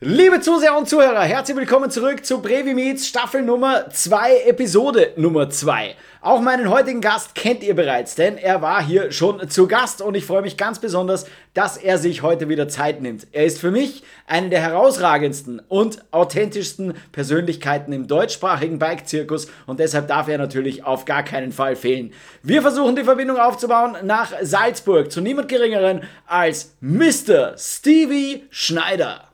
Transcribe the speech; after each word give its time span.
Liebe 0.00 0.40
Zuseher 0.40 0.78
und 0.78 0.88
Zuhörer, 0.88 1.22
herzlich 1.22 1.56
willkommen 1.56 1.90
zurück 1.90 2.24
zu 2.24 2.40
Brevi 2.40 2.72
Meets 2.72 3.08
Staffel 3.08 3.42
Nummer 3.42 3.90
2, 3.90 4.42
Episode 4.46 5.10
Nummer 5.16 5.50
2. 5.50 5.96
Auch 6.20 6.40
meinen 6.40 6.70
heutigen 6.70 7.00
Gast 7.00 7.34
kennt 7.34 7.64
ihr 7.64 7.74
bereits, 7.74 8.14
denn 8.14 8.38
er 8.38 8.62
war 8.62 8.80
hier 8.80 9.10
schon 9.10 9.50
zu 9.50 9.66
Gast 9.66 10.00
und 10.00 10.14
ich 10.14 10.24
freue 10.24 10.42
mich 10.42 10.56
ganz 10.56 10.78
besonders, 10.78 11.26
dass 11.52 11.76
er 11.76 11.98
sich 11.98 12.22
heute 12.22 12.48
wieder 12.48 12.68
Zeit 12.68 13.02
nimmt. 13.02 13.26
Er 13.32 13.44
ist 13.44 13.58
für 13.58 13.72
mich 13.72 14.04
eine 14.28 14.50
der 14.50 14.60
herausragendsten 14.60 15.60
und 15.66 16.04
authentischsten 16.12 16.94
Persönlichkeiten 17.10 17.92
im 17.92 18.06
deutschsprachigen 18.06 18.78
Bike-Zirkus 18.78 19.48
und 19.66 19.80
deshalb 19.80 20.06
darf 20.06 20.28
er 20.28 20.38
natürlich 20.38 20.84
auf 20.84 21.06
gar 21.06 21.24
keinen 21.24 21.50
Fall 21.50 21.74
fehlen. 21.74 22.12
Wir 22.44 22.62
versuchen 22.62 22.94
die 22.94 23.02
Verbindung 23.02 23.38
aufzubauen 23.38 23.96
nach 24.04 24.30
Salzburg 24.42 25.10
zu 25.10 25.20
niemand 25.20 25.48
Geringeren 25.48 26.02
als 26.24 26.76
Mr. 26.80 27.58
Stevie 27.58 28.44
Schneider. 28.50 29.27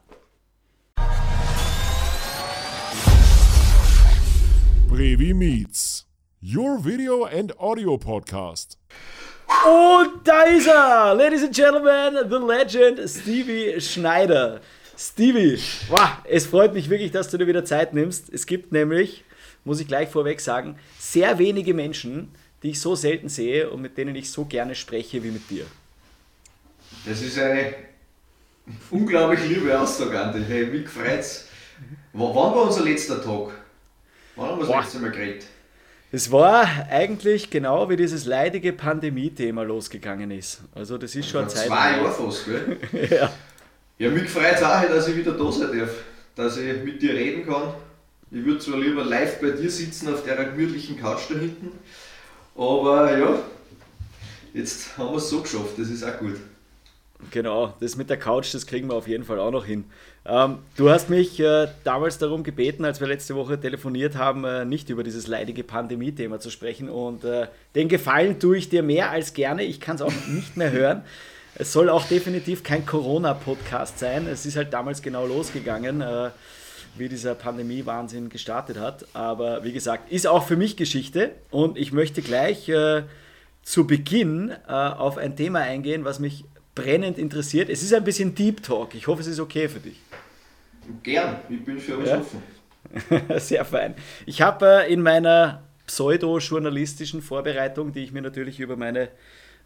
Brevi 4.95 5.35
Meets, 5.35 6.05
your 6.41 6.79
video 6.79 7.25
and 7.25 7.53
audio 7.59 7.99
podcast. 7.99 8.79
Und 9.67 10.21
da 10.23 10.43
ist 10.45 10.69
er, 10.69 11.17
Ladies 11.17 11.43
and 11.43 11.53
Gentlemen, 11.53 12.31
the 12.31 12.37
Legend 12.37 13.11
Stevie 13.11 13.81
Schneider. 13.81 14.61
Stevie, 14.97 15.59
wow, 15.89 16.19
es 16.23 16.47
freut 16.47 16.75
mich 16.75 16.89
wirklich, 16.91 17.11
dass 17.11 17.29
du 17.29 17.39
dir 17.39 17.49
wieder 17.49 17.65
Zeit 17.65 17.93
nimmst. 17.93 18.33
Es 18.33 18.47
gibt 18.47 18.71
nämlich, 18.71 19.25
muss 19.65 19.81
ich 19.81 19.89
gleich 19.89 20.11
vorweg 20.11 20.41
sagen, 20.41 20.79
sehr 20.97 21.41
wenige 21.41 21.75
Menschen, 21.75 22.31
die 22.63 22.71
ich 22.71 22.81
so 22.81 22.95
selten 22.95 23.29
sehe 23.29 23.71
und 23.71 23.83
mit 23.83 23.99
denen 23.99 24.15
ich 24.15 24.31
so 24.31 24.45
gerne 24.45 24.77
spreche 24.77 25.25
wie 25.25 25.33
mit 25.33 25.51
dir. 25.51 25.67
Das 27.05 27.21
ist 27.21 27.37
eine 27.37 27.75
unglaublich 28.93 29.41
liebe 29.49 29.77
Aussage, 29.77 30.21
Andi. 30.21 30.45
Hey, 30.47 30.67
mich 30.67 30.89
freut's. 30.89 31.49
W 32.13 32.21
wann 32.21 32.33
war 32.55 32.63
unser 32.63 32.85
letzter 32.85 33.21
Tag? 33.21 33.64
Wann 34.37 34.49
haben 34.49 34.59
wir 34.59 34.67
das 34.67 34.85
letzte 34.85 34.99
Mal 34.99 35.11
geredet? 35.11 35.45
Es 36.13 36.31
war 36.31 36.67
eigentlich 36.91 37.51
genau 37.51 37.89
wie 37.89 37.97
dieses 37.97 38.25
leidige 38.25 38.73
Pandemie-Thema 38.73 39.65
losgegangen 39.65 40.31
ist. 40.31 40.61
Also 40.75 40.97
das 40.97 41.15
ist 41.17 41.29
schon 41.29 41.43
eine 41.43 41.49
Zeit. 41.49 41.67
Zwei 41.67 41.97
Jahre 41.97 42.13
fast, 42.13 42.45
gell? 42.47 42.79
ja. 43.11 43.33
Ja, 43.99 44.11
mich 44.11 44.29
freut 44.29 44.55
es 44.55 44.63
auch, 44.63 44.83
dass 44.83 45.09
ich 45.09 45.17
wieder 45.17 45.33
da 45.33 45.51
sein 45.51 45.77
darf. 45.77 45.91
Dass 46.37 46.57
ich 46.57 46.83
mit 46.85 47.01
dir 47.01 47.15
reden 47.15 47.47
kann. 47.47 47.75
Ich 48.31 48.45
würde 48.45 48.59
zwar 48.59 48.79
lieber 48.79 49.05
live 49.05 49.41
bei 49.41 49.51
dir 49.51 49.71
sitzen 49.71 50.13
auf 50.13 50.25
der 50.25 50.37
gemütlichen 50.45 51.01
Couch 51.01 51.31
da 51.31 51.35
hinten. 51.35 51.71
Aber 52.57 53.17
ja, 53.17 53.39
jetzt 54.53 54.97
haben 54.99 55.11
wir 55.11 55.19
es 55.19 55.31
so 55.31 55.43
geschafft, 55.43 55.79
das 55.79 55.89
ist 55.89 56.05
auch 56.05 56.19
gut. 56.19 56.37
Genau, 57.31 57.75
das 57.81 57.97
mit 57.97 58.11
der 58.11 58.17
Couch, 58.17 58.55
das 58.55 58.67
kriegen 58.67 58.89
wir 58.89 58.95
auf 58.95 59.09
jeden 59.09 59.25
Fall 59.25 59.39
auch 59.39 59.51
noch 59.51 59.65
hin. 59.65 59.85
Ähm, 60.27 60.59
du 60.77 60.91
hast 60.91 61.11
mich 61.11 61.39
äh, 61.41 61.69
damals 61.85 62.19
darum 62.19 62.43
gebeten, 62.43 62.85
als 62.85 63.01
wir 63.01 63.07
letzte 63.07 63.35
Woche 63.35 63.61
telefoniert 63.61 64.17
haben, 64.17 64.45
äh, 64.45 64.65
nicht 64.65 64.89
über 64.89 65.03
dieses 65.03 65.27
leidige 65.27 65.65
Pandemie-Thema 65.65 66.41
zu 66.41 66.51
sprechen. 66.51 66.89
Und 66.89 67.25
äh, 67.25 67.49
den 67.75 67.89
Gefallen 67.89 68.41
tue 68.41 68.57
ich 68.57 68.69
dir 68.69 68.83
mehr 68.83 69.11
als 69.11 69.35
gerne. 69.35 69.65
Ich 69.65 69.81
kann 69.81 69.97
es 69.97 70.03
auch 70.03 70.13
nicht 70.29 70.57
mehr 70.57 70.73
hören. 70.73 71.03
Es 71.57 71.73
soll 71.73 71.89
auch 71.89 72.05
definitiv 72.07 72.63
kein 72.65 72.85
Corona-Podcast 72.85 73.99
sein. 73.99 74.27
Es 74.27 74.45
ist 74.45 74.57
halt 74.57 74.73
damals 74.73 75.03
genau 75.03 75.27
losgegangen, 75.27 76.01
äh, 76.01 76.31
wie 76.97 77.09
dieser 77.09 77.35
Pandemie-Wahnsinn 77.35 78.29
gestartet 78.29 78.79
hat. 78.79 79.07
Aber 79.13 79.63
wie 79.63 79.73
gesagt, 79.73 80.11
ist 80.11 80.27
auch 80.27 80.47
für 80.47 80.57
mich 80.57 80.77
Geschichte. 80.77 81.33
Und 81.51 81.77
ich 81.77 81.93
möchte 81.93 82.23
gleich 82.23 82.69
äh, 82.69 83.03
zu 83.63 83.87
Beginn 83.87 84.53
äh, 84.69 84.73
auf 84.73 85.19
ein 85.19 85.37
Thema 85.37 85.61
eingehen, 85.61 86.05
was 86.05 86.19
mich 86.19 86.45
brennend 86.75 87.19
interessiert. 87.19 87.69
Es 87.69 87.83
ist 87.83 87.95
ein 87.95 88.05
bisschen 88.05 88.35
Deep 88.35 88.63
Talk. 88.63 88.95
Ich 88.95 89.07
hoffe, 89.07 89.21
es 89.21 89.27
ist 89.27 89.41
okay 89.41 89.69
für 89.69 89.81
dich. 89.81 90.01
Gern, 91.03 91.37
ich 91.49 91.65
bin 91.65 91.79
für 91.79 91.97
alles 91.97 92.11
ja? 92.11 92.19
offen. 92.19 92.43
Sehr 93.39 93.65
fein. 93.65 93.95
Ich 94.27 94.43
habe 94.43 94.85
äh, 94.85 94.93
in 94.93 95.03
meiner 95.03 95.63
pseudo-journalistischen 95.87 97.23
Vorbereitung, 97.23 97.93
die 97.93 98.05
ich 98.05 98.13
mir 98.13 98.23
natürlich 98.23 98.61
über 98.61 98.77
meine 98.77 99.09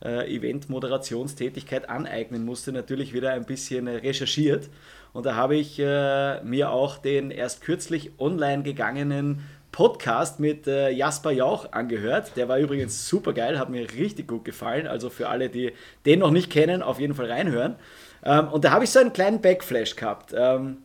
äh, 0.04 0.34
Event-Moderationstätigkeit 0.34 1.88
aneignen 1.88 2.44
musste, 2.44 2.72
natürlich 2.72 3.12
wieder 3.12 3.32
ein 3.32 3.44
bisschen 3.44 3.86
äh, 3.86 3.96
recherchiert. 3.96 4.68
Und 5.12 5.26
da 5.26 5.34
habe 5.34 5.56
ich 5.56 5.78
äh, 5.78 6.42
mir 6.42 6.70
auch 6.70 6.98
den 6.98 7.30
erst 7.30 7.62
kürzlich 7.62 8.12
online 8.18 8.62
gegangenen 8.62 9.42
Podcast 9.78 10.40
mit 10.40 10.66
äh, 10.66 10.90
Jasper 10.90 11.30
Jauch 11.30 11.70
angehört. 11.70 12.32
Der 12.34 12.48
war 12.48 12.58
übrigens 12.58 13.08
super 13.08 13.32
geil, 13.32 13.60
hat 13.60 13.70
mir 13.70 13.88
richtig 13.92 14.26
gut 14.26 14.44
gefallen. 14.44 14.88
Also 14.88 15.08
für 15.08 15.28
alle, 15.28 15.50
die 15.50 15.72
den 16.04 16.18
noch 16.18 16.32
nicht 16.32 16.50
kennen, 16.50 16.82
auf 16.82 16.98
jeden 16.98 17.14
Fall 17.14 17.30
reinhören. 17.30 17.76
Ähm, 18.24 18.48
und 18.48 18.64
da 18.64 18.72
habe 18.72 18.82
ich 18.82 18.90
so 18.90 18.98
einen 18.98 19.12
kleinen 19.12 19.40
Backflash 19.40 19.94
gehabt. 19.94 20.34
Ähm, 20.36 20.78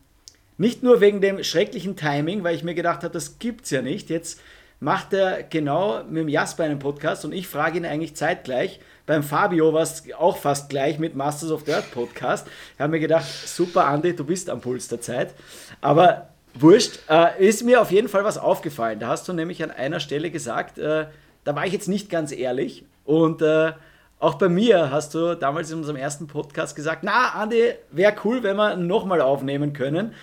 nicht 0.59 0.83
nur 0.83 1.01
wegen 1.01 1.21
dem 1.21 1.43
schrecklichen 1.43 1.95
Timing, 1.95 2.43
weil 2.43 2.55
ich 2.55 2.63
mir 2.63 2.75
gedacht 2.75 3.01
habe, 3.01 3.11
das 3.11 3.39
gibt's 3.39 3.71
ja 3.71 3.81
nicht. 3.81 4.11
Jetzt 4.11 4.39
macht 4.79 5.11
er 5.13 5.41
genau 5.41 6.03
mit 6.03 6.21
dem 6.21 6.29
Jasper 6.29 6.65
einen 6.65 6.77
Podcast 6.77 7.25
und 7.25 7.33
ich 7.33 7.47
frage 7.47 7.79
ihn 7.79 7.87
eigentlich 7.87 8.15
zeitgleich. 8.15 8.79
Beim 9.07 9.23
Fabio 9.23 9.73
war 9.73 9.81
es 9.81 10.03
auch 10.19 10.37
fast 10.37 10.69
gleich 10.69 10.99
mit 10.99 11.15
Masters 11.15 11.49
of 11.49 11.63
Dirt 11.63 11.89
Podcast. 11.89 12.45
Ich 12.75 12.79
habe 12.79 12.91
mir 12.91 12.99
gedacht, 12.99 13.25
super 13.25 13.87
Andi, 13.87 14.15
du 14.15 14.23
bist 14.23 14.51
am 14.51 14.61
Puls 14.61 14.87
der 14.87 15.01
Zeit. 15.01 15.33
Aber 15.81 16.32
wurscht, 16.53 16.99
äh, 17.09 17.45
ist 17.45 17.63
mir 17.63 17.81
auf 17.81 17.91
jeden 17.91 18.09
Fall 18.09 18.23
was 18.23 18.37
aufgefallen. 18.37 18.99
Da 18.99 19.07
hast 19.07 19.27
du 19.27 19.33
nämlich 19.33 19.63
an 19.63 19.71
einer 19.71 19.99
Stelle 19.99 20.31
gesagt, 20.31 20.77
äh, 20.77 21.05
da 21.43 21.55
war 21.55 21.65
ich 21.65 21.73
jetzt 21.73 21.87
nicht 21.87 22.09
ganz 22.09 22.31
ehrlich 22.31 22.85
und 23.05 23.41
äh, 23.41 23.73
auch 24.19 24.35
bei 24.35 24.47
mir 24.47 24.89
hast 24.89 25.15
du 25.15 25.35
damals 25.35 25.69
in 25.71 25.79
unserem 25.79 25.97
ersten 25.97 26.27
Podcast 26.27 26.75
gesagt, 26.75 27.03
na 27.03 27.31
Andi, 27.31 27.73
wäre 27.91 28.15
cool, 28.23 28.41
wenn 28.41 28.55
wir 28.55 28.77
nochmal 28.77 29.19
aufnehmen 29.19 29.73
können 29.73 30.13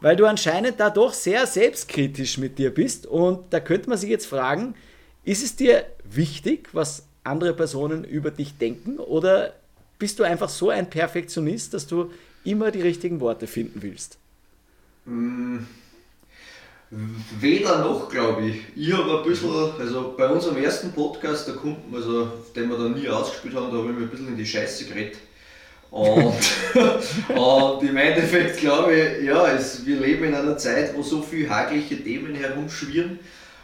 weil 0.00 0.16
du 0.16 0.26
anscheinend 0.26 0.78
da 0.80 0.90
doch 0.90 1.12
sehr 1.12 1.46
selbstkritisch 1.46 2.38
mit 2.38 2.58
dir 2.58 2.72
bist. 2.72 3.06
Und 3.06 3.52
da 3.52 3.60
könnte 3.60 3.88
man 3.88 3.98
sich 3.98 4.10
jetzt 4.10 4.26
fragen, 4.26 4.74
ist 5.24 5.44
es 5.44 5.56
dir 5.56 5.84
wichtig, 6.04 6.68
was 6.72 7.06
andere 7.24 7.54
Personen 7.54 8.04
über 8.04 8.30
dich 8.30 8.56
denken? 8.58 8.98
Oder 8.98 9.54
bist 9.98 10.18
du 10.18 10.24
einfach 10.24 10.48
so 10.48 10.70
ein 10.70 10.88
Perfektionist, 10.88 11.74
dass 11.74 11.86
du 11.86 12.10
immer 12.44 12.70
die 12.70 12.82
richtigen 12.82 13.20
Worte 13.20 13.46
finden 13.46 13.82
willst? 13.82 14.18
Mm, 15.08 15.60
weder 17.40 17.78
noch, 17.78 18.10
glaube 18.10 18.46
ich. 18.46 18.56
Ich 18.76 18.92
habe 18.92 19.18
ein 19.18 19.24
bisschen, 19.24 19.50
also 19.78 20.14
bei 20.16 20.28
unserem 20.28 20.62
ersten 20.62 20.92
Podcast, 20.92 21.48
der 21.48 21.54
kommt, 21.54 21.78
also, 21.94 22.30
den 22.54 22.68
wir 22.68 22.76
da 22.76 22.88
nie 22.88 23.08
ausgespielt 23.08 23.54
haben, 23.54 23.70
da 23.70 23.78
habe 23.78 23.90
ich 23.90 23.96
mir 23.96 24.02
ein 24.02 24.10
bisschen 24.10 24.28
in 24.28 24.36
die 24.36 24.46
Scheiße 24.46 24.84
geredet. 24.84 25.18
Und, 25.90 26.34
und 27.34 27.82
im 27.82 27.96
Endeffekt 27.96 28.58
glaube 28.58 28.94
ich, 28.94 29.24
ja, 29.24 29.48
es, 29.48 29.86
wir 29.86 29.98
leben 29.98 30.24
in 30.24 30.34
einer 30.34 30.58
Zeit, 30.58 30.94
wo 30.94 31.02
so 31.02 31.22
viele 31.22 31.48
hagelige 31.48 32.02
Themen 32.04 32.34
herumschwirren. 32.34 33.18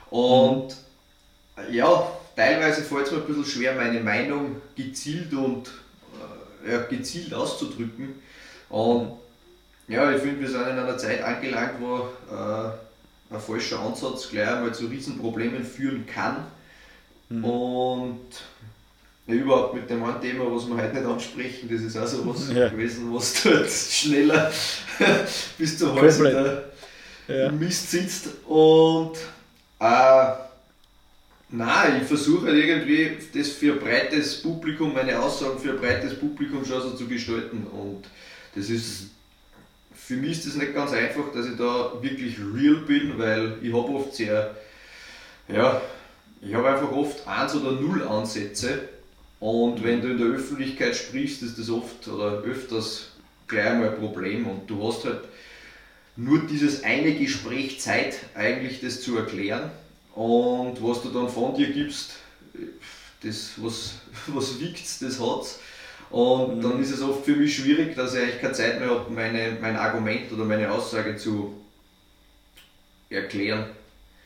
Und 0.08 0.74
ja, 1.70 2.10
teilweise 2.34 2.82
fällt 2.82 3.06
es 3.06 3.12
mir 3.12 3.18
ein 3.18 3.26
bisschen 3.26 3.44
schwer, 3.44 3.74
meine 3.74 4.00
Meinung 4.00 4.56
gezielt 4.74 5.32
und 5.34 5.70
äh, 6.66 6.72
ja, 6.72 6.82
gezielt 6.84 7.34
auszudrücken. 7.34 8.14
Und 8.70 9.23
ja, 9.88 10.10
ich 10.12 10.22
finde, 10.22 10.40
wir 10.40 10.48
sind 10.48 10.62
in 10.62 10.78
einer 10.78 10.96
Zeit 10.96 11.22
angelangt, 11.22 11.74
wo 11.80 12.08
äh, 12.34 13.34
ein 13.34 13.40
falscher 13.40 13.80
Ansatz 13.80 14.30
gleich 14.30 14.48
einmal 14.48 14.74
zu 14.74 14.86
Riesenproblemen 14.86 15.64
führen 15.64 16.06
kann. 16.06 16.46
Mhm. 17.28 17.44
Und 17.44 18.26
ja, 19.26 19.34
überhaupt 19.34 19.74
mit 19.74 19.88
dem 19.88 20.04
einen 20.04 20.20
Thema, 20.20 20.44
was 20.50 20.66
wir 20.66 20.76
heute 20.76 20.94
nicht 20.94 21.06
ansprechen, 21.06 21.68
das 21.70 21.82
ist 21.82 21.96
auch 21.96 22.06
so 22.06 22.26
was 22.26 22.52
ja. 22.54 22.68
gewesen, 22.68 23.14
was 23.14 23.42
du 23.42 23.50
jetzt 23.50 23.92
schneller 23.92 24.52
bis 25.58 25.78
zur 25.78 25.94
Hals 25.94 26.18
der 26.18 26.64
ja. 27.28 27.50
Mist 27.50 27.90
sitzt. 27.90 28.28
Und 28.46 29.16
äh, 29.80 30.26
nein, 31.50 32.00
ich 32.02 32.08
versuche 32.08 32.46
halt 32.46 32.56
irgendwie 32.56 33.16
das 33.34 33.48
für 33.48 33.72
ein 33.72 33.80
breites 33.80 34.42
Publikum, 34.42 34.92
meine 34.92 35.18
Aussagen 35.18 35.58
für 35.58 35.70
ein 35.70 35.78
breites 35.78 36.18
Publikum 36.18 36.64
schon 36.64 36.82
so 36.82 36.90
zu 36.92 37.06
gestalten. 37.06 37.66
Und 37.66 38.04
das 38.54 38.68
ist 38.68 39.10
für 40.06 40.16
mich 40.16 40.32
ist 40.32 40.46
das 40.46 40.56
nicht 40.56 40.74
ganz 40.74 40.92
einfach, 40.92 41.32
dass 41.32 41.46
ich 41.46 41.56
da 41.56 41.92
wirklich 42.02 42.36
real 42.38 42.76
bin, 42.86 43.18
weil 43.18 43.56
ich 43.62 43.72
habe 43.72 43.88
oft 43.88 44.14
sehr, 44.14 44.54
ja, 45.48 45.80
ich 46.42 46.52
habe 46.52 46.68
einfach 46.68 46.92
oft 46.92 47.26
eins 47.26 47.54
oder 47.54 47.72
null 47.72 48.06
Ansätze. 48.06 48.88
Und 49.40 49.82
wenn 49.82 50.02
du 50.02 50.08
in 50.08 50.18
der 50.18 50.26
Öffentlichkeit 50.26 50.94
sprichst, 50.94 51.42
ist 51.42 51.58
das 51.58 51.70
oft 51.70 52.06
oder 52.06 52.42
öfters 52.42 53.12
gleich 53.46 53.64
einmal 53.64 53.90
ein 53.90 53.98
Problem. 53.98 54.46
Und 54.46 54.68
du 54.68 54.86
hast 54.86 55.06
halt 55.06 55.22
nur 56.16 56.40
dieses 56.40 56.84
eine 56.84 57.14
Gespräch 57.14 57.80
Zeit, 57.80 58.18
eigentlich 58.34 58.82
das 58.82 59.00
zu 59.00 59.16
erklären. 59.16 59.70
Und 60.14 60.82
was 60.82 61.00
du 61.00 61.08
dann 61.08 61.30
von 61.30 61.54
dir 61.54 61.72
gibst, 61.72 62.16
das, 63.22 63.52
was, 63.56 63.94
was 64.26 64.60
wiegt 64.60 65.00
das 65.00 65.18
hat 65.18 65.46
Und 66.14 66.58
mhm. 66.58 66.62
dann 66.62 66.80
ist 66.80 66.92
es 66.92 67.02
oft 67.02 67.24
für 67.24 67.34
mich 67.34 67.56
schwierig, 67.56 67.96
dass 67.96 68.14
ich 68.14 68.22
eigentlich 68.22 68.40
keine 68.40 68.52
Zeit 68.52 68.78
mehr 68.78 68.88
habe, 68.88 69.10
meine, 69.12 69.56
mein 69.60 69.74
Argument 69.74 70.30
oder 70.30 70.44
meine 70.44 70.70
Aussage 70.70 71.16
zu 71.16 71.54
erklären. 73.10 73.66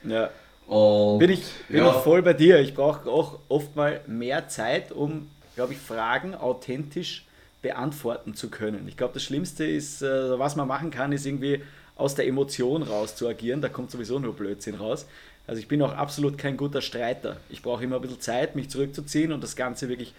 Ja. 0.04 0.28
Und, 0.66 1.18
bin 1.18 1.30
ich, 1.30 1.44
bin 1.66 1.78
ja. 1.78 1.88
ich 1.88 2.02
voll 2.02 2.20
bei 2.20 2.34
dir. 2.34 2.60
Ich 2.60 2.74
brauche 2.74 3.08
auch 3.08 3.38
oft 3.48 3.74
mal 3.74 4.02
mehr 4.06 4.48
Zeit, 4.48 4.92
um, 4.92 5.30
glaube 5.54 5.72
ich, 5.72 5.78
Fragen 5.78 6.34
authentisch 6.34 7.24
beantworten 7.62 8.34
zu 8.34 8.50
können. 8.50 8.86
Ich 8.86 8.98
glaube, 8.98 9.14
das 9.14 9.22
Schlimmste 9.22 9.64
ist, 9.64 10.02
äh, 10.02 10.38
was 10.38 10.56
man 10.56 10.68
machen 10.68 10.90
kann, 10.90 11.12
ist 11.12 11.24
irgendwie 11.24 11.62
aus 11.96 12.14
der 12.14 12.26
Emotion 12.26 12.82
raus 12.82 13.16
zu 13.16 13.26
agieren. 13.26 13.62
Da 13.62 13.70
kommt 13.70 13.90
sowieso 13.90 14.18
nur 14.18 14.36
Blödsinn 14.36 14.74
raus. 14.74 15.06
Also 15.46 15.58
ich 15.58 15.68
bin 15.68 15.80
auch 15.80 15.94
absolut 15.94 16.36
kein 16.36 16.58
guter 16.58 16.82
Streiter. 16.82 17.38
Ich 17.48 17.62
brauche 17.62 17.82
immer 17.82 17.96
ein 17.96 18.02
bisschen 18.02 18.20
Zeit, 18.20 18.56
mich 18.56 18.68
zurückzuziehen 18.68 19.32
und 19.32 19.42
das 19.42 19.56
Ganze 19.56 19.88
wirklich 19.88 20.12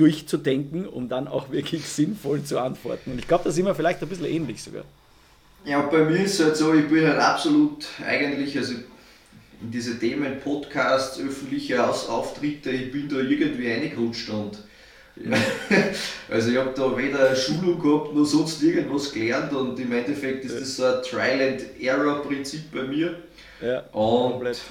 durchzudenken, 0.00 0.86
um 0.86 1.08
dann 1.08 1.28
auch 1.28 1.50
wirklich 1.50 1.84
sinnvoll 1.88 2.42
zu 2.42 2.58
antworten. 2.58 3.12
Und 3.12 3.18
ich 3.18 3.28
glaube, 3.28 3.44
da 3.44 3.50
sind 3.50 3.66
wir 3.66 3.74
vielleicht 3.74 4.02
ein 4.02 4.08
bisschen 4.08 4.26
ähnlich 4.26 4.62
sogar. 4.62 4.84
Ja, 5.64 5.82
bei 5.82 6.04
mir 6.04 6.24
ist 6.24 6.40
es 6.40 6.46
halt 6.46 6.56
so, 6.56 6.72
ich 6.72 6.88
bin 6.88 7.06
halt 7.06 7.18
absolut 7.18 7.86
eigentlich, 8.06 8.56
also 8.56 8.74
in 9.62 9.70
diese 9.70 9.98
Themen 9.98 10.40
Podcasts, 10.40 11.20
öffentliche 11.20 11.86
Auftritte, 11.86 12.70
ich 12.70 12.90
bin 12.90 13.08
da 13.10 13.16
irgendwie 13.16 13.70
reingerutscht 13.70 14.30
und 14.30 14.58
ja, 15.16 15.36
also 16.30 16.50
ich 16.50 16.56
habe 16.56 16.72
da 16.74 16.96
weder 16.96 17.36
Schulung 17.36 17.78
gehabt 17.78 18.14
noch 18.14 18.24
sonst 18.24 18.62
irgendwas 18.62 19.12
gelernt 19.12 19.52
und 19.52 19.78
im 19.78 19.92
Endeffekt 19.92 20.46
ist 20.46 20.58
das 20.58 20.76
so 20.76 20.84
ein 20.84 21.02
Trial 21.02 21.48
and 21.48 21.82
Error 21.82 22.22
Prinzip 22.22 22.72
bei 22.72 22.84
mir. 22.84 23.16
Ja, 23.60 23.80
und 23.92 24.32
komplett. 24.32 24.62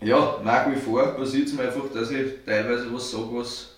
Ja, 0.00 0.40
nach 0.44 0.70
wie 0.70 0.78
vor 0.78 1.16
passiert 1.16 1.48
es 1.48 1.54
mir 1.54 1.62
einfach, 1.62 1.90
dass 1.92 2.12
ich 2.12 2.26
teilweise 2.46 2.94
was 2.94 3.10
sage, 3.10 3.26
was 3.32 3.77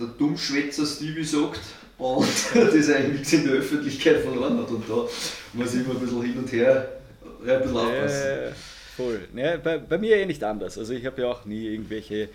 der 0.00 0.08
Dummschwätzer 0.08 0.86
Stevie 0.86 1.24
sagt 1.24 1.60
und 1.98 2.26
das 2.54 2.90
eigentlich 2.90 3.32
in 3.32 3.44
der 3.44 3.54
Öffentlichkeit 3.54 4.22
verloren 4.22 4.58
hat. 4.58 4.70
Und 4.70 4.88
da 4.88 5.06
muss 5.52 5.74
ich 5.74 5.84
immer 5.84 5.94
ein 5.94 6.00
bisschen 6.00 6.22
hin 6.22 6.38
und 6.38 6.52
her 6.52 7.00
ein 7.46 7.62
bisschen 7.62 7.76
aufpassen. 7.76 8.26
Äh, 8.26 8.52
voll. 8.96 9.28
Ja, 9.34 9.56
bei, 9.58 9.78
bei 9.78 9.98
mir 9.98 10.16
eh 10.16 10.26
nicht 10.26 10.42
anders. 10.42 10.78
Also 10.78 10.92
ich 10.92 11.04
habe 11.06 11.22
ja 11.22 11.28
auch 11.28 11.44
nie 11.44 11.66
irgendwelche 11.66 12.28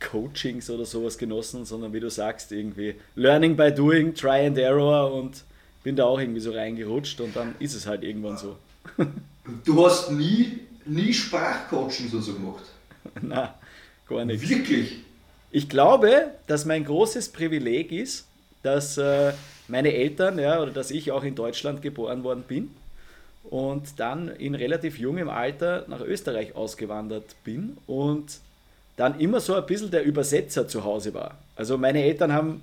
Coachings 0.00 0.68
oder 0.70 0.84
sowas 0.84 1.16
genossen, 1.16 1.64
sondern 1.64 1.92
wie 1.92 2.00
du 2.00 2.10
sagst, 2.10 2.52
irgendwie 2.52 2.94
Learning 3.14 3.56
by 3.56 3.72
Doing, 3.72 4.14
Try 4.14 4.46
and 4.46 4.58
Error 4.58 5.12
und 5.12 5.44
bin 5.82 5.96
da 5.96 6.04
auch 6.04 6.20
irgendwie 6.20 6.40
so 6.40 6.52
reingerutscht 6.52 7.20
und 7.20 7.34
dann 7.34 7.54
ist 7.58 7.74
es 7.74 7.86
halt 7.86 8.02
irgendwann 8.02 8.36
so. 8.36 8.56
Du 9.64 9.86
hast 9.86 10.10
nie, 10.10 10.58
nie 10.84 11.12
Sprachcoachings 11.12 12.12
oder 12.12 12.22
so 12.22 12.34
gemacht? 12.34 12.64
Na, 13.22 13.54
gar 14.08 14.24
nichts. 14.24 14.48
Wirklich? 14.48 15.04
Ich 15.56 15.70
glaube, 15.70 16.32
dass 16.48 16.66
mein 16.66 16.84
großes 16.84 17.30
Privileg 17.30 17.90
ist, 17.90 18.26
dass 18.62 18.98
äh, 18.98 19.32
meine 19.68 19.94
Eltern, 19.94 20.38
ja, 20.38 20.60
oder 20.60 20.70
dass 20.70 20.90
ich 20.90 21.12
auch 21.12 21.24
in 21.24 21.34
Deutschland 21.34 21.80
geboren 21.80 22.24
worden 22.24 22.44
bin 22.46 22.72
und 23.42 23.98
dann 23.98 24.28
in 24.28 24.54
relativ 24.54 24.98
jungem 24.98 25.30
Alter 25.30 25.86
nach 25.88 26.02
Österreich 26.02 26.54
ausgewandert 26.54 27.36
bin 27.42 27.78
und 27.86 28.40
dann 28.98 29.18
immer 29.18 29.40
so 29.40 29.54
ein 29.54 29.64
bisschen 29.64 29.90
der 29.90 30.04
Übersetzer 30.04 30.68
zu 30.68 30.84
Hause 30.84 31.14
war. 31.14 31.38
Also 31.56 31.78
meine 31.78 32.02
Eltern 32.02 32.34
haben 32.34 32.62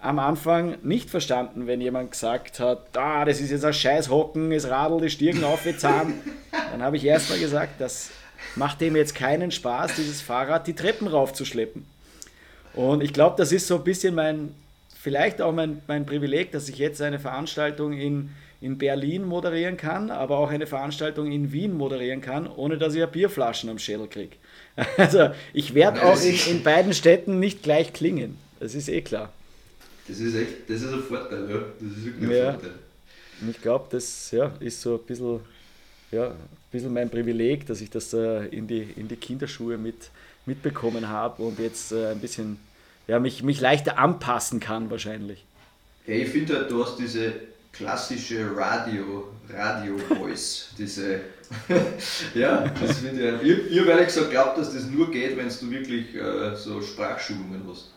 am 0.00 0.18
Anfang 0.18 0.78
nicht 0.82 1.10
verstanden, 1.10 1.66
wenn 1.66 1.82
jemand 1.82 2.12
gesagt 2.12 2.60
hat, 2.60 2.96
ah, 2.96 3.26
das 3.26 3.42
ist 3.42 3.50
jetzt 3.50 3.66
ein 3.66 3.74
Scheißhocken, 3.74 4.52
es 4.52 4.70
radelt 4.70 5.02
die 5.02 5.10
Stirn 5.10 5.44
auf 5.44 5.66
wie 5.66 5.76
Zahn. 5.76 6.14
Dann 6.70 6.82
habe 6.82 6.96
ich 6.96 7.04
erstmal 7.04 7.40
gesagt, 7.40 7.78
das 7.78 8.08
macht 8.56 8.80
dem 8.80 8.96
jetzt 8.96 9.14
keinen 9.14 9.50
Spaß, 9.50 9.96
dieses 9.96 10.22
Fahrrad 10.22 10.66
die 10.66 10.74
Treppen 10.74 11.08
raufzuschleppen. 11.08 11.91
Und 12.74 13.02
ich 13.02 13.12
glaube, 13.12 13.36
das 13.36 13.52
ist 13.52 13.66
so 13.66 13.76
ein 13.76 13.84
bisschen 13.84 14.14
mein, 14.14 14.54
vielleicht 15.00 15.40
auch 15.42 15.52
mein, 15.52 15.82
mein 15.86 16.06
Privileg, 16.06 16.52
dass 16.52 16.68
ich 16.68 16.78
jetzt 16.78 17.02
eine 17.02 17.18
Veranstaltung 17.18 17.92
in, 17.92 18.30
in 18.60 18.78
Berlin 18.78 19.24
moderieren 19.24 19.76
kann, 19.76 20.10
aber 20.10 20.38
auch 20.38 20.50
eine 20.50 20.66
Veranstaltung 20.66 21.30
in 21.30 21.52
Wien 21.52 21.76
moderieren 21.76 22.20
kann, 22.20 22.46
ohne 22.46 22.78
dass 22.78 22.94
ich 22.94 23.04
Bierflaschen 23.06 23.68
am 23.68 23.78
Schädel 23.78 24.06
kriege. 24.08 24.36
Also 24.96 25.30
ich 25.52 25.74
werde 25.74 26.02
auch 26.02 26.18
in, 26.22 26.34
in, 26.48 26.62
beiden 26.62 26.94
Städten 26.94 27.38
nicht 27.38 27.62
gleich 27.62 27.92
klingen. 27.92 28.38
Das 28.58 28.74
ist 28.74 28.88
eh 28.88 29.02
klar. 29.02 29.30
Das 30.08 30.18
ist 30.18 30.34
echt, 30.34 30.68
das 30.68 30.82
ist 30.82 30.92
ein 30.92 31.02
Vorteil, 31.02 31.50
ja. 31.50 31.58
Das 31.78 31.98
ist 31.98 32.04
wirklich 32.06 32.30
ein 32.30 32.52
Vorteil. 32.52 32.70
Und 33.42 33.50
ich 33.50 33.60
glaube, 33.60 33.86
das 33.90 34.30
ja, 34.30 34.52
ist 34.60 34.80
so 34.80 34.94
ein 34.94 35.04
bisschen, 35.04 35.40
ja, 36.10 36.28
ein 36.28 36.36
bisschen 36.70 36.92
mein 36.92 37.10
Privileg, 37.10 37.66
dass 37.66 37.80
ich 37.80 37.90
das 37.90 38.14
äh, 38.14 38.46
in, 38.46 38.66
die, 38.66 38.86
in 38.96 39.08
die 39.08 39.16
Kinderschuhe 39.16 39.76
mit, 39.76 40.10
mitbekommen 40.46 41.08
habe 41.08 41.42
und 41.42 41.58
jetzt 41.58 41.92
äh, 41.92 42.12
ein 42.12 42.20
bisschen 42.20 42.58
ja, 43.08 43.18
mich, 43.18 43.42
mich 43.42 43.60
leichter 43.60 43.98
anpassen 43.98 44.60
kann 44.60 44.90
wahrscheinlich. 44.90 45.44
Ja, 46.06 46.14
ich 46.14 46.28
finde 46.28 46.56
halt, 46.56 46.70
du 46.70 46.84
hast 46.84 46.96
diese 46.96 47.32
klassische 47.72 48.56
Radio, 48.56 49.32
Radio-Voice, 49.48 50.70
diese 50.78 51.20
ja, 52.34 52.64
das 52.80 52.98
finde 52.98 53.38
ich. 53.42 53.50
Ich, 53.50 53.72
ich 53.72 53.80
habe 53.80 53.90
ehrlich 53.90 54.06
gesagt 54.06 54.30
glaubt, 54.30 54.58
dass 54.58 54.72
das 54.72 54.86
nur 54.86 55.10
geht, 55.10 55.36
wenn 55.36 55.48
du 55.48 55.70
wirklich 55.70 56.14
äh, 56.14 56.56
so 56.56 56.80
Sprachschulungen 56.80 57.62
hast. 57.68 57.90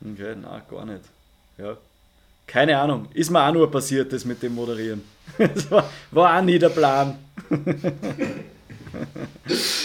Okay, 0.00 0.36
nein, 0.40 0.62
gar 0.70 0.84
nicht. 0.84 1.02
Ja. 1.58 1.76
Keine 2.46 2.78
Ahnung. 2.78 3.08
Ist 3.12 3.30
mir 3.30 3.42
auch 3.42 3.52
nur 3.52 3.70
passiert, 3.70 4.12
das 4.12 4.24
mit 4.24 4.42
dem 4.42 4.54
Moderieren. 4.54 5.02
Das 5.38 5.68
war, 5.70 5.90
war 6.12 6.38
auch 6.38 6.42
nie 6.42 6.58
der 6.58 6.68
Plan. 6.68 7.18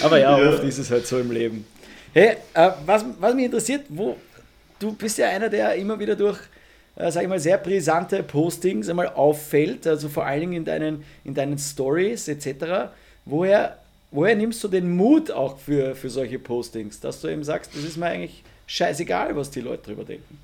Aber 0.04 0.20
ja, 0.20 0.38
ja, 0.38 0.50
oft 0.50 0.64
ist 0.64 0.78
es 0.78 0.92
halt 0.92 1.08
so 1.08 1.18
im 1.18 1.32
Leben. 1.32 1.66
Hey, 2.14 2.38
äh, 2.54 2.72
was, 2.86 3.06
was 3.20 3.36
mich 3.36 3.46
interessiert, 3.46 3.86
wo, 3.90 4.18
du 4.80 4.94
bist 4.94 5.18
ja 5.18 5.30
einer, 5.30 5.50
der 5.50 5.76
immer 5.76 5.98
wieder 6.00 6.16
durch 6.16 6.40
äh, 6.96 7.12
sage 7.12 7.26
ich 7.26 7.30
mal, 7.30 7.40
sehr 7.40 7.58
brisante 7.58 8.22
Postings 8.24 8.90
einmal 8.90 9.08
auffällt, 9.08 9.88
also 9.88 10.10
vor 10.10 10.26
allen 10.26 10.42
Dingen 10.42 10.54
in 10.54 10.66
deinen, 10.66 11.04
in 11.24 11.34
deinen 11.34 11.58
Stories 11.58 12.28
etc. 12.28 12.92
Woher, 13.26 13.78
woher 14.12 14.36
nimmst 14.36 14.64
du 14.64 14.68
den 14.68 14.96
Mut 14.96 15.32
auch 15.32 15.58
für, 15.58 15.96
für 15.96 16.10
solche 16.10 16.38
Postings, 16.38 17.00
dass 17.00 17.22
du 17.22 17.30
eben 17.30 17.44
sagst, 17.44 17.74
das 17.76 17.84
ist 17.84 17.98
mir 17.98 18.08
eigentlich 18.08 18.44
scheißegal, 18.68 19.36
was 19.36 19.52
die 19.52 19.62
Leute 19.62 19.84
drüber 19.84 20.04
denken? 20.04 20.38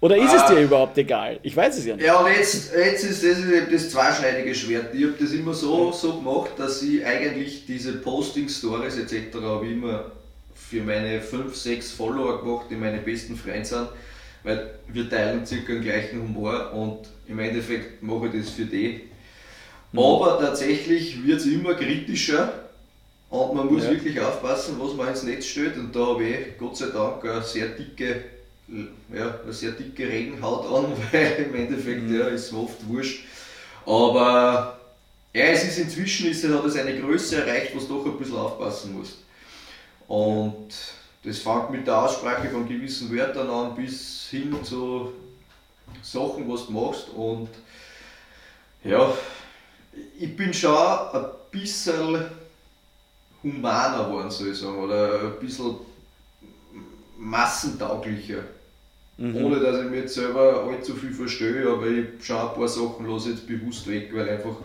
Oder 0.00 0.16
ist 0.16 0.32
es 0.32 0.46
dir 0.46 0.58
ah. 0.58 0.62
überhaupt 0.62 0.96
egal? 0.96 1.40
Ich 1.42 1.56
weiß 1.56 1.78
es 1.78 1.86
ja 1.86 1.96
nicht. 1.96 2.04
Ja, 2.04 2.20
und 2.20 2.30
jetzt, 2.32 2.72
jetzt 2.72 3.04
ist 3.04 3.24
das 3.24 3.38
das 3.70 3.90
zweischneidige 3.90 4.54
Schwert. 4.54 4.94
Ich 4.94 5.02
habe 5.02 5.14
das 5.18 5.32
immer 5.32 5.52
so, 5.54 5.90
so 5.90 6.18
gemacht, 6.18 6.52
dass 6.56 6.82
ich 6.82 7.04
eigentlich 7.04 7.66
diese 7.66 7.94
Posting-Stories 7.94 8.96
etc. 8.98 9.36
habe 9.42 9.68
immer 9.68 10.12
für 10.54 10.82
meine 10.82 11.20
5, 11.20 11.54
6 11.54 11.92
Follower 11.92 12.42
gemacht, 12.42 12.66
die 12.70 12.76
meine 12.76 12.98
besten 12.98 13.36
Freunde 13.36 13.64
sind 13.64 13.88
weil 14.42 14.74
wir 14.88 15.08
teilen 15.08 15.44
circa 15.44 15.72
den 15.72 15.82
gleichen 15.82 16.22
Humor 16.22 16.72
und 16.72 17.08
im 17.26 17.38
Endeffekt 17.38 18.02
mache 18.02 18.26
ich 18.28 18.42
das 18.42 18.50
für 18.50 18.64
die. 18.64 19.02
Mhm. 19.92 19.98
Aber 19.98 20.38
tatsächlich 20.40 21.24
wird 21.26 21.40
es 21.40 21.46
immer 21.46 21.74
kritischer 21.74 22.52
und 23.30 23.54
man 23.54 23.66
muss 23.66 23.84
ja. 23.84 23.90
wirklich 23.90 24.20
aufpassen, 24.20 24.76
was 24.78 24.94
man 24.94 25.08
ins 25.08 25.22
Netz 25.22 25.46
stellt. 25.46 25.76
Und 25.76 25.94
da 25.94 26.06
habe 26.06 26.24
ich 26.24 26.58
Gott 26.58 26.76
sei 26.76 26.86
Dank 26.86 27.24
eine 27.24 27.42
sehr 27.42 27.68
dicke, 27.68 28.24
ja, 29.12 29.40
eine 29.42 29.52
sehr 29.52 29.72
dicke 29.72 30.06
Regenhaut 30.06 30.66
an, 30.66 30.92
weil 31.12 31.46
im 31.48 31.54
Endeffekt 31.54 32.02
mhm. 32.02 32.18
ja, 32.18 32.26
ist 32.28 32.52
oft 32.52 32.86
wurscht. 32.86 33.24
Aber 33.86 34.78
ja, 35.32 35.44
es 35.46 35.64
ist 35.64 35.78
inzwischen 35.78 36.30
ist, 36.30 36.44
hat 36.44 36.64
es 36.64 36.76
eine 36.76 37.00
Größe 37.00 37.44
erreicht, 37.44 37.74
wo 37.74 37.80
du 37.80 37.86
doch 37.86 38.06
ein 38.06 38.18
bisschen 38.18 38.36
aufpassen 38.36 38.98
musst. 38.98 39.18
Und 40.06 40.68
das 41.24 41.38
fängt 41.38 41.70
mit 41.70 41.86
der 41.86 42.02
Aussprache 42.02 42.48
von 42.48 42.68
gewissen 42.68 43.14
Wörtern 43.14 43.48
an 43.48 43.74
bis 43.74 44.28
hin 44.30 44.56
zu 44.62 45.12
Sachen, 46.02 46.50
was 46.50 46.66
du 46.66 46.72
machst. 46.72 47.08
Und 47.10 47.48
ja, 48.84 49.12
ich 50.18 50.36
bin 50.36 50.52
schon 50.52 50.76
ein 50.76 51.24
bisschen 51.50 52.24
humaner 53.42 54.04
geworden, 54.04 54.30
soll 54.30 54.52
ich 54.52 54.58
sagen, 54.58 54.78
oder 54.78 55.20
ein 55.20 55.38
bisschen 55.40 55.76
massentauglicher. 57.18 58.44
Mhm. 59.18 59.36
Ohne 59.36 59.60
dass 59.60 59.82
ich 59.82 59.90
mir 59.90 59.98
jetzt 59.98 60.14
selber 60.14 60.64
allzu 60.64 60.94
viel 60.94 61.12
verstehe, 61.12 61.68
aber 61.68 61.86
ich 61.86 62.06
schaue 62.22 62.50
ein 62.50 62.56
paar 62.56 62.68
Sachen 62.68 63.06
los 63.06 63.26
jetzt 63.26 63.46
bewusst 63.46 63.88
weg, 63.88 64.10
weil 64.12 64.26
ich 64.26 64.32
einfach 64.32 64.56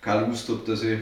keine 0.00 0.26
Lust 0.26 0.48
habe, 0.48 0.60
dass 0.64 0.82
ich 0.82 0.98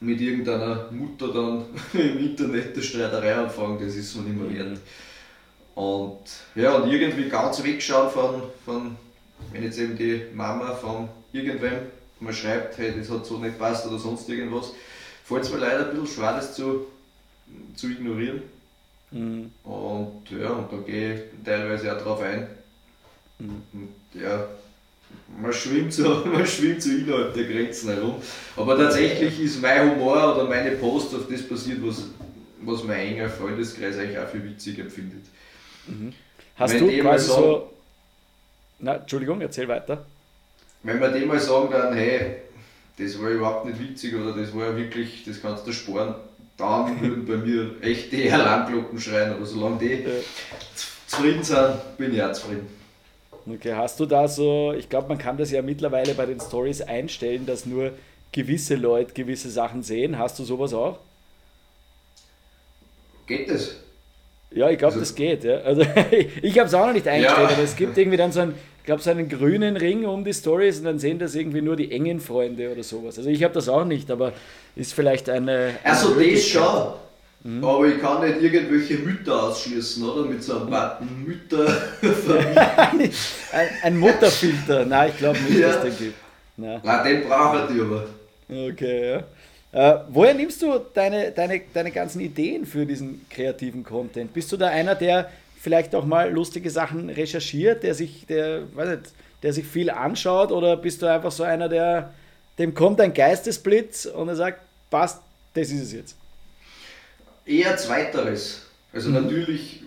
mit 0.00 0.20
irgendeiner 0.20 0.90
Mutter 0.90 1.28
dann 1.32 1.64
im 2.00 2.18
Internet 2.18 2.74
eine 2.74 2.82
Streiterei 2.82 3.34
anfangen, 3.34 3.78
das 3.80 3.94
ist 3.94 4.12
so 4.12 4.20
nicht 4.20 4.36
mehr 4.36 4.66
wert. 4.66 4.80
Und 5.74 6.24
ja, 6.54 6.74
und 6.74 6.90
irgendwie 6.90 7.28
ganz 7.28 7.62
wegschauen 7.62 8.10
von, 8.10 8.42
von, 8.64 8.96
wenn 9.52 9.62
jetzt 9.62 9.78
eben 9.78 9.96
die 9.96 10.22
Mama 10.34 10.74
von 10.74 11.08
irgendwem 11.32 11.80
mal 12.18 12.32
schreibt, 12.32 12.78
hey, 12.78 12.94
das 12.96 13.10
hat 13.10 13.26
so 13.26 13.36
nicht 13.36 13.58
passt 13.58 13.86
oder 13.86 13.98
sonst 13.98 14.26
irgendwas, 14.28 14.72
fällt 15.22 15.44
es 15.44 15.52
mir 15.52 15.58
leider 15.58 15.90
ein 15.90 15.90
bisschen 15.90 16.16
schwer, 16.16 16.32
das 16.32 16.54
zu, 16.54 16.86
zu 17.74 17.88
ignorieren. 17.88 18.42
Mhm. 19.10 19.50
Und 19.62 20.30
ja, 20.30 20.50
und 20.50 20.72
da 20.72 20.76
gehe 20.84 21.14
ich 21.14 21.20
teilweise 21.44 21.96
auch 21.96 22.02
drauf 22.02 22.20
ein. 22.22 22.46
Mhm. 23.38 23.62
Und 23.72 24.20
ja, 24.20 24.46
man 25.40 25.52
schwimmt, 25.52 25.92
so, 25.92 26.24
man 26.32 26.46
schwimmt 26.46 26.82
so 26.82 26.90
innerhalb 26.90 27.34
der 27.34 27.44
Grenzen 27.44 27.90
herum. 27.90 28.16
Aber 28.56 28.76
tatsächlich 28.76 29.40
ist 29.40 29.62
mein 29.62 29.90
Humor 29.90 30.34
oder 30.34 30.44
meine 30.48 30.72
Post 30.72 31.14
auf 31.14 31.28
das 31.30 31.42
passiert, 31.42 31.78
was, 31.82 32.04
was 32.62 32.84
mein 32.84 32.98
enger 32.98 33.28
Freundeskreis 33.28 33.98
eigentlich 33.98 34.18
auch 34.18 34.28
für 34.28 34.42
witzig 34.42 34.78
empfindet. 34.78 35.24
Mhm. 35.86 36.12
Hast 36.56 36.74
wenn 36.74 36.86
du 36.86 37.02
quasi 37.02 37.28
sagen, 37.28 37.42
so... 37.42 37.72
Na, 38.78 38.96
Entschuldigung, 38.96 39.40
erzähl 39.40 39.68
weiter. 39.68 40.04
Wenn 40.82 41.00
wir 41.00 41.08
dem 41.08 41.28
mal 41.28 41.40
sagen 41.40 41.68
dann, 41.70 41.94
hey, 41.94 42.36
das 42.98 43.20
war 43.20 43.30
überhaupt 43.30 43.66
nicht 43.66 43.78
witzig 43.78 44.14
oder 44.14 44.32
das 44.32 44.54
war 44.54 44.66
ja 44.66 44.76
wirklich, 44.76 45.24
das 45.24 45.40
kannst 45.40 45.66
du 45.66 45.72
sparen, 45.72 46.14
dann 46.56 47.00
würden 47.00 47.26
bei 47.26 47.36
mir 47.36 47.76
echt 47.82 48.12
die 48.12 48.30
Alarmglocken 48.30 48.98
schreien, 48.98 49.32
aber 49.32 49.44
solange 49.44 49.78
die 49.78 49.92
ja. 49.92 50.10
zufrieden 51.06 51.42
sind, 51.42 51.96
bin 51.98 52.14
ich 52.14 52.22
auch 52.22 52.32
zufrieden. 52.32 52.66
Okay, 53.48 53.74
hast 53.74 54.00
du 54.00 54.06
da 54.06 54.26
so, 54.26 54.74
ich 54.76 54.88
glaube, 54.88 55.08
man 55.08 55.18
kann 55.18 55.36
das 55.36 55.50
ja 55.50 55.62
mittlerweile 55.62 56.14
bei 56.14 56.26
den 56.26 56.40
Stories 56.40 56.80
einstellen, 56.80 57.46
dass 57.46 57.64
nur 57.64 57.92
gewisse 58.32 58.74
Leute 58.74 59.12
gewisse 59.12 59.50
Sachen 59.50 59.82
sehen. 59.82 60.18
Hast 60.18 60.38
du 60.38 60.44
sowas 60.44 60.74
auch? 60.74 60.98
Geht 63.26 63.50
das? 63.50 63.76
Ja, 64.50 64.70
ich 64.70 64.78
glaube, 64.78 64.94
also, 64.94 65.00
das 65.00 65.14
geht. 65.14 65.44
Ja. 65.44 65.58
Also, 65.58 65.82
ich 66.42 66.58
habe 66.58 66.68
es 66.68 66.74
auch 66.74 66.86
noch 66.86 66.92
nicht 66.92 67.06
eingestellt, 67.06 67.50
ja. 67.50 67.54
aber 67.54 67.62
es 67.62 67.76
gibt 67.76 67.96
irgendwie 67.96 68.16
dann 68.16 68.32
so 68.32 68.42
ich 68.42 68.48
glaube, 68.86 69.02
so 69.02 69.10
einen 69.10 69.28
grünen 69.28 69.76
Ring 69.76 70.06
um 70.06 70.24
die 70.24 70.32
Stories 70.32 70.78
und 70.78 70.84
dann 70.84 70.98
sehen 70.98 71.18
das 71.18 71.34
irgendwie 71.34 71.60
nur 71.60 71.76
die 71.76 71.92
engen 71.92 72.20
Freunde 72.20 72.72
oder 72.72 72.82
sowas. 72.82 73.18
Also 73.18 73.28
ich 73.28 73.42
habe 73.44 73.52
das 73.52 73.68
auch 73.68 73.84
nicht, 73.84 74.10
aber 74.10 74.32
ist 74.74 74.94
vielleicht 74.94 75.28
eine. 75.28 75.74
Also 75.84 76.14
das 76.14 76.46
schon. 76.46 76.94
Mhm. 77.44 77.64
Aber 77.64 77.86
ich 77.86 78.00
kann 78.00 78.26
nicht 78.26 78.42
irgendwelche 78.42 78.94
Mütter 78.98 79.44
ausschließen, 79.44 80.02
oder? 80.08 80.28
Mit 80.28 80.42
so 80.42 80.56
einem 80.56 80.70
Button 80.70 81.24
Mütter. 81.26 81.66
ein, 83.52 83.68
ein 83.82 83.96
Mutterfilter. 83.98 84.84
Nein, 84.84 85.10
ich 85.10 85.18
glaube 85.18 85.38
nicht, 85.40 85.58
ja. 85.58 85.68
dass 85.68 85.76
es 85.76 85.82
den 85.82 86.06
gibt. 86.06 86.18
Nein, 86.56 86.80
Nein 86.82 87.04
den 87.04 87.28
braucht 87.28 87.70
die 87.70 87.80
aber. 87.80 88.06
Okay, 88.48 89.10
ja. 89.10 89.24
Äh, 89.72 90.00
woher 90.08 90.34
nimmst 90.34 90.62
du 90.62 90.80
deine, 90.94 91.32
deine, 91.32 91.60
deine 91.72 91.90
ganzen 91.90 92.20
Ideen 92.20 92.64
für 92.64 92.86
diesen 92.86 93.26
kreativen 93.28 93.84
Content? 93.84 94.32
Bist 94.32 94.50
du 94.50 94.56
da 94.56 94.68
einer, 94.68 94.94
der 94.94 95.28
vielleicht 95.66 95.96
auch 95.96 96.04
mal 96.04 96.30
lustige 96.30 96.70
Sachen 96.70 97.10
recherchiert, 97.10 97.82
der 97.82 97.92
sich, 97.92 98.24
der, 98.26 98.72
weiß 98.76 98.88
nicht, 98.90 99.12
der 99.42 99.52
sich 99.52 99.66
viel 99.66 99.90
anschaut, 99.90 100.52
oder 100.52 100.76
bist 100.76 101.02
du 101.02 101.06
einfach 101.12 101.32
so 101.32 101.42
einer, 101.42 101.68
der 101.68 102.14
dem 102.56 102.72
kommt 102.72 103.00
ein 103.00 103.12
Geistesblitz 103.12 104.06
und 104.06 104.28
er 104.28 104.36
sagt, 104.36 104.60
passt, 104.90 105.20
das 105.54 105.72
ist 105.72 105.82
es 105.82 105.92
jetzt? 105.92 106.16
Eher 107.44 107.76
zweiteres. 107.78 108.62
Also 108.92 109.08
mhm. 109.08 109.24
natürlich, 109.24 109.82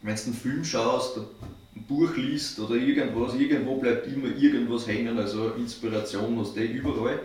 wenn 0.00 0.16
du 0.16 0.22
einen 0.22 0.34
Film 0.34 0.64
schaust, 0.64 1.18
ein 1.18 1.82
Buch 1.86 2.16
liest 2.16 2.58
oder 2.58 2.76
irgendwas, 2.76 3.34
irgendwo 3.34 3.76
bleibt 3.76 4.06
immer 4.06 4.34
irgendwas 4.34 4.86
hängen, 4.86 5.18
also 5.18 5.50
Inspiration 5.58 6.40
hast 6.40 6.56
du 6.56 6.62
überall. 6.62 7.20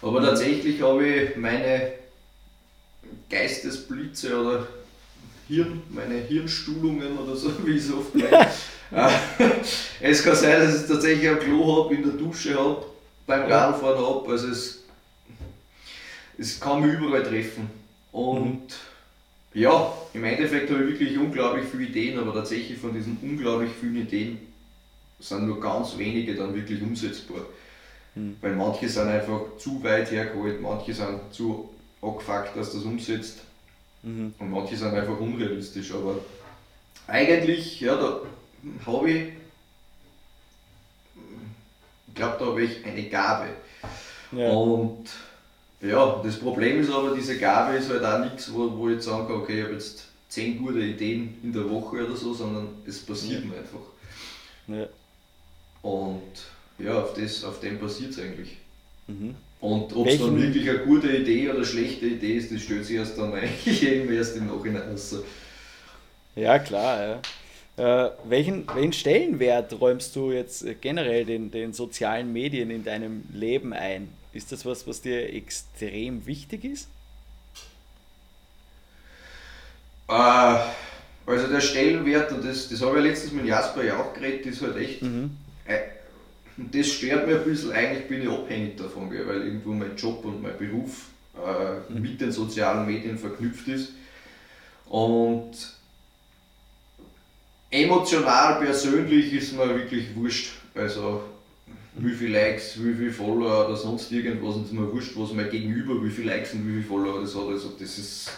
Aber 0.00 0.22
tatsächlich 0.22 0.80
habe 0.80 1.04
ich 1.08 1.36
meine 1.36 1.90
Geistesblitze 3.28 4.40
oder 4.40 4.68
Hirn, 5.48 5.82
meine 5.90 6.14
Hirnstuhlungen 6.14 7.18
oder 7.18 7.36
so, 7.36 7.52
wie 7.64 7.72
ich 7.72 7.84
es 7.84 7.92
oft 7.92 8.14
meine. 8.14 8.48
Äh, 8.92 9.10
es 10.00 10.22
kann 10.22 10.36
sein, 10.36 10.60
dass 10.60 10.82
ich 10.82 10.88
tatsächlich 10.88 11.28
am 11.28 11.38
Klo 11.38 11.84
habe, 11.84 11.94
in 11.94 12.02
der 12.02 12.12
Dusche 12.12 12.58
habe, 12.58 12.84
beim 13.26 13.42
Radfahren 13.42 14.04
habe. 14.04 14.30
Also 14.30 14.48
es, 14.48 14.84
es 16.38 16.60
kann 16.60 16.82
mich 16.82 16.98
überall 16.98 17.22
treffen. 17.22 17.70
Und 18.12 18.68
mhm. 19.54 19.60
ja, 19.60 19.92
im 20.14 20.24
Endeffekt 20.24 20.70
habe 20.70 20.84
ich 20.84 20.90
wirklich 20.90 21.18
unglaublich 21.18 21.66
viele 21.70 21.84
Ideen, 21.84 22.18
aber 22.18 22.32
tatsächlich 22.32 22.78
von 22.78 22.94
diesen 22.94 23.18
unglaublich 23.22 23.70
vielen 23.78 23.96
Ideen 23.96 24.38
sind 25.18 25.46
nur 25.46 25.60
ganz 25.60 25.96
wenige 25.96 26.34
dann 26.34 26.54
wirklich 26.54 26.82
umsetzbar. 26.82 27.42
Mhm. 28.14 28.36
Weil 28.40 28.54
manche 28.54 28.88
sind 28.88 29.08
einfach 29.08 29.40
zu 29.58 29.82
weit 29.82 30.10
hergeholt, 30.10 30.60
manche 30.60 30.94
sind 30.94 31.20
zu 31.30 31.70
angefuckt, 32.02 32.56
dass 32.56 32.72
das 32.72 32.82
umsetzt. 32.82 33.40
Mhm. 34.06 34.34
Und 34.38 34.50
manche 34.50 34.76
sind 34.76 34.94
einfach 34.94 35.18
unrealistisch. 35.18 35.92
Aber 35.92 36.20
eigentlich, 37.08 37.80
ja, 37.80 37.96
da 37.96 38.20
habe 38.86 39.10
ich, 39.10 39.32
ich 42.06 42.14
glaube, 42.14 42.36
da 42.38 42.46
habe 42.46 42.62
ich 42.62 42.84
eine 42.84 43.02
Gabe. 43.08 43.48
Ja. 44.30 44.50
Und 44.50 45.08
ja, 45.80 46.20
das 46.22 46.38
Problem 46.38 46.80
ist 46.80 46.90
aber, 46.90 47.14
diese 47.16 47.36
Gabe 47.36 47.76
ist 47.76 47.90
halt 47.90 48.04
auch 48.04 48.20
nichts, 48.20 48.52
wo, 48.54 48.76
wo 48.76 48.88
ich 48.88 48.94
jetzt 48.94 49.06
sagen 49.06 49.26
kann, 49.26 49.36
okay, 49.36 49.58
ich 49.58 49.64
habe 49.64 49.74
jetzt 49.74 50.06
zehn 50.28 50.56
gute 50.58 50.80
Ideen 50.80 51.38
in 51.42 51.52
der 51.52 51.68
Woche 51.68 52.06
oder 52.06 52.16
so, 52.16 52.32
sondern 52.32 52.68
es 52.86 53.04
passiert 53.04 53.42
ja. 53.42 53.48
mir 53.48 53.58
einfach. 53.58 53.80
Ja. 54.68 54.86
Und 55.82 56.22
ja, 56.78 57.02
auf, 57.02 57.14
das, 57.14 57.42
auf 57.42 57.58
dem 57.58 57.80
passiert 57.80 58.12
es 58.12 58.20
eigentlich. 58.20 58.56
Mhm. 59.08 59.34
Und 59.60 59.96
ob 59.96 60.06
es 60.06 60.18
dann 60.18 60.40
wirklich 60.40 60.68
eine 60.68 60.80
gute 60.80 61.08
Idee 61.08 61.48
oder 61.48 61.56
eine 61.56 61.64
schlechte 61.64 62.06
Idee 62.06 62.36
ist, 62.36 62.52
das 62.52 62.62
stellt 62.62 62.84
sich 62.84 62.96
erst 62.96 63.18
dann 63.18 63.32
eigentlich 63.34 63.82
eben 63.82 64.12
erst 64.12 64.36
im 64.36 64.46
Nachhinein 64.46 64.92
aus. 64.92 65.16
Ja, 66.34 66.58
klar. 66.58 67.20
Ja. 67.76 68.06
Äh, 68.06 68.10
welchen, 68.24 68.66
welchen 68.74 68.92
Stellenwert 68.92 69.78
räumst 69.80 70.16
du 70.16 70.32
jetzt 70.32 70.64
generell 70.80 71.24
den, 71.24 71.50
den 71.50 71.72
sozialen 71.72 72.32
Medien 72.32 72.70
in 72.70 72.84
deinem 72.84 73.24
Leben 73.32 73.72
ein? 73.72 74.08
Ist 74.32 74.52
das 74.52 74.64
was, 74.66 74.86
was 74.86 75.00
dir 75.00 75.32
extrem 75.32 76.26
wichtig 76.26 76.64
ist? 76.64 76.88
Äh, 80.08 80.58
also 81.26 81.48
der 81.50 81.60
Stellenwert, 81.60 82.32
und 82.32 82.44
das, 82.44 82.68
das 82.68 82.80
habe 82.82 82.98
ich 82.98 83.04
letztens 83.04 83.32
mit 83.32 83.46
Jasper 83.46 83.84
ja 83.84 83.98
auch 83.98 84.14
geredet, 84.14 84.46
ist 84.46 84.62
halt 84.62 84.76
echt 84.76 85.02
mhm. 85.02 85.36
Äh, 85.66 85.80
und 86.56 86.74
das 86.74 86.86
stört 86.86 87.26
mir 87.26 87.38
ein 87.38 87.44
bisschen, 87.44 87.72
eigentlich 87.72 88.08
bin 88.08 88.22
ich 88.22 88.28
abhängig 88.28 88.76
davon, 88.76 89.10
gell, 89.10 89.26
weil 89.26 89.42
irgendwo 89.42 89.72
mein 89.72 89.96
Job 89.96 90.24
und 90.24 90.42
mein 90.42 90.56
Beruf 90.56 91.06
äh, 91.34 91.92
mhm. 91.92 92.02
mit 92.02 92.20
den 92.20 92.32
sozialen 92.32 92.86
Medien 92.86 93.18
verknüpft 93.18 93.68
ist. 93.68 93.92
Und 94.86 95.52
emotional, 97.70 98.60
persönlich 98.60 99.32
ist 99.32 99.52
mir 99.52 99.68
wirklich 99.68 100.14
wurscht. 100.14 100.52
Also 100.74 101.22
wie 101.98 102.12
viele 102.12 102.38
Likes, 102.38 102.82
wie 102.82 102.94
viele 102.94 103.12
Follower 103.12 103.66
oder 103.66 103.76
sonst 103.76 104.12
irgendwas 104.12 104.56
und 104.56 104.72
mir 104.72 104.90
wurscht, 104.92 105.12
was 105.16 105.32
mein 105.32 105.50
Gegenüber, 105.50 106.02
wie 106.02 106.10
viele 106.10 106.32
Likes 106.32 106.52
und 106.52 106.66
wie 106.66 106.72
viele 106.72 106.84
Follower 106.84 107.20
das 107.20 107.34
hat. 107.34 107.48
Also 107.48 107.72
das 107.78 107.98
ist, 107.98 108.30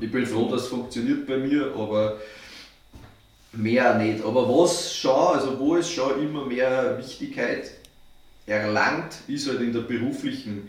ich 0.00 0.10
bin 0.10 0.26
froh, 0.26 0.48
dass 0.50 0.62
es 0.62 0.68
funktioniert 0.68 1.26
bei 1.26 1.36
mir, 1.36 1.72
aber 1.76 2.18
mehr 3.56 3.94
nicht. 3.98 4.24
Aber 4.24 4.48
was 4.48 4.94
schon, 4.94 5.36
also 5.36 5.58
wo 5.58 5.76
es 5.76 5.90
schon 5.90 6.22
immer 6.22 6.44
mehr 6.44 6.96
Wichtigkeit 6.98 7.70
erlangt, 8.46 9.14
ist 9.26 9.48
halt 9.48 9.60
in 9.60 9.72
der 9.72 9.80
beruflichen 9.80 10.68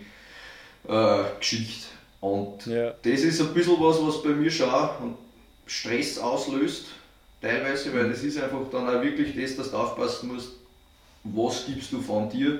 äh, 0.88 1.24
Geschichte. 1.40 1.88
Und 2.20 2.66
ja. 2.66 2.94
das 3.02 3.22
ist 3.22 3.42
ein 3.42 3.54
bisschen 3.54 3.80
was, 3.80 4.02
was 4.02 4.24
bei 4.24 4.30
mir 4.30 4.50
schon 4.50 4.70
Stress 5.66 6.18
auslöst, 6.18 6.86
teilweise, 7.42 7.94
weil 7.94 8.10
das 8.10 8.24
ist 8.24 8.42
einfach 8.42 8.62
dann 8.72 8.88
auch 8.88 9.02
wirklich 9.02 9.36
das, 9.36 9.56
dass 9.56 9.72
du 9.72 9.78
aufpassen 9.78 10.34
musst, 10.34 10.54
was 11.24 11.66
gibst 11.66 11.92
du 11.92 12.02
von 12.02 12.30
dir, 12.30 12.60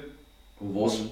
was, 0.60 1.00
mhm. 1.00 1.10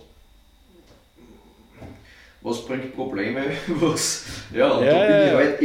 was 2.41 2.65
bringt 2.65 2.93
Probleme, 2.93 3.45
was, 3.67 4.25
ja, 4.53 4.71
und 4.71 4.85
ja, 4.85 4.91
da 4.91 4.99
bin 4.99 5.15
ja, 5.15 5.27
ich 5.27 5.33
halt, 5.33 5.61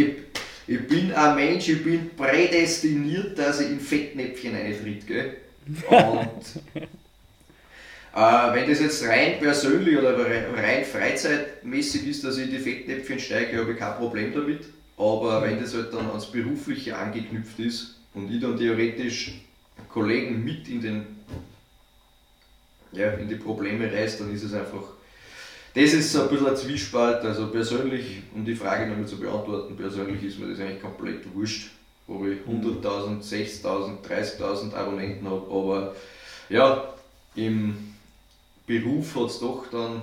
ich, 0.71 0.87
bin 0.87 1.12
ein 1.12 1.35
Mensch, 1.35 1.69
ich 1.69 1.83
bin 1.83 2.11
prädestiniert, 2.17 3.37
dass 3.37 3.61
ich 3.61 3.71
in 3.71 3.81
Fettnäpfchen 3.81 4.55
eintritt. 4.55 5.05
Gell? 5.05 5.37
Und 5.67 6.62
äh, 8.15 8.55
wenn 8.55 8.69
das 8.69 8.81
jetzt 8.81 9.05
rein 9.05 9.41
persönlich 9.41 9.99
oder 9.99 10.17
rein 10.17 10.85
freizeitmäßig 10.85 12.07
ist, 12.07 12.23
dass 12.23 12.39
ich 12.39 12.45
in 12.45 12.50
die 12.53 12.59
Fettnäpfchen 12.59 13.19
steige, 13.19 13.59
habe 13.59 13.73
ich 13.73 13.79
kein 13.79 13.97
Problem 13.97 14.33
damit. 14.33 14.67
Aber 14.97 15.43
wenn 15.43 15.61
das 15.61 15.75
halt 15.75 15.93
dann 15.93 16.07
ans 16.07 16.31
Berufliche 16.31 16.97
angeknüpft 16.97 17.59
ist 17.59 17.97
und 18.15 18.33
ich 18.33 18.41
dann 18.41 18.57
theoretisch 18.57 19.41
Kollegen 19.89 20.45
mit 20.45 20.69
in, 20.69 20.81
den, 20.81 21.07
ja, 22.93 23.11
in 23.15 23.29
die 23.29 23.37
Probleme 23.37 23.93
reißt, 23.93 24.21
dann 24.21 24.33
ist 24.33 24.45
es 24.45 24.55
einfach 24.55 24.85
das 25.75 25.93
ist 25.93 26.12
so 26.12 26.23
ein 26.23 26.29
bisschen 26.29 26.49
ein 26.49 26.57
Zwiespalt. 26.57 27.25
Also 27.25 27.49
persönlich, 27.49 28.23
um 28.35 28.45
die 28.45 28.57
Frage 28.57 28.87
nochmal 28.87 29.07
zu 29.07 29.19
beantworten, 29.19 29.77
persönlich 29.77 30.23
ist 30.23 30.39
mir 30.39 30.49
das 30.49 30.61
eigentlich 30.61 30.83
komplett 30.83 31.33
wurscht, 31.35 31.71
ob 32.09 32.27
ich 32.27 32.39
100.000, 32.41 33.23
60.000, 33.23 34.03
30.000 34.03 34.75
Abonnenten 34.75 35.29
habe. 35.29 35.47
Aber 35.50 35.95
ja, 36.49 36.93
im 37.37 37.95
Beruf 38.67 39.17
hat 39.17 39.31
es 39.31 39.39
doch 39.39 39.67
dann, 39.71 40.03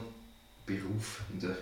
Beruf, 0.66 1.22
der, 1.42 1.58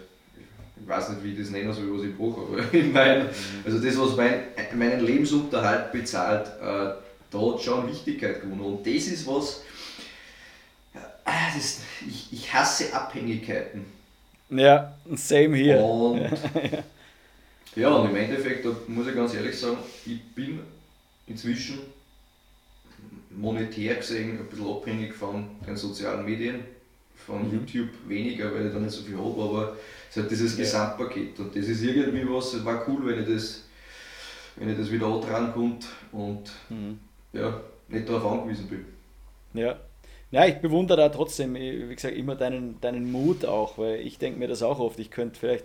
ich 0.82 0.88
weiß 0.88 1.10
nicht, 1.10 1.24
wie 1.24 1.34
ich 1.34 1.40
das 1.40 1.50
nennen 1.50 1.74
soll, 1.74 1.92
was 1.96 2.06
ich 2.06 2.16
brauche, 2.16 2.42
aber 2.42 2.74
in 2.74 2.92
mein, 2.92 3.30
also 3.64 3.80
das, 3.80 3.98
was 3.98 4.16
mein, 4.16 4.44
meinen 4.76 5.06
Lebensunterhalt 5.06 5.92
bezahlt, 5.92 6.48
äh, 6.62 6.94
da 7.32 7.40
hat 7.40 7.62
schon 7.62 7.88
Wichtigkeit 7.88 8.42
gewonnen. 8.42 8.62
Und 8.62 8.86
das 8.86 9.08
ist 9.08 9.28
was, 9.28 9.64
äh, 10.94 11.56
das, 11.56 11.82
ich, 12.08 12.32
ich 12.32 12.54
hasse 12.54 12.94
Abhängigkeiten. 12.94 13.95
Ja, 14.50 14.98
same 15.16 15.58
hier. 15.58 15.84
Und, 15.84 16.22
ja, 17.75 17.90
und 17.90 18.10
im 18.10 18.16
Endeffekt, 18.16 18.66
da 18.66 18.75
muss 18.88 19.08
ich 19.08 19.16
ganz 19.16 19.34
ehrlich 19.34 19.58
sagen, 19.58 19.78
ich 20.06 20.22
bin 20.34 20.60
inzwischen 21.28 21.80
monetär 23.32 23.96
gesehen 23.96 24.40
ein 24.40 24.46
bisschen 24.46 24.68
abhängig 24.68 25.14
von 25.14 25.48
den 25.66 25.75
sozialen 25.75 26.25
Medien, 26.25 26.64
von 27.16 27.48
mhm. 27.48 27.54
YouTube 27.54 27.90
weniger, 28.08 28.54
weil 28.54 28.68
ich 28.68 28.74
da 28.74 28.80
nicht 28.80 28.92
so 28.92 29.04
viel 29.04 29.18
habe, 29.18 29.42
aber 29.42 29.78
es 30.10 30.18
hat 30.18 30.30
dieses 30.30 30.54
ja. 30.54 30.64
Gesamtpaket 30.64 31.40
und 31.40 31.56
das 31.56 31.68
ist 31.68 31.84
irgendwie 31.84 32.28
was, 32.30 32.54
es 32.54 32.64
war 32.64 32.88
cool, 32.88 33.08
wenn 33.08 33.22
ich 33.22 33.28
das, 33.28 33.64
wenn 34.56 34.70
ich 34.70 34.78
das 34.78 34.92
wieder 34.92 35.08
ankommt 35.08 35.86
und 36.12 36.52
mhm. 36.70 37.00
ja, 37.34 37.62
nicht 37.88 38.08
darauf 38.08 38.32
angewiesen 38.32 38.68
bin. 38.68 38.86
Ja, 39.54 39.78
ja, 40.36 40.46
ich 40.46 40.56
bewundere 40.56 40.98
da 40.98 41.08
trotzdem, 41.08 41.56
wie 41.56 41.96
gesagt, 41.96 42.13
immer 42.13 42.36
deinen, 42.36 42.82
deinen 42.82 43.10
Mut 43.10 43.46
auch, 43.46 43.77
weil 43.77 44.01
ich 44.01 44.18
denke 44.18 44.38
mir 44.38 44.50
das 44.50 44.63
auch 44.63 44.80
oft. 44.80 45.00
Ich 45.00 45.10
könnte 45.10 45.39
vielleicht 45.39 45.63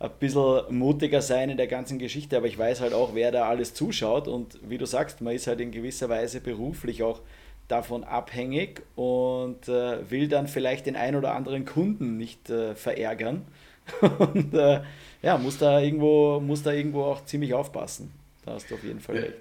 ein 0.00 0.10
bisschen 0.20 0.64
mutiger 0.68 1.22
sein 1.22 1.48
in 1.48 1.56
der 1.56 1.66
ganzen 1.66 1.98
Geschichte, 1.98 2.36
aber 2.36 2.46
ich 2.46 2.58
weiß 2.58 2.82
halt 2.82 2.92
auch, 2.92 3.14
wer 3.14 3.32
da 3.32 3.48
alles 3.48 3.72
zuschaut 3.72 4.28
und 4.28 4.58
wie 4.68 4.76
du 4.76 4.84
sagst, 4.84 5.22
man 5.22 5.34
ist 5.34 5.46
halt 5.46 5.62
in 5.62 5.70
gewisser 5.70 6.10
Weise 6.10 6.42
beruflich 6.42 7.02
auch 7.02 7.20
davon 7.68 8.04
abhängig 8.04 8.82
und 8.96 9.66
äh, 9.68 10.10
will 10.10 10.28
dann 10.28 10.46
vielleicht 10.46 10.84
den 10.84 10.96
ein 10.96 11.16
oder 11.16 11.34
anderen 11.34 11.64
Kunden 11.64 12.18
nicht 12.18 12.50
äh, 12.50 12.74
verärgern 12.74 13.46
und 14.18 14.52
äh, 14.52 14.82
ja, 15.22 15.38
muss 15.38 15.56
da, 15.56 15.80
irgendwo, 15.80 16.38
muss 16.38 16.62
da 16.62 16.72
irgendwo 16.72 17.04
auch 17.04 17.24
ziemlich 17.24 17.54
aufpassen. 17.54 18.12
Da 18.44 18.52
hast 18.52 18.70
du 18.70 18.74
auf 18.74 18.84
jeden 18.84 19.00
Fall 19.00 19.16
recht. 19.16 19.34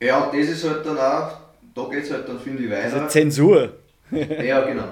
Ja, 0.00 0.30
das 0.30 0.46
ist 0.46 0.62
halt 0.62 0.86
dann 0.86 0.96
auch, 0.96 1.38
da 1.74 1.88
geht 1.90 2.04
es 2.04 2.12
halt 2.12 2.28
dann, 2.28 2.38
finde 2.38 2.62
ich, 2.62 2.70
weiter. 2.70 2.84
Also 2.84 3.08
Zensur. 3.08 3.72
Ja, 4.10 4.64
genau. 4.64 4.88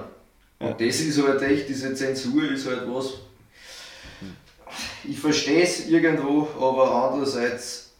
Und 0.59 0.79
das 0.79 0.99
ist 0.99 1.21
halt 1.21 1.41
echt, 1.41 1.69
diese 1.69 1.93
Zensur 1.93 2.51
ist 2.51 2.67
halt 2.67 2.83
was, 2.87 3.13
ich 5.03 5.19
verstehe 5.19 5.63
es 5.63 5.87
irgendwo, 5.87 6.47
aber 6.59 7.11
andererseits 7.11 7.93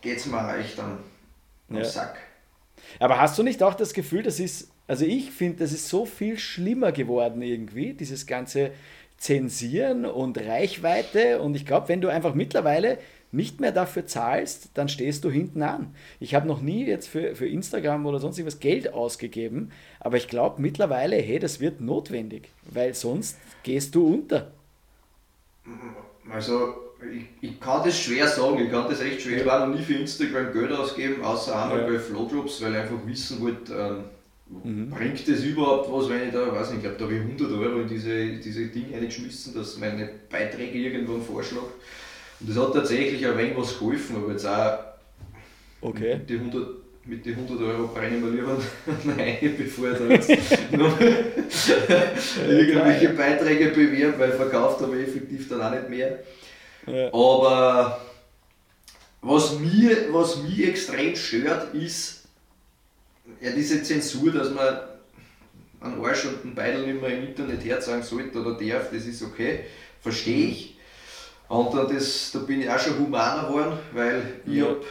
geht 0.00 0.18
es 0.18 0.26
mir 0.26 0.46
recht 0.54 0.78
dann 0.78 0.98
am 1.68 1.76
ja. 1.76 1.84
Sack. 1.84 2.18
Aber 2.98 3.20
hast 3.20 3.38
du 3.38 3.42
nicht 3.42 3.62
auch 3.62 3.74
das 3.74 3.92
Gefühl, 3.92 4.22
das 4.22 4.40
ist, 4.40 4.70
also 4.86 5.04
ich 5.04 5.30
finde, 5.30 5.58
das 5.58 5.72
ist 5.72 5.88
so 5.88 6.06
viel 6.06 6.38
schlimmer 6.38 6.92
geworden 6.92 7.42
irgendwie, 7.42 7.92
dieses 7.92 8.26
ganze 8.26 8.70
Zensieren 9.18 10.04
und 10.04 10.38
Reichweite 10.38 11.40
und 11.40 11.56
ich 11.56 11.66
glaube, 11.66 11.88
wenn 11.88 12.00
du 12.00 12.08
einfach 12.08 12.34
mittlerweile 12.34 12.98
nicht 13.32 13.60
mehr 13.60 13.72
dafür 13.72 14.06
zahlst, 14.06 14.70
dann 14.74 14.88
stehst 14.88 15.24
du 15.24 15.30
hinten 15.30 15.62
an. 15.62 15.94
Ich 16.20 16.34
habe 16.34 16.46
noch 16.46 16.62
nie 16.62 16.86
jetzt 16.86 17.08
für, 17.08 17.34
für 17.34 17.46
Instagram 17.46 18.06
oder 18.06 18.18
sonst 18.18 18.38
irgendwas 18.38 18.60
Geld 18.60 18.92
ausgegeben, 18.92 19.72
aber 20.00 20.16
ich 20.16 20.28
glaube 20.28 20.62
mittlerweile, 20.62 21.16
hey, 21.16 21.38
das 21.38 21.60
wird 21.60 21.80
notwendig, 21.80 22.48
weil 22.70 22.94
sonst 22.94 23.36
gehst 23.62 23.94
du 23.94 24.14
unter. 24.14 24.52
Also, 26.30 26.74
ich, 27.12 27.50
ich 27.50 27.60
kann 27.60 27.84
das 27.84 27.98
schwer 27.98 28.26
sagen, 28.26 28.64
ich 28.64 28.70
kann 28.70 28.88
das 28.88 29.00
echt 29.00 29.22
schwer. 29.22 29.38
Ich 29.38 29.46
war 29.46 29.66
noch 29.66 29.74
nie 29.74 29.82
für 29.82 29.94
Instagram 29.94 30.52
Geld 30.52 30.72
ausgeben, 30.72 31.22
außer 31.22 31.62
einmal 31.62 31.80
ja. 31.80 31.86
bei 31.86 31.98
Flowdrops, 31.98 32.62
weil 32.62 32.72
ich 32.72 32.78
einfach 32.78 33.06
wissen 33.06 33.40
wollte, 33.40 33.74
ähm, 33.74 34.04
mhm. 34.48 34.90
bringt 34.90 35.28
das 35.28 35.42
überhaupt 35.42 35.90
was, 35.92 36.08
wenn 36.08 36.28
ich 36.28 36.32
da, 36.32 36.52
weiß 36.52 36.70
nicht, 36.70 36.78
ich 36.78 36.82
glaube, 36.82 36.96
da 36.98 37.04
habe 37.04 37.14
ich 37.14 37.20
100 37.20 37.52
Euro 37.52 37.80
in 37.80 37.88
diese, 37.88 38.36
diese 38.38 38.66
Dinge 38.66 38.96
reingeschmissen, 38.96 39.54
dass 39.54 39.78
meine 39.78 40.08
Beiträge 40.30 40.78
irgendwann 40.78 41.22
vorschlagen. 41.22 41.66
Und 42.40 42.50
das 42.50 42.56
hat 42.56 42.74
tatsächlich 42.74 43.26
ein 43.26 43.36
wenig 43.38 43.56
was 43.56 43.78
geholfen, 43.78 44.16
aber 44.16 44.32
jetzt 44.32 44.46
auch 44.46 44.78
okay. 45.80 46.20
die 46.28 46.34
100 46.34 46.66
mit 47.06 47.24
den 47.24 47.34
100 47.34 47.60
Euro 47.68 47.86
brennen 47.88 48.22
wir 48.22 48.30
lieber 48.30 48.58
rein, 49.16 49.54
bevor 49.56 49.92
ich 49.92 49.98
da 49.98 50.04
jetzt 50.06 50.72
noch 50.72 51.00
irgendwelche 52.48 53.10
Beiträge 53.10 53.68
bewerben, 53.68 54.18
weil 54.18 54.32
verkauft 54.32 54.80
habe 54.80 55.00
ich 55.00 55.08
effektiv 55.08 55.48
dann 55.48 55.62
auch 55.62 55.70
nicht 55.70 55.88
mehr. 55.88 56.18
Ja. 56.86 57.06
Aber 57.08 58.00
was 59.22 59.58
mir, 59.58 60.12
was 60.12 60.42
mich 60.42 60.66
extrem 60.66 61.14
stört, 61.14 61.74
ist 61.74 62.15
ja, 63.40 63.50
diese 63.50 63.82
Zensur, 63.82 64.32
dass 64.32 64.50
man 64.50 64.78
einen 65.80 66.04
Arsch 66.04 66.24
und 66.24 66.44
einen 66.44 66.54
Beidel 66.54 66.86
nicht 66.86 67.00
mehr 67.00 67.16
im 67.16 67.26
Internet 67.26 67.64
herzeigen 67.64 68.02
sollte 68.02 68.40
oder 68.40 68.52
darf, 68.52 68.90
das 68.92 69.06
ist 69.06 69.22
okay, 69.22 69.60
verstehe 70.00 70.48
ich. 70.48 70.76
Und 71.48 71.74
das, 71.74 72.30
da 72.32 72.40
bin 72.40 72.62
ich 72.62 72.70
auch 72.70 72.78
schon 72.78 72.98
humaner 72.98 73.48
geworden, 73.48 73.78
weil 73.92 74.22
ich 74.46 74.54
ja. 74.54 74.64
habe 74.64 74.82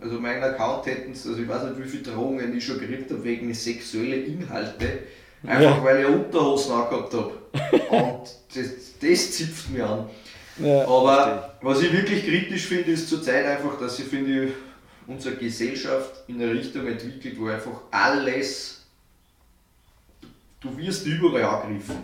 also 0.00 0.18
mein 0.18 0.42
Account 0.42 0.86
hätten 0.86 1.10
also 1.10 1.36
ich 1.36 1.46
weiß 1.46 1.64
nicht 1.64 1.84
wie 1.84 1.88
viele 1.88 2.02
Drohungen 2.04 2.56
ich 2.56 2.64
schon 2.64 2.80
gekriegt 2.80 3.10
habe 3.10 3.22
wegen 3.22 3.52
sexuelle 3.52 4.16
Inhalte. 4.16 5.00
Einfach 5.46 5.76
ja. 5.76 5.84
weil 5.84 6.00
ich 6.00 6.06
Unterhosen 6.06 6.72
angehabt 6.72 7.14
habe. 7.14 7.32
Und 7.90 8.22
das, 8.54 8.98
das 9.00 9.32
zipft 9.32 9.70
mir 9.70 9.86
an. 9.86 10.10
Ja, 10.58 10.86
Aber 10.86 11.14
verstehe. 11.16 11.50
was 11.62 11.82
ich 11.82 11.92
wirklich 11.92 12.26
kritisch 12.26 12.66
finde, 12.66 12.92
ist 12.92 13.08
zurzeit 13.08 13.46
einfach, 13.46 13.78
dass 13.78 13.98
ich 13.98 14.06
finde, 14.06 14.52
unsere 15.10 15.36
Gesellschaft 15.36 16.22
in 16.28 16.40
eine 16.40 16.52
Richtung 16.52 16.86
entwickelt, 16.86 17.34
wo 17.38 17.48
einfach 17.48 17.82
alles, 17.90 18.84
du 20.60 20.76
wirst 20.76 21.04
überall 21.04 21.62
angegriffen. 21.62 21.96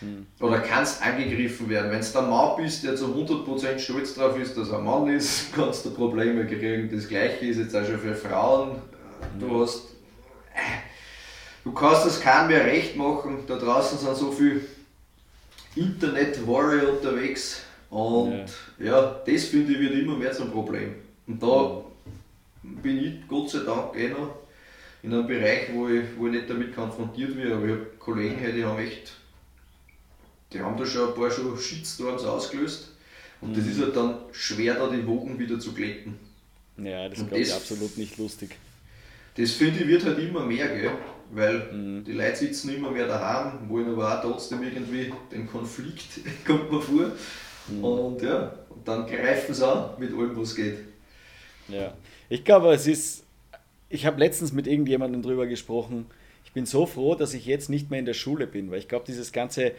Hm. 0.00 0.26
Oder 0.40 0.60
kannst 0.60 1.02
angegriffen 1.02 1.68
werden. 1.68 1.90
Wenn 1.90 2.00
du 2.00 2.06
der 2.06 2.22
Mann 2.22 2.56
bist, 2.56 2.82
der 2.82 2.96
zu 2.96 3.06
100% 3.06 3.78
stolz 3.78 4.14
darauf 4.14 4.38
ist, 4.38 4.56
dass 4.56 4.70
er 4.70 4.78
ein 4.78 4.84
Mann 4.84 5.08
ist, 5.08 5.52
kannst 5.54 5.84
du 5.84 5.90
Probleme 5.90 6.46
kriegen. 6.46 6.90
Das 6.90 7.08
gleiche 7.08 7.46
ist 7.46 7.58
jetzt 7.58 7.76
auch 7.76 7.86
schon 7.86 7.98
für 7.98 8.14
Frauen. 8.14 8.76
Du 9.38 9.60
hast. 9.60 9.90
Äh, 10.54 10.80
du 11.62 11.72
kannst 11.72 12.06
das 12.06 12.20
keinem 12.20 12.48
mehr 12.48 12.64
recht 12.64 12.96
machen. 12.96 13.44
Da 13.46 13.56
draußen 13.56 13.98
sind 13.98 14.16
so 14.16 14.32
viele 14.32 14.62
Internet-Warrior 15.76 16.94
unterwegs. 16.94 17.62
Und 17.90 18.46
ja. 18.78 18.86
ja, 18.86 19.20
das 19.26 19.44
finde 19.44 19.74
ich 19.74 19.78
wird 19.78 19.94
immer 19.94 20.16
mehr 20.16 20.32
zum 20.32 20.50
Problem. 20.50 20.94
Und 21.26 21.42
da 21.42 21.83
bin 22.82 22.98
ich 22.98 23.28
Gott 23.28 23.50
sei 23.50 23.60
Dank 23.60 23.96
eh 23.96 24.08
noch 24.08 24.36
in 25.02 25.12
einem 25.12 25.26
Bereich, 25.26 25.68
wo 25.72 25.88
ich, 25.88 26.04
wo 26.16 26.26
ich 26.26 26.32
nicht 26.32 26.48
damit 26.48 26.74
konfrontiert 26.74 27.36
werde. 27.36 27.54
Aber 27.54 27.64
ich 27.66 27.72
habe 27.72 27.86
Kollegen, 27.98 28.56
die 28.56 28.64
haben 28.64 28.78
echt 28.78 29.12
die 30.54 30.60
haben 30.60 30.78
da 30.78 30.86
schon 30.86 31.08
ein 31.08 31.14
paar 31.14 31.30
schon 31.30 31.58
Shitstorms 31.58 32.24
ausgelöst. 32.24 32.90
Und 33.40 33.50
mhm. 33.50 33.54
das 33.56 33.66
ist 33.66 33.80
halt 33.80 33.96
dann 33.96 34.16
schwer, 34.32 34.74
da 34.74 34.88
die 34.88 35.06
Wogen 35.06 35.38
wieder 35.38 35.58
zu 35.58 35.72
glätten. 35.74 36.16
Ja, 36.78 37.08
das 37.08 37.18
glaube 37.18 37.38
ich 37.40 37.52
absolut 37.52 37.98
nicht 37.98 38.16
lustig. 38.18 38.56
Das 39.36 39.50
finde 39.50 39.80
ich 39.80 39.88
wird 39.88 40.04
halt 40.04 40.18
immer 40.18 40.44
mehr, 40.44 40.68
gell? 40.68 40.92
weil 41.32 41.72
mhm. 41.72 42.04
die 42.04 42.12
Leute 42.12 42.36
sitzen 42.36 42.74
immer 42.74 42.90
mehr 42.90 43.08
daheim, 43.08 43.68
wollen 43.68 43.88
aber 43.88 44.18
auch 44.18 44.22
trotzdem 44.22 44.62
irgendwie 44.62 45.12
den 45.32 45.48
Konflikt, 45.48 46.20
kommt 46.46 46.70
mir 46.70 46.80
vor. 46.80 47.10
Mhm. 47.68 47.84
Und 47.84 48.22
ja, 48.22 48.54
und 48.68 48.86
dann 48.86 49.06
greifen 49.06 49.54
sie 49.54 49.66
an 49.66 49.90
mit 49.98 50.12
allem, 50.12 50.36
was 50.36 50.54
geht. 50.54 50.78
Ja, 51.68 51.94
ich 52.28 52.44
glaube, 52.44 52.72
es 52.72 52.86
ist, 52.86 53.24
ich 53.88 54.06
habe 54.06 54.18
letztens 54.18 54.52
mit 54.52 54.66
irgendjemandem 54.66 55.22
drüber 55.22 55.46
gesprochen, 55.46 56.06
ich 56.44 56.52
bin 56.52 56.66
so 56.66 56.86
froh, 56.86 57.14
dass 57.14 57.34
ich 57.34 57.46
jetzt 57.46 57.70
nicht 57.70 57.90
mehr 57.90 57.98
in 57.98 58.06
der 58.06 58.14
Schule 58.14 58.46
bin, 58.46 58.70
weil 58.70 58.78
ich 58.78 58.88
glaube, 58.88 59.04
dieses 59.06 59.32
ganze 59.32 59.72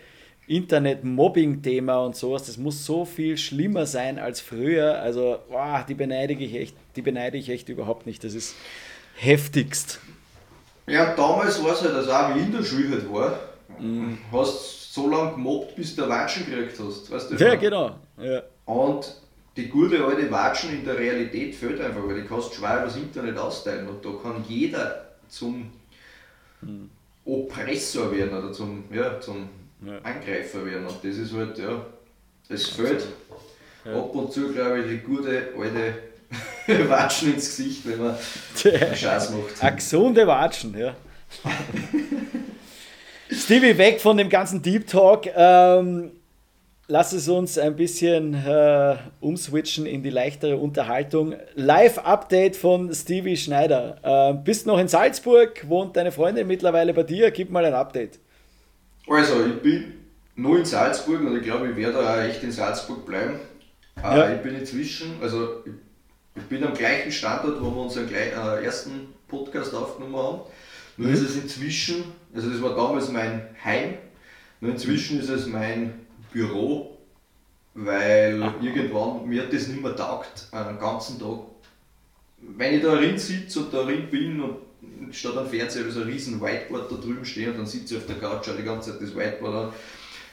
Internet-Mobbing-Thema 0.47 1.99
und 1.99 2.15
sowas, 2.15 2.45
das 2.45 2.57
muss 2.57 2.85
so 2.85 3.05
viel 3.05 3.37
schlimmer 3.37 3.85
sein 3.85 4.19
als 4.19 4.41
früher. 4.41 4.99
Also, 4.99 5.39
boah, 5.49 5.85
die 5.87 5.95
beneide 5.95 6.33
ich 6.33 6.53
echt, 6.53 6.75
die 6.95 7.01
beneide 7.01 7.37
ich 7.37 7.49
echt 7.49 7.69
überhaupt 7.69 8.05
nicht. 8.05 8.23
Das 8.23 8.33
ist 8.33 8.55
heftigst. 9.15 9.99
Ja, 10.87 11.15
damals 11.15 11.63
war 11.63 11.73
es 11.73 11.81
halt, 11.81 11.95
also 11.95 12.11
auch 12.11 12.35
wie 12.35 12.41
in 12.41 12.51
der 12.51 12.63
Schule 12.63 12.91
halt 12.91 13.11
war, 13.11 13.39
mhm. 13.79 14.19
hast 14.31 14.93
so 14.93 15.09
lange 15.09 15.31
gemobbt, 15.31 15.75
bis 15.75 15.95
du 15.95 16.07
Watschen 16.07 16.45
gekriegt 16.45 16.79
hast. 16.79 17.11
Weißt 17.11 17.31
du, 17.31 17.35
ja, 17.35 17.55
genau. 17.55 17.95
Ja. 18.21 18.43
Und 18.65 19.15
die 19.55 19.69
gute 19.69 20.03
alte 20.03 20.29
Watschen 20.31 20.71
in 20.71 20.83
der 20.83 20.97
Realität 20.97 21.55
fehlt 21.55 21.79
einfach, 21.79 22.05
weil 22.05 22.21
die 22.21 22.27
kannst 22.27 22.53
schwer 22.53 22.81
übers 22.81 22.97
Internet 22.97 23.37
austeilen 23.37 23.87
und 23.87 24.03
da 24.03 24.09
kann 24.21 24.43
jeder 24.47 25.05
zum 25.29 25.71
mhm. 26.61 26.89
Oppressor 27.23 28.11
werden 28.11 28.37
oder 28.37 28.51
zum, 28.51 28.83
ja, 28.91 29.19
zum 29.19 29.49
ja. 29.85 29.97
Angreifer 30.03 30.65
werden. 30.65 30.85
Und 30.85 30.97
das 31.03 31.15
ist 31.15 31.33
halt, 31.33 31.57
ja, 31.57 31.85
es 32.49 32.67
fällt 32.67 33.07
ja. 33.85 33.97
ab 33.97 34.13
und 34.13 34.31
zu, 34.31 34.51
glaube 34.51 34.81
ich, 34.81 34.87
die 34.87 34.97
gute 34.97 35.53
alte 35.57 35.93
Watschen 36.89 37.33
ins 37.33 37.55
Gesicht, 37.55 37.87
wenn 37.87 38.01
man 38.03 38.15
Scheiß 38.55 39.31
macht. 39.31 39.61
Eine 39.61 39.75
gesunde 39.77 40.27
Watschen, 40.27 40.77
ja. 40.77 40.95
Stevie, 43.31 43.77
weg 43.77 44.01
von 44.01 44.17
dem 44.17 44.29
ganzen 44.29 44.61
Deep 44.61 44.87
Talk. 44.87 45.27
Ähm, 45.35 46.11
lass 46.87 47.13
es 47.13 47.27
uns 47.27 47.57
ein 47.57 47.75
bisschen 47.75 48.33
äh, 48.33 48.97
umswitchen 49.19 49.85
in 49.85 50.03
die 50.03 50.09
leichtere 50.09 50.57
Unterhaltung. 50.57 51.35
Live-Update 51.55 52.55
von 52.55 52.93
Stevie 52.93 53.37
Schneider. 53.37 53.97
Äh, 54.03 54.33
bist 54.43 54.67
noch 54.67 54.79
in 54.79 54.87
Salzburg? 54.87 55.67
Wohnt 55.67 55.95
deine 55.95 56.11
Freundin 56.11 56.47
mittlerweile 56.47 56.93
bei 56.93 57.03
dir? 57.03 57.31
Gib 57.31 57.49
mal 57.49 57.65
ein 57.65 57.73
Update. 57.73 58.19
Also, 59.07 59.45
ich 59.45 59.61
bin 59.61 59.93
nur 60.35 60.59
in 60.59 60.65
Salzburg 60.65 61.21
und 61.21 61.37
ich 61.37 61.43
glaube, 61.43 61.69
ich 61.69 61.75
werde 61.75 61.99
auch 61.99 62.17
echt 62.17 62.43
in 62.43 62.51
Salzburg 62.51 63.05
bleiben. 63.05 63.39
Äh, 63.97 64.01
ja. 64.01 64.33
Ich 64.35 64.41
bin 64.41 64.55
inzwischen, 64.55 65.15
also 65.21 65.63
ich 66.35 66.43
bin 66.43 66.63
am 66.63 66.73
gleichen 66.73 67.11
Standort, 67.11 67.61
wo 67.61 67.71
wir 67.71 67.81
unseren 67.83 68.13
äh, 68.13 68.63
ersten 68.63 69.13
Podcast 69.27 69.73
aufgenommen 69.73 70.15
haben. 70.15 70.41
Nur 70.97 71.07
mhm. 71.07 71.13
ist 71.13 71.21
es 71.21 71.35
inzwischen, 71.35 72.03
also 72.33 72.49
das 72.49 72.61
war 72.61 72.75
damals 72.75 73.09
mein 73.09 73.41
Heim, 73.63 73.95
nur 74.61 74.71
inzwischen 74.71 75.19
ist 75.19 75.29
es 75.29 75.47
mein 75.47 76.04
Büro, 76.35 76.97
weil 77.75 78.43
Ach. 78.43 78.61
irgendwann 78.61 79.25
mir 79.25 79.43
hat 79.43 79.53
das 79.53 79.69
nicht 79.69 79.81
mehr 79.81 79.95
taugt, 79.95 80.47
einen 80.51 80.77
ganzen 80.77 81.17
Tag. 81.17 81.39
Wenn 82.57 82.75
ich 82.75 82.83
da 82.83 82.95
drin 82.95 83.17
sitze 83.17 83.61
und 83.61 83.73
da 83.73 83.83
drin 83.83 84.09
bin 84.11 84.41
und 84.41 84.57
statt 85.15 85.37
am 85.37 85.47
Fernseher 85.47 85.89
so 85.89 86.01
ein 86.01 86.07
riesen 86.07 86.41
Whiteboard 86.41 86.91
da 86.91 86.95
drüben 86.97 87.25
stehen 87.25 87.51
und 87.51 87.59
dann 87.59 87.65
sitze 87.65 87.95
ich 87.95 88.01
auf 88.01 88.07
der 88.07 88.17
Couch, 88.17 88.45
schaue 88.45 88.57
die 88.57 88.63
ganze 88.63 88.91
Zeit 88.91 89.01
das 89.01 89.15
Whiteboard 89.15 89.55
an. 89.55 89.73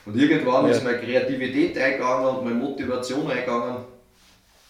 Und 0.05 0.17
irgendwann 0.17 0.65
ja. 0.65 0.71
ist 0.71 0.83
meine 0.83 0.99
Kreativität 0.99 1.77
eingegangen 1.77 2.35
und 2.35 2.43
meine 2.43 2.57
Motivation 2.57 3.31
eingegangen. 3.31 3.77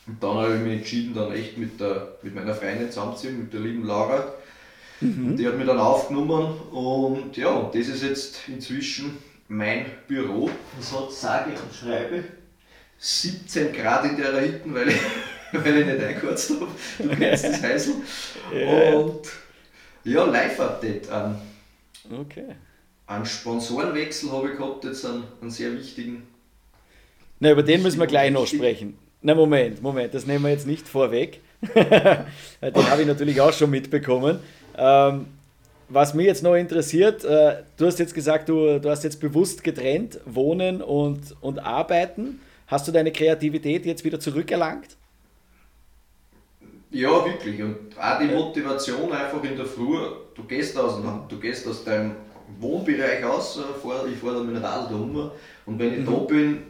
Und 0.06 0.22
dann 0.22 0.36
habe 0.36 0.56
ich 0.56 0.62
mich 0.62 0.78
entschieden, 0.80 1.16
dann 1.16 1.34
echt 1.34 1.58
mit, 1.58 1.80
der, 1.80 2.10
mit 2.22 2.36
meiner 2.36 2.54
Freundin 2.54 2.92
zusammenzuziehen, 2.92 3.40
mit 3.40 3.54
der 3.54 3.62
lieben 3.62 3.86
Laura. 3.86 4.34
Mhm. 5.02 5.28
Und 5.28 5.38
die 5.38 5.48
hat 5.48 5.58
mich 5.58 5.66
dann 5.66 5.80
aufgenommen 5.80 6.60
und 6.72 7.36
ja, 7.36 7.50
und 7.50 7.74
das 7.74 7.88
ist 7.88 8.04
jetzt 8.04 8.48
inzwischen 8.48 9.18
mein 9.54 9.86
Büro. 10.08 10.50
Das 10.78 10.92
hat 10.94 11.12
sage 11.12 11.52
und 11.52 11.74
schreibe 11.74 12.24
17 12.98 13.74
Grad 13.74 14.06
in 14.06 14.18
der 14.18 14.42
Hütte, 14.42 14.62
weil 14.66 14.90
ich, 14.90 15.02
weil 15.54 15.78
ich 15.78 15.86
nicht 15.86 16.04
eingeheizt 16.04 16.50
habe. 16.52 16.68
Du 17.00 17.10
kennst 17.10 17.44
das 17.46 17.62
Heisel. 17.62 17.96
Ja. 18.54 18.94
Und 18.96 19.28
ja, 20.04 20.26
Live-Update. 20.26 21.08
Ähm, 21.12 21.36
Okay. 22.12 22.48
einen 23.08 23.26
Sponsorenwechsel 23.26 24.30
habe 24.30 24.52
ich 24.52 24.58
gehabt, 24.58 24.84
jetzt 24.84 25.06
einen, 25.06 25.24
einen 25.40 25.50
sehr 25.50 25.72
wichtigen. 25.72 26.28
Na, 27.40 27.52
über 27.52 27.64
den 27.64 27.82
müssen 27.82 27.98
wir 27.98 28.08
gleich 28.08 28.30
noch 28.30 28.46
sprechen. 28.46 28.98
Na, 29.22 29.34
Moment, 29.34 29.82
Moment, 29.82 30.14
das 30.14 30.26
nehmen 30.26 30.44
wir 30.44 30.52
jetzt 30.52 30.68
nicht 30.68 30.86
vorweg. 30.86 31.40
den 31.74 32.90
habe 32.90 33.02
ich 33.02 33.08
natürlich 33.08 33.40
auch 33.40 33.54
schon 33.54 33.70
mitbekommen. 33.70 34.40
Ähm, 34.78 35.28
was 35.90 36.14
mich 36.14 36.26
jetzt 36.26 36.44
noch 36.44 36.56
interessiert, 36.56 37.24
äh, 37.24 37.64
du 37.78 37.86
hast 37.86 38.00
jetzt 38.00 38.14
gesagt, 38.14 38.50
du, 38.50 38.80
du 38.80 38.90
hast 38.90 39.04
jetzt 39.04 39.20
bewusst 39.20 39.64
getrennt, 39.64 40.20
Wohnen 40.26 40.82
und, 40.82 41.36
und 41.42 41.60
Arbeiten. 41.60 42.42
Hast 42.68 42.88
du 42.88 42.92
deine 42.92 43.12
Kreativität 43.12 43.86
jetzt 43.86 44.04
wieder 44.04 44.20
zurückerlangt? 44.20 44.98
Ja, 46.92 47.26
wirklich. 47.26 47.62
Und 47.62 47.78
auch 48.00 48.20
die 48.20 48.28
Motivation 48.28 49.12
einfach 49.12 49.44
in 49.44 49.56
der 49.58 49.66
Früh, 49.66 49.98
du 50.36 50.44
gehst 50.44 50.78
aus, 50.78 51.02
du 51.28 51.40
gehst 51.40 51.68
aus 51.68 51.84
deinem 51.84 52.16
Wohnbereich 52.60 53.24
aus, 53.24 53.58
äh, 53.58 53.62
fahr, 53.82 54.06
ich 54.08 54.18
fahre 54.18 54.36
da 54.36 54.44
mit 54.44 54.56
dem 54.56 54.64
Radl 54.64 54.90
da 54.90 54.96
rum 54.96 55.32
und 55.66 55.80
wenn 55.80 56.00
ich 56.00 56.06
da 56.06 56.12
bin, 56.12 56.64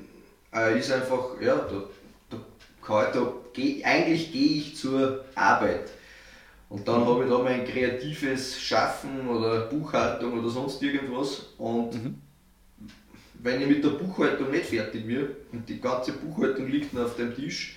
äh, 0.54 0.80
ist 0.80 0.92
einfach, 0.92 1.42
ja, 1.42 1.56
da, 1.56 1.84
da, 2.30 3.12
da 3.12 3.34
geh, 3.54 3.84
eigentlich 3.84 4.32
gehe 4.32 4.58
ich 4.58 4.76
zur 4.76 5.26
Arbeit. 5.36 5.90
Und 6.74 6.88
dann 6.88 7.06
habe 7.06 7.24
ich 7.24 7.30
da 7.30 7.38
mein 7.38 7.66
kreatives 7.66 8.60
Schaffen 8.60 9.28
oder 9.28 9.68
Buchhaltung 9.68 10.40
oder 10.40 10.50
sonst 10.50 10.82
irgendwas 10.82 11.50
und 11.60 11.92
wenn 13.44 13.62
ich 13.62 13.68
mit 13.68 13.84
der 13.84 13.90
Buchhaltung 13.90 14.50
nicht 14.50 14.66
fertig 14.66 15.06
bin 15.06 15.28
und 15.52 15.70
die 15.70 15.80
ganze 15.80 16.14
Buchhaltung 16.14 16.68
liegt 16.68 16.94
noch 16.94 17.04
auf 17.04 17.16
dem 17.16 17.36
Tisch, 17.36 17.76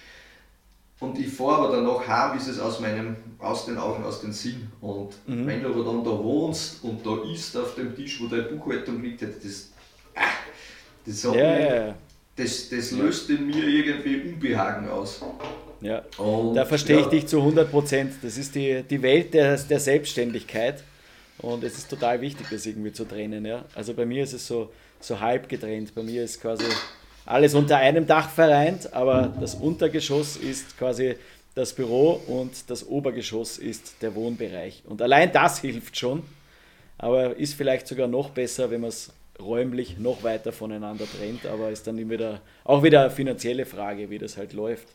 und 0.99 1.19
ich 1.19 1.29
fahre 1.29 1.67
aber 1.67 1.77
danach 1.77 2.09
heim, 2.09 2.39
ist 2.39 2.49
es 2.49 2.59
aus 2.59 2.81
meinem, 2.81 3.17
aus 3.39 3.67
den 3.67 3.77
Augen, 3.77 4.03
aus 4.03 4.23
den 4.23 4.33
Sinn. 4.33 4.73
Und 4.81 5.13
wenn 5.47 5.63
du 5.63 5.69
aber 5.69 5.85
dann 5.85 6.03
da 6.03 6.11
wohnst 6.11 6.83
und 6.83 7.05
da 7.05 7.23
isst 7.31 7.55
auf 7.55 7.75
dem 7.75 7.95
Tisch, 7.95 8.19
wo 8.19 8.29
deine 8.29 8.45
Buchhaltung 8.45 9.03
liegt, 9.03 9.21
das, 9.21 9.73
ah, 10.15 10.23
das, 11.05 11.23
Ja, 11.23 11.33
mich, 11.85 11.95
das, 12.37 12.71
das 12.71 12.93
löst 12.93 13.29
in 13.29 13.47
mir 13.47 13.63
irgendwie 13.63 14.33
Unbehagen 14.33 14.89
aus. 14.89 15.21
Ja. 15.81 16.03
Und, 16.19 16.55
Da 16.55 16.65
verstehe 16.65 16.99
ich 16.99 17.05
ja, 17.05 17.11
dich 17.11 17.27
zu 17.27 17.39
100 17.39 17.71
Prozent. 17.71 18.15
Das 18.23 18.37
ist 18.37 18.55
die, 18.55 18.83
die 18.83 19.03
Welt 19.03 19.35
der, 19.35 19.57
der 19.57 19.81
Selbstständigkeit. 19.81 20.83
Und 21.39 21.65
es 21.65 21.77
ist 21.77 21.91
total 21.91 22.21
wichtig, 22.21 22.47
das 22.51 22.67
irgendwie 22.67 22.93
zu 22.93 23.05
trennen. 23.05 23.45
Ja? 23.45 23.65
Also 23.75 23.95
bei 23.95 24.07
mir 24.07 24.23
ist 24.23 24.33
es 24.33 24.47
so, 24.47 24.71
so 25.01 25.21
halb 25.21 25.49
getrennt. 25.49 25.95
Bei 25.95 26.03
mir 26.03 26.25
ist 26.25 26.41
quasi 26.41 26.65
alles 27.27 27.55
unter 27.55 27.77
einem 27.77 28.07
Dach 28.07 28.31
vereint, 28.31 28.93
aber 28.93 29.35
das 29.41 29.55
Untergeschoss 29.55 30.37
ist 30.37 30.79
quasi 30.79 31.17
das 31.55 31.73
Büro 31.73 32.21
und 32.27 32.71
das 32.71 32.87
Obergeschoss 32.87 33.59
ist 33.59 33.97
der 34.03 34.15
Wohnbereich. 34.15 34.83
Und 34.87 35.03
allein 35.03 35.33
das 35.33 35.61
hilft 35.61 35.99
schon, 35.99 36.23
aber 36.99 37.37
ist 37.37 37.55
vielleicht 37.55 37.89
sogar 37.89 38.07
noch 38.07 38.31
besser, 38.31 38.71
wenn 38.71 38.83
man 38.83 38.91
es 38.91 39.11
räumlich 39.41 39.99
noch 39.99 40.23
weiter 40.23 40.53
voneinander 40.53 41.07
trennt, 41.07 41.47
aber 41.47 41.71
ist 41.71 41.87
dann 41.87 42.11
wieder, 42.11 42.41
auch 42.65 42.83
wieder 42.83 43.03
eine 43.03 43.11
finanzielle 43.11 43.67
Frage, 43.67 44.09
wie 44.09 44.19
das 44.19 44.37
halt 44.37 44.53
läuft. 44.53 44.89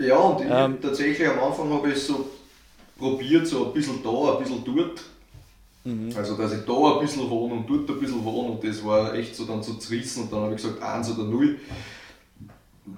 Ja, 0.00 0.16
und 0.16 0.44
ich, 0.44 0.50
Ähm. 0.50 0.80
tatsächlich 0.80 1.28
am 1.28 1.38
Anfang 1.38 1.70
habe 1.70 1.88
ich 1.88 1.96
es 1.96 2.06
so 2.06 2.30
probiert, 2.98 3.46
so 3.46 3.66
ein 3.66 3.72
bisschen 3.72 4.02
da, 4.02 4.34
ein 4.34 4.42
bisschen 4.42 4.64
dort. 4.64 5.00
Mhm. 5.84 6.12
Also, 6.16 6.36
dass 6.36 6.52
ich 6.52 6.64
da 6.64 6.94
ein 6.94 7.00
bisschen 7.00 7.28
wohne 7.28 7.54
und 7.54 7.68
dort 7.68 7.88
ein 7.90 8.00
bisschen 8.00 8.24
wohne 8.24 8.52
und 8.52 8.64
das 8.64 8.84
war 8.84 9.14
echt 9.14 9.34
so 9.34 9.44
dann 9.44 9.62
so 9.62 9.74
zerrissen 9.74 10.24
und 10.24 10.32
dann 10.32 10.40
habe 10.42 10.54
ich 10.54 10.62
gesagt, 10.62 10.82
eins 10.82 11.10
oder 11.10 11.24
null. 11.24 11.58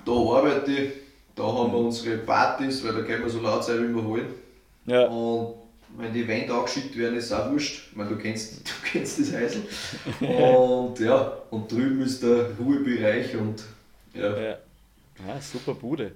Da 0.05 0.13
arbeite 0.13 0.73
ich, 0.73 0.91
da 1.35 1.45
haben 1.45 1.73
wir 1.73 1.79
unsere 1.79 2.19
Partys, 2.19 2.85
weil 2.85 2.95
da 2.95 3.03
können 3.03 3.25
wir 3.25 3.31
so 3.31 3.41
laut 3.41 3.65
sein, 3.65 3.89
wie 3.89 3.95
wir 3.95 4.05
wollen. 4.05 4.29
Ja. 4.87 5.07
Und 5.07 5.55
wenn 5.97 6.13
die 6.13 6.27
Wände 6.27 6.53
angeschickt 6.53 6.97
werden, 6.97 7.17
ist 7.17 7.27
es 7.27 7.33
auch 7.33 7.51
wurscht. 7.51 7.89
Ich 7.91 7.97
meine, 7.97 8.11
du 8.11 8.17
kennst, 8.17 8.61
du 8.69 8.73
kennst 8.91 9.21
das 9.21 9.33
Heisel. 9.33 9.63
Und 10.21 10.99
ja, 10.99 11.33
und 11.51 11.71
drüben 11.71 12.03
ist 12.03 12.23
der 12.23 12.51
Ruhebereich 12.59 13.37
und 13.37 13.63
ja. 14.15 14.37
Ja, 14.37 14.59
ja 15.27 15.41
super 15.41 15.75
Bude. 15.75 16.13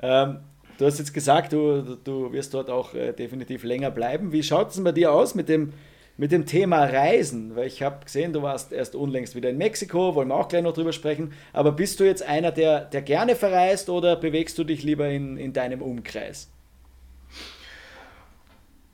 Ähm, 0.00 0.38
du 0.78 0.86
hast 0.86 0.98
jetzt 0.98 1.14
gesagt, 1.14 1.52
du, 1.52 1.96
du 2.04 2.32
wirst 2.32 2.54
dort 2.54 2.70
auch 2.70 2.94
äh, 2.94 3.12
definitiv 3.12 3.64
länger 3.64 3.90
bleiben. 3.90 4.32
Wie 4.32 4.42
schaut 4.42 4.70
es 4.70 4.82
bei 4.82 4.92
dir 4.92 5.12
aus 5.12 5.34
mit 5.34 5.48
dem, 5.48 5.72
mit 6.16 6.32
dem 6.32 6.46
Thema 6.46 6.84
Reisen? 6.84 7.56
Weil 7.56 7.66
ich 7.66 7.82
habe 7.82 8.04
gesehen, 8.04 8.32
du 8.32 8.42
warst 8.42 8.72
erst 8.72 8.94
unlängst 8.94 9.34
wieder 9.34 9.50
in 9.50 9.58
Mexiko, 9.58 10.14
wollen 10.14 10.28
wir 10.28 10.34
auch 10.36 10.48
gleich 10.48 10.62
noch 10.62 10.74
drüber 10.74 10.92
sprechen. 10.92 11.32
Aber 11.52 11.72
bist 11.72 11.98
du 12.00 12.04
jetzt 12.04 12.22
einer, 12.22 12.52
der, 12.52 12.84
der 12.84 13.02
gerne 13.02 13.36
verreist 13.36 13.88
oder 13.88 14.16
bewegst 14.16 14.58
du 14.58 14.64
dich 14.64 14.82
lieber 14.82 15.08
in, 15.08 15.36
in 15.36 15.52
deinem 15.52 15.82
Umkreis? 15.82 16.48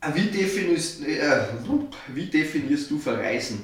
Ah, 0.00 0.12
Wie 0.14 0.26
definierst, 0.26 1.06
äh, 1.06 1.42
wie 2.08 2.26
definierst 2.26 2.90
du 2.90 2.98
Verreisen? 2.98 3.62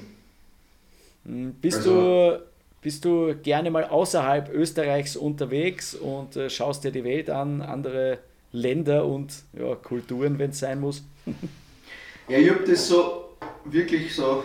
Hm, 1.24 1.55
Bist, 1.61 1.79
Also- 1.79 2.31
du, 2.31 2.42
bist 2.81 3.05
du 3.05 3.35
gerne 3.43 3.71
mal 3.71 3.85
außerhalb 3.85 4.53
Österreichs 4.53 5.17
unterwegs 5.17 5.95
und 5.95 6.37
äh, 6.37 6.49
schaust 6.49 6.85
dir 6.85 6.93
die 6.93 7.05
Welt 7.05 7.31
an, 7.31 7.61
andere 7.61 8.19
Länder 8.53 9.05
und 9.05 9.33
ja, 9.53 9.75
Kulturen, 9.75 10.38
wenn 10.38 10.51
es 10.51 10.61
sein 10.61 10.81
muss? 10.81 11.03
Ja, 12.29 12.37
ich 12.37 12.51
habe 12.51 12.62
das 12.62 12.87
so 12.87 13.37
wirklich 13.64 14.14
so 14.14 14.45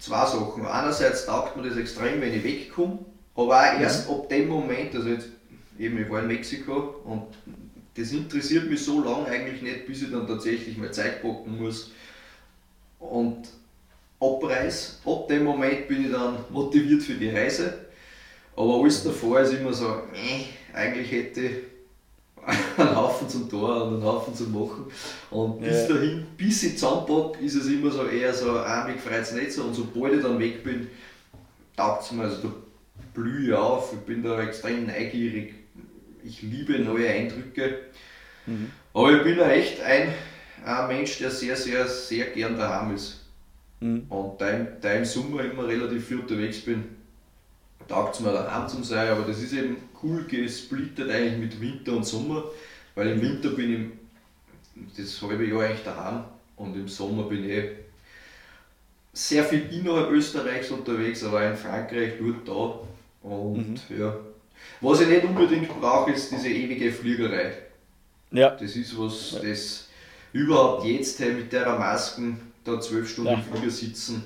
zwei 0.00 0.26
Sachen. 0.26 0.66
Einerseits 0.66 1.24
taugt 1.24 1.56
mir 1.56 1.68
das 1.68 1.76
extrem, 1.78 2.20
wenn 2.20 2.34
ich 2.34 2.42
wegkomme, 2.42 2.98
aber 3.36 3.58
auch 3.60 3.80
erst 3.80 4.10
ab 4.10 4.28
dem 4.28 4.48
Moment, 4.48 4.92
also 4.96 5.08
jetzt 5.08 5.28
eben, 5.78 6.02
ich 6.02 6.10
war 6.10 6.20
in 6.22 6.26
Mexiko 6.26 6.96
und 7.04 7.28
das 7.94 8.10
interessiert 8.10 8.68
mich 8.68 8.84
so 8.84 9.04
lange 9.04 9.26
eigentlich 9.26 9.62
nicht, 9.62 9.86
bis 9.86 10.02
ich 10.02 10.10
dann 10.10 10.26
tatsächlich 10.26 10.76
mal 10.76 10.92
Zeit 10.92 11.22
packen 11.22 11.58
muss 11.60 11.92
und 12.98 13.48
abreise. 14.22 14.92
Ab 15.04 15.26
dem 15.28 15.44
Moment 15.44 15.88
bin 15.88 16.04
ich 16.06 16.12
dann 16.12 16.36
motiviert 16.50 17.02
für 17.02 17.14
die 17.14 17.30
Reise. 17.30 17.86
Aber 18.56 18.80
alles 18.80 19.02
davor 19.02 19.40
ist 19.40 19.52
immer 19.54 19.72
so, 19.72 19.86
äh, 20.14 20.44
eigentlich 20.76 21.10
hätte 21.10 21.40
ich 21.40 21.52
einen 22.76 22.96
Haufen 22.96 23.28
zum 23.28 23.48
Tor 23.48 23.84
und 23.86 23.94
einen 23.94 24.04
Haufen 24.04 24.34
zum 24.34 24.52
Machen. 24.52 24.86
Und 25.30 25.60
bis 25.60 25.88
Ja. 25.88 25.94
dahin, 25.94 26.26
bis 26.36 26.62
ich 26.62 26.78
zusammenpacke, 26.78 27.44
ist 27.44 27.54
es 27.54 27.66
immer 27.68 27.90
so 27.90 28.06
eher 28.06 28.32
so, 28.34 28.50
ah, 28.50 28.86
mich 28.86 29.00
freut 29.00 29.22
es 29.22 29.32
nicht 29.32 29.52
so. 29.52 29.64
Und 29.64 29.74
sobald 29.74 30.14
ich 30.14 30.22
dann 30.22 30.38
weg 30.38 30.62
bin, 30.64 30.88
taugt 31.76 32.02
es 32.04 32.12
mir. 32.12 32.24
Also 32.24 32.48
da 32.48 32.54
blühe 33.14 33.48
ich 33.48 33.54
auf, 33.54 33.92
ich 33.92 34.00
bin 34.00 34.22
da 34.22 34.40
extrem 34.42 34.86
neugierig. 34.86 35.54
Ich 36.24 36.42
liebe 36.42 36.78
neue 36.78 37.08
Eindrücke. 37.08 37.78
Aber 38.92 39.12
ich 39.12 39.22
bin 39.22 39.38
echt 39.38 39.80
ein, 39.80 40.12
ein 40.64 40.88
Mensch, 40.88 41.18
der 41.18 41.30
sehr, 41.30 41.56
sehr, 41.56 41.86
sehr 41.88 42.26
gern 42.26 42.56
daheim 42.56 42.94
ist. 42.94 43.21
Mhm. 43.82 44.06
Und 44.08 44.40
da, 44.40 44.52
da 44.80 44.92
im 44.92 45.04
Sommer 45.04 45.44
immer 45.44 45.66
relativ 45.66 46.06
viel 46.06 46.20
unterwegs 46.20 46.60
bin, 46.60 46.84
taugt 47.88 48.14
es 48.14 48.20
mir 48.20 48.32
daheim 48.32 48.68
zu 48.68 48.82
sein, 48.84 49.08
aber 49.08 49.24
das 49.24 49.42
ist 49.42 49.52
eben 49.52 49.76
cool 50.02 50.24
gesplittet 50.24 51.10
eigentlich 51.10 51.38
mit 51.38 51.60
Winter 51.60 51.96
und 51.96 52.06
Sommer, 52.06 52.44
weil 52.94 53.08
im 53.08 53.20
Winter 53.20 53.50
bin 53.50 53.92
ich 54.76 54.96
das 54.96 55.20
halbe 55.20 55.46
Jahr 55.46 55.62
eigentlich 55.62 55.82
daheim 55.82 56.24
und 56.56 56.76
im 56.76 56.86
Sommer 56.86 57.24
bin 57.24 57.48
ich 57.50 57.64
sehr 59.12 59.44
viel 59.44 59.68
innerhalb 59.72 60.10
Österreichs 60.10 60.70
unterwegs, 60.70 61.24
aber 61.24 61.44
in 61.44 61.56
Frankreich, 61.56 62.12
dort 62.20 62.48
da. 62.48 63.28
Und 63.28 63.80
ja. 63.90 64.16
Was 64.80 65.00
ich 65.00 65.08
nicht 65.08 65.24
unbedingt 65.24 65.68
brauche, 65.80 66.12
ist 66.12 66.30
diese 66.30 66.48
ewige 66.48 66.90
Fliegerei. 66.92 67.52
Ja, 68.30 68.50
Das 68.50 68.76
ist 68.76 68.96
was, 68.98 69.38
das 69.42 69.88
überhaupt 70.32 70.86
jetzt 70.86 71.18
hey, 71.18 71.32
mit 71.34 71.52
der 71.52 71.78
Masken 71.78 72.51
da 72.64 72.80
zwölf 72.80 73.08
Stunden 73.10 73.30
Ja. 73.32 73.36
im 73.38 73.44
Flieger 73.44 73.70
sitzen, 73.70 74.24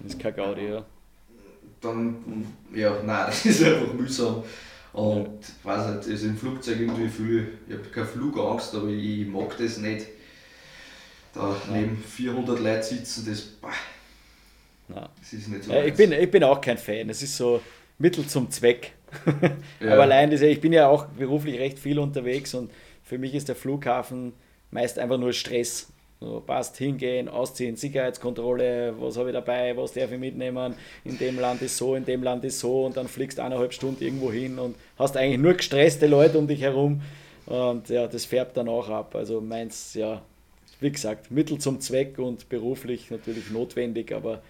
das 0.00 0.12
ist 0.14 0.20
kein 0.20 0.34
Gaudi, 0.36 0.68
ja. 0.68 0.84
dann, 1.80 2.46
ja, 2.74 3.02
nein, 3.02 3.26
das 3.26 3.44
ist 3.46 3.62
einfach 3.62 3.92
mühsam. 3.92 4.42
Und 4.92 5.28
ich 5.40 5.64
weiß 5.64 5.96
nicht, 5.96 6.08
also 6.10 6.26
im 6.26 6.36
Flugzeug 6.36 6.80
irgendwie 6.80 7.08
fühle 7.08 7.42
ich, 7.42 7.48
ich 7.68 7.74
habe 7.78 7.88
keine 7.88 8.06
Flugangst, 8.06 8.74
aber 8.74 8.88
ich 8.88 9.26
mag 9.26 9.56
das 9.58 9.78
nicht. 9.78 10.06
Da 11.34 11.54
neben 11.72 11.96
400 11.96 12.58
Leute 12.58 12.82
sitzen, 12.82 13.26
das, 13.28 13.42
bah, 13.42 13.68
Nein. 14.88 15.08
das 15.20 15.32
ist 15.32 15.48
nicht 15.48 15.64
so. 15.64 15.72
Ja, 15.72 15.80
ich, 15.80 15.88
meins. 15.88 15.96
bin, 15.98 16.12
ich 16.12 16.30
bin 16.30 16.42
auch 16.42 16.60
kein 16.60 16.78
Fan. 16.78 17.10
Es 17.10 17.22
ist 17.22 17.36
so 17.36 17.60
Mittel 17.98 18.26
zum 18.26 18.50
Zweck. 18.50 18.92
Ja. 19.80 19.92
Aber 19.92 20.02
allein, 20.02 20.30
diese, 20.30 20.46
ich 20.46 20.60
bin 20.60 20.72
ja 20.72 20.88
auch 20.88 21.06
beruflich 21.06 21.58
recht 21.60 21.78
viel 21.78 21.98
unterwegs 21.98 22.52
und 22.54 22.70
für 23.04 23.16
mich 23.16 23.34
ist 23.34 23.48
der 23.48 23.54
Flughafen 23.56 24.32
meist 24.70 24.98
einfach 24.98 25.16
nur 25.18 25.32
Stress. 25.32 25.88
So, 26.20 26.42
passt, 26.44 26.76
hingehen, 26.76 27.28
ausziehen, 27.28 27.76
Sicherheitskontrolle, 27.76 28.94
was 28.98 29.16
habe 29.16 29.28
ich 29.28 29.34
dabei, 29.34 29.76
was 29.76 29.92
darf 29.92 30.10
ich 30.10 30.18
mitnehmen, 30.18 30.74
in 31.04 31.16
dem 31.16 31.38
Land 31.38 31.62
ist 31.62 31.76
so, 31.76 31.94
in 31.94 32.04
dem 32.04 32.24
Land 32.24 32.44
ist 32.44 32.58
so 32.58 32.86
und 32.86 32.96
dann 32.96 33.06
fliegst 33.06 33.38
eineinhalb 33.38 33.72
Stunden 33.72 34.02
irgendwo 34.02 34.32
hin 34.32 34.58
und 34.58 34.74
hast 34.98 35.16
eigentlich 35.16 35.38
nur 35.38 35.54
gestresste 35.54 36.08
Leute 36.08 36.38
um 36.38 36.48
dich 36.48 36.60
herum 36.60 37.02
und 37.46 37.88
ja, 37.88 38.08
das 38.08 38.24
färbt 38.24 38.56
dann 38.56 38.68
auch 38.68 38.88
ab. 38.88 39.14
Also 39.14 39.40
meins, 39.40 39.94
ja, 39.94 40.20
wie 40.80 40.90
gesagt, 40.90 41.30
Mittel 41.30 41.58
zum 41.58 41.80
Zweck 41.80 42.18
und 42.18 42.48
beruflich 42.48 43.12
natürlich 43.12 43.50
notwendig, 43.50 44.12
aber 44.12 44.42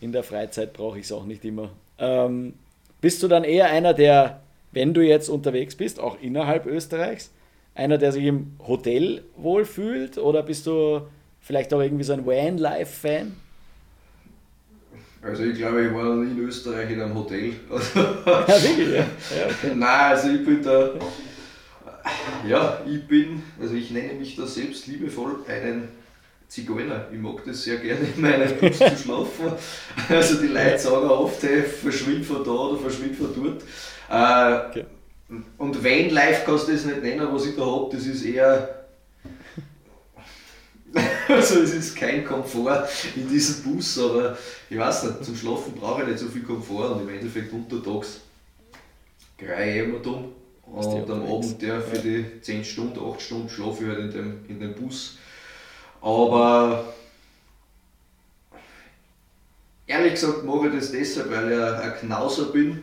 in 0.00 0.12
der 0.12 0.22
Freizeit 0.22 0.72
brauche 0.72 0.98
ich 0.98 1.04
es 1.04 1.12
auch 1.12 1.26
nicht 1.26 1.44
immer. 1.44 1.72
Ähm, 1.98 2.54
bist 3.02 3.22
du 3.22 3.28
dann 3.28 3.44
eher 3.44 3.68
einer, 3.68 3.92
der 3.92 4.40
wenn 4.72 4.94
du 4.94 5.02
jetzt 5.02 5.28
unterwegs 5.28 5.76
bist, 5.76 6.00
auch 6.00 6.18
innerhalb 6.20 6.66
Österreichs, 6.66 7.30
einer, 7.74 7.98
der 7.98 8.12
sich 8.12 8.24
im 8.24 8.52
Hotel 8.66 9.22
wohlfühlt 9.36 10.18
oder 10.18 10.42
bist 10.42 10.66
du 10.66 11.02
vielleicht 11.40 11.72
auch 11.72 11.80
irgendwie 11.80 12.04
so 12.04 12.12
ein 12.12 12.26
Van-Life-Fan? 12.26 13.32
Also 15.22 15.44
ich 15.44 15.56
glaube, 15.56 15.86
ich 15.86 15.94
war 15.94 16.02
noch 16.02 16.16
nie 16.16 16.32
in 16.32 16.38
Österreich 16.46 16.90
in 16.90 17.00
einem 17.00 17.14
Hotel. 17.14 17.52
ja, 17.70 18.48
wirklich, 18.48 18.88
ja. 18.88 18.94
ja 18.96 19.46
okay. 19.46 19.72
Nein, 19.74 20.10
also 20.10 20.28
ich 20.30 20.44
bin 20.44 20.62
da, 20.62 20.90
ja, 22.46 22.80
ich 22.84 23.06
bin, 23.06 23.42
also 23.60 23.74
ich 23.74 23.92
nenne 23.92 24.14
mich 24.14 24.34
da 24.34 24.46
selbst 24.46 24.88
liebevoll 24.88 25.36
einen 25.46 25.88
Zigeuner. 26.48 27.06
Ich 27.12 27.18
mag 27.18 27.44
das 27.46 27.62
sehr 27.62 27.76
gerne 27.76 28.00
in 28.14 28.20
meinem 28.20 28.56
Bus 28.58 28.78
zu 28.78 28.96
schlafen. 28.96 29.52
Also 30.08 30.40
die 30.40 30.48
Leute 30.48 30.78
sagen 30.78 31.08
oft, 31.08 31.42
hey, 31.44 31.62
verschwind 31.62 32.26
von 32.26 32.44
da 32.44 32.50
oder 32.50 32.78
verschwind 32.78 33.16
von 33.16 33.28
dort. 33.34 33.62
Äh, 34.10 34.68
okay. 34.68 34.84
Und 35.58 35.82
Vanlife 35.82 36.42
kannst 36.44 36.68
du 36.68 36.72
das 36.72 36.84
nicht 36.84 37.02
nennen, 37.02 37.28
was 37.32 37.46
ich 37.46 37.56
da 37.56 37.64
habe, 37.64 37.94
das 37.94 38.06
ist 38.06 38.24
eher. 38.24 38.84
also 41.28 41.60
es 41.60 41.72
ist 41.72 41.96
kein 41.96 42.24
Komfort 42.24 42.86
in 43.16 43.28
diesem 43.28 43.62
Bus, 43.62 43.98
aber 43.98 44.36
ich 44.68 44.78
weiß 44.78 45.04
nicht, 45.04 45.24
zum 45.24 45.36
Schlafen 45.36 45.72
brauche 45.74 46.02
ich 46.02 46.08
nicht 46.08 46.18
so 46.18 46.28
viel 46.28 46.42
Komfort 46.42 46.92
und 46.92 47.02
im 47.02 47.08
Endeffekt 47.08 47.52
untertags 47.52 48.20
greie 49.38 49.82
ich 49.82 49.88
immer 49.88 49.98
dumm. 49.98 50.32
Und 50.66 51.10
am 51.10 51.22
Abend 51.22 51.60
der 51.60 51.80
für 51.82 51.98
die 51.98 52.40
10 52.40 52.64
Stunden, 52.64 52.98
8 52.98 53.20
Stunden 53.20 53.48
schlafe 53.48 53.84
ich 53.84 53.90
halt 53.90 54.00
in 54.00 54.10
dem, 54.10 54.44
in 54.48 54.60
dem 54.60 54.74
Bus. 54.74 55.18
Aber 56.00 56.94
ehrlich 59.86 60.14
gesagt 60.14 60.44
mache 60.44 60.68
ich 60.68 60.74
das 60.74 60.92
deshalb, 60.92 61.30
weil 61.30 61.52
ich 61.52 61.58
ein 61.58 61.94
Knauser 62.00 62.46
bin 62.46 62.82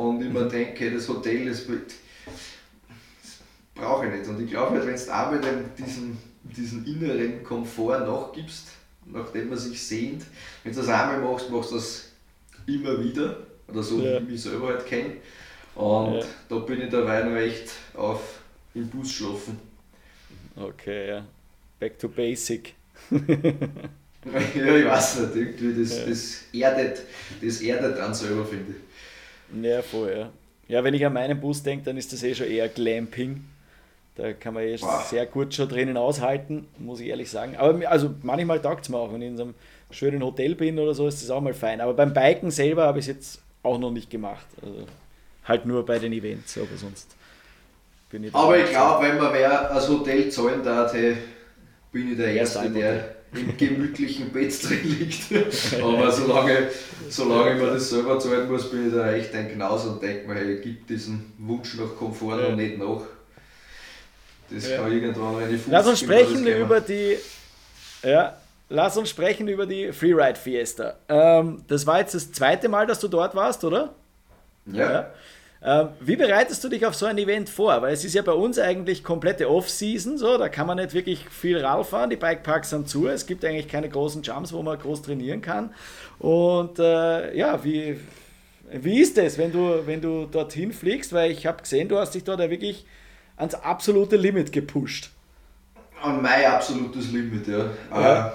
und 0.00 0.22
ich 0.22 0.32
mir 0.32 0.48
denke, 0.48 0.90
das 0.90 1.06
Hotel, 1.10 1.46
das, 1.46 1.66
das 1.66 3.38
brauche 3.74 4.06
ich 4.06 4.12
nicht. 4.12 4.28
Und 4.28 4.42
ich 4.42 4.50
glaube 4.50 4.78
halt, 4.78 4.86
wenn 4.86 4.96
du 4.96 5.12
Arbeit 5.12 5.44
diesen, 5.78 6.16
diesen 6.42 6.86
inneren 6.86 7.44
Komfort 7.44 8.06
nachgibst, 8.06 8.68
nachdem 9.04 9.50
man 9.50 9.58
sich 9.58 9.82
sehnt, 9.82 10.24
wenn 10.64 10.72
du 10.72 10.78
das 10.80 10.88
einmal 10.88 11.20
machst, 11.20 11.50
machst 11.50 11.72
du 11.72 11.74
das 11.74 12.12
immer 12.66 13.04
wieder. 13.04 13.40
Oder 13.68 13.82
so, 13.82 14.00
ja. 14.00 14.12
wie 14.12 14.24
ich 14.24 14.30
mich 14.30 14.42
selber 14.42 14.68
halt 14.68 14.86
kenne. 14.86 15.16
Und 15.74 16.14
ja. 16.14 16.24
da 16.48 16.58
bin 16.60 16.80
ich 16.80 16.88
dabei 16.88 17.22
noch 17.22 17.36
echt 17.36 17.70
auf 17.94 18.40
im 18.74 18.88
Bus 18.88 19.12
schlafen. 19.12 19.60
Okay, 20.56 21.08
ja. 21.08 21.26
Back 21.78 21.98
to 21.98 22.08
basic. 22.08 22.74
ja, 23.10 24.76
ich 24.76 24.86
weiß 24.86 25.20
nicht, 25.20 25.36
irgendwie 25.36 25.82
das, 25.82 25.98
ja. 25.98 26.06
das 26.06 26.44
erdet, 26.52 27.02
das 27.42 27.60
erdet 27.60 27.98
dann 27.98 28.14
selber, 28.14 28.46
finde 28.46 28.72
ich. 28.72 28.89
Ja, 29.60 29.82
voll, 29.82 30.14
ja. 30.16 30.30
Ja, 30.68 30.84
wenn 30.84 30.94
ich 30.94 31.04
an 31.04 31.12
meinen 31.12 31.40
Bus 31.40 31.62
denke, 31.62 31.84
dann 31.84 31.96
ist 31.96 32.12
das 32.12 32.22
eh 32.22 32.34
schon 32.34 32.46
eher 32.46 32.68
Glamping. 32.68 33.44
Da 34.14 34.32
kann 34.32 34.54
man 34.54 34.64
eh 34.64 34.76
wow. 34.80 35.04
sehr 35.08 35.26
gut 35.26 35.54
schon 35.54 35.68
drinnen 35.68 35.96
aushalten, 35.96 36.68
muss 36.78 37.00
ich 37.00 37.08
ehrlich 37.08 37.30
sagen. 37.30 37.56
Aber 37.56 37.88
also 37.88 38.10
manchmal 38.22 38.60
taugt 38.60 38.84
es 38.84 38.88
mir 38.88 38.98
auch, 38.98 39.12
wenn 39.12 39.22
ich 39.22 39.28
in 39.28 39.36
so 39.36 39.44
einem 39.44 39.54
schönen 39.90 40.22
Hotel 40.22 40.54
bin 40.54 40.78
oder 40.78 40.94
so, 40.94 41.08
ist 41.08 41.22
das 41.22 41.30
auch 41.30 41.40
mal 41.40 41.54
fein. 41.54 41.80
Aber 41.80 41.94
beim 41.94 42.12
Biken 42.12 42.50
selber 42.50 42.84
habe 42.84 42.98
ich 42.98 43.08
es 43.08 43.14
jetzt 43.14 43.42
auch 43.62 43.78
noch 43.78 43.90
nicht 43.90 44.10
gemacht. 44.10 44.46
Also 44.62 44.86
halt 45.44 45.66
nur 45.66 45.84
bei 45.84 45.98
den 45.98 46.12
Events, 46.12 46.56
aber 46.58 46.76
sonst 46.76 47.16
bin 48.10 48.24
ich 48.24 48.34
Aber 48.34 48.58
ich 48.58 48.70
glaube, 48.70 49.06
wenn 49.06 49.16
man 49.16 49.32
wer 49.32 49.70
als 49.70 49.88
Hotel 49.88 50.30
zahlen 50.30 50.62
darf, 50.62 50.92
bin 50.92 52.12
ich 52.12 52.16
der 52.16 52.32
Erste, 52.34 52.70
der 52.70 53.16
im 53.32 53.56
gemütlichen 53.56 54.30
Bett 54.30 54.52
drin 54.62 54.98
liegt. 54.98 55.80
Aber 55.82 56.10
solange, 56.10 56.68
solange 57.08 57.54
mir 57.54 57.72
das 57.72 57.90
selber 57.90 58.18
zahlen 58.18 58.50
muss, 58.50 58.70
bin 58.70 58.88
ich 58.88 58.94
da 58.94 59.12
echt 59.12 59.34
ein 59.34 59.52
Knaus 59.52 59.86
und 59.86 60.02
denke 60.02 60.26
mir, 60.26 60.34
hey, 60.34 60.60
gibt 60.60 60.90
diesen 60.90 61.32
Wunsch 61.38 61.76
nach 61.76 61.96
Komfort 61.96 62.40
ja. 62.40 62.50
noch 62.50 62.56
nicht 62.56 62.78
nach. 62.78 63.02
Das 64.50 64.68
ja. 64.68 64.78
kann 64.78 64.92
irgendwann 64.92 65.36
eine 65.36 65.56
Fuß 65.56 65.70
Lass 65.70 65.86
uns 65.86 66.00
sprechen 66.00 66.46
über 66.46 66.80
die. 66.80 67.16
Ja, 68.02 68.36
lass 68.68 68.96
uns 68.96 69.10
sprechen 69.10 69.46
über 69.46 69.66
die 69.66 69.92
Freeride 69.92 70.38
Fiesta. 70.38 70.96
Ähm, 71.08 71.62
das 71.68 71.86
war 71.86 72.00
jetzt 72.00 72.14
das 72.14 72.32
zweite 72.32 72.68
Mal, 72.68 72.86
dass 72.86 72.98
du 72.98 73.08
dort 73.08 73.34
warst, 73.34 73.62
oder? 73.64 73.94
ja. 74.66 74.92
ja. 74.92 75.10
Ähm, 75.62 75.88
wie 76.00 76.16
bereitest 76.16 76.64
du 76.64 76.70
dich 76.70 76.86
auf 76.86 76.94
so 76.94 77.04
ein 77.04 77.18
Event 77.18 77.50
vor? 77.50 77.82
Weil 77.82 77.92
es 77.92 78.04
ist 78.04 78.14
ja 78.14 78.22
bei 78.22 78.32
uns 78.32 78.58
eigentlich 78.58 79.04
komplette 79.04 79.50
Off-Season, 79.50 80.16
so, 80.16 80.38
da 80.38 80.48
kann 80.48 80.66
man 80.66 80.78
nicht 80.78 80.94
wirklich 80.94 81.28
viel 81.28 81.58
Rad 81.58 81.86
fahren, 81.86 82.08
die 82.08 82.16
Bikeparks 82.16 82.70
sind 82.70 82.88
zu, 82.88 83.08
es 83.08 83.26
gibt 83.26 83.44
eigentlich 83.44 83.68
keine 83.68 83.90
großen 83.90 84.22
Jumps, 84.22 84.52
wo 84.52 84.62
man 84.62 84.78
groß 84.78 85.02
trainieren 85.02 85.42
kann. 85.42 85.74
Und 86.18 86.78
äh, 86.78 87.36
ja, 87.36 87.62
wie, 87.62 88.00
wie 88.72 89.00
ist 89.00 89.18
es, 89.18 89.36
wenn 89.36 89.52
du, 89.52 89.86
wenn 89.86 90.00
du 90.00 90.26
dorthin 90.26 90.72
fliegst? 90.72 91.12
Weil 91.12 91.30
ich 91.30 91.46
habe 91.46 91.60
gesehen, 91.60 91.88
du 91.88 91.98
hast 91.98 92.14
dich 92.14 92.24
dort 92.24 92.40
ja 92.40 92.48
wirklich 92.48 92.86
ans 93.36 93.54
absolute 93.54 94.16
Limit 94.16 94.52
gepusht. 94.52 95.10
An 96.00 96.22
mein 96.22 96.46
absolutes 96.46 97.12
Limit, 97.12 97.46
ja. 97.46 97.66
ja. 97.92 98.32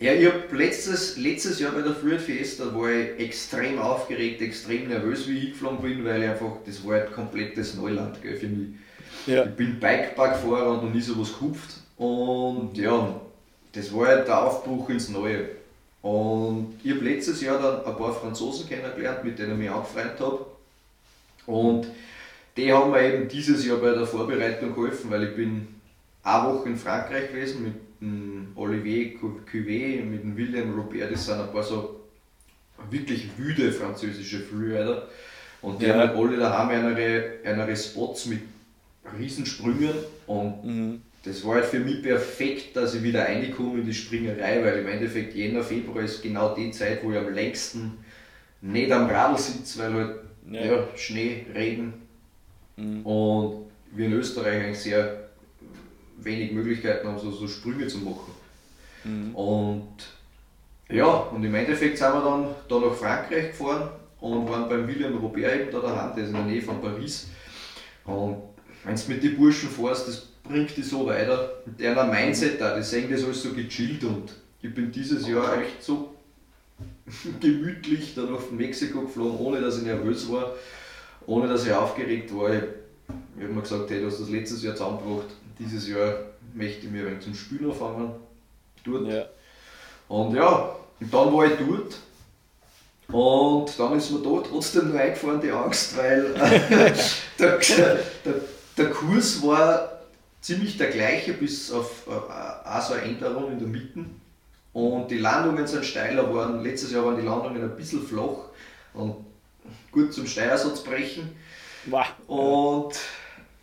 Ja, 0.00 0.12
ich 0.12 0.26
habe 0.26 0.56
letztes, 0.56 1.16
letztes 1.16 1.58
Jahr 1.58 1.72
bei 1.72 1.82
der 1.82 1.92
Fluid 1.92 2.20
Fiesta 2.20 2.72
war 2.72 2.88
ich 2.88 3.18
extrem 3.18 3.80
aufgeregt, 3.80 4.40
extrem 4.40 4.86
nervös, 4.86 5.26
wie 5.26 5.38
ich 5.38 5.52
geflogen 5.52 5.82
bin, 5.82 6.04
weil 6.04 6.22
ich 6.22 6.28
einfach, 6.28 6.52
das 6.64 6.86
war 6.86 6.94
halt 6.94 7.12
komplettes 7.12 7.74
Neuland 7.74 8.22
gell, 8.22 8.36
für 8.36 8.46
mich. 8.46 8.68
Ja. 9.26 9.44
Ich 9.44 9.50
bin 9.56 9.80
Bikeparkfahrer 9.80 10.70
und 10.70 10.84
noch 10.84 10.94
nie 10.94 11.00
sowas 11.00 11.32
gehupft. 11.36 11.78
Und 11.96 12.78
ja, 12.78 13.20
das 13.72 13.92
war 13.92 14.06
halt 14.06 14.28
der 14.28 14.40
Aufbruch 14.40 14.88
ins 14.88 15.08
Neue. 15.08 15.48
Und 16.00 16.74
ich 16.84 16.92
habe 16.92 17.04
letztes 17.04 17.40
Jahr 17.40 17.60
dann 17.60 17.84
ein 17.84 17.96
paar 17.96 18.14
Franzosen 18.14 18.68
kennengelernt, 18.68 19.24
mit 19.24 19.36
denen 19.36 19.52
ich 19.52 19.58
mich 19.58 19.70
angefreundet 19.70 20.20
habe. 20.20 20.46
Und 21.46 21.88
die 22.56 22.72
haben 22.72 22.92
mir 22.92 23.02
eben 23.02 23.26
dieses 23.26 23.66
Jahr 23.66 23.78
bei 23.78 23.90
der 23.90 24.06
Vorbereitung 24.06 24.74
geholfen, 24.74 25.10
weil 25.10 25.24
ich 25.24 25.34
bin 25.34 25.66
eine 26.22 26.46
Woche 26.46 26.68
in 26.68 26.76
Frankreich 26.76 27.32
gewesen 27.32 27.64
mit 27.64 27.74
dem 28.00 28.37
Olivier 28.58 29.14
Cuvet, 29.14 30.04
mit 30.04 30.22
dem 30.22 30.36
William 30.36 30.74
Robert, 30.74 31.12
das 31.12 31.26
sind 31.26 31.40
ein 31.40 31.52
paar 31.52 31.62
so 31.62 32.00
wirklich 32.90 33.28
wüde 33.36 33.72
französische 33.72 34.40
Freerider. 34.40 35.08
Und 35.62 35.80
die 35.80 35.86
ja. 35.86 35.98
haben 35.98 36.16
alle 36.18 36.36
daheim 36.36 36.68
eine, 36.68 37.32
eine 37.44 37.76
Spots 37.76 38.26
mit 38.26 38.40
Riesensprüngen 39.18 39.94
und 40.26 40.64
mhm. 40.64 41.02
das 41.24 41.44
war 41.44 41.56
halt 41.56 41.64
für 41.64 41.80
mich 41.80 42.02
perfekt, 42.02 42.76
dass 42.76 42.94
ich 42.94 43.02
wieder 43.02 43.22
reinkomme 43.22 43.80
in 43.80 43.86
die 43.86 43.94
Springerei, 43.94 44.62
weil 44.62 44.78
im 44.80 44.86
Endeffekt 44.86 45.34
Jänner, 45.34 45.62
Februar 45.62 46.04
ist 46.04 46.22
genau 46.22 46.54
die 46.54 46.70
Zeit, 46.70 47.02
wo 47.02 47.10
ich 47.10 47.18
am 47.18 47.32
längsten 47.32 47.98
nicht 48.60 48.92
am 48.92 49.08
Radl 49.08 49.38
sitze, 49.38 49.78
weil 49.78 49.94
halt 49.94 50.16
ja. 50.50 50.64
ja 50.64 50.88
Schnee, 50.96 51.46
Regen 51.54 51.94
mhm. 52.76 53.06
und 53.06 53.66
wir 53.92 54.06
in 54.06 54.12
Österreich 54.12 54.62
eigentlich 54.62 54.78
sehr 54.78 55.28
wenig 56.18 56.52
Möglichkeiten 56.52 57.08
haben, 57.08 57.18
so, 57.18 57.30
so 57.30 57.48
Sprünge 57.48 57.86
zu 57.86 57.98
machen. 57.98 58.32
Mhm. 59.04 59.34
Und 59.34 59.88
ja, 60.90 61.06
und 61.06 61.44
im 61.44 61.54
Endeffekt 61.54 61.98
sind 61.98 62.12
wir 62.12 62.22
dann 62.22 62.48
da 62.68 62.78
nach 62.78 62.94
Frankreich 62.94 63.50
gefahren 63.50 63.90
und 64.20 64.48
waren 64.48 64.68
beim 64.68 64.88
William 64.88 65.16
Robert 65.16 65.54
eben 65.54 65.70
da 65.70 65.80
daheim, 65.80 66.14
der 66.14 66.24
ist 66.24 66.30
in 66.30 66.36
der 66.36 66.44
Nähe 66.44 66.62
von 66.62 66.80
Paris. 66.80 67.28
Und 68.04 68.36
wenn 68.84 68.96
du 68.96 69.02
mit 69.08 69.22
den 69.22 69.36
Burschen 69.36 69.68
fährst, 69.68 70.08
das 70.08 70.26
bringt 70.42 70.76
dich 70.76 70.88
so 70.88 71.06
weiter. 71.06 71.50
Mit 71.66 71.86
einer 71.86 72.04
Mindset 72.04 72.60
da, 72.60 72.76
die 72.76 72.82
sehen 72.82 73.10
das 73.10 73.22
alles 73.22 73.42
so 73.42 73.52
gechillt 73.52 74.02
und 74.04 74.32
ich 74.62 74.74
bin 74.74 74.90
dieses 74.90 75.28
Jahr 75.28 75.60
echt 75.60 75.82
so 75.82 76.14
gemütlich 77.40 78.14
dann 78.14 78.34
auf 78.34 78.50
Mexiko 78.50 79.02
geflogen, 79.02 79.38
ohne 79.38 79.60
dass 79.60 79.78
ich 79.78 79.84
nervös 79.84 80.30
war, 80.30 80.54
ohne 81.26 81.48
dass 81.48 81.66
ich 81.66 81.72
aufgeregt 81.72 82.34
war. 82.34 82.52
Ich, 82.54 82.62
ich 83.36 83.44
habe 83.44 83.52
mir 83.52 83.62
gesagt, 83.62 83.90
hey, 83.90 84.00
du 84.00 84.06
hast 84.06 84.20
das 84.20 84.30
letztes 84.30 84.62
Jahr 84.62 84.74
zusammengebracht, 84.74 85.28
dieses 85.58 85.88
Jahr 85.88 86.14
möchte 86.54 86.86
ich 86.86 86.92
mir 86.92 87.06
ein 87.06 87.20
zum 87.20 87.34
Spielen 87.34 87.70
anfangen. 87.70 88.12
Dort. 88.84 89.08
Ja. 89.08 89.24
Und 90.08 90.34
ja, 90.34 90.76
und 91.00 91.14
dann 91.14 91.32
war 91.32 91.46
ich 91.46 91.52
dort. 91.58 91.98
Und 93.10 93.78
dann 93.78 93.96
ist 93.96 94.10
mir 94.10 94.18
da 94.18 94.42
trotzdem 94.46 94.92
noch 94.92 95.00
eingefahren 95.00 95.40
die 95.40 95.50
Angst, 95.50 95.96
weil 95.96 96.34
der, 97.38 97.58
der, 97.58 98.00
der 98.76 98.90
Kurs 98.90 99.42
war 99.42 100.02
ziemlich 100.42 100.76
der 100.76 100.90
gleiche, 100.90 101.32
bis 101.32 101.72
auf 101.72 102.06
äh, 102.06 102.68
auch 102.68 102.82
so 102.82 102.94
eine 102.94 103.02
Änderung 103.02 103.50
in 103.52 103.58
der 103.58 103.68
Mitte. 103.68 104.04
Und 104.74 105.10
die 105.10 105.18
Landungen 105.18 105.66
sind 105.66 105.84
steiler 105.84 106.24
geworden. 106.24 106.62
Letztes 106.62 106.92
Jahr 106.92 107.04
waren 107.06 107.16
die 107.16 107.26
Landungen 107.26 107.62
ein 107.62 107.76
bisschen 107.76 108.06
flach 108.06 108.50
und 108.92 109.16
gut 109.90 110.12
zum 110.12 110.26
Steuersatz 110.26 110.82
brechen. 110.82 111.30
Wow. 111.86 112.06
Und 112.26 112.94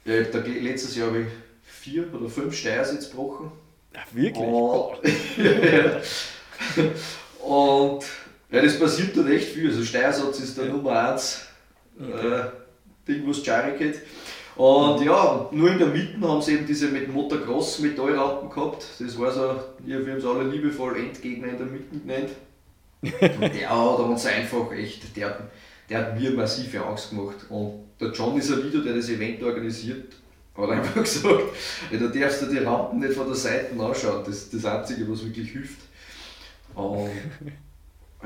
ja, 0.06 0.21
letztes 0.43 0.95
Jahr 0.95 1.08
habe 1.08 1.21
ich 1.21 1.28
vier 1.63 2.12
oder 2.13 2.30
fünf 2.30 2.56
Steuersitz 2.56 3.12
gebrochen. 3.12 3.51
Ja, 3.95 4.01
wirklich? 4.12 4.38
Und, 4.38 4.97
und 7.47 8.05
ja, 8.51 8.62
das 8.62 8.79
passiert 8.79 9.15
dort 9.15 9.29
echt 9.29 9.49
viel. 9.49 9.69
Also 9.69 9.84
Steuersatz 9.84 10.39
ist 10.39 10.58
der 10.58 10.65
ja. 10.65 10.71
Nummer 10.73 11.12
1 11.13 11.47
okay. 11.99 12.27
äh, 12.27 12.43
Ding, 13.08 13.23
was 13.27 13.45
Jari 13.45 13.77
geht. 13.77 14.01
Und 14.55 15.03
ja, 15.03 15.49
nur 15.51 15.69
in 15.69 15.79
der 15.79 15.88
Mitte 15.88 16.17
haben 16.21 16.41
sie 16.41 16.53
eben 16.53 16.65
diese 16.65 16.88
mit 16.88 17.12
Motocross 17.13 17.79
Metallrampen 17.79 18.49
gehabt. 18.49 18.86
Das 18.99 19.19
war 19.19 19.31
so, 19.31 19.60
wir 19.79 19.97
haben 19.97 20.17
es 20.17 20.25
alle 20.25 20.49
liebevoll 20.49 20.97
Endgegner 20.97 21.49
in 21.49 21.58
der 21.58 21.67
Mitte 21.67 21.99
genannt. 21.99 22.29
ja, 23.62 23.69
da 23.69 23.97
haben 23.97 24.17
sie 24.17 24.29
einfach 24.29 24.71
echt, 24.71 25.15
der, 25.17 25.49
der 25.89 25.99
hat 25.99 26.19
mir 26.19 26.31
massive 26.31 26.86
Angst 26.86 27.10
gemacht. 27.10 27.45
Und 27.49 27.84
der 27.99 28.12
Johnny 28.12 28.41
Salido, 28.41 28.79
der 28.79 28.95
das 28.95 29.10
Event 29.10 29.43
organisiert, 29.43 30.13
hat 30.58 30.70
einfach 30.70 30.96
gesagt, 31.04 31.44
da 31.91 32.08
darfst 32.08 32.41
du 32.41 32.46
die 32.48 32.60
Rampen 32.60 33.00
nicht 33.00 33.13
von 33.13 33.28
der 33.28 33.36
Seite 33.36 33.72
anschauen, 33.72 34.24
das 34.26 34.36
ist 34.36 34.54
das 34.54 34.65
Einzige, 34.65 35.10
was 35.10 35.24
wirklich 35.24 35.52
hilft. 35.52 35.80
Und 36.74 37.10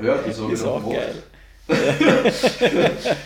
ja, 0.02 0.16
das 0.18 0.40
habe 0.40 0.52
ich 0.52 0.62
auch 0.62 0.82
gemacht. 0.82 1.22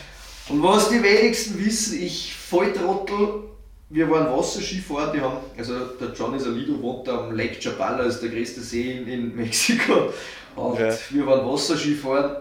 Und 0.49 0.63
was 0.63 0.91
die 0.91 1.03
wenigsten 1.03 1.59
wissen, 1.65 2.03
ich 2.03 2.35
Volltrottel, 2.35 3.45
wir 3.89 4.11
waren 4.11 4.37
Wasserskifahren, 4.37 5.13
die 5.15 5.21
haben, 5.21 5.39
also 5.57 5.87
der 6.01 6.13
Johnny 6.13 6.39
Salido 6.39 6.81
wohnt 6.83 7.09
am 7.09 7.35
Lake 7.35 7.59
Chapala, 7.61 8.05
ist 8.05 8.21
der 8.21 8.29
größte 8.29 8.61
See 8.61 8.99
in, 8.99 9.09
in 9.09 9.35
Mexiko. 9.35 10.13
Und 10.57 10.79
ja. 10.79 10.95
wir 11.11 11.27
waren 11.27 11.51
Wasserskifahren. 11.51 12.37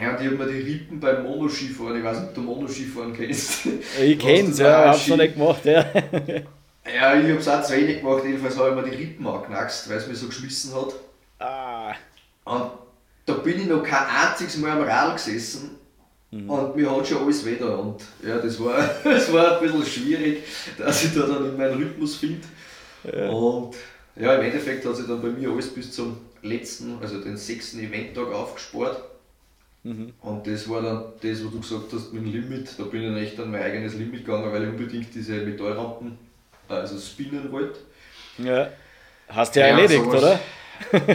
Ja, 0.00 0.16
die 0.16 0.26
haben 0.26 0.38
mir 0.38 0.46
die 0.46 0.60
Rippen 0.60 0.98
beim 0.98 1.22
Monoskifahren, 1.22 1.96
ich 1.98 2.04
weiß 2.04 2.18
nicht, 2.18 2.28
ob 2.28 2.34
du 2.34 2.40
Monoskifahren 2.40 3.12
kennst. 3.12 3.66
Ich 4.00 4.18
kenn's, 4.18 4.58
ja, 4.58 4.86
hab's 4.86 5.06
noch 5.08 5.16
nicht 5.16 5.34
gemacht, 5.34 5.64
ja. 5.64 5.84
Ja, 6.84 7.14
ich 7.14 7.32
hab's 7.32 7.46
auch 7.46 7.62
zu 7.62 7.74
wenig 7.74 8.00
gemacht, 8.00 8.24
jedenfalls 8.24 8.58
habe 8.58 8.70
ich 8.70 8.74
mir 8.74 8.90
die 8.90 9.02
Rippen 9.02 9.26
angeknackst, 9.26 9.88
weil 9.88 9.98
es 9.98 10.08
mich 10.08 10.18
so 10.18 10.26
geschmissen 10.26 10.74
hat. 10.74 10.94
Ah. 11.38 11.94
Und 12.44 12.70
da 13.26 13.34
bin 13.34 13.60
ich 13.60 13.66
noch 13.66 13.82
kein 13.82 14.06
einziges 14.06 14.56
Mal 14.56 14.72
am 14.72 14.82
Rad 14.82 15.14
gesessen 15.14 15.76
mhm. 16.30 16.50
und 16.50 16.76
mir 16.76 16.90
hat 16.90 17.06
schon 17.06 17.22
alles 17.22 17.44
weh 17.44 17.56
Und 17.62 18.02
ja, 18.26 18.38
das 18.38 18.58
war, 18.58 18.88
das 19.04 19.32
war 19.32 19.60
ein 19.60 19.66
bisschen 19.66 19.86
schwierig, 19.86 20.42
dass 20.76 21.04
ich 21.04 21.14
da 21.14 21.26
dann 21.26 21.50
in 21.50 21.56
meinen 21.56 21.74
Rhythmus 21.74 22.16
finde. 22.16 22.42
Ja. 23.04 23.28
Und 23.28 23.76
ja, 24.16 24.34
im 24.34 24.42
Endeffekt 24.42 24.84
hat 24.84 24.96
sich 24.96 25.06
dann 25.06 25.22
bei 25.22 25.28
mir 25.28 25.50
alles 25.50 25.72
bis 25.72 25.92
zum 25.92 26.16
letzten, 26.42 26.98
also 27.00 27.20
den 27.20 27.36
sechsten 27.36 27.80
Eventtag 27.80 28.32
aufgespart. 28.32 29.02
Mhm. 29.84 30.12
Und 30.20 30.46
das 30.46 30.68
war 30.68 30.80
dann 30.82 31.04
das, 31.20 31.44
was 31.44 31.50
du 31.50 31.60
gesagt 31.60 31.92
hast 31.92 32.12
mit 32.12 32.24
dem 32.24 32.32
Limit. 32.32 32.78
Da 32.78 32.84
bin 32.84 33.02
ich 33.02 33.08
dann 33.08 33.16
echt 33.16 33.40
an 33.40 33.50
mein 33.50 33.62
eigenes 33.62 33.94
Limit 33.94 34.24
gegangen, 34.24 34.52
weil 34.52 34.62
ich 34.62 34.68
unbedingt 34.68 35.14
diese 35.14 35.38
Metallrampen, 35.38 36.16
also 36.68 36.98
spinnen 36.98 37.50
wollte. 37.50 37.80
Ja. 38.38 38.68
Hast 39.28 39.56
du 39.56 39.60
ja, 39.60 39.66
ja 39.66 39.76
erledigt, 39.76 40.04
sowas, 40.04 40.22
oder? 40.22 40.40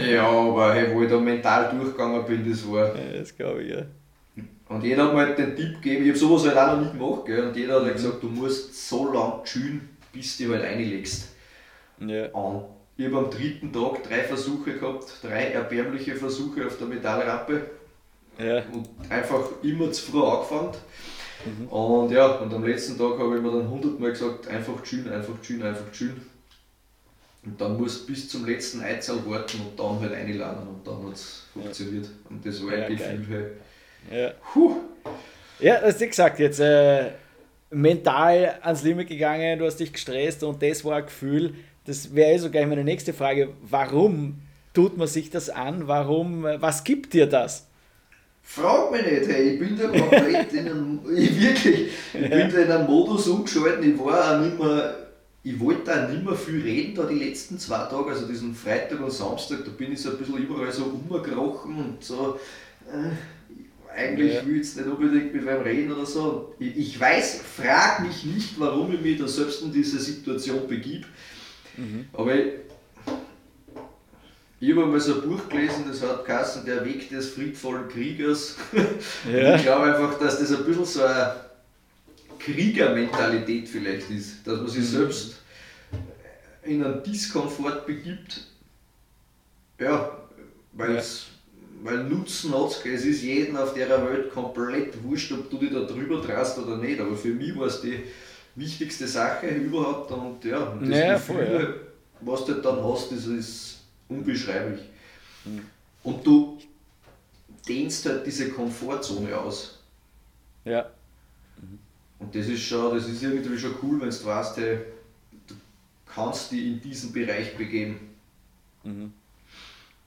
ja, 0.00 0.26
aber 0.26 0.74
hey, 0.74 0.94
wo 0.94 1.02
ich 1.02 1.10
da 1.10 1.18
mental 1.18 1.70
durchgegangen 1.70 2.24
bin, 2.26 2.50
das 2.50 2.70
war. 2.70 2.94
Ja, 2.94 3.18
das 3.18 3.34
glaube 3.34 3.62
ich, 3.62 3.70
ja. 3.70 3.82
Und 4.68 4.84
jeder 4.84 5.06
hat 5.06 5.14
mir 5.14 5.20
halt 5.20 5.38
den 5.38 5.56
Tipp 5.56 5.80
gegeben, 5.80 6.04
ich 6.04 6.10
habe 6.10 6.18
sowas 6.18 6.46
halt 6.46 6.58
auch 6.58 6.76
noch 6.76 6.82
nicht 6.82 6.92
gemacht, 6.92 7.24
gell? 7.24 7.44
und 7.44 7.56
jeder 7.56 7.76
hat 7.76 7.84
halt 7.84 7.94
mhm. 7.94 7.96
gesagt, 7.96 8.22
du 8.22 8.26
musst 8.28 8.88
so 8.88 9.12
lang 9.12 9.42
chillen, 9.44 9.88
bis 10.12 10.36
du 10.36 10.52
halt 10.52 10.62
reinlegst. 10.62 11.28
Ja. 12.00 12.26
Und 12.28 12.64
ich 12.96 13.06
habe 13.06 13.18
am 13.18 13.30
dritten 13.30 13.72
Tag 13.72 14.02
drei 14.02 14.24
Versuche 14.24 14.74
gehabt, 14.74 15.06
drei 15.22 15.52
erbärmliche 15.52 16.16
Versuche 16.16 16.66
auf 16.66 16.76
der 16.78 16.86
Metallrampe. 16.86 17.62
Ja. 18.38 18.62
Und 18.72 18.88
einfach 19.08 19.44
immer 19.62 19.90
zu 19.92 20.10
früh 20.10 20.22
angefangen. 20.22 20.72
Mhm. 21.44 21.68
Und 21.68 22.10
ja, 22.12 22.26
und 22.26 22.52
am 22.52 22.64
letzten 22.64 22.98
Tag 22.98 23.18
habe 23.18 23.36
ich 23.36 23.42
mir 23.42 23.52
dann 23.52 23.68
hundertmal 23.68 24.10
gesagt, 24.10 24.48
einfach 24.48 24.82
chillen, 24.82 25.12
einfach 25.12 25.40
chillen, 25.42 25.62
einfach 25.62 25.90
chillen. 25.92 26.20
Und 27.44 27.60
dann 27.60 27.76
musst 27.78 28.02
du 28.02 28.12
bis 28.12 28.28
zum 28.28 28.44
letzten 28.44 28.82
Eizahl 28.82 29.18
warten 29.26 29.60
und 29.60 29.78
dann 29.78 30.00
halt 30.00 30.12
einladen 30.12 30.68
und 30.68 30.86
dann 30.86 31.06
hat 31.06 31.14
es 31.14 31.44
funktioniert. 31.52 32.08
Und 32.28 32.44
das 32.44 32.64
war 32.64 32.72
ein 32.72 32.96
Gefühl 32.96 33.26
halt. 33.30 33.50
Ja. 34.10 34.32
Puh. 34.52 34.76
Ja, 35.60 35.80
hast 35.82 36.00
du 36.00 36.06
gesagt, 36.06 36.38
jetzt 36.40 36.60
äh, 36.60 37.10
mental 37.70 38.58
ans 38.62 38.82
Limit 38.82 39.08
gegangen, 39.08 39.58
du 39.58 39.66
hast 39.66 39.76
dich 39.76 39.92
gestresst 39.92 40.42
und 40.42 40.62
das 40.62 40.84
war 40.84 40.96
ein 40.96 41.04
Gefühl, 41.04 41.54
das 41.84 42.14
wäre 42.14 42.32
eh 42.32 42.38
so 42.38 42.50
gleich 42.50 42.66
meine 42.66 42.84
nächste 42.84 43.12
Frage. 43.12 43.50
Warum 43.62 44.40
tut 44.74 44.96
man 44.96 45.08
sich 45.08 45.30
das 45.30 45.48
an? 45.48 45.88
Warum, 45.88 46.44
äh, 46.44 46.60
was 46.60 46.84
gibt 46.84 47.14
dir 47.14 47.26
das? 47.26 47.67
Frag 48.50 48.90
mich 48.90 49.02
nicht, 49.02 49.28
hey, 49.28 49.50
ich 49.50 49.58
bin 49.58 49.76
da 49.76 49.88
komplett 49.88 50.52
in 50.54 50.68
einem, 50.68 51.00
ich 51.14 51.40
wirklich, 51.40 51.90
ich 52.14 52.30
bin 52.30 52.50
da 52.50 52.58
in 52.58 52.70
einem 52.70 52.86
Modus 52.86 53.28
umgeschaltet, 53.28 53.84
ich 53.84 53.98
war 53.98 54.36
auch 54.36 54.40
nicht 54.40 54.58
mehr 54.58 55.08
ich 55.42 55.58
wollte 55.60 55.84
da 55.84 56.08
nicht 56.08 56.24
mehr 56.24 56.34
viel 56.34 56.60
reden, 56.60 56.94
da 56.94 57.04
die 57.04 57.18
letzten 57.18 57.58
zwei 57.58 57.84
Tage, 57.86 58.10
also 58.10 58.26
diesen 58.26 58.54
Freitag 58.54 59.00
und 59.00 59.12
Samstag, 59.12 59.64
da 59.64 59.70
bin 59.70 59.92
ich 59.92 60.02
so 60.02 60.10
ein 60.10 60.18
bisschen 60.18 60.36
überall 60.36 60.72
so 60.72 60.84
umgekrochen 60.84 61.76
und 61.76 62.04
so. 62.04 62.38
Äh, 62.86 63.96
eigentlich 63.96 64.34
ja. 64.34 64.44
will 64.44 64.56
ich 64.56 64.66
jetzt 64.66 64.76
nicht 64.76 64.88
unbedingt 64.88 65.32
mit 65.32 65.46
wem 65.46 65.62
reden 65.62 65.92
oder 65.92 66.04
so. 66.04 66.54
Ich, 66.58 66.76
ich 66.76 67.00
weiß, 67.00 67.42
frag 67.56 68.00
mich 68.00 68.24
nicht, 68.24 68.60
warum 68.60 68.92
ich 68.92 69.00
mich 69.00 69.18
da 69.18 69.26
selbst 69.26 69.62
in 69.62 69.72
diese 69.72 69.98
Situation 69.98 70.68
begib. 70.68 71.06
Mhm. 71.76 72.06
Aber 72.12 72.34
ich, 72.34 72.52
ich 74.60 74.70
habe 74.70 74.86
mal 74.86 75.00
so 75.00 75.14
ein 75.14 75.28
Buch 75.28 75.48
gelesen, 75.48 75.84
das 75.88 76.02
hat 76.02 76.24
geheißen, 76.24 76.64
Der 76.64 76.84
Weg 76.84 77.08
des 77.10 77.30
friedvollen 77.30 77.88
Kriegers. 77.88 78.56
Ja. 79.30 79.56
ich 79.56 79.62
glaube 79.62 79.94
einfach, 79.94 80.18
dass 80.18 80.38
das 80.38 80.52
ein 80.52 80.64
bisschen 80.64 80.84
so 80.84 81.02
eine 81.04 81.34
Kriegermentalität 82.38 83.68
vielleicht 83.68 84.10
ist, 84.10 84.46
dass 84.46 84.58
man 84.58 84.68
sich 84.68 84.80
mhm. 84.80 84.96
selbst 84.96 85.34
in 86.62 86.84
einen 86.84 87.02
Diskomfort 87.02 87.86
begibt, 87.86 88.46
ja, 89.78 90.18
weil 90.72 90.96
ja. 90.96 91.02
weil 91.82 92.04
Nutzen 92.04 92.52
hat 92.52 92.84
es 92.84 93.04
ist 93.04 93.22
jedem 93.22 93.56
auf 93.56 93.74
der 93.74 93.88
Welt 93.88 94.32
komplett 94.32 95.02
wurscht, 95.02 95.32
ob 95.32 95.50
du 95.50 95.58
dich 95.58 95.72
da 95.72 95.80
drüber 95.80 96.22
traust 96.22 96.58
oder 96.58 96.76
nicht, 96.76 97.00
aber 97.00 97.16
für 97.16 97.28
mich 97.28 97.56
war 97.56 97.66
es 97.66 97.80
die 97.80 98.02
wichtigste 98.54 99.06
Sache 99.06 99.48
überhaupt 99.48 100.10
und 100.10 100.44
ja, 100.44 100.58
und 100.64 100.82
das 100.82 100.88
naja, 100.88 101.14
Gefühl, 101.14 101.36
voll, 101.36 101.60
ja. 101.60 101.74
was 102.20 102.44
du 102.44 102.54
dann 102.54 102.84
hast, 102.84 103.12
das 103.12 103.26
ist 103.26 103.77
unbeschreiblich. 104.08 104.82
Mhm. 105.44 105.66
Und 106.02 106.26
du 106.26 106.58
dehnst 107.66 108.06
halt 108.06 108.26
diese 108.26 108.50
Komfortzone 108.50 109.36
aus. 109.36 109.78
Ja. 110.64 110.90
Und 112.18 112.34
das 112.34 112.46
ist 112.46 112.62
schon, 112.62 112.94
das 112.94 113.08
ist 113.08 113.22
irgendwie 113.22 113.58
schon 113.58 113.74
cool, 113.82 114.00
wenn 114.00 114.10
du 114.10 114.24
weißt, 114.24 114.56
hey, 114.56 114.78
du 115.46 115.54
kannst 116.06 116.50
dich 116.52 116.66
in 116.66 116.80
diesen 116.80 117.12
Bereich 117.12 117.56
begeben. 117.56 118.14
Mhm. 118.82 119.12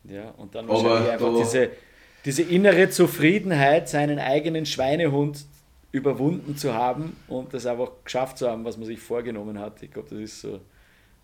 Ja, 0.03 0.29
und 0.31 0.53
dann 0.55 0.67
wahrscheinlich 0.67 1.11
einfach 1.11 1.37
diese, 1.37 1.69
diese 2.25 2.41
innere 2.43 2.89
Zufriedenheit, 2.89 3.87
seinen 3.87 4.19
eigenen 4.19 4.65
Schweinehund 4.65 5.45
überwunden 5.91 6.57
zu 6.57 6.73
haben 6.73 7.15
und 7.27 7.53
das 7.53 7.65
einfach 7.65 7.91
geschafft 8.03 8.37
zu 8.37 8.49
haben, 8.49 8.65
was 8.65 8.77
man 8.77 8.87
sich 8.87 8.99
vorgenommen 8.99 9.59
hat. 9.59 9.83
Ich 9.83 9.91
glaube, 9.91 10.09
das 10.09 10.19
ist 10.19 10.41
so 10.41 10.59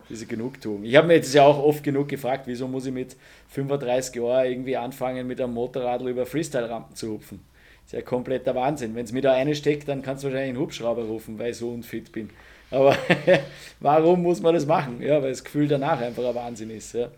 diese 0.08 0.26
Genugtuung. 0.26 0.84
Ich 0.84 0.96
habe 0.96 1.06
mir 1.06 1.14
jetzt 1.14 1.34
ja 1.34 1.44
auch 1.44 1.62
oft 1.62 1.82
genug 1.82 2.08
gefragt, 2.08 2.44
wieso 2.46 2.68
muss 2.68 2.86
ich 2.86 2.92
mit 2.92 3.16
35 3.50 4.14
Jahren 4.16 4.46
irgendwie 4.46 4.76
anfangen, 4.76 5.26
mit 5.26 5.40
einem 5.40 5.54
Motorradl 5.54 6.08
über 6.08 6.26
Freestyle-Rampen 6.26 6.96
zu 6.96 7.12
hupfen 7.12 7.40
ist 7.88 7.94
ja 7.94 8.02
kompletter 8.02 8.54
Wahnsinn. 8.54 8.94
Wenn 8.94 9.06
es 9.06 9.12
mir 9.12 9.22
da 9.22 9.32
eine 9.32 9.54
steckt, 9.54 9.88
dann 9.88 10.02
kannst 10.02 10.22
du 10.22 10.26
wahrscheinlich 10.26 10.50
einen 10.50 10.58
Hubschrauber 10.58 11.04
rufen, 11.04 11.38
weil 11.38 11.52
ich 11.52 11.56
so 11.56 11.70
unfit 11.70 12.12
bin. 12.12 12.28
Aber 12.70 12.94
warum 13.80 14.22
muss 14.22 14.42
man 14.42 14.52
das 14.52 14.66
machen? 14.66 15.00
Ja, 15.00 15.22
weil 15.22 15.30
das 15.30 15.42
Gefühl 15.42 15.66
danach 15.66 15.98
einfach 15.98 16.22
ein 16.22 16.34
Wahnsinn 16.34 16.68
ist. 16.68 16.92
Ja, 16.92 17.08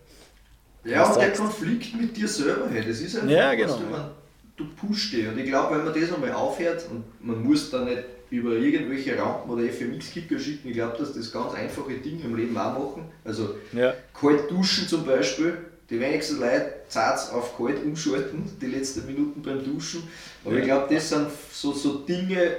ja 0.85 1.11
und 1.11 1.19
der 1.19 1.33
Konflikt 1.33 1.93
mit 1.99 2.15
dir 2.15 2.25
selber, 2.25 2.69
hey, 2.71 2.85
das 2.87 3.01
ist 3.01 3.17
einfach, 3.17 3.29
ja, 3.29 3.53
genau. 3.53 3.75
du, 3.75 3.83
man, 3.83 4.11
du 4.55 4.65
pusht 4.73 5.11
dich. 5.11 5.27
Und 5.27 5.37
ich 5.39 5.47
glaube, 5.47 5.75
wenn 5.75 5.83
man 5.83 5.93
das 5.93 6.13
einmal 6.13 6.31
aufhört 6.31 6.85
und 6.89 7.03
man 7.19 7.43
muss 7.43 7.69
da 7.69 7.83
nicht 7.83 8.05
über 8.31 8.53
irgendwelche 8.53 9.19
Rampen 9.19 9.51
oder 9.51 9.63
FMX-Kicker 9.63 10.39
schicken, 10.39 10.69
ich 10.69 10.73
glaube, 10.73 10.97
dass 10.97 11.13
das 11.13 11.31
ganz 11.31 11.53
einfache 11.53 11.93
Dinge 11.95 12.23
im 12.23 12.35
Leben 12.35 12.57
auch 12.57 12.73
machen. 12.73 13.03
Also 13.25 13.55
ja. 13.73 13.93
kalt 14.19 14.49
duschen 14.49 14.87
zum 14.87 15.05
Beispiel, 15.05 15.57
die 15.89 15.99
wenigsten 15.99 16.39
Leute 16.39 16.75
zart 16.87 17.19
auf 17.33 17.57
kalt 17.57 17.83
umschalten, 17.83 18.49
die 18.61 18.67
letzten 18.67 19.05
Minuten 19.05 19.41
beim 19.41 19.63
Duschen. 19.63 20.03
Aber 20.45 20.53
ja. 20.53 20.59
ich 20.59 20.65
glaube, 20.65 20.95
das 20.95 21.09
sind 21.09 21.27
so, 21.51 21.73
so 21.73 21.99
Dinge, 21.99 22.55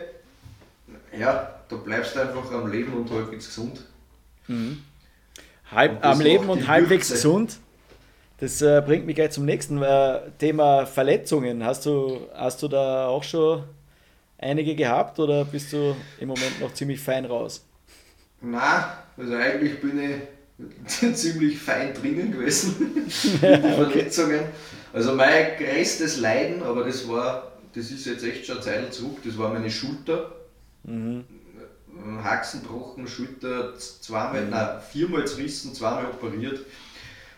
ja, 1.18 1.54
da 1.66 1.76
bleibst 1.76 2.14
du 2.14 2.20
einfach 2.20 2.52
am 2.52 2.70
Leben 2.70 2.92
und 2.92 3.10
halbwegs 3.10 3.46
gesund. 3.46 3.80
Mhm. 4.48 4.82
Halb, 5.70 6.04
am 6.04 6.20
Leben 6.20 6.50
und 6.50 6.68
halbwegs 6.68 7.08
Würze. 7.08 7.14
gesund. 7.14 7.58
Das 8.40 8.60
äh, 8.60 8.82
bringt 8.84 9.06
mich 9.06 9.14
gleich 9.14 9.30
zum 9.30 9.46
nächsten 9.46 9.82
äh, 9.82 10.20
Thema 10.38 10.84
Verletzungen. 10.84 11.64
Hast 11.64 11.86
du, 11.86 12.28
hast 12.34 12.62
du 12.62 12.68
da 12.68 13.06
auch 13.06 13.22
schon 13.22 13.62
einige 14.42 14.74
gehabt 14.74 15.18
oder 15.18 15.44
bist 15.44 15.72
du 15.72 15.96
im 16.18 16.28
Moment 16.28 16.60
noch 16.60 16.74
ziemlich 16.74 17.00
fein 17.00 17.24
raus? 17.24 17.64
Na, 18.40 18.98
also 19.16 19.34
eigentlich 19.34 19.80
bin 19.80 20.00
ich 20.86 21.14
ziemlich 21.14 21.58
fein 21.58 21.94
drinnen 21.94 22.32
gewesen, 22.32 23.04
die 23.06 23.38
Verletzungen. 23.38 24.40
Also 24.92 25.14
mein 25.14 25.56
größtes 25.56 26.20
Leiden, 26.20 26.62
aber 26.62 26.84
das 26.84 27.08
war, 27.08 27.52
das 27.74 27.90
ist 27.90 28.06
jetzt 28.06 28.24
echt 28.24 28.46
schon 28.46 28.60
Zeit 28.60 28.92
zurück, 28.92 29.18
das 29.24 29.38
war 29.38 29.52
meine 29.52 29.70
Schulter. 29.70 30.32
Mhm. 30.84 31.24
Haxenbrochen, 32.22 33.06
Schulter 33.06 33.76
zweimal, 33.78 34.44
mhm. 34.44 34.50
nein, 34.50 34.80
viermal 34.90 35.26
zerrissen, 35.26 35.74
zweimal 35.74 36.06
operiert. 36.06 36.60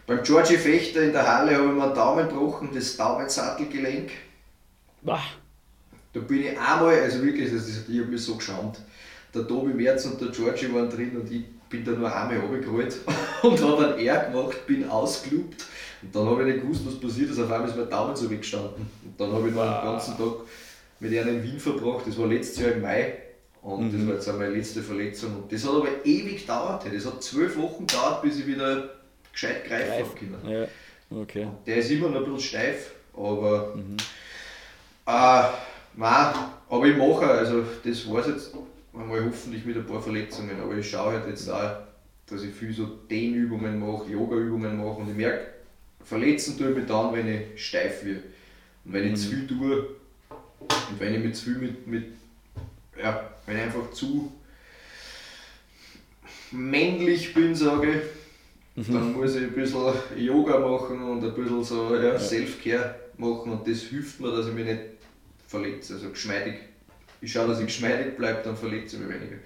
Beim 0.06 0.22
Georgie 0.22 0.56
Fechter 0.56 1.02
in 1.02 1.12
der 1.12 1.26
Halle 1.26 1.56
habe 1.56 1.68
ich 1.68 1.72
mir 1.72 1.84
einen 1.84 1.94
Daumen 1.94 2.28
gebrochen, 2.28 2.70
das 2.74 2.96
Daumensattelgelenk. 2.96 4.10
Bah. 5.02 5.20
Da 6.14 6.20
bin 6.20 6.44
ich 6.44 6.58
einmal, 6.58 7.00
also 7.00 7.22
wirklich, 7.22 7.52
das 7.52 7.68
ist, 7.68 7.88
ich 7.88 7.98
habe 7.98 8.08
mich 8.08 8.22
so 8.22 8.36
geschämt. 8.36 8.78
Der 9.34 9.46
Tobi 9.46 9.74
Merz 9.74 10.06
und 10.06 10.20
der 10.20 10.28
Georgie 10.28 10.72
waren 10.72 10.88
drin 10.88 11.16
und 11.16 11.30
ich 11.30 11.44
bin 11.68 11.84
da 11.84 11.90
nur 11.90 12.14
einmal 12.14 12.38
runtergerollt 12.38 12.96
und 13.42 13.60
habe 13.60 13.94
einen 13.94 14.06
R 14.06 14.30
gemacht, 14.30 14.66
bin 14.66 14.88
ausgelupt 14.88 15.66
und 16.04 16.14
dann 16.14 16.26
habe 16.26 16.42
ich 16.42 16.54
nicht 16.54 16.62
gewusst, 16.62 16.82
was 16.86 17.00
passiert 17.00 17.30
ist. 17.30 17.40
Auf 17.40 17.50
einmal 17.50 17.68
ist 17.68 17.76
mein 17.76 17.88
Daumen 17.88 18.14
so 18.14 18.30
weggestanden. 18.30 18.86
Und 19.04 19.18
dann 19.18 19.32
habe 19.32 19.48
ich 19.48 19.54
wow. 19.54 19.80
den 19.80 19.90
ganzen 19.90 20.18
Tag 20.18 20.34
mit 21.00 21.18
einem 21.18 21.36
in 21.36 21.42
Wien 21.42 21.58
verbracht. 21.58 22.06
Das 22.06 22.18
war 22.18 22.26
letztes 22.26 22.62
Jahr 22.62 22.72
im 22.72 22.82
Mai. 22.82 23.14
Und 23.62 23.94
das 23.94 24.06
war 24.06 24.14
jetzt 24.14 24.28
auch 24.28 24.38
meine 24.38 24.54
letzte 24.54 24.82
Verletzung. 24.82 25.36
Und 25.36 25.52
das 25.52 25.64
hat 25.64 25.74
aber 25.74 25.88
ewig 26.04 26.42
gedauert. 26.42 26.84
Das 26.92 27.06
hat 27.06 27.22
zwölf 27.22 27.56
Wochen 27.56 27.86
gedauert, 27.86 28.20
bis 28.20 28.38
ich 28.38 28.46
wieder 28.46 28.90
gescheit 29.32 29.64
greifen 29.64 29.88
Greif. 29.88 30.06
habe 30.06 30.18
können. 30.18 30.68
Ja, 31.10 31.18
okay. 31.18 31.48
Der 31.66 31.76
ist 31.76 31.90
immer 31.90 32.08
noch 32.10 32.26
ein 32.26 32.34
bisschen 32.34 32.40
steif, 32.40 32.92
aber 33.16 33.74
äh, 35.06 35.42
nein, 35.96 36.34
aber 36.68 36.86
ich 36.86 36.96
mache, 36.96 37.26
also 37.26 37.64
das 37.84 38.10
war 38.10 38.26
jetzt. 38.26 38.54
Einmal 38.96 39.24
hoffentlich 39.24 39.64
mit 39.64 39.76
ein 39.76 39.86
paar 39.86 40.00
Verletzungen, 40.00 40.60
aber 40.62 40.76
ich 40.76 40.88
schaue 40.88 41.14
halt 41.14 41.26
jetzt 41.26 41.48
auch, 41.50 41.78
dass 42.26 42.44
ich 42.44 42.54
viel 42.54 42.72
so 42.72 42.86
Dehnübungen 43.10 43.80
mache, 43.80 44.08
Yoga-Übungen 44.08 44.76
mache 44.76 45.00
und 45.00 45.10
ich 45.10 45.16
merke, 45.16 45.46
verletzen 46.04 46.56
tue 46.56 46.70
ich 46.70 46.76
mich 46.76 46.86
dann, 46.86 47.12
wenn 47.12 47.26
ich 47.26 47.66
steif 47.66 48.04
werde. 48.04 48.22
Und 48.84 48.92
wenn 48.92 49.12
ich 49.12 49.20
zu 49.20 49.30
viel 49.30 49.46
tue 49.48 49.88
und 50.60 51.00
wenn 51.00 51.14
ich 51.14 51.24
mit 51.24 51.34
zu 51.34 51.46
viel 51.46 51.58
mit, 51.58 51.86
mit 51.88 52.04
ja, 53.02 53.30
wenn 53.46 53.56
ich 53.56 53.62
einfach 53.62 53.90
zu 53.90 54.32
männlich 56.52 57.34
bin, 57.34 57.54
sage 57.54 57.88
ich, 58.76 58.88
dann 58.88 59.12
muss 59.12 59.34
ich 59.34 59.42
ein 59.42 59.52
bisschen 59.52 59.92
Yoga 60.16 60.58
machen 60.58 61.02
und 61.02 61.24
ein 61.24 61.34
bisschen 61.34 61.64
so 61.64 61.96
ja, 61.96 62.18
Self-Care 62.18 62.94
machen 63.16 63.52
und 63.52 63.66
das 63.66 63.80
hilft 63.82 64.20
mir, 64.20 64.30
dass 64.30 64.48
ich 64.48 64.54
mich 64.54 64.66
nicht 64.66 64.80
verletze. 65.54 65.94
Also 65.94 66.10
geschmeidig. 66.10 66.54
Ich 67.20 67.32
schaue, 67.32 67.48
dass 67.48 67.60
ich 67.60 67.66
geschmeidig 67.66 68.16
bleibe, 68.16 68.42
dann 68.42 68.56
verletze 68.56 68.96
ich 68.96 69.02
mich 69.02 69.14
weniger. 69.14 69.36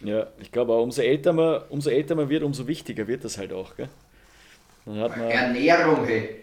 Ja, 0.00 0.26
ich 0.40 0.50
glaube 0.52 0.72
auch, 0.72 0.82
umso 0.82 1.02
älter, 1.02 1.32
man, 1.32 1.62
umso 1.70 1.90
älter 1.90 2.14
man 2.14 2.28
wird, 2.28 2.42
umso 2.42 2.66
wichtiger 2.66 3.06
wird 3.06 3.24
das 3.24 3.38
halt 3.38 3.52
auch. 3.52 3.76
Gell? 3.76 3.88
Dann 4.84 5.00
hat 5.00 5.16
man, 5.16 5.30
Ernährung, 5.30 6.04
hey. 6.06 6.36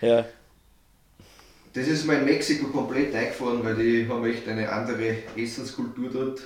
ja, 0.00 0.24
Das 1.72 1.86
ist 1.88 2.06
mir 2.06 2.14
in 2.18 2.24
Mexiko 2.24 2.68
komplett 2.68 3.14
eingefahren, 3.14 3.62
weil 3.62 3.74
die 3.74 4.08
haben 4.08 4.24
echt 4.24 4.48
eine 4.48 4.70
andere 4.70 5.18
Essenskultur 5.36 6.10
dort. 6.10 6.42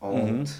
Und 0.00 0.40
also 0.40 0.52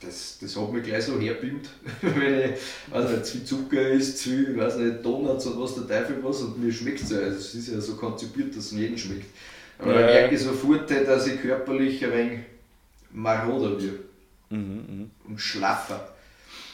das, 0.00 0.38
das 0.40 0.56
hat 0.56 0.72
mich 0.72 0.82
gleich 0.84 1.04
so 1.04 1.18
herbeamt. 1.20 1.68
Wenn 2.02 2.52
ich 2.52 2.60
weiß 2.90 3.10
nicht, 3.10 3.26
zu 3.26 3.32
viel 3.32 3.44
Zucker 3.44 3.88
ist, 3.88 4.18
zu 4.18 4.30
viel, 4.30 4.56
weiß 4.56 4.76
nicht, 4.76 5.04
Donuts 5.04 5.46
und 5.46 5.60
was 5.60 5.74
der 5.74 5.86
Teufel 5.86 6.22
was 6.22 6.42
und 6.42 6.62
mir 6.62 6.72
schmeckt 6.72 7.02
es 7.02 7.10
ja. 7.10 7.18
Also 7.18 7.38
es 7.38 7.54
ist 7.54 7.68
ja 7.68 7.80
so 7.80 7.96
konzipiert, 7.96 8.56
dass 8.56 8.66
es 8.66 8.72
jedem 8.72 8.98
schmeckt. 8.98 9.26
Aber 9.78 9.92
Ja. 9.92 10.00
dann 10.00 10.06
merke 10.14 10.34
ich 10.34 10.40
sofort, 10.40 10.90
dass 10.90 11.26
ich 11.26 11.40
körperlich 11.40 12.04
ein 12.04 12.12
wenig 12.12 12.38
maroder 13.12 13.80
wird 13.80 14.00
mhm, 14.50 15.10
und 15.28 15.40
schlaffer. 15.40 16.08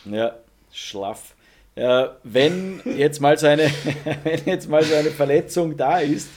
Ja, 0.05 0.37
schlaff. 0.73 1.35
Ja, 1.77 2.17
wenn 2.25 2.81
jetzt 2.85 3.21
mal 3.21 3.39
so 3.39 3.47
eine, 3.47 3.71
wenn 4.25 4.41
jetzt 4.45 4.69
mal 4.69 4.83
so 4.83 4.95
eine 4.95 5.11
Verletzung 5.11 5.77
da 5.77 5.99
ist, 6.01 6.29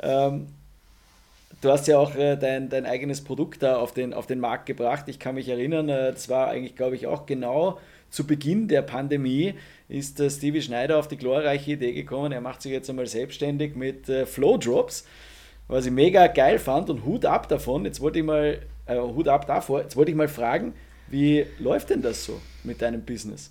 ähm, 0.00 0.46
du 1.60 1.70
hast 1.70 1.86
ja 1.88 1.98
auch 1.98 2.14
äh, 2.14 2.36
dein, 2.36 2.68
dein 2.68 2.86
eigenes 2.86 3.22
Produkt 3.22 3.62
da 3.62 3.76
auf 3.76 3.92
den, 3.92 4.14
auf 4.14 4.26
den 4.26 4.40
Markt 4.40 4.66
gebracht. 4.66 5.04
Ich 5.08 5.18
kann 5.18 5.34
mich 5.34 5.48
erinnern, 5.48 5.88
äh, 5.88 6.12
das 6.12 6.28
war 6.28 6.48
eigentlich, 6.48 6.76
glaube 6.76 6.96
ich, 6.96 7.06
auch 7.06 7.26
genau 7.26 7.78
zu 8.10 8.26
Beginn 8.26 8.68
der 8.68 8.82
Pandemie, 8.82 9.54
ist 9.88 10.20
äh, 10.20 10.30
Stevie 10.30 10.62
Schneider 10.62 10.98
auf 10.98 11.08
die 11.08 11.16
glorreiche 11.16 11.72
Idee 11.72 11.92
gekommen, 11.92 12.32
er 12.32 12.40
macht 12.40 12.62
sich 12.62 12.72
jetzt 12.72 12.88
einmal 12.88 13.06
selbstständig 13.06 13.76
mit 13.76 14.08
äh, 14.08 14.26
Flow 14.26 14.56
Drops, 14.56 15.06
was 15.66 15.86
ich 15.86 15.92
mega 15.92 16.26
geil 16.28 16.58
fand 16.58 16.88
und 16.88 17.04
Hut 17.04 17.26
ab 17.26 17.48
davon. 17.48 17.84
Jetzt 17.84 18.00
wollte 18.00 18.20
ich 18.20 18.24
mal, 18.24 18.60
äh, 18.86 18.98
Hut 18.98 19.28
ab 19.28 19.46
davor, 19.46 19.82
jetzt 19.82 19.96
wollte 19.96 20.10
ich 20.10 20.16
mal 20.16 20.28
fragen, 20.28 20.74
wie 21.08 21.46
läuft 21.58 21.90
denn 21.90 22.02
das 22.02 22.24
so 22.24 22.40
mit 22.64 22.80
deinem 22.80 23.02
Business? 23.02 23.50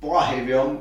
Boah, 0.00 0.28
hey, 0.28 0.46
wir 0.46 0.60
haben, 0.60 0.78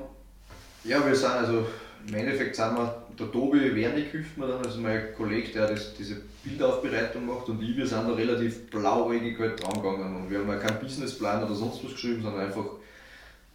ja, 0.83 1.03
wir 1.05 1.15
sind 1.15 1.31
also, 1.31 1.65
im 2.07 2.13
Endeffekt 2.13 2.55
sind 2.55 2.75
wir, 2.75 3.02
der 3.19 3.31
Tobi 3.31 3.75
Wernig 3.75 4.11
hilft 4.11 4.37
mir 4.37 4.47
dann, 4.47 4.63
also 4.63 4.79
mein 4.79 5.13
Kollege, 5.15 5.51
der 5.51 5.67
das, 5.67 5.93
diese 5.95 6.21
Bildaufbereitung 6.43 7.25
macht 7.25 7.47
und 7.49 7.61
ich, 7.61 7.75
wir 7.75 7.87
sind 7.87 8.07
da 8.07 8.13
relativ 8.13 8.69
blauäugig 8.69 9.37
halt 9.39 9.63
dran 9.63 9.73
gegangen 9.73 10.15
und 10.15 10.29
wir 10.29 10.39
haben 10.39 10.49
ja 10.49 10.57
keinen 10.57 10.79
Businessplan 10.79 11.43
oder 11.43 11.55
sonst 11.55 11.83
was 11.83 11.91
geschrieben, 11.93 12.21
sondern 12.21 12.45
einfach, 12.45 12.65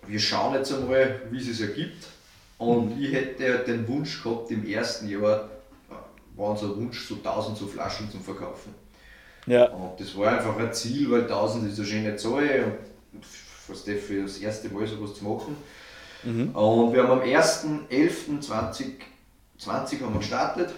wir 0.07 0.21
schauen 0.21 0.55
jetzt 0.55 0.73
einmal, 0.73 1.21
wie 1.31 1.39
es 1.39 1.47
sich 1.47 1.61
ergibt 1.61 2.07
und 2.59 3.01
ich 3.01 3.13
hätte 3.13 3.53
halt 3.53 3.69
den 3.69 3.87
Wunsch 3.89 4.23
gehabt, 4.23 4.51
im 4.51 4.67
ersten 4.67 5.09
Jahr 5.09 5.49
äh, 5.91 6.39
war 6.39 6.51
unser 6.51 6.77
Wunsch, 6.77 7.07
so 7.07 7.17
1000 7.17 7.59
so 7.59 7.67
Flaschen 7.67 8.11
zu 8.11 8.19
verkaufen. 8.19 8.75
Ja, 9.47 9.67
Und 9.71 9.99
das 9.99 10.17
war 10.17 10.37
einfach 10.37 10.57
ein 10.59 10.73
Ziel, 10.73 11.11
weil 11.11 11.23
1000 11.23 11.73
ist 11.73 11.79
eine 11.79 11.89
schöne 11.89 12.17
Zahl 12.17 12.77
und 13.13 13.25
was 13.67 13.85
der 13.85 13.97
für 13.97 14.23
das 14.23 14.39
erste 14.39 14.69
Mal 14.69 14.87
sowas 14.87 15.15
zu 15.15 15.25
machen. 15.25 15.57
Und 16.55 16.93
wir 16.93 17.03
haben 17.03 17.21
am 17.21 17.23
1.11.2020 19.61 20.01
haben 20.03 20.13
wir 20.15 20.19
gestartet 20.19 20.75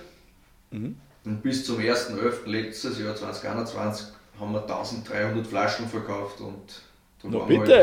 und 0.70 1.42
bis 1.42 1.64
zum 1.64 1.78
1.11. 1.78 2.46
letztes 2.46 2.98
Jahr 2.98 3.14
2021 3.14 4.06
haben 4.38 4.52
wir 4.52 4.62
1300 4.62 5.46
Flaschen 5.46 5.86
verkauft 5.86 6.40
und 6.40 6.82
da 7.22 7.28
Na 7.30 7.38
waren 7.40 7.48
wir 7.48 7.60
bitte. 7.60 7.78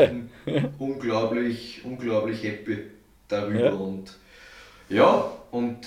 halt 0.46 0.64
un 0.80 0.90
unglaublich, 0.90 1.82
unglaublich 1.84 2.42
happy 2.42 2.78
darüber. 3.28 3.64
Ja. 3.66 3.72
Und 3.72 4.16
ja, 4.88 5.30
und 5.52 5.86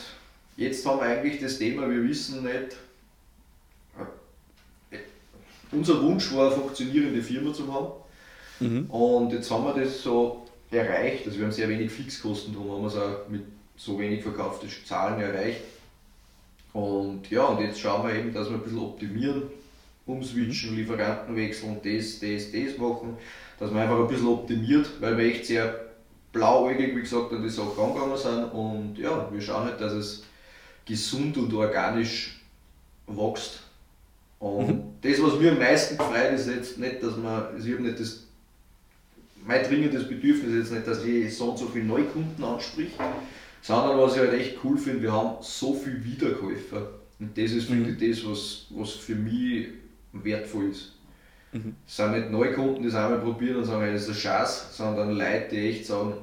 jetzt 0.56 0.86
haben 0.86 1.00
wir 1.00 1.08
eigentlich 1.08 1.42
das 1.42 1.58
Thema, 1.58 1.90
wir 1.90 2.04
wissen 2.04 2.44
nicht, 2.44 2.78
unser 5.72 6.02
Wunsch 6.02 6.34
war, 6.34 6.48
eine 6.48 6.56
funktionierende 6.56 7.22
Firma 7.22 7.54
zu 7.54 7.74
haben. 7.74 8.86
Und 8.90 9.34
jetzt 9.34 9.50
haben 9.50 9.64
wir 9.66 9.74
das 9.74 10.04
so 10.04 10.46
erreicht. 10.70 11.26
Also 11.26 11.40
wir 11.40 11.46
haben 11.46 11.52
sehr 11.52 11.68
wenig 11.68 11.92
Fixkosten, 11.92 12.54
darum 12.54 12.72
haben 12.72 12.82
wir 12.82 12.88
es 12.88 12.96
auch 12.96 13.28
mit 13.28 13.44
so 13.76 14.00
wenig 14.00 14.24
verkauften 14.24 14.70
Zahlen 14.86 15.22
erreicht. 15.22 15.62
Und 16.74 17.30
ja, 17.30 17.44
und 17.44 17.62
jetzt 17.64 17.80
schauen 17.80 18.08
wir 18.08 18.16
eben, 18.16 18.34
dass 18.34 18.50
wir 18.50 18.56
ein 18.56 18.64
bisschen 18.64 18.80
optimieren, 18.80 19.44
umswitchen, 20.06 20.76
Lieferanten 20.76 21.36
wechseln, 21.36 21.80
das, 21.84 22.20
das, 22.20 22.52
das 22.52 22.78
machen, 22.78 23.18
dass 23.60 23.74
wir 23.74 23.82
einfach 23.82 24.00
ein 24.00 24.08
bisschen 24.08 24.28
optimiert, 24.28 24.90
weil 25.00 25.18
wir 25.18 25.26
echt 25.26 25.46
sehr 25.46 25.92
blauäugig, 26.32 26.96
wie 26.96 27.02
gesagt, 27.02 27.34
an 27.34 27.44
die 27.44 27.50
Sache 27.50 27.82
angegangen 27.82 28.18
sind. 28.18 28.44
Und 28.46 28.98
ja, 28.98 29.28
wir 29.32 29.42
schauen 29.42 29.66
halt, 29.66 29.82
dass 29.82 29.94
es 29.94 30.24
gesund 30.86 31.38
und 31.38 31.54
organisch 31.54 32.42
wächst. 33.08 33.64
Und 34.40 34.96
das, 35.02 35.22
was 35.22 35.40
mir 35.40 35.52
am 35.52 35.60
meisten 35.60 35.98
gefreut, 35.98 36.34
ist 36.34 36.48
jetzt 36.48 36.80
nicht, 36.80 37.04
dass 37.04 37.16
man, 37.16 37.44
also 37.54 37.68
ich 37.68 37.74
habe 37.74 37.84
nicht 37.84 38.00
das, 38.00 38.24
mein 39.46 39.64
dringendes 39.64 40.08
Bedürfnis 40.08 40.54
ist 40.54 40.58
jetzt 40.60 40.72
nicht, 40.72 40.88
dass 40.88 41.04
ich 41.04 41.36
so 41.36 41.52
und 41.52 41.60
so 41.60 41.68
viele 41.68 41.86
Neukunden 41.86 42.44
anspricht, 42.44 42.94
sondern 43.62 43.98
was 43.98 44.14
ich 44.16 44.20
halt 44.20 44.34
echt 44.34 44.58
cool 44.64 44.78
finde, 44.78 45.04
wir 45.04 45.12
haben 45.12 45.36
so 45.42 45.74
viele 45.74 46.04
Wiederkäufer. 46.04 46.90
Und 47.20 47.38
das 47.38 47.52
ist, 47.52 47.68
finde 47.68 47.92
ich, 47.92 48.18
das, 48.18 48.28
was, 48.28 48.66
was 48.72 48.92
für 48.92 49.16
mich 49.16 49.68
wertvoll 50.14 50.72
ist. 50.72 50.94
Es 51.86 51.98
sind 51.98 52.12
nicht 52.14 52.32
Neukunden, 52.32 52.82
die 52.82 52.88
es 52.88 52.96
einmal 52.96 53.20
probieren 53.20 53.58
und 53.58 53.66
sagen, 53.66 53.84
hey, 53.84 53.94
das 53.94 54.04
ist 54.04 54.10
ein 54.10 54.16
Schatz, 54.16 54.78
sondern 54.78 55.12
Leute, 55.12 55.48
die 55.52 55.70
echt 55.70 55.86
sagen, 55.86 56.14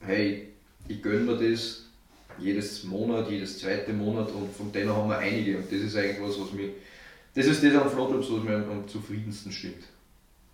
hey, 0.00 0.48
ich 0.88 1.00
gönne 1.00 1.20
mir 1.20 1.50
das 1.50 1.86
jedes 2.38 2.82
Monat, 2.84 3.30
jedes 3.30 3.58
zweite 3.58 3.92
Monat 3.92 4.30
und 4.32 4.52
von 4.52 4.72
denen 4.72 4.94
haben 4.94 5.08
wir 5.08 5.18
einige. 5.18 5.58
Und 5.58 5.66
das 5.66 5.80
ist 5.80 5.96
eigentlich 5.96 6.20
was, 6.20 6.40
was 6.40 6.52
mich, 6.52 6.70
das 7.34 7.46
ist 7.46 7.62
das 7.62 7.74
am 7.74 7.88
Flottops, 7.88 8.30
was 8.30 8.42
mir 8.42 8.56
am, 8.56 8.70
am 8.70 8.88
zufriedensten 8.88 9.52
stimmt. 9.52 9.84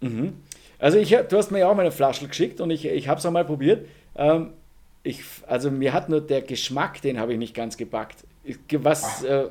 Mhm. 0.01 0.35
Also 0.79 0.99
ich, 0.99 1.09
du 1.09 1.37
hast 1.37 1.51
mir 1.51 1.61
ja 1.61 1.69
auch 1.69 1.75
mal 1.75 1.83
eine 1.83 1.91
Flasche 1.91 2.29
geschickt 2.29 2.61
und 2.61 2.71
ich, 2.71 2.85
ich 2.85 3.09
habe 3.09 3.19
es 3.19 3.27
auch 3.27 3.33
mal 3.33 3.45
probiert. 3.45 3.87
Ähm, 4.15 4.51
ich, 5.03 5.21
also 5.47 5.71
mir 5.71 5.93
hat 5.93 6.09
nur 6.09 6.21
der 6.21 6.43
Geschmack, 6.43 7.01
den 7.03 7.19
habe 7.19 7.33
ich 7.33 7.39
nicht 7.39 7.55
ganz 7.55 7.77
gepackt. 7.77 8.25
Was, 8.73 9.23
äh, 9.25 9.47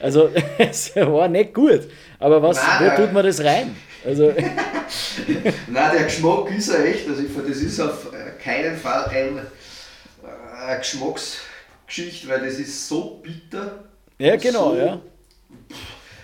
also 0.00 0.30
es 0.58 0.94
war 0.96 1.28
nicht 1.28 1.54
gut, 1.54 1.82
aber 2.18 2.42
was, 2.42 2.56
Nein, 2.56 2.92
wo 2.92 2.96
tut 3.02 3.12
man 3.12 3.24
das 3.24 3.42
rein? 3.42 3.74
Also, 4.04 4.32
Nein, 5.68 5.90
der 5.94 6.04
Geschmack 6.04 6.50
ist 6.56 6.68
ja 6.68 6.82
echt, 6.84 7.08
also 7.08 7.22
ich 7.22 7.28
das 7.34 7.56
ist 7.58 7.80
auf 7.80 8.12
äh, 8.12 8.38
keinen 8.42 8.76
Fall 8.76 9.04
ein, 9.06 9.38
äh, 9.38 10.66
eine 10.66 10.78
Geschmacksgeschichte, 10.78 12.28
weil 12.28 12.40
das 12.40 12.58
ist 12.58 12.86
so 12.88 13.20
bitter. 13.22 13.84
ja 14.18 14.36
genau, 14.36 14.72
So- 14.72 14.76
ja. 14.76 15.00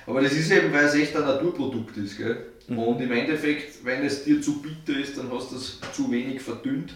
Aber 0.07 0.21
das 0.23 0.33
ist 0.33 0.51
eben, 0.51 0.73
weil 0.73 0.87
es 0.87 0.95
echt 0.95 1.15
ein 1.17 1.23
Naturprodukt 1.23 1.97
ist. 1.97 2.19
Gell? 2.19 2.47
Und 2.69 3.01
im 3.01 3.13
Endeffekt, 3.13 3.85
wenn 3.85 4.05
es 4.05 4.25
dir 4.25 4.41
zu 4.43 4.61
bitter 4.61 4.99
ist, 4.99 5.17
dann 5.17 5.31
hast 5.33 5.51
du 5.53 5.57
es 5.57 5.79
zu 5.93 6.11
wenig 6.11 6.41
verdünnt. 6.41 6.93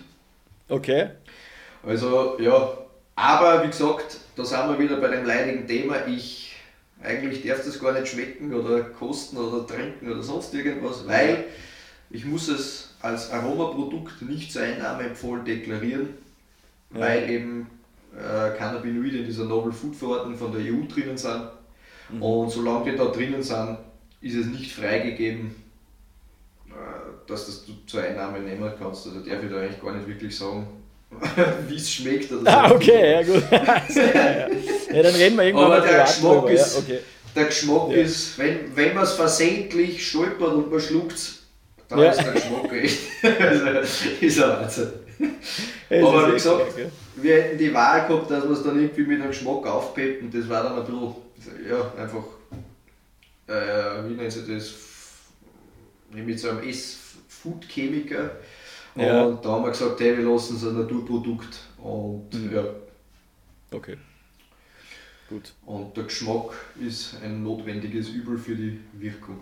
Okay. 0.69 1.11
Also 1.87 2.39
ja, 2.41 2.77
aber 3.15 3.63
wie 3.63 3.69
gesagt, 3.69 4.19
da 4.37 4.45
sind 4.45 4.69
wir 4.69 4.79
wieder 4.79 4.97
bei 4.97 5.09
dem 5.09 5.25
leidigen 5.25 5.67
Thema. 5.67 6.07
Ich 6.07 6.57
eigentlich 7.03 7.47
darf 7.47 7.65
das 7.65 7.79
gar 7.79 7.93
nicht 7.93 8.09
schmecken 8.09 8.53
oder 8.55 8.81
kosten 8.83 9.37
oder 9.37 9.67
trinken 9.67 10.11
oder 10.11 10.23
sonst 10.23 10.55
irgendwas, 10.55 11.07
weil 11.07 11.45
ich 12.11 12.25
muss 12.25 12.49
es 12.49 12.95
als 13.03 13.31
Aromaprodukt 13.31 14.23
nicht 14.23 14.51
zur 14.53 14.63
Einnahme 14.63 15.05
empfohlen 15.05 15.45
deklarieren, 15.45 16.09
Ja. 16.95 17.01
weil 17.01 17.29
eben 17.31 17.67
äh, 18.17 18.57
Cannabinoide 18.57 19.19
in 19.19 19.25
dieser 19.27 19.45
Novel 19.45 19.73
Food 19.73 19.95
Verordnung 19.97 20.37
von 20.37 20.53
der 20.53 20.63
EU 20.63 20.87
drinnen 20.89 21.19
sind. 21.19 21.49
Und 22.21 22.51
solange 22.51 22.91
die 22.91 22.97
da 22.97 23.07
drinnen 23.07 23.43
sind, 23.43 23.79
ist 24.21 24.37
es 24.37 24.47
nicht 24.47 24.73
freigegeben, 24.73 25.55
äh, 26.69 26.73
dass 27.27 27.47
das 27.47 27.67
du 27.67 27.73
zur 27.87 28.03
Einnahme 28.03 28.39
nehmen 28.41 28.73
kannst. 28.79 29.07
Also 29.07 29.21
darf 29.21 29.43
ich 29.43 29.51
da 29.51 29.59
eigentlich 29.59 29.83
gar 29.83 29.93
nicht 29.95 30.07
wirklich 30.09 30.35
sagen, 30.37 30.67
wie 31.69 31.77
es 31.77 31.91
schmeckt. 31.93 32.31
Oder 32.33 32.51
Ah, 32.65 32.69
so. 32.69 32.75
okay, 32.77 33.13
ja 33.13 33.23
gut. 33.23 33.43
Ja, 33.51 33.65
ja. 34.05 34.49
Ja, 34.97 35.03
dann 35.03 35.15
reden 35.15 35.37
wir 35.37 35.45
irgendwann 35.45 35.65
Aber 35.73 35.79
mal 35.81 35.87
der 35.89 36.05
Geschmack 36.05 36.33
drüber. 36.33 36.51
ist- 36.53 36.75
Ja, 36.75 36.79
okay. 36.81 36.99
Der 37.37 37.45
Geschmack 37.47 37.91
Ja. 37.91 37.97
ist, 37.97 38.39
wenn, 38.39 38.77
wenn 38.77 38.95
man 38.95 39.05
es 39.05 39.13
versehentlich 39.13 40.07
stolpert 40.09 40.53
und 40.55 40.71
man 40.71 40.81
schluckt 40.81 41.17
dann 41.89 41.99
Ja. 41.99 42.11
ist 42.11 42.23
der 42.23 42.33
Geschmack 42.33 42.73
echt. 42.73 42.99
also, 43.41 43.67
ist 44.21 44.43
ein 44.43 44.49
Wahnsinn. 44.51 44.93
Es 45.89 46.03
Aber 46.05 46.29
wie 46.29 46.33
gesagt, 46.33 46.77
geil, 46.77 46.91
wir 47.17 47.35
hätten 47.43 47.59
die 47.59 47.73
Wahl 47.75 48.07
gehabt, 48.07 48.31
dass 48.31 48.45
wir 48.45 48.51
es 48.51 48.63
dann 48.63 48.81
irgendwie 48.81 49.03
mit 49.03 49.21
einem 49.21 49.31
Geschmack 49.31 49.67
aufpeppen. 49.67 50.31
Das 50.33 50.49
war 50.49 50.63
dann 50.65 50.79
ein 50.79 50.85
bisschen, 50.85 51.69
ja, 51.69 51.93
einfach, 52.03 52.25
äh, 53.49 54.09
wie 54.09 54.15
nennt 54.15 54.33
sich 54.33 54.43
das? 54.49 54.71
Mit 56.11 56.39
so 56.41 56.49
einem 56.51 56.69
S-Food-Chemiker. 56.69 58.31
Ja. 58.97 59.25
Und 59.25 59.45
da 59.45 59.51
haben 59.51 59.65
wir 59.65 59.71
gesagt, 59.71 59.99
hey, 60.01 60.17
wir 60.17 60.25
lassen 60.25 60.57
es 60.57 60.65
ein 60.65 60.79
Naturprodukt. 60.79 61.59
Und 61.79 62.33
Mhm. 62.33 62.55
ja, 62.55 62.65
Okay. 63.73 63.97
Gut. 65.29 65.53
und 65.67 65.97
der 65.97 66.05
Geschmack 66.05 66.53
ist 66.81 67.17
ein 67.25 67.43
notwendiges 67.43 68.09
Übel 68.11 68.39
für 68.39 68.55
die 68.55 68.79
Wirkung. 68.93 69.41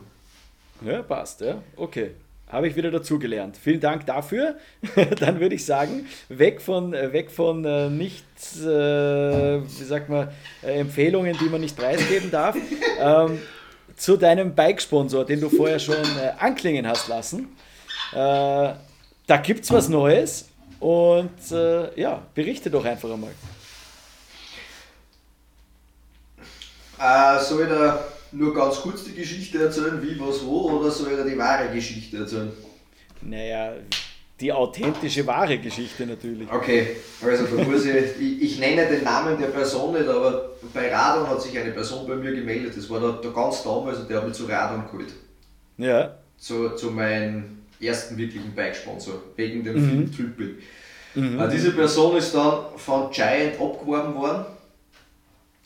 Ja, 0.84 1.02
passt, 1.02 1.40
ja. 1.42 1.60
Okay. 1.76 2.12
Habe 2.48 2.68
ich 2.68 2.76
wieder 2.76 2.90
dazugelernt. 2.90 3.56
Vielen 3.56 3.80
Dank 3.80 4.06
dafür. 4.06 4.56
Dann 5.20 5.40
würde 5.40 5.54
ich 5.54 5.64
sagen, 5.64 6.06
weg 6.28 6.60
von, 6.60 6.92
äh, 6.94 7.12
weg 7.12 7.30
von 7.30 7.64
äh, 7.64 7.88
nicht, 7.90 8.24
äh, 8.60 8.64
wie 9.62 9.84
sagt 9.84 10.08
man, 10.08 10.28
äh, 10.62 10.78
Empfehlungen, 10.80 11.36
die 11.38 11.46
man 11.48 11.60
nicht 11.62 11.76
preisgeben 11.76 12.30
darf, 12.30 12.56
ähm, 13.00 13.38
zu 13.96 14.16
deinem 14.16 14.54
Bike-Sponsor, 14.54 15.24
den 15.24 15.40
du 15.40 15.48
vorher 15.50 15.78
schon 15.78 15.94
äh, 15.96 16.32
anklingen 16.38 16.86
hast 16.86 17.08
lassen. 17.08 17.48
Da 19.26 19.36
gibt 19.36 19.64
es 19.64 19.70
was 19.70 19.88
Neues 19.88 20.48
und 20.80 21.52
äh, 21.52 22.00
ja, 22.00 22.22
berichte 22.34 22.70
doch 22.70 22.84
einfach 22.84 23.10
einmal. 23.10 23.30
Äh, 26.98 27.40
soll 27.40 27.62
er 27.62 28.04
nur 28.32 28.54
ganz 28.54 28.76
kurz 28.80 29.04
die 29.04 29.14
Geschichte 29.14 29.62
erzählen, 29.62 30.00
wie, 30.02 30.18
was, 30.20 30.44
wo, 30.44 30.70
oder 30.70 30.90
soll 30.90 31.12
er 31.12 31.24
die 31.24 31.38
wahre 31.38 31.68
Geschichte 31.72 32.18
erzählen? 32.18 32.52
Naja, 33.20 33.74
die 34.40 34.52
authentische, 34.52 35.24
wahre 35.26 35.58
Geschichte 35.58 36.04
natürlich. 36.04 36.50
Okay, 36.50 36.96
also 37.24 37.44
da 37.44 37.62
ich, 37.62 37.86
ich, 38.20 38.42
ich 38.42 38.58
nenne 38.58 38.86
den 38.86 39.04
Namen 39.04 39.38
der 39.38 39.48
Person 39.48 39.92
nicht, 39.92 40.08
aber 40.08 40.50
bei 40.74 40.92
Radon 40.92 41.28
hat 41.28 41.40
sich 41.40 41.56
eine 41.56 41.70
Person 41.70 42.06
bei 42.06 42.16
mir 42.16 42.32
gemeldet. 42.34 42.76
Das 42.76 42.90
war 42.90 42.98
der, 42.98 43.12
der 43.12 43.30
ganz 43.30 43.62
damals 43.62 43.98
und 43.98 44.10
der 44.10 44.18
hat 44.18 44.26
mich 44.26 44.36
zu 44.36 44.46
Radon 44.46 44.84
geholt. 44.90 45.12
Ja, 45.78 46.16
Zu, 46.36 46.70
zu 46.70 46.90
meinem 46.90 47.61
ersten 47.86 48.16
wirklichen 48.16 48.54
Bike-Sponsor, 48.54 49.14
wegen 49.36 49.62
dem 49.64 49.74
Mhm. 49.76 50.08
Film 50.08 50.34
Triple. 50.36 50.54
Äh, 51.14 51.48
diese 51.50 51.72
Person 51.72 52.16
ist 52.16 52.34
dann 52.34 52.76
von 52.76 53.10
Giant 53.10 53.60
abgeworben 53.60 54.14
worden. 54.14 54.46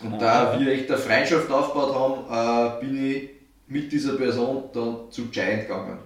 Und 0.02 0.14
Ah, 0.14 0.18
da 0.18 0.54
ja. 0.54 0.60
wir 0.60 0.72
echt 0.72 0.90
eine 0.90 0.98
Freundschaft 0.98 1.50
aufgebaut 1.50 1.94
haben, 1.94 2.76
äh, 2.82 2.84
bin 2.84 3.10
ich 3.10 3.30
mit 3.68 3.90
dieser 3.90 4.14
Person 4.16 4.64
dann 4.72 5.10
zu 5.10 5.26
Giant 5.28 5.62
gegangen. 5.62 5.98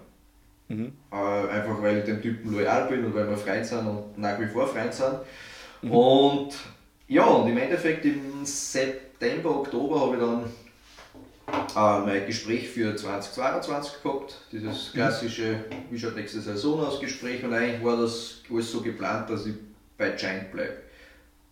Mhm. 0.68 0.92
Äh, 1.12 1.16
einfach 1.50 1.82
weil 1.82 1.98
ich 1.98 2.04
dem 2.04 2.22
Typen 2.22 2.52
loyal 2.52 2.86
bin 2.88 3.04
und 3.04 3.14
weil 3.14 3.28
wir 3.28 3.36
Freund 3.36 3.66
sind 3.66 3.86
und 3.86 4.16
nach 4.18 4.38
wie 4.38 4.46
vor 4.46 4.66
Freund 4.68 4.94
sind. 4.94 5.14
Mhm. 5.82 5.90
Und 5.90 6.52
ja, 7.08 7.24
und 7.24 7.50
im 7.50 7.58
Endeffekt 7.58 8.04
im 8.04 8.44
September, 8.44 9.50
Oktober 9.56 10.00
habe 10.00 10.14
ich 10.14 10.20
dann 10.22 10.44
mein 11.74 12.26
Gespräch 12.26 12.68
für 12.68 12.94
2022 12.94 14.02
gehabt. 14.02 14.38
Dieses 14.52 14.92
klassische, 14.92 15.64
wie 15.90 15.98
schaut 15.98 16.16
nächste 16.16 16.40
Saison 16.40 16.80
aus 16.80 17.00
Gespräch 17.00 17.44
und 17.44 17.52
eigentlich 17.52 17.84
war 17.84 17.96
das 17.96 18.42
alles 18.50 18.72
so 18.72 18.80
geplant, 18.80 19.30
dass 19.30 19.46
ich 19.46 19.54
bei 19.96 20.10
Giant 20.10 20.50
bleibe. 20.52 20.76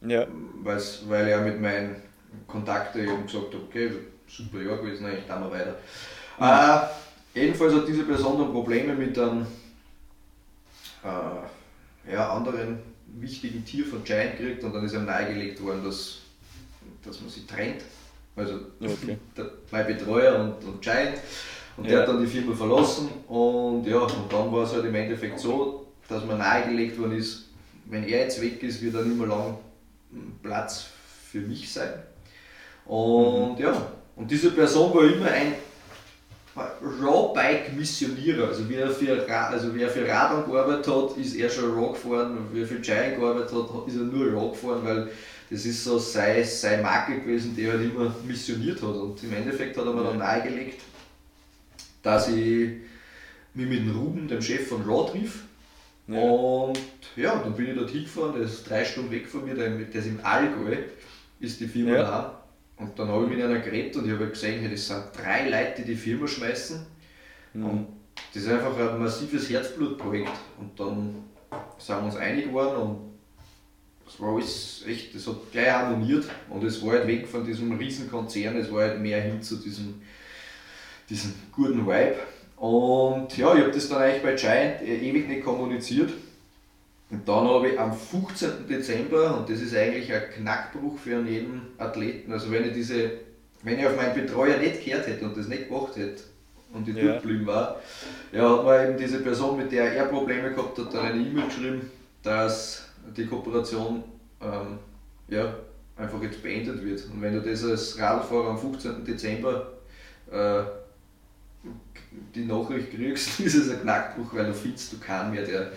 ja, 0.01 0.27
Weil's, 0.63 1.03
weil 1.09 1.29
er 1.29 1.41
mit 1.43 1.61
meinen 1.61 1.97
Kontakten 2.47 3.03
eben 3.03 3.27
gesagt 3.27 3.55
hat, 3.55 3.63
okay, 3.69 3.91
super 4.27 4.63
Jahr 4.63 4.79
gewesen, 4.79 5.07
eigentlich 5.07 5.27
da 5.27 5.41
wir 5.41 5.51
weiter. 5.51 5.79
Äh, 6.41 7.41
jedenfalls 7.41 7.75
hat 7.75 7.89
diese 7.89 8.05
Person 8.05 8.39
dann 8.39 8.53
Probleme 8.53 8.95
mit 8.95 9.19
einem 9.19 9.47
äh, 11.05 12.13
ja, 12.13 12.33
anderen 12.33 12.79
wichtigen 13.21 13.65
Tier 13.65 13.85
von 13.85 14.05
Giant 14.05 14.39
gekriegt 14.39 14.65
und 14.65 14.75
dann 14.75 14.85
ist 14.85 14.95
ihm 14.95 15.05
nahegelegt 15.05 15.63
worden, 15.63 15.85
dass, 15.85 16.19
dass 17.05 17.21
man 17.21 17.31
sie 17.31 17.47
trennt. 17.47 17.83
Also 18.39 18.55
Okay. 18.81 19.19
der, 19.37 19.47
mein 19.71 19.87
Betreuer 19.87 20.39
und, 20.39 20.65
und 20.69 20.81
Giant. 20.83 21.19
Und 21.77 21.85
der 21.87 21.95
Ja. 21.95 22.01
hat 22.01 22.09
dann 22.09 22.21
die 22.21 22.27
Firma 22.27 22.55
verlassen 22.55 23.09
und 23.29 23.85
ja, 23.87 23.99
und 24.01 24.33
dann 24.33 24.51
war 24.53 24.65
es 24.65 24.73
halt 24.73 24.85
im 24.85 24.95
Endeffekt 24.95 25.39
so, 25.39 25.87
dass 26.09 26.25
mir 26.25 26.35
nahegelegt 26.37 26.99
worden 26.99 27.13
ist, 27.17 27.45
wenn 27.85 28.03
er 28.05 28.21
jetzt 28.25 28.41
weg 28.43 28.61
ist, 28.63 28.83
wird 28.83 28.95
dann 28.97 29.17
mehr 29.17 29.29
lang 29.29 29.57
Platz 30.43 30.87
für 31.31 31.39
mich 31.41 31.73
sein. 31.73 31.91
Und 32.85 33.59
ja, 33.61 33.73
und 34.17 34.29
diese 34.31 34.51
Person 34.51 34.93
war 34.95 35.05
immer 35.05 35.27
ein 35.27 35.55
Raw-Bike-Missionierer. 37.03 38.49
Also 38.49 38.69
wie 38.69 38.75
er 38.77 38.91
für, 38.91 39.29
Ra- 39.29 39.49
also 39.49 39.71
für 39.73 40.09
Radon 40.09 40.51
gearbeitet 40.51 40.87
hat, 40.89 41.17
ist 41.17 41.37
er 41.37 41.49
schon 41.49 41.73
Raw 41.75 41.93
gefahren. 41.93 42.37
Und 42.39 42.55
wie 42.55 42.63
er 42.63 42.67
für 42.67 42.81
Giant 42.81 43.19
gearbeitet 43.19 43.53
hat, 43.53 43.87
ist 43.89 43.97
er 43.97 44.03
nur 44.03 44.33
Raw 44.33 44.51
gefahren, 44.51 44.81
weil 44.85 45.09
das 45.51 45.65
ist 45.65 45.85
so 45.85 45.99
seine, 45.99 46.45
seine 46.45 46.83
Marke 46.83 47.21
gewesen, 47.21 47.57
die 47.57 47.63
er 47.63 47.73
halt 47.73 47.85
immer 47.91 48.15
missioniert 48.27 48.83
hat. 48.83 48.95
Und 48.95 49.23
im 49.23 49.33
Endeffekt 49.33 49.77
hat 49.77 49.87
er 49.87 49.93
mir 49.93 50.05
dann 50.05 50.19
nahegelegt, 50.19 50.83
dass 52.03 52.29
ich 52.29 52.71
mich 53.55 53.69
mit 53.69 53.81
dem 53.81 53.97
Ruben, 53.97 54.29
dem 54.29 54.43
Chef 54.43 54.69
von 54.69 54.83
Raw, 54.83 55.11
triff. 55.11 55.45
Ja. 56.07 56.21
Und 56.21 56.79
ja, 57.17 57.37
dann 57.39 57.55
bin 57.55 57.71
ich 57.71 57.77
dort 57.77 57.91
hingefahren, 57.91 58.35
der 58.35 58.43
ist 58.43 58.69
drei 58.69 58.85
Stunden 58.85 59.11
weg 59.11 59.27
von 59.27 59.45
mir, 59.45 59.55
der, 59.55 59.71
der 59.71 60.01
ist 60.01 60.07
im 60.07 60.21
Allgäu, 60.23 60.77
ist 61.41 61.61
die 61.61 61.67
Firma 61.67 61.93
Ja. 61.93 62.03
da. 62.03 62.43
Und 62.77 62.99
dann 62.99 63.09
habe 63.09 63.25
ich 63.25 63.31
mit 63.31 63.43
einer 63.43 63.59
geredet 63.59 63.97
und 63.97 64.07
ich 64.07 64.13
habe 64.13 64.29
gesehen, 64.29 64.61
hey, 64.61 64.71
das 64.71 64.87
sind 64.87 65.03
drei 65.17 65.49
Leute, 65.49 65.83
die 65.83 65.93
die 65.93 65.97
Firma 65.97 66.27
schmeißen. 66.27 66.87
Mhm. 67.55 67.65
Und 67.65 67.87
das 68.33 68.43
ist 68.43 68.49
einfach 68.49 68.77
ein 68.79 68.99
massives 69.01 69.51
Herzblutprojekt. 69.51 70.31
Und 70.59 70.79
dann 70.79 71.25
sind 71.79 71.97
wir 71.97 72.05
uns 72.05 72.17
einig 72.17 72.47
geworden 72.47 72.77
und 72.77 73.08
es 74.09 74.21
war 74.21 74.35
alles 74.35 74.85
echt, 74.87 75.15
das 75.15 75.27
hat 75.27 75.53
gleich 75.53 75.71
harmoniert 75.71 76.25
und 76.49 76.65
es 76.65 76.85
war 76.85 76.93
halt 76.95 77.07
weg 77.07 77.27
von 77.29 77.45
diesem 77.45 77.73
riesen 77.73 78.11
Konzern, 78.11 78.57
es 78.57 78.73
war 78.73 78.83
halt 78.83 79.01
mehr 79.01 79.21
hin 79.21 79.43
zu 79.43 79.57
diesem, 79.57 80.01
diesem 81.09 81.35
guten 81.53 81.87
Vibe. 81.87 82.17
Und 82.57 83.37
ja, 83.37 83.55
ich 83.55 83.61
habe 83.61 83.71
das 83.71 83.89
dann 83.89 84.03
eigentlich 84.03 84.23
bei 84.23 84.35
Giant 84.35 84.83
äh, 84.83 84.97
ewig 84.99 85.29
nicht 85.29 85.45
kommuniziert. 85.45 86.11
Und 87.11 87.27
dann 87.27 87.47
habe 87.49 87.71
ich 87.71 87.79
am 87.81 87.93
15. 87.93 88.67
Dezember, 88.69 89.39
und 89.39 89.49
das 89.49 89.61
ist 89.61 89.75
eigentlich 89.75 90.13
ein 90.13 90.23
Knackbruch 90.37 90.99
für 90.99 91.23
jeden 91.23 91.63
Athleten, 91.79 92.33
also 92.33 92.51
wenn 92.51 92.65
ich 92.67 92.73
diese, 92.75 93.13
wenn 93.63 93.79
ich 93.79 93.87
auf 93.87 93.97
meinen 93.97 94.15
Betreuer 94.15 94.59
nicht 94.59 94.85
gehört 94.85 95.07
hätte 95.07 95.25
und 95.25 95.37
das 95.37 95.49
nicht 95.49 95.69
gemacht 95.69 95.97
hätte 95.97 96.23
und 96.75 96.87
ich 96.87 96.97
Ja. 96.97 97.05
dort 97.05 97.23
geblieben 97.23 97.47
war, 97.47 97.81
ja, 98.33 98.51
hat 98.51 98.65
mir 98.65 98.89
eben 98.89 98.99
diese 98.99 99.21
Person, 99.21 99.57
mit 99.57 99.73
der 99.73 99.93
er 99.95 100.05
Probleme 100.07 100.51
gehabt 100.53 100.79
hat, 100.79 100.93
dann 100.93 101.07
eine 101.07 101.23
E-Mail 101.23 101.47
geschrieben, 101.47 101.91
dass 102.23 102.88
die 103.17 103.27
Kooperation 103.27 104.03
ähm, 104.41 104.79
ja, 105.29 105.55
einfach 105.97 106.23
jetzt 106.23 106.43
beendet 106.43 106.85
wird. 106.85 107.05
Und 107.13 107.21
wenn 107.23 107.35
du 107.35 107.41
das 107.41 107.65
als 107.65 107.99
Radfahrer 107.99 108.51
am 108.51 108.59
15. 108.59 109.05
Dezember 109.05 109.73
äh, 110.31 110.63
die 112.35 112.45
Nachricht 112.45 112.91
kriegst, 112.93 113.41
ist 113.41 113.55
es 113.55 113.71
ein 113.71 113.83
Knackbruch, 113.83 114.35
weil 114.35 114.47
du 114.47 114.55
findest 114.55 114.93
du 114.93 114.99
keinen 114.99 115.33
mehr, 115.33 115.45
der, 115.45 115.73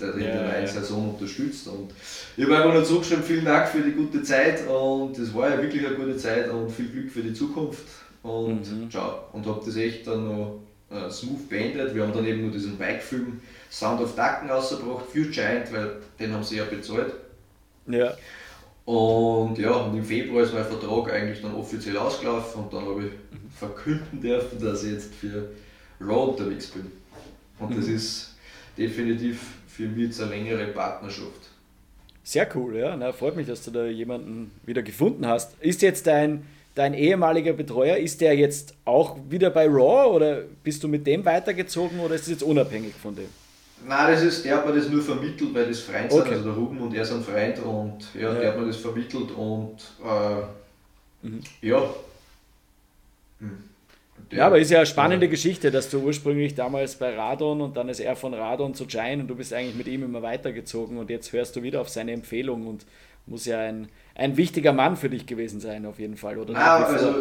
der 0.00 0.14
in 0.14 0.20
Ja, 0.20 0.26
der 0.32 0.42
neuen 0.42 0.60
ja. 0.62 0.66
Saison 0.66 1.10
unterstützt. 1.14 1.68
Und 1.68 1.92
ich 2.36 2.44
habe 2.44 2.56
einfach 2.56 2.72
nur 2.74 2.84
zurückgeschrieben, 2.84 3.24
vielen 3.24 3.44
Dank 3.44 3.68
für 3.68 3.80
die 3.82 3.92
gute 3.92 4.22
Zeit 4.22 4.66
und 4.68 5.16
es 5.18 5.32
war 5.34 5.50
ja 5.50 5.60
wirklich 5.60 5.86
eine 5.86 5.96
gute 5.96 6.16
Zeit 6.16 6.50
und 6.50 6.70
viel 6.70 6.88
Glück 6.88 7.10
für 7.10 7.22
die 7.22 7.34
Zukunft. 7.34 7.84
Und 8.22 8.68
Mhm. 8.70 8.90
ciao. 8.90 9.20
Und 9.32 9.46
habe 9.46 9.62
das 9.64 9.76
echt 9.76 10.06
dann 10.06 10.24
noch 10.26 10.60
äh, 10.90 11.08
smooth 11.10 11.48
beendet. 11.48 11.94
Wir 11.94 12.02
haben 12.02 12.12
dann 12.12 12.26
eben 12.26 12.42
nur 12.42 12.50
diesen 12.50 12.76
Bike-Film 12.76 13.40
Sound 13.78 14.00
of 14.00 14.14
Ducken 14.16 14.48
rausgebracht 14.48 15.04
für 15.12 15.28
Giant, 15.28 15.70
weil 15.70 15.96
den 16.18 16.32
haben 16.32 16.42
sie 16.42 16.56
ja 16.56 16.64
bezahlt. 16.64 17.12
ja. 17.86 18.14
Und 18.86 19.58
ja, 19.58 19.72
und 19.72 19.98
im 19.98 20.04
Februar 20.04 20.44
ist 20.44 20.54
mein 20.54 20.64
Vertrag 20.64 21.12
eigentlich 21.12 21.42
dann 21.42 21.56
offiziell 21.56 21.96
ausgelaufen 21.96 22.62
und 22.62 22.72
dann 22.72 22.86
habe 22.86 23.06
ich 23.06 23.12
verkünden 23.58 24.20
dürfen, 24.20 24.64
dass 24.64 24.84
ich 24.84 24.92
jetzt 24.92 25.12
für 25.12 25.50
Raw 26.00 26.30
unterwegs 26.30 26.68
bin. 26.68 26.86
Und 27.58 27.76
das 27.76 27.88
ist 27.88 28.36
definitiv 28.78 29.40
für 29.66 29.88
mich 29.88 30.06
jetzt 30.06 30.22
eine 30.22 30.30
längere 30.30 30.68
Partnerschaft. 30.68 31.50
Sehr 32.22 32.48
cool, 32.54 32.76
ja. 32.76 32.96
Na, 32.96 33.12
freut 33.12 33.34
mich, 33.34 33.48
dass 33.48 33.64
du 33.64 33.72
da 33.72 33.86
jemanden 33.86 34.52
wieder 34.64 34.82
gefunden 34.82 35.26
hast. 35.26 35.60
Ist 35.60 35.82
jetzt 35.82 36.06
dein, 36.06 36.46
dein 36.76 36.94
ehemaliger 36.94 37.54
Betreuer, 37.54 37.96
ist 37.96 38.20
der 38.20 38.36
jetzt 38.36 38.74
auch 38.84 39.18
wieder 39.28 39.50
bei 39.50 39.66
Raw 39.66 40.14
oder 40.14 40.42
bist 40.62 40.84
du 40.84 40.88
mit 40.88 41.06
dem 41.08 41.24
weitergezogen 41.24 41.98
oder 41.98 42.14
ist 42.14 42.22
es 42.22 42.28
jetzt 42.28 42.42
unabhängig 42.44 42.94
von 42.94 43.16
dem? 43.16 43.28
Nein, 43.84 44.12
das 44.12 44.22
ist, 44.22 44.44
der 44.44 44.56
hat 44.56 44.66
mir 44.66 44.74
das 44.74 44.88
nur 44.88 45.02
vermittelt, 45.02 45.54
weil 45.54 45.66
das 45.68 45.80
Freund 45.80 46.10
sind, 46.10 46.20
Okay. 46.22 46.32
also 46.34 46.44
der 46.44 46.52
Ruben 46.54 46.80
und 46.80 46.94
er 46.94 47.04
sind 47.04 47.24
Freund 47.24 47.58
und 47.60 47.98
ja, 48.14 48.32
Ja. 48.32 48.34
der 48.40 48.48
hat 48.52 48.58
mir 48.60 48.66
das 48.66 48.76
vermittelt 48.76 49.30
und 49.32 49.76
äh, 50.04 51.26
Mhm. 51.26 51.40
ja. 51.62 51.82
Hm. 53.40 53.58
Ja, 54.32 54.46
aber 54.46 54.58
ist 54.58 54.70
ja 54.70 54.78
eine 54.78 54.86
spannende 54.86 55.28
Geschichte, 55.28 55.70
dass 55.70 55.90
du 55.90 55.98
ursprünglich 56.00 56.54
damals 56.54 56.96
bei 56.96 57.14
Radon 57.14 57.60
und 57.60 57.76
dann 57.76 57.88
ist 57.88 58.00
er 58.00 58.16
von 58.16 58.32
Radon 58.34 58.74
zu 58.74 58.86
Giant 58.86 59.22
und 59.22 59.28
du 59.28 59.34
bist 59.36 59.52
eigentlich 59.52 59.76
mit 59.76 59.86
ihm 59.86 60.02
immer 60.02 60.22
weitergezogen 60.22 60.96
und 60.98 61.10
jetzt 61.10 61.32
hörst 61.32 61.54
du 61.54 61.62
wieder 61.62 61.80
auf 61.80 61.88
seine 61.90 62.12
Empfehlung 62.12 62.66
und 62.66 62.86
muss 63.26 63.44
ja 63.46 63.60
ein, 63.60 63.88
ein 64.14 64.36
wichtiger 64.36 64.72
Mann 64.72 64.96
für 64.96 65.10
dich 65.10 65.26
gewesen 65.26 65.60
sein, 65.60 65.84
auf 65.86 65.98
jeden 65.98 66.16
Fall, 66.16 66.38
oder? 66.38 66.54
Nein, 66.54 66.62
also 66.84 67.14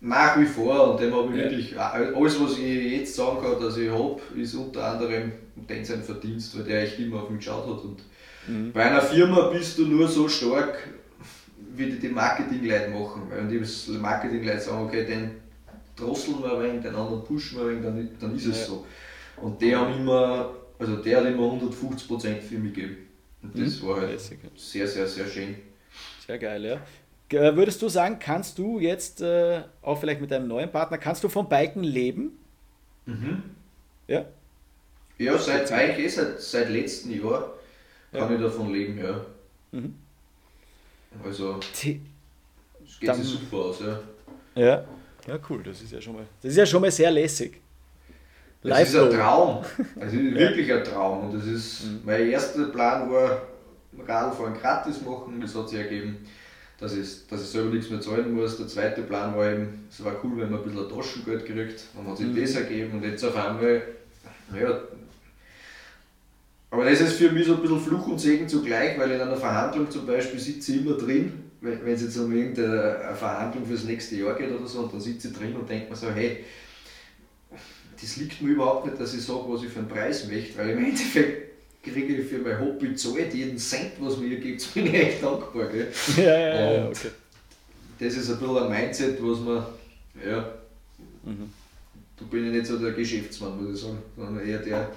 nach 0.00 0.38
wie 0.38 0.46
vor 0.46 0.92
und 0.92 1.00
dem 1.00 1.14
habe 1.14 1.32
ich 1.32 1.38
ja. 1.38 1.44
wirklich, 1.44 1.78
alles 1.78 2.40
was 2.40 2.58
ich 2.58 2.92
jetzt 2.92 3.14
sagen 3.14 3.40
kann, 3.42 3.60
dass 3.60 3.76
ich 3.76 3.90
habe, 3.90 4.20
ist 4.36 4.54
unter 4.54 4.84
anderem 4.84 5.32
den 5.56 5.84
sein 5.84 6.02
Verdienst, 6.02 6.56
weil 6.56 6.64
der 6.64 6.82
echt 6.82 6.98
immer 6.98 7.22
auf 7.22 7.30
mich 7.30 7.40
geschaut 7.40 7.66
hat. 7.66 7.84
Und 7.84 8.02
mhm. 8.46 8.72
bei 8.72 8.84
einer 8.84 9.00
Firma 9.00 9.48
bist 9.48 9.78
du 9.78 9.86
nur 9.86 10.06
so 10.06 10.28
stark, 10.28 10.88
wie 11.74 11.86
die, 11.86 11.98
die 11.98 12.08
Marketingleute 12.08 12.90
machen. 12.90 13.22
Wenn 13.30 13.48
die 13.48 13.98
Marketingleute 13.98 14.60
sagen, 14.60 14.86
okay, 14.86 15.04
den 15.04 15.30
drosseln 15.96 16.42
wir 16.42 16.58
ein 16.58 16.62
wenig, 16.62 16.82
den 16.82 16.94
anderen 16.94 17.24
pushen 17.24 17.58
wir 17.58 17.64
ein 17.66 17.82
wenig, 17.82 17.82
dann, 17.82 18.08
dann 18.20 18.36
ist 18.36 18.46
es 18.46 18.60
ja. 18.60 18.66
so. 18.66 18.86
Und 19.40 19.60
der 19.60 19.80
haben 19.80 19.94
immer, 19.94 20.54
also 20.78 20.96
der 20.96 21.18
hat 21.18 21.26
immer 21.26 21.42
150% 21.42 22.40
für 22.40 22.58
mich 22.58 22.74
gegeben. 22.74 22.96
Und 23.42 23.58
das 23.58 23.80
mhm. 23.80 23.86
war 23.86 24.00
halt 24.02 24.20
sehr, 24.56 24.86
sehr, 24.86 25.06
sehr 25.06 25.26
schön. 25.26 25.56
Sehr 26.26 26.38
geil, 26.38 26.64
ja. 26.64 26.80
Äh, 27.30 27.56
würdest 27.56 27.82
du 27.82 27.88
sagen, 27.88 28.18
kannst 28.18 28.58
du 28.58 28.78
jetzt, 28.78 29.20
äh, 29.20 29.62
auch 29.82 29.98
vielleicht 29.98 30.20
mit 30.20 30.30
deinem 30.30 30.48
neuen 30.48 30.70
Partner, 30.70 30.98
kannst 30.98 31.24
du 31.24 31.28
vom 31.28 31.48
Biken 31.48 31.82
leben? 31.82 32.38
Mhm. 33.06 33.42
Ja? 34.06 34.24
Ja, 35.18 35.38
seit, 35.38 35.70
eigentlich 35.72 36.14
seit, 36.14 36.40
seit 36.40 36.68
letztem 36.68 37.12
Jahr 37.12 37.54
kann 38.12 38.30
ja. 38.30 38.36
ich 38.36 38.42
davon 38.42 38.72
leben, 38.72 38.98
ja. 38.98 39.20
Mhm. 39.72 39.94
Also, 41.24 41.58
es 41.72 41.80
geht 43.00 43.14
sich 43.14 43.24
super 43.24 43.56
aus, 43.56 43.80
ja. 43.80 44.00
Ja. 44.54 44.84
Ja, 45.26 45.38
cool, 45.50 45.62
das 45.64 45.82
ist 45.82 45.92
ja 45.92 46.00
schon 46.00 46.14
mal, 46.14 46.26
das 46.40 46.52
ist 46.52 46.56
ja 46.56 46.66
schon 46.66 46.80
mal 46.80 46.90
sehr 46.90 47.10
lässig. 47.10 47.60
Das 48.62 48.70
Live 48.70 48.88
ist 48.88 48.96
ein 48.96 49.10
Traum. 49.10 49.64
Also 50.00 50.16
wirklich 50.18 50.72
ein 50.72 50.84
Traum. 50.84 51.26
Und 51.26 51.34
das 51.34 51.46
ist, 51.46 51.84
mhm. 51.84 52.00
mein 52.04 52.28
erster 52.28 52.66
Plan 52.66 53.10
war, 53.10 53.42
Radfahren 54.06 54.54
gratis 54.54 55.00
machen. 55.02 55.40
Das 55.40 55.54
hat 55.54 55.68
sich 55.68 55.78
ergeben, 55.78 56.26
dass 56.78 56.94
ich, 56.96 57.26
dass 57.28 57.42
ich 57.42 57.48
selber 57.48 57.70
nichts 57.70 57.90
mehr 57.90 58.00
zahlen 58.00 58.34
muss. 58.34 58.58
Der 58.58 58.68
zweite 58.68 59.02
Plan 59.02 59.34
war 59.36 59.50
eben, 59.50 59.86
es 59.90 60.04
war 60.04 60.14
cool, 60.22 60.32
wenn 60.36 60.50
man 60.50 60.60
ein 60.62 60.68
bisschen 60.68 60.88
Taschengeld 60.88 61.46
kriegt. 61.46 61.84
Dann 61.94 62.06
hat 62.06 62.18
sich 62.18 62.26
mhm. 62.26 62.40
das 62.40 62.54
ergeben 62.54 62.92
und 62.92 63.04
jetzt 63.04 63.24
auf 63.24 63.36
einmal, 63.36 63.82
naja, 64.52 64.80
aber 66.70 66.84
das 66.84 67.00
ist 67.00 67.14
für 67.14 67.30
mich 67.30 67.46
so 67.46 67.54
ein 67.54 67.62
bisschen 67.62 67.80
Fluch 67.80 68.06
und 68.08 68.18
Segen 68.18 68.48
zugleich, 68.48 68.98
weil 68.98 69.10
in 69.12 69.20
einer 69.20 69.36
Verhandlung 69.36 69.90
zum 69.90 70.04
Beispiel 70.04 70.38
sitze 70.38 70.74
ich 70.74 70.84
immer 70.84 70.96
drin, 70.96 71.32
wenn 71.60 71.86
es 71.86 72.02
jetzt 72.02 72.18
um 72.18 72.30
irgendeine 72.30 73.14
Verhandlung 73.14 73.64
fürs 73.64 73.84
nächste 73.84 74.16
Jahr 74.16 74.34
geht 74.34 74.50
oder 74.50 74.66
so, 74.66 74.80
und 74.80 74.92
dann 74.92 75.00
sitze 75.00 75.28
ich 75.28 75.34
drin 75.34 75.56
und 75.56 75.68
denke 75.68 75.88
mir 75.88 75.96
so, 75.96 76.10
hey, 76.10 76.44
das 77.98 78.16
liegt 78.18 78.42
mir 78.42 78.50
überhaupt 78.50 78.86
nicht, 78.86 79.00
dass 79.00 79.14
ich 79.14 79.22
sage, 79.22 79.44
was 79.46 79.62
ich 79.62 79.70
für 79.70 79.78
einen 79.78 79.88
Preis 79.88 80.28
möchte, 80.28 80.58
weil 80.58 80.70
im 80.70 80.84
Endeffekt 80.84 81.45
kriege 81.92 82.16
ich 82.16 82.28
für 82.28 82.38
mein 82.38 82.58
Hobby 82.60 82.94
zahlt, 82.94 83.32
jeden 83.32 83.58
Cent, 83.58 83.92
was 84.00 84.16
mir 84.18 84.36
gibt, 84.38 84.74
bin 84.74 84.86
ich 84.86 84.94
echt 84.94 85.22
dankbar. 85.22 85.68
Gell? 85.68 85.88
Ja, 86.16 86.38
ja, 86.38 86.72
ja, 86.72 86.86
okay. 86.88 87.10
Das 87.98 88.14
ist 88.14 88.30
ein 88.30 88.38
bisschen 88.38 88.58
ein 88.58 88.70
Mindset, 88.70 89.18
was 89.22 89.40
man, 89.40 89.64
ja, 90.26 90.52
mhm. 91.24 91.50
da 92.18 92.24
bin 92.30 92.46
ich 92.46 92.52
nicht 92.52 92.66
so 92.66 92.78
der 92.78 92.92
Geschäftsmann, 92.92 93.62
muss 93.62 93.74
ich 93.74 93.82
sagen, 93.82 93.98
sondern 94.16 94.46
eher 94.46 94.58
der 94.58 94.90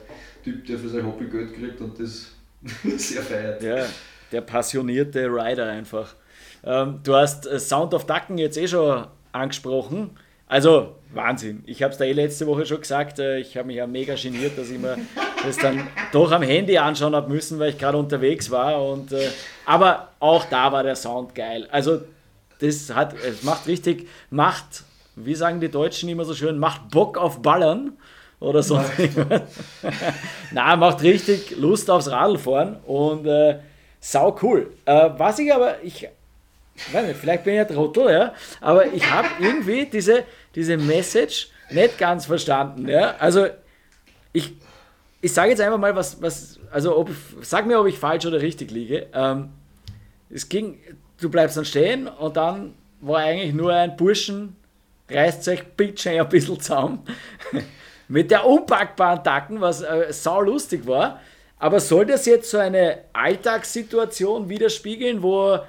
Typ, 0.43 0.65
der 0.65 0.77
für 0.77 0.89
sein 0.89 1.05
Hobby 1.05 1.25
Geld 1.25 1.55
kriegt 1.55 1.79
und 1.79 1.97
das 1.99 2.27
sehr 2.97 3.21
feiert. 3.21 3.63
Ja, 3.63 3.85
der 4.31 4.41
passionierte 4.41 5.27
Rider 5.27 5.67
einfach. 5.67 6.15
Ähm, 6.63 6.99
du 7.03 7.15
hast 7.15 7.47
äh, 7.47 7.59
Sound 7.59 7.93
of 7.93 8.05
Ducken 8.05 8.37
jetzt 8.37 8.57
eh 8.57 8.67
schon 8.67 9.07
angesprochen. 9.31 10.11
Also 10.47 10.95
Wahnsinn. 11.11 11.63
Ich 11.65 11.81
habe 11.81 11.91
es 11.91 11.97
da 11.97 12.05
eh 12.05 12.11
letzte 12.11 12.45
Woche 12.47 12.65
schon 12.65 12.81
gesagt. 12.81 13.19
Äh, 13.19 13.39
ich 13.39 13.57
habe 13.57 13.67
mich 13.67 13.77
ja 13.77 13.87
mega 13.87 14.15
geniert, 14.15 14.57
dass 14.57 14.69
ich 14.69 14.77
mir 14.77 14.97
das 15.43 15.57
dann 15.57 15.87
doch 16.11 16.31
am 16.31 16.43
Handy 16.43 16.77
anschauen 16.77 17.15
habe 17.15 17.29
müssen, 17.29 17.59
weil 17.59 17.71
ich 17.71 17.77
gerade 17.77 17.97
unterwegs 17.97 18.51
war. 18.51 18.83
Und, 18.83 19.11
äh, 19.11 19.29
aber 19.65 20.09
auch 20.19 20.45
da 20.45 20.71
war 20.71 20.83
der 20.83 20.95
Sound 20.95 21.33
geil. 21.33 21.67
Also 21.71 22.01
das 22.59 22.93
hat, 22.93 23.15
es 23.23 23.43
macht 23.43 23.67
richtig, 23.67 24.07
macht, 24.29 24.83
wie 25.15 25.35
sagen 25.35 25.59
die 25.59 25.69
Deutschen 25.69 26.09
immer 26.09 26.25
so 26.25 26.35
schön, 26.35 26.59
macht 26.59 26.91
Bock 26.91 27.17
auf 27.17 27.41
Ballern 27.41 27.93
oder 28.39 28.63
so. 28.63 28.79
Nein, 30.51 30.79
macht 30.79 31.01
richtig 31.01 31.57
Lust 31.57 31.89
aufs 31.89 32.09
Radlfahren 32.09 32.77
und 32.85 33.25
äh, 33.25 33.59
sau 33.99 34.37
cool. 34.41 34.71
Äh, 34.85 35.09
was 35.17 35.39
ich 35.39 35.53
aber, 35.53 35.81
ich 35.83 36.07
weiß 36.91 37.07
nicht, 37.07 37.19
vielleicht 37.19 37.43
bin 37.43 37.55
ich 37.55 37.61
ein 37.61 37.67
Trottel, 37.67 38.11
ja, 38.11 38.33
aber 38.61 38.87
ich 38.87 39.09
habe 39.09 39.27
irgendwie 39.39 39.85
diese, 39.85 40.23
diese 40.55 40.77
Message 40.77 41.49
nicht 41.69 41.97
ganz 41.97 42.25
verstanden. 42.25 42.87
Ja? 42.87 43.15
Also 43.19 43.47
ich, 44.33 44.53
ich 45.21 45.33
sage 45.33 45.49
jetzt 45.49 45.61
einfach 45.61 45.77
mal, 45.77 45.95
was, 45.95 46.21
was 46.21 46.59
also 46.71 46.97
ob, 46.97 47.09
sag 47.41 47.65
mir, 47.65 47.79
ob 47.79 47.87
ich 47.87 47.97
falsch 47.97 48.25
oder 48.25 48.41
richtig 48.41 48.71
liege. 48.71 49.07
Ähm, 49.13 49.49
es 50.29 50.47
ging, 50.49 50.79
du 51.19 51.29
bleibst 51.29 51.57
dann 51.57 51.65
stehen 51.65 52.07
und 52.07 52.37
dann 52.37 52.75
war 53.01 53.19
eigentlich 53.19 53.53
nur 53.53 53.73
ein 53.73 53.95
Burschen, 53.95 54.55
reißt 55.09 55.43
sich 55.43 55.63
bitte 55.63 56.11
ein 56.11 56.29
bisschen 56.29 56.59
zusammen 56.59 57.03
mit 58.07 58.31
der 58.31 58.45
unpackbaren 58.45 59.23
Tacken, 59.23 59.61
was 59.61 59.81
äh, 59.81 60.07
sau 60.11 60.41
lustig 60.41 60.85
war. 60.85 61.19
Aber 61.57 61.79
soll 61.79 62.05
das 62.05 62.25
jetzt 62.25 62.49
so 62.49 62.57
eine 62.57 62.99
Alltagssituation 63.11 64.47
widerspiegeln, 64.47 65.21
wo 65.21 65.59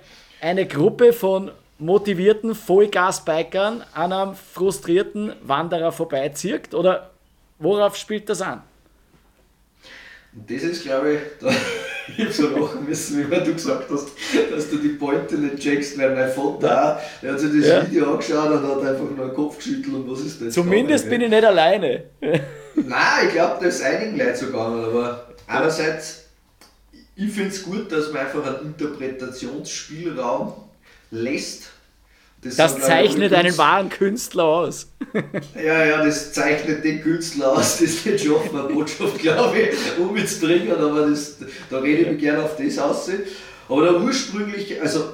eine 0.40 0.66
Gruppe 0.66 1.12
von 1.12 1.50
motivierten 1.80 2.54
Vollgas-Bikern 2.54 3.82
an 3.94 4.12
einem 4.12 4.34
frustrierten 4.34 5.32
Wanderer 5.42 5.92
vorbeizirkt? 5.92 6.74
Oder 6.74 7.10
worauf 7.58 7.96
spielt 7.96 8.28
das 8.28 8.42
an? 8.42 8.62
Das 10.32 10.62
ist, 10.62 10.84
glaube 10.84 11.14
ich, 11.14 11.20
da, 11.40 11.48
ich 12.16 12.24
habe 12.24 12.32
so 12.32 12.48
lachen 12.50 12.86
müssen, 12.86 13.28
wie 13.28 13.34
du 13.34 13.52
gesagt 13.52 13.90
hast, 13.90 14.10
dass 14.52 14.70
du 14.70 14.76
die 14.76 14.90
Pointe 14.90 15.36
nicht 15.36 15.58
checkst, 15.58 15.98
weil 15.98 16.14
mein 16.14 16.30
Vater 16.30 16.96
auch, 16.96 17.00
der 17.20 17.32
hat 17.32 17.40
sich 17.40 17.50
das 17.60 17.68
ja. 17.68 17.84
Video 17.84 18.12
angeschaut 18.12 18.50
und 18.50 18.62
hat 18.62 18.78
einfach 18.78 19.10
nur 19.16 19.26
den 19.26 19.34
Kopf 19.34 19.56
geschüttelt 19.56 19.92
und 19.92 20.08
was 20.08 20.20
ist 20.20 20.40
das? 20.40 20.54
Zumindest 20.54 21.10
bin 21.10 21.22
ich 21.22 21.30
nicht 21.30 21.44
alleine. 21.44 22.04
Nein, 22.20 23.26
ich 23.26 23.32
glaube, 23.32 23.64
das 23.64 23.74
ist 23.76 23.82
einigen 23.82 24.18
Leuten 24.18 24.36
so 24.36 24.46
gegangen, 24.46 24.84
aber 24.84 25.26
einerseits, 25.48 26.26
ich 27.16 27.32
finde 27.32 27.48
es 27.48 27.64
gut, 27.64 27.90
dass 27.90 28.12
man 28.12 28.26
einfach 28.26 28.46
einen 28.46 28.66
Interpretationsspielraum 28.66 30.69
lässt. 31.10 31.70
Das, 32.42 32.56
das 32.56 32.80
zeichnet 32.80 33.34
einen 33.34 33.56
wahren 33.58 33.90
Künstler 33.90 34.44
aus. 34.44 34.90
ja, 35.54 35.84
ja, 35.84 36.04
das 36.04 36.32
zeichnet 36.32 36.82
den 36.82 37.02
Künstler 37.02 37.52
aus, 37.52 37.78
das 37.78 38.04
nicht 38.04 38.24
schaffen, 38.24 38.58
eine 38.58 38.68
Botschaft, 38.68 39.18
glaube 39.18 39.58
ich, 39.58 39.98
umzubringen, 39.98 40.72
aber 40.72 41.10
das, 41.10 41.36
da 41.68 41.78
rede 41.80 42.02
ich 42.02 42.08
mich 42.12 42.20
gerne 42.20 42.42
auf 42.42 42.56
das 42.56 42.78
aus. 42.78 43.10
Aber 43.68 43.82
der 43.82 44.00
ursprüngliche, 44.00 44.80
also, 44.80 45.04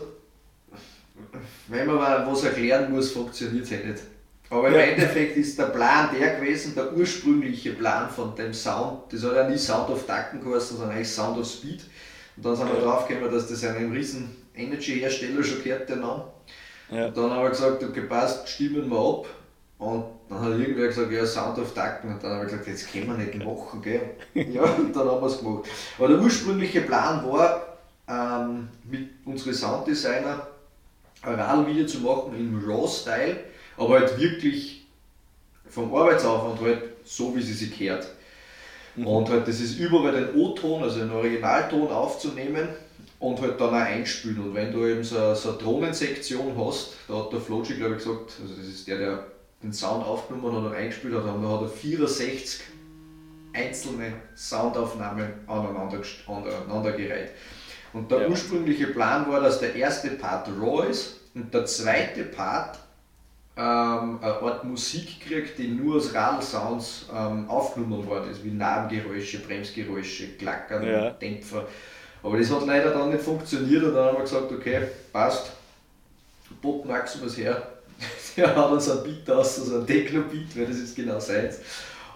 wenn 1.66 1.86
man 1.86 1.96
mal 1.96 2.26
was 2.30 2.44
erklären 2.44 2.92
muss, 2.92 3.10
funktioniert 3.10 3.64
es 3.64 3.70
ja 3.70 3.78
nicht. 3.78 4.02
Aber 4.48 4.68
im 4.68 4.74
ja. 4.74 4.80
Endeffekt 4.80 5.36
ist 5.36 5.58
der 5.58 5.64
Plan 5.64 6.10
der 6.16 6.36
gewesen, 6.36 6.74
der 6.76 6.96
ursprüngliche 6.96 7.72
Plan 7.72 8.08
von 8.08 8.36
dem 8.36 8.54
Sound, 8.54 9.12
das 9.12 9.24
hat 9.24 9.34
ja 9.34 9.48
nie 9.48 9.58
Sound 9.58 9.90
of 9.90 10.06
Ducken 10.06 10.40
geheißen, 10.40 10.76
sondern 10.76 10.94
eigentlich 10.94 11.10
Sound 11.10 11.38
of 11.38 11.46
Speed. 11.46 11.82
Und 12.36 12.44
dann 12.44 12.54
sind 12.54 12.72
wir 12.72 12.80
drauf 12.80 13.08
gekommen, 13.08 13.32
dass 13.32 13.48
das 13.48 13.64
einem 13.64 13.90
riesen 13.90 14.36
Energy-Hersteller 14.56 15.42
schon 15.42 15.62
gehört, 15.62 15.88
der 15.88 15.96
Name. 15.96 16.24
Ja. 16.90 17.06
Und 17.06 17.16
dann 17.16 17.30
haben 17.30 17.42
wir 17.42 17.50
gesagt, 17.50 17.82
okay, 17.82 18.02
passt, 18.02 18.48
stimmen 18.48 18.88
wir 18.88 18.98
ab. 18.98 19.26
Und 19.78 20.04
dann 20.28 20.40
hat 20.40 20.58
irgendwer 20.58 20.88
gesagt, 20.88 21.12
ja, 21.12 21.26
Sound 21.26 21.58
of 21.58 21.74
Ducken. 21.74 22.12
Und 22.12 22.22
dann 22.22 22.32
haben 22.32 22.38
wir 22.40 22.44
gesagt, 22.46 22.66
jetzt 22.66 22.90
können 22.90 23.06
wir 23.06 23.24
nicht 23.24 23.44
machen, 23.44 23.82
gell? 23.82 24.10
ja, 24.34 24.62
und 24.62 24.94
dann 24.94 25.08
haben 25.08 25.20
wir 25.20 25.26
es 25.26 25.38
gemacht. 25.38 25.68
Aber 25.98 26.08
der 26.08 26.18
ursprüngliche 26.18 26.80
Plan 26.82 27.24
war, 27.30 27.76
ähm, 28.08 28.68
mit 28.84 29.08
unseren 29.24 29.54
Sounddesigner 29.54 30.46
ein 31.22 31.34
Radl-Video 31.34 31.86
zu 31.86 31.98
machen 31.98 32.36
im 32.36 32.64
Raw-Style, 32.64 33.36
aber 33.76 34.00
halt 34.00 34.18
wirklich 34.18 34.86
vom 35.68 35.94
Arbeitsaufwand 35.94 36.60
halt 36.60 36.82
so, 37.04 37.34
wie 37.34 37.42
sie 37.42 37.52
sich 37.52 37.76
gehört. 37.76 38.06
Mhm. 38.94 39.06
Und 39.06 39.28
halt, 39.28 39.46
das 39.46 39.60
ist 39.60 39.78
überall 39.78 40.12
den 40.12 40.34
O-Ton, 40.36 40.82
also 40.82 41.00
den 41.00 41.10
Originalton 41.10 41.88
aufzunehmen 41.90 42.68
und 43.18 43.40
halt 43.40 43.60
dann 43.60 43.70
auch 43.70 43.72
einspielen. 43.72 44.40
Und 44.40 44.54
wenn 44.54 44.72
du 44.72 44.86
eben 44.86 45.04
so, 45.04 45.34
so 45.34 45.50
eine 45.50 45.58
Drohnensektion 45.58 46.54
hast, 46.56 46.94
da 47.08 47.14
hat 47.14 47.32
der 47.32 47.40
Floji, 47.40 47.76
glaube 47.76 47.96
ich, 47.96 48.04
gesagt, 48.04 48.34
also 48.42 48.54
das 48.54 48.66
ist 48.66 48.86
der, 48.86 48.98
der 48.98 49.26
den 49.62 49.72
Sound 49.72 50.04
aufgenommen 50.04 50.56
hat 50.56 50.70
und 50.70 50.74
eingespielt 50.74 51.14
hat, 51.14 51.24
und 51.24 51.42
da 51.42 51.48
hat 51.48 51.62
er 51.62 51.68
64 51.68 52.60
einzelne 53.52 54.12
Soundaufnahmen 54.34 55.32
aneinander, 55.46 56.00
aneinandergereiht. 56.26 57.30
Und 57.92 58.10
der 58.10 58.22
ja. 58.22 58.28
ursprüngliche 58.28 58.88
Plan 58.88 59.26
war, 59.30 59.40
dass 59.40 59.60
der 59.60 59.74
erste 59.74 60.10
Part 60.10 60.48
raw 60.60 60.86
ist 60.86 61.20
und 61.34 61.52
der 61.54 61.64
zweite 61.64 62.24
Part 62.24 62.78
ähm, 63.56 64.18
eine 64.20 64.42
Art 64.42 64.64
Musik 64.64 65.20
kriegt, 65.20 65.58
die 65.58 65.68
nur 65.68 65.96
aus 65.96 66.14
Radl-Sounds 66.14 67.06
ähm, 67.14 67.48
aufgenommen 67.48 68.06
worden 68.06 68.30
ist, 68.30 68.44
wie 68.44 68.50
Nabengeräusche, 68.50 69.38
Bremsgeräusche, 69.38 70.28
Klackern, 70.36 70.86
ja. 70.86 71.10
Dämpfer. 71.10 71.66
Aber 72.26 72.38
das 72.38 72.50
hat 72.50 72.66
leider 72.66 72.90
dann 72.90 73.10
nicht 73.10 73.22
funktioniert 73.22 73.84
und 73.84 73.94
dann 73.94 74.06
haben 74.06 74.16
wir 74.16 74.22
gesagt, 74.22 74.50
okay, 74.50 74.80
passt, 75.12 75.52
Bob 76.60 76.84
Maximus 76.84 77.36
her, 77.36 77.62
der 78.36 78.56
hat 78.56 78.68
uns 78.72 78.90
ein 78.90 79.04
Beat 79.04 79.30
aus, 79.30 79.60
also 79.60 79.78
ein 79.78 79.86
Techno-Beat, 79.86 80.56
weil 80.56 80.66
das 80.66 80.78
ist 80.78 80.96
genau 80.96 81.20
seins. 81.20 81.60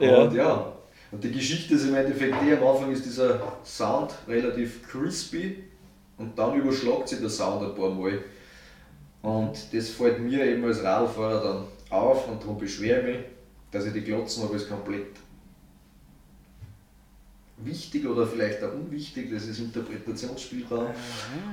Ja. 0.01 0.23
Und 0.23 0.35
ja, 0.35 0.73
und 1.13 1.23
die 1.23 1.31
Geschichte 1.31 1.75
ist 1.75 1.85
im 1.85 1.95
Endeffekt 1.95 2.35
die, 2.43 2.53
am 2.53 2.67
Anfang 2.67 2.91
ist 2.91 3.05
dieser 3.05 3.41
Sound 3.65 4.11
relativ 4.27 4.83
crispy 4.89 5.63
und 6.19 6.37
dann 6.37 6.57
überschlagt 6.57 7.09
sich 7.09 7.21
der 7.21 7.31
Sound 7.31 7.63
ein 7.63 7.77
paar 7.77 7.91
Mal. 7.91 8.19
Und 9.23 9.53
das 9.73 9.91
fällt 9.91 10.19
mir 10.19 10.45
eben 10.45 10.65
als 10.65 10.83
Radlfahrer 10.83 11.41
dann 11.41 11.65
auf 11.97 12.27
und 12.27 12.43
darum 12.43 12.59
beschwere 12.59 12.99
ich 12.99 13.07
mich, 13.07 13.27
dass 13.71 13.87
ich 13.87 13.93
die 13.93 14.03
Glotzen 14.03 14.43
habe 14.43 14.55
als 14.55 14.69
komplett 14.69 15.07
wichtig 17.65 18.07
oder 18.07 18.27
vielleicht 18.27 18.63
auch 18.63 18.73
unwichtig, 18.73 19.31
das 19.33 19.47
ist 19.47 19.59
Interpretationsspielraum. 19.61 20.89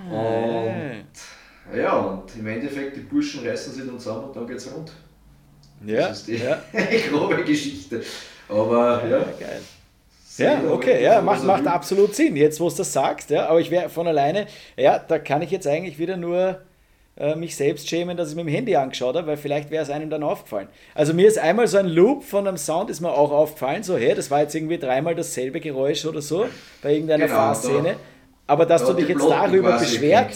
Und 0.10 1.78
ja, 1.78 1.98
und 1.98 2.36
im 2.38 2.48
Endeffekt, 2.48 2.96
die 2.96 3.02
Burschen 3.02 3.46
reißen 3.46 3.74
sich 3.74 3.86
dann 3.86 4.00
zusammen 4.00 4.26
und 4.26 4.36
dann 4.36 4.48
geht's 4.48 4.72
rund. 4.74 4.92
Ja, 5.86 6.08
Das 6.08 6.20
ist 6.20 6.28
die 6.28 6.38
ja. 6.38 6.62
grobe 7.10 7.44
Geschichte. 7.44 8.02
Aber 8.50 9.06
ja, 9.08 9.20
geil. 9.40 9.62
Ja, 10.38 10.62
okay, 10.70 11.04
ja, 11.04 11.22
macht, 11.22 11.44
macht 11.44 11.66
absolut 11.66 12.14
Sinn, 12.16 12.36
jetzt 12.36 12.60
wo 12.60 12.70
du 12.70 12.76
das 12.76 12.94
sagst, 12.94 13.32
ja, 13.32 13.48
aber 13.48 13.60
ich 13.60 13.72
wäre 13.72 13.90
von 13.90 14.08
alleine, 14.08 14.46
ja, 14.76 15.00
da 15.00 15.18
kann 15.18 15.42
ich 15.42 15.50
jetzt 15.50 15.66
eigentlich 15.66 15.98
wieder 15.98 16.16
nur 16.16 16.62
äh, 17.20 17.36
mich 17.36 17.56
selbst 17.56 17.90
schämen, 17.90 18.16
dass 18.18 18.30
ich 18.30 18.36
mit 18.36 18.46
dem 18.46 18.54
Handy 18.54 18.76
angeschaut 18.76 19.16
habe, 19.16 19.28
weil 19.28 19.38
vielleicht 19.38 19.72
wäre 19.72 19.84
es 19.84 19.90
einem 19.90 20.10
dann 20.10 20.24
aufgefallen. 20.24 20.68
Also 20.96 21.14
mir 21.14 21.28
ist 21.28 21.40
einmal 21.40 21.68
so 21.68 21.78
ein 21.78 21.88
Loop 21.88 22.24
von 22.24 22.48
einem 22.48 22.58
Sound 22.58 22.90
ist 22.90 23.02
mir 23.02 23.10
auch 23.12 23.32
aufgefallen, 23.32 23.84
so, 23.84 23.98
hey, 23.98 24.14
das 24.16 24.30
war 24.32 24.42
jetzt 24.42 24.54
irgendwie 24.56 24.78
dreimal 24.78 25.16
dasselbe 25.16 25.60
Geräusch 25.60 26.06
oder 26.06 26.22
so, 26.22 26.48
bei 26.82 26.94
irgendeiner 26.94 27.26
Genau, 27.26 27.38
Fahrszene, 27.38 27.96
aber 28.46 28.66
dass 28.66 28.82
da 28.84 28.90
du 28.92 28.94
dich 28.98 29.08
jetzt 29.10 29.18
Blocken 29.18 29.36
darüber 29.52 29.78
beschwert, 29.80 30.36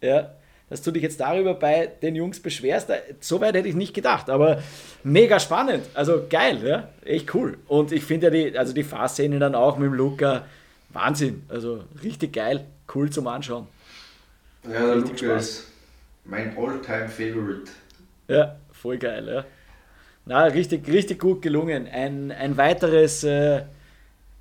ja, 0.00 0.30
dass 0.70 0.82
du 0.82 0.90
dich 0.90 1.02
jetzt 1.02 1.18
darüber 1.20 1.54
bei 1.54 1.86
den 2.02 2.14
Jungs 2.14 2.40
beschwerst, 2.40 2.90
da- 2.90 2.96
so 3.20 3.40
weit 3.40 3.54
hätte 3.54 3.68
ich 3.68 3.74
nicht 3.74 3.94
gedacht, 3.94 4.28
aber 4.28 4.60
mega 5.04 5.38
spannend, 5.40 5.84
also 5.94 6.22
geil, 6.28 6.58
ja, 6.64 6.88
echt 7.04 7.34
cool. 7.34 7.56
Und 7.68 7.90
ich 7.92 8.04
finde 8.04 8.26
ja 8.26 8.30
die, 8.50 8.58
also 8.58 8.72
die 8.74 8.82
Fahrszene 8.84 9.38
dann 9.38 9.54
auch 9.54 9.78
mit 9.78 9.86
dem 9.86 9.94
Luca, 9.94 10.44
Wahnsinn, 10.90 11.44
also 11.48 11.84
richtig 12.02 12.32
geil, 12.34 12.64
cool 12.94 13.08
zum 13.08 13.26
Anschauen. 13.28 13.66
Ja, 14.64 14.70
der 14.72 14.96
Richtig 14.96 15.20
Luca 15.22 15.34
Spaß. 15.34 15.48
ist 15.48 15.66
mein 16.28 16.56
all-time 16.56 17.08
favorite. 17.08 17.70
Ja, 18.28 18.56
voll 18.72 18.98
geil, 18.98 19.26
ja. 19.26 19.44
Na, 20.26 20.44
richtig, 20.44 20.86
richtig 20.88 21.18
gut 21.18 21.40
gelungen. 21.42 21.86
Ein, 21.88 22.30
ein 22.30 22.56
weiteres, 22.56 23.24
äh, 23.24 23.62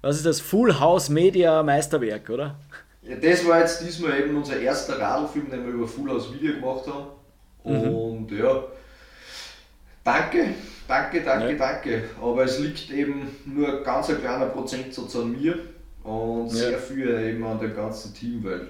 was 0.01 0.17
ist 0.17 0.25
das, 0.25 0.41
Full 0.41 0.79
House 0.79 1.09
Media 1.09 1.63
Meisterwerk, 1.63 2.29
oder? 2.29 2.55
Ja, 3.01 3.15
das 3.15 3.47
war 3.47 3.59
jetzt 3.61 3.81
diesmal 3.81 4.19
eben 4.19 4.35
unser 4.35 4.59
erster 4.59 4.99
Radlfilm, 4.99 5.49
den 5.49 5.65
wir 5.65 5.73
über 5.73 5.87
Full 5.87 6.09
House 6.09 6.33
Video 6.33 6.55
gemacht 6.55 6.85
haben. 6.87 7.07
Mhm. 7.63 7.95
Und 7.95 8.31
ja, 8.31 8.63
danke, 10.03 10.49
danke, 10.87 11.21
danke, 11.21 11.51
Ja. 11.53 11.57
danke. 11.57 12.03
Aber 12.21 12.43
es 12.43 12.59
liegt 12.59 12.91
eben 12.91 13.29
nur 13.45 13.81
ganz 13.83 14.09
ein 14.09 14.19
kleiner 14.19 14.47
Prozentsatz 14.47 15.15
an 15.15 15.31
mir 15.31 15.57
und 16.03 16.47
Ja. 16.47 16.53
sehr 16.53 16.77
viel 16.79 17.09
eben 17.09 17.45
an 17.45 17.59
dem 17.59 17.73
ganzen 17.73 18.13
Team, 18.13 18.43
weil 18.43 18.67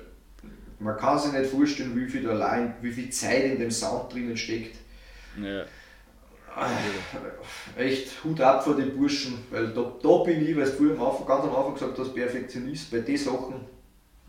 man 0.80 0.98
kann 0.98 1.18
sich 1.18 1.32
nicht 1.32 1.50
vorstellen, 1.50 1.96
wie 1.96 2.10
viel, 2.10 2.30
allein, 2.30 2.76
wie 2.82 2.92
viel 2.92 3.10
Zeit 3.10 3.46
in 3.46 3.60
dem 3.60 3.72
Sound 3.72 4.14
drinnen 4.14 4.38
steckt. 4.38 4.76
Ja. 5.42 5.66
Echt 7.76 8.24
Hut 8.24 8.42
ab 8.42 8.64
vor 8.64 8.76
den 8.76 8.98
Burschen, 8.98 9.38
weil 9.52 9.68
da, 9.68 9.94
da 10.02 10.18
bin 10.24 10.48
ich, 10.48 10.56
weil 10.56 10.70
du 10.70 10.92
am 10.94 11.04
Anfang, 11.04 11.28
ganz 11.28 11.44
am 11.44 11.56
Anfang 11.56 11.74
gesagt 11.76 12.00
hast, 12.00 12.16
Perfektionist, 12.16 12.90
bei 12.90 13.00
den 13.00 13.18
Sachen 13.18 13.56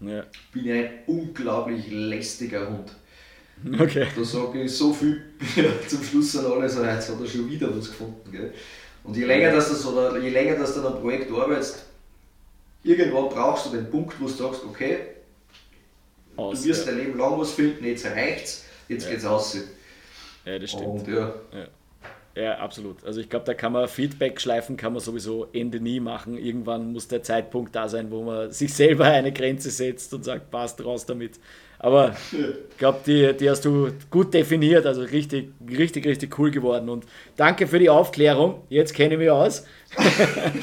ja. 0.01 0.24
bin 0.53 0.66
ich 0.66 0.72
ein 0.72 0.90
unglaublich 1.07 1.90
lästiger 1.90 2.68
Hund. 2.68 2.92
Okay. 3.80 4.07
Da 4.14 4.24
sage 4.24 4.62
ich 4.62 4.76
so 4.76 4.92
viel, 4.92 5.22
zum 5.88 6.03
Schluss 6.03 6.32
sind 6.32 6.46
alle 6.46 6.68
so, 6.68 6.84
jetzt 6.84 7.11
hat 7.11 7.20
er 7.20 7.26
schon 7.26 7.51
wieder 7.51 7.76
was 7.76 7.88
gefunden. 7.88 8.30
Gell? 8.30 8.53
Und 9.05 9.16
je 9.16 9.24
länger, 9.24 9.53
das, 9.53 9.86
oder 9.86 10.18
je 10.18 10.30
länger 10.30 10.57
dass 10.57 10.74
du 10.74 10.80
an 10.80 10.92
einem 10.92 11.01
Projekt 11.01 11.32
arbeitest, 11.32 11.86
irgendwann 12.84 13.28
brauchst 13.30 13.66
du 13.66 13.70
den 13.70 13.90
Punkt, 13.90 14.20
wo 14.20 14.26
du 14.26 14.32
sagst, 14.32 14.64
okay, 14.64 14.99
Aus, 16.39 16.62
du 16.62 16.68
wirst 16.68 16.86
ja. 16.86 16.93
dein 16.93 17.01
Leben 17.05 17.18
lang 17.18 17.39
was 17.39 17.53
finden, 17.53 17.84
jetzt 17.84 18.07
reicht's, 18.07 18.64
jetzt 18.89 19.05
Ja. 19.05 19.11
geht's 19.11 19.24
aus. 19.24 19.57
ja, 20.45 20.59
das 20.59 20.70
stimmt. 20.70 20.86
Und 20.86 21.09
ja, 21.09 21.34
Ja, 22.34 22.59
absolut. 22.59 23.05
Also 23.05 23.20
ich 23.20 23.28
glaube, 23.28 23.45
da 23.45 23.55
kann 23.55 23.72
man 23.72 23.89
Feedback 23.89 24.41
schleifen, 24.41 24.76
kann 24.76 24.93
man 24.93 25.01
sowieso 25.01 25.49
Ende 25.53 25.80
nie 25.80 25.99
machen. 25.99 26.39
Irgendwann 26.39 26.93
muss 26.93 27.09
der 27.09 27.22
Zeitpunkt 27.22 27.74
da 27.74 27.89
sein, 27.89 28.11
wo 28.11 28.22
man 28.22 28.53
sich 28.53 28.72
selber 28.74 29.07
eine 29.07 29.32
Grenze 29.32 29.70
setzt 29.70 30.14
und 30.14 30.24
sagt, 30.24 30.51
passt 30.51 30.84
raus 30.84 31.05
damit. 31.05 31.41
Aber 31.81 32.16
ich 32.33 32.76
glaube, 32.79 32.99
die, 33.07 33.37
die 33.37 33.49
hast 33.49 33.64
du 33.64 33.91
gut 34.11 34.35
definiert, 34.35 34.85
also 34.85 35.03
richtig, 35.03 35.51
richtig, 35.70 36.05
richtig 36.07 36.37
cool 36.39 36.51
geworden. 36.51 36.89
Und 36.89 37.05
danke 37.37 37.66
für 37.68 37.79
die 37.79 37.89
Aufklärung. 37.89 38.62
Jetzt 38.68 38.95
kenne 38.95 39.14
ich 39.14 39.18
mich 39.20 39.31
aus. 39.31 39.64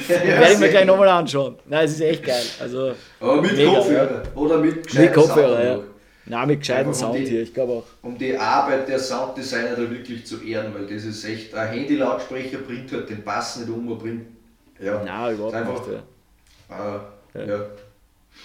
Werde 0.08 0.52
ich 0.52 0.58
mir 0.58 0.68
gleich 0.68 0.84
nochmal 0.84 1.08
anschauen. 1.08 1.56
Nein, 1.66 1.86
es 1.86 1.92
ist 1.92 2.00
echt 2.02 2.24
geil. 2.24 2.42
Also 2.60 2.92
aber 3.20 3.40
mit 3.42 3.56
Mega, 3.56 3.70
Kopfhörer 3.74 4.22
oder 4.34 4.58
mit 4.58 4.76
mit 4.76 4.86
gescheiten 4.86 5.14
Kopfhörer, 5.14 5.64
ja. 5.64 5.74
Sound. 5.76 5.86
Na, 6.28 6.44
mit 6.44 6.58
gescheiten 6.60 6.88
um 6.88 6.94
Sound 6.94 7.18
die- 7.18 7.26
hier, 7.26 7.42
ich 7.42 7.54
glaube 7.54 7.72
auch. 7.72 7.84
um 8.02 8.18
die 8.18 8.36
Arbeit 8.36 8.88
der 8.88 8.98
Sounddesigner 8.98 9.70
da 9.76 9.90
wirklich 9.90 10.26
zu 10.26 10.42
ehren, 10.42 10.74
weil 10.74 10.86
das 10.86 11.04
ist 11.04 11.24
echt, 11.24 11.54
ein 11.54 11.68
Handy-Lautsprecher 11.68 12.58
bringt 12.58 12.92
halt 12.92 13.08
den 13.08 13.22
Bass 13.22 13.56
nicht 13.58 13.70
um, 13.70 13.96
bringt, 13.98 14.26
ja, 14.80 15.00
Na, 15.04 15.30
überhaupt 15.32 15.54
einfach- 15.54 15.86
nicht. 15.86 15.98
Ja. 16.68 17.06
äh, 17.34 17.48
ja. 17.48 17.60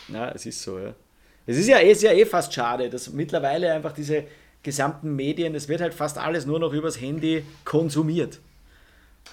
Na, 0.10 0.32
es 0.34 0.46
ist 0.46 0.62
so, 0.62 0.78
ja. 0.80 0.94
Es 1.48 1.58
ist 1.58 1.68
ja, 1.68 1.80
eh- 1.80 1.92
ist 1.92 2.04
ja 2.04 2.12
eh 2.12 2.26
fast 2.26 2.54
schade, 2.54 2.90
dass 2.90 3.12
mittlerweile 3.12 3.72
einfach 3.74 3.92
diese 3.94 4.24
gesamten 4.64 5.16
Medien, 5.16 5.56
es 5.56 5.68
wird 5.68 5.82
halt 5.82 5.94
fast 5.94 6.18
alles 6.18 6.46
nur 6.46 6.60
noch 6.60 6.72
übers 6.74 7.00
Handy 7.02 7.44
konsumiert. 7.66 8.40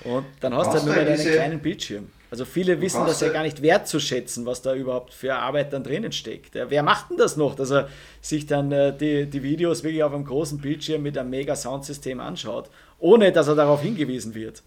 Und 0.05 0.25
dann 0.41 0.55
hast 0.55 0.69
du 0.69 0.75
halt 0.75 0.85
nur 0.87 0.95
halt 0.95 1.09
deinen 1.09 1.17
diese- 1.19 1.33
kleinen 1.33 1.61
Bildschirm. 1.61 2.09
Also 2.31 2.45
viele 2.45 2.79
wissen 2.83 3.07
das 3.07 3.21
ja 3.21 3.27
halt- 3.29 3.35
gar 3.35 3.43
nicht 3.43 3.63
wertzuschätzen, 3.63 4.45
was 4.45 4.61
da 4.61 4.75
überhaupt 4.75 5.15
für 5.15 5.35
Arbeit 5.35 5.73
dann 5.73 5.83
drinnen 5.83 6.13
steckt. 6.13 6.55
Wer 6.55 6.83
macht 6.83 7.11
denn 7.11 7.17
das 7.17 7.37
noch, 7.39 7.55
dass 7.55 7.71
er 7.71 7.89
sich 8.21 8.45
dann 8.47 8.71
äh, 8.71 8.95
die, 8.97 9.25
die 9.27 9.43
Videos 9.43 9.83
wirklich 9.83 10.03
auf 10.03 10.13
einem 10.13 10.27
großen 10.27 10.59
Bildschirm 10.59 11.03
mit 11.03 11.17
einem 11.17 11.31
mega 11.31 11.57
Soundsystem 11.57 12.21
anschaut, 12.21 12.69
ohne 12.99 13.33
dass 13.33 13.49
er 13.49 13.55
darauf 13.55 13.81
hingewiesen 13.83 14.35
wird? 14.35 14.63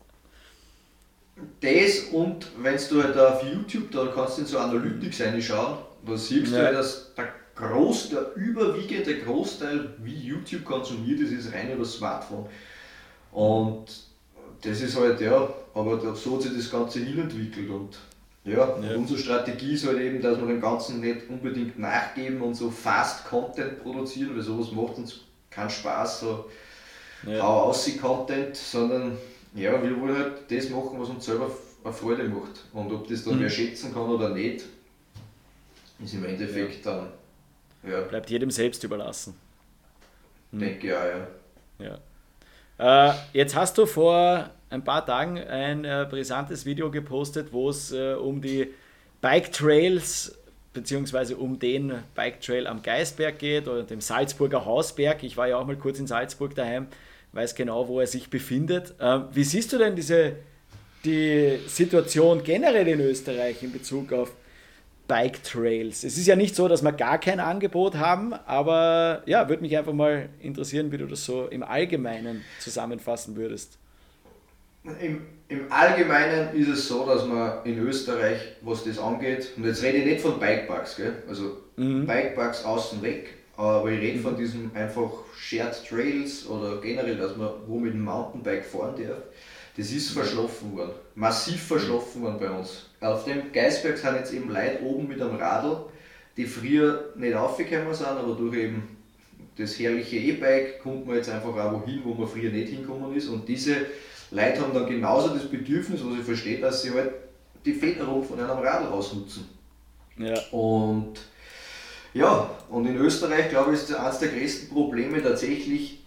Das 1.61 1.99
und 2.11 2.47
wenn 2.61 2.77
du 2.89 3.03
halt 3.03 3.17
auf 3.17 3.43
YouTube, 3.43 3.91
da 3.91 4.07
kannst 4.13 4.37
du 4.37 4.41
in 4.41 4.47
so 4.47 4.57
Analytics 4.59 5.21
reinschauen, 5.21 5.77
da 6.06 6.18
siehst 6.18 6.52
Ja. 6.54 6.70
du 6.72 6.78
dass 6.78 7.14
der, 7.16 7.30
Groß, 7.56 8.10
der 8.10 8.34
überwiegende 8.36 9.20
Großteil, 9.20 9.93
wie 10.04 10.16
YouTube 10.16 10.64
konsumiert 10.64 11.20
ist, 11.20 11.32
ist 11.32 11.54
rein 11.54 11.70
über 11.72 11.84
das 11.84 11.93
Smartphone. 11.95 12.45
Und 13.32 13.86
das 14.62 14.82
ist 14.82 14.99
halt, 14.99 15.22
ja, 15.22 15.47
aber 15.74 16.16
so 16.16 16.36
hat 16.36 16.41
sich 16.43 16.56
das 16.56 16.70
Ganze 16.72 16.99
hinentwickelt 16.99 17.70
und 17.70 17.97
ja, 18.43 18.76
Ja. 18.82 18.95
Unsere 18.95 19.20
Strategie 19.20 19.74
ist 19.76 19.86
halt 19.86 19.99
eben, 19.99 20.20
dass 20.22 20.39
wir 20.39 20.47
dem 20.47 20.60
Ganzen 20.60 20.99
nicht 20.99 21.30
unbedingt 21.30 21.78
nachgeben 21.78 22.41
und 22.41 22.56
so 22.56 22.72
fast 22.72 23.26
Content 23.26 23.84
produzieren, 23.84 24.36
weil 24.36 24.41
sowas 24.41 24.72
macht 24.72 24.97
uns 24.97 25.20
keinen 25.52 25.70
Spaß, 25.70 26.22
so 26.22 26.45
Ja. 27.28 27.43
hau 27.43 27.62
aus 27.70 27.88
Content, 28.02 28.56
sondern 28.56 29.16
ja, 29.54 29.82
wir 29.84 30.02
wollen 30.02 30.18
halt 30.18 30.32
das 30.49 30.70
machen, 30.70 30.99
was 30.99 31.10
uns 31.10 31.26
selber 31.26 31.52
eine 31.84 31.93
Freude 31.93 32.24
macht. 32.24 32.66
Und 32.74 32.91
ob 32.91 33.08
das 33.08 33.24
dann 33.26 33.36
Mhm. 33.38 33.41
wer 33.41 33.49
schätzen 33.52 33.93
kann 33.93 34.10
oder 34.10 34.30
nicht, 34.30 34.64
ist 36.04 36.14
im 36.14 36.26
Endeffekt 36.26 36.86
dann, 36.86 37.08
ja, 37.88 38.02
Bleibt 38.02 38.30
jedem 38.30 38.52
selbst 38.52 38.84
überlassen. 38.84 39.36
denke 40.52 40.88
ich 40.88 40.93
auch, 40.93 41.04
ja. 41.80 41.97
Ja. 42.78 43.12
Äh, 43.12 43.14
jetzt 43.34 43.56
hast 43.56 43.78
du 43.78 43.86
vor 43.86 44.49
ein 44.70 44.84
paar 44.84 45.06
Tagen 45.06 45.38
ein 45.38 45.86
äh, 45.86 46.06
brisantes 46.10 46.66
Video 46.66 46.89
gepostet, 46.91 47.52
wo 47.52 47.70
es 47.70 47.91
äh, 47.91 48.14
um 48.14 48.41
die 48.41 48.70
Bike 49.22 49.52
Trails 49.52 50.38
beziehungsweise 50.74 51.36
um 51.36 51.60
den 51.60 51.93
Bike 52.16 52.39
Trail 52.41 52.66
am 52.66 52.82
Geisberg 52.82 53.38
geht 53.39 53.68
oder 53.68 53.84
dem 53.84 54.02
Salzburger 54.02 54.66
Hausberg. 54.66 55.24
Ich 55.24 55.36
war 55.36 55.47
ja 55.47 55.58
auch 55.58 55.66
mal 55.66 55.76
kurz 55.76 55.99
in 55.99 56.08
Salzburg 56.08 56.56
daheim, 56.56 56.88
weiß 57.34 57.56
genau, 57.56 57.88
wo 57.88 57.99
er 57.99 58.08
sich 58.08 58.30
befindet. 58.30 58.93
Ähm, 58.99 59.26
wie 59.34 59.43
siehst 59.43 59.74
du 59.74 59.78
denn 59.78 59.95
diese, 59.95 60.38
die 61.04 61.60
Situation 61.68 62.43
generell 62.43 62.88
in 62.88 63.02
Österreich 63.02 63.62
in 63.64 63.74
Bezug 63.74 64.14
auf 64.14 64.32
Bike 65.12 65.43
Trails. 65.43 66.05
Es 66.05 66.18
ist 66.18 66.26
ja 66.26 66.38
nicht 66.38 66.55
so, 66.55 66.70
dass 66.70 66.84
wir 66.84 66.93
gar 66.93 67.20
kein 67.20 67.41
Angebot 67.41 67.97
haben, 67.97 68.34
aber 68.34 69.24
ja, 69.26 69.49
würde 69.49 69.62
mich 69.62 69.78
einfach 69.78 69.91
mal 69.91 70.30
interessieren, 70.39 70.89
wie 70.93 70.97
du 70.97 71.05
das 71.05 71.26
so 71.26 71.47
im 71.47 71.64
Allgemeinen 71.64 72.45
zusammenfassen 72.59 73.36
würdest. 73.36 73.78
Im, 75.01 75.22
Im 75.49 75.70
Allgemeinen 75.70 76.55
ist 76.55 76.70
es 76.70 76.88
so, 76.88 77.05
dass 77.05 77.26
man 77.28 77.66
in 77.66 77.78
Österreich, 77.80 78.39
was 78.62 78.86
das 78.86 78.97
angeht, 78.97 79.51
und 79.57 79.66
jetzt 79.66 79.84
rede 79.84 79.97
ich 79.97 80.05
nicht 80.05 80.22
von 80.22 80.39
Bikeparks, 80.39 80.95
gell? 80.95 81.14
also 81.28 81.57
Mhm. 81.76 82.05
Bikeparks 82.05 82.64
außen 82.64 83.01
weg, 83.01 83.34
aber 83.57 83.89
ich 83.89 83.99
rede 83.99 84.20
von 84.20 84.38
diesen 84.38 84.72
einfach 84.76 85.12
Shared 85.36 85.76
Trails 85.88 86.47
oder 86.47 86.80
generell, 86.80 87.18
dass 87.18 87.36
man 87.36 87.49
wo 87.68 87.80
mit 87.80 87.93
dem 87.93 88.03
Mountainbike 88.03 88.66
fahren 88.66 88.95
darf. 88.97 89.24
Das 89.78 89.91
ist 89.91 90.11
verschlafen 90.11 90.76
worden, 90.76 90.91
massiv 91.15 91.63
verschlafen 91.63 92.22
worden 92.22 92.38
bei 92.39 92.49
uns. 92.49 92.88
Auf 92.99 93.26
dem 93.26 93.51
Geisberg 93.51 93.97
sind 93.97 94.15
jetzt 94.15 94.34
eben 94.34 94.49
Leute 94.49 94.84
oben 94.84 95.07
mit 95.07 95.22
einem 95.22 95.36
Radl, 95.36 95.86
die 96.36 96.45
früher 96.45 97.13
nicht 97.15 97.36
aufgekommen 97.36 97.93
sind, 97.93 98.07
aber 98.07 98.36
durch 98.36 98.55
eben 98.55 98.97
das 99.57 99.78
herrliche 99.80 100.17
E-Bike 100.17 100.82
kommt 100.82 101.07
man 101.07 101.17
jetzt 101.17 101.30
einfach 101.30 101.55
auch 101.55 101.74
wohin, 101.74 102.01
wo 102.03 102.13
man 102.13 102.28
früher 102.28 102.51
nicht 102.51 102.69
hinkommen 102.69 103.15
ist. 103.15 103.28
Und 103.28 103.47
diese 103.47 103.86
Leute 104.32 104.61
haben 104.61 104.74
dann 104.74 104.88
genauso 104.88 105.30
das 105.30 105.49
Bedürfnis, 105.49 106.01
was 106.03 106.19
ich 106.19 106.26
verstehe, 106.26 106.59
dass 106.59 106.82
sie 106.82 106.91
halt 106.91 107.11
die 107.65 107.74
Federung 107.74 108.24
von 108.24 108.39
einem 108.39 108.59
Radl 108.59 108.88
ausnutzen. 108.88 109.47
Ja, 110.17 110.38
Und 110.51 111.19
ja, 112.13 112.49
und 112.69 112.86
in 112.86 112.97
Österreich, 112.97 113.49
glaube 113.49 113.74
ich, 113.74 113.82
ist 113.82 113.93
eines 113.93 114.19
der 114.19 114.30
größten 114.30 114.69
Probleme 114.69 115.24
tatsächlich 115.24 115.99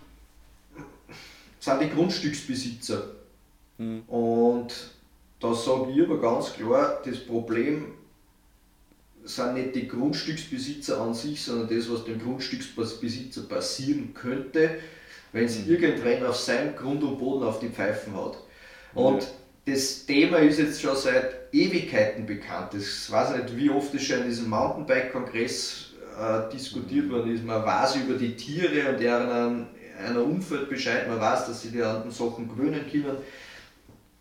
sind 1.61 1.81
die 1.81 1.89
Grundstücksbesitzer. 1.89 3.14
Mhm. 3.79 4.03
Und 4.07 4.75
da 5.41 5.55
sage 5.55 5.93
ich 5.93 6.03
aber 6.03 6.20
ganz 6.20 6.53
klar, 6.53 7.01
das 7.05 7.18
Problem 7.18 7.95
sind 9.25 9.55
nicht 9.55 9.75
die 9.75 9.89
Grundstücksbesitzer 9.89 11.01
an 11.01 11.14
sich, 11.14 11.43
sondern 11.43 11.75
das, 11.75 11.91
was 11.91 12.05
dem 12.05 12.20
Grundstücksbesitzer 12.20 13.43
passieren 13.43 14.12
könnte, 14.14 14.77
wenn 15.33 15.45
es 15.45 15.59
mhm. 15.59 15.72
irgendwann 15.72 16.27
auf 16.27 16.37
seinem 16.37 16.77
Grund 16.77 17.03
und 17.03 17.18
Boden 17.18 17.45
auf 17.45 17.59
die 17.59 17.68
Pfeifen 17.68 18.14
haut. 18.14 18.39
Und 18.95 19.22
ja. 19.22 19.29
das 19.66 20.07
Thema 20.07 20.39
ist 20.39 20.59
jetzt 20.59 20.81
schon 20.81 20.97
seit 20.97 21.53
Ewigkeiten 21.53 22.27
bekannt. 22.27 22.75
Ich 22.75 23.11
weiß 23.11 23.37
nicht, 23.37 23.57
wie 23.57 23.70
oft 23.70 23.95
es 23.95 24.05
schon 24.05 24.20
in 24.20 24.29
diesem 24.29 24.49
Mountainbike-Kongress 24.51 25.95
äh, 26.20 26.53
diskutiert 26.53 27.11
worden 27.11 27.35
ist. 27.35 27.45
Man 27.45 27.64
weiß 27.64 27.97
über 27.97 28.14
die 28.14 28.37
Tiere 28.37 28.91
und 28.91 29.01
deren 29.01 29.66
einer 29.99 30.22
Umfeld 30.22 30.68
Bescheid, 30.68 31.09
man 31.09 31.20
weiß, 31.20 31.47
dass 31.47 31.62
sie 31.62 31.70
die 31.70 31.83
an 31.83 32.11
Sachen 32.11 32.49
gewöhnen 32.49 32.85
können. 32.91 33.16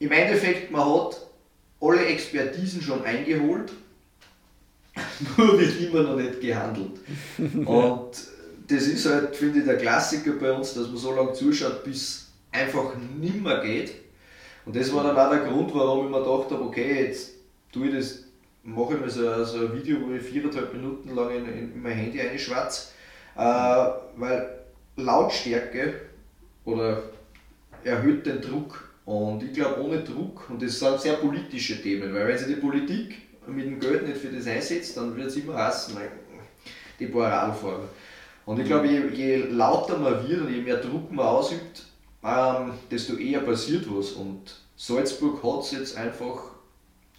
Im 0.04 0.12
Endeffekt, 0.12 0.70
man 0.70 0.84
hat 0.84 1.16
alle 1.80 2.06
Expertisen 2.08 2.82
schon 2.82 3.06
eingeholt, 3.06 3.72
nur 5.38 5.58
wird 5.58 5.80
immer 5.80 6.02
noch 6.04 6.18
nicht 6.18 6.42
gehandelt. 6.42 7.00
Und 7.66 8.12
das 8.68 8.84
ist 8.84 9.06
halt, 9.06 9.34
finde 9.34 9.60
ich, 9.60 9.66
der 9.66 9.78
Klassiker 9.78 10.34
bei 10.34 10.52
uns, 10.52 10.74
dass 10.74 10.90
man 10.90 10.98
so 10.98 11.16
lange 11.16 11.32
zuschaut, 11.32 11.86
bis 11.86 12.28
einfach 12.52 12.96
nimmer 13.18 13.62
geht. 13.62 13.94
Und 14.66 14.76
das 14.76 14.94
war 14.94 15.06
dann 15.06 15.16
auch 15.16 15.30
der 15.30 15.50
Grund, 15.50 15.74
warum 15.74 16.06
ich 16.06 16.12
mir 16.12 16.20
gedacht 16.20 16.52
habe, 16.52 16.64
okay, 16.64 17.06
jetzt 17.06 17.36
tue 17.72 17.88
ich 17.88 17.96
das, 17.96 18.26
mache 18.64 18.96
ich 18.96 19.00
mir 19.00 19.10
so, 19.10 19.46
so 19.46 19.60
ein 19.60 19.74
Video, 19.74 20.02
wo 20.02 20.14
ich 20.14 20.22
viereinhalb 20.22 20.74
Minuten 20.74 21.16
lang 21.16 21.32
in, 21.32 21.46
in 21.46 21.82
mein 21.82 21.94
Handy 21.94 22.20
einschwatze, 22.20 22.90
äh, 23.38 23.40
weil 24.18 24.50
Lautstärke 24.98 25.94
oder 26.66 27.04
erhöht 27.86 28.26
den 28.26 28.42
Druck. 28.42 28.90
Und 29.06 29.44
ich 29.44 29.54
glaube, 29.54 29.82
ohne 29.84 30.04
Druck, 30.04 30.50
und 30.50 30.62
das 30.62 30.80
sind 30.80 31.00
sehr 31.00 31.14
politische 31.14 31.82
Themen, 31.82 32.14
weil 32.14 32.28
wenn 32.28 32.38
sich 32.38 32.48
die 32.48 32.56
Politik 32.56 33.16
mit 33.48 33.66
dem 33.66 33.80
Geld 33.80 34.08
nicht 34.08 34.18
für 34.18 34.30
das 34.30 34.48
einsetzt, 34.48 34.96
dann 34.96 35.16
wird 35.16 35.28
es 35.28 35.36
immer 35.36 35.56
heißen, 35.56 35.98
die 37.00 37.08
paar 37.08 37.32
Radfahrer. 37.32 37.90
Und 38.46 38.60
ich 38.60 38.66
glaube, 38.66 38.88
je, 38.88 39.08
je, 39.14 39.38
lauter 39.50 39.98
man 39.98 40.28
wird 40.28 40.42
und 40.42 40.54
je 40.54 40.62
mehr 40.62 40.78
Druck 40.78 41.12
man 41.12 41.26
ausübt, 41.26 41.86
ähm, 42.24 42.74
desto 42.92 43.16
eher 43.16 43.42
passiert 43.42 43.86
was. 43.90 44.12
Und 44.12 44.56
Salzburg 44.76 45.44
hat 45.44 45.64
es 45.64 45.72
jetzt 45.72 45.98
einfach 45.98 46.52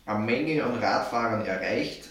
eine 0.06 0.24
Menge 0.24 0.64
an 0.64 0.78
Radfahrern 0.78 1.46
erreicht, 1.46 2.08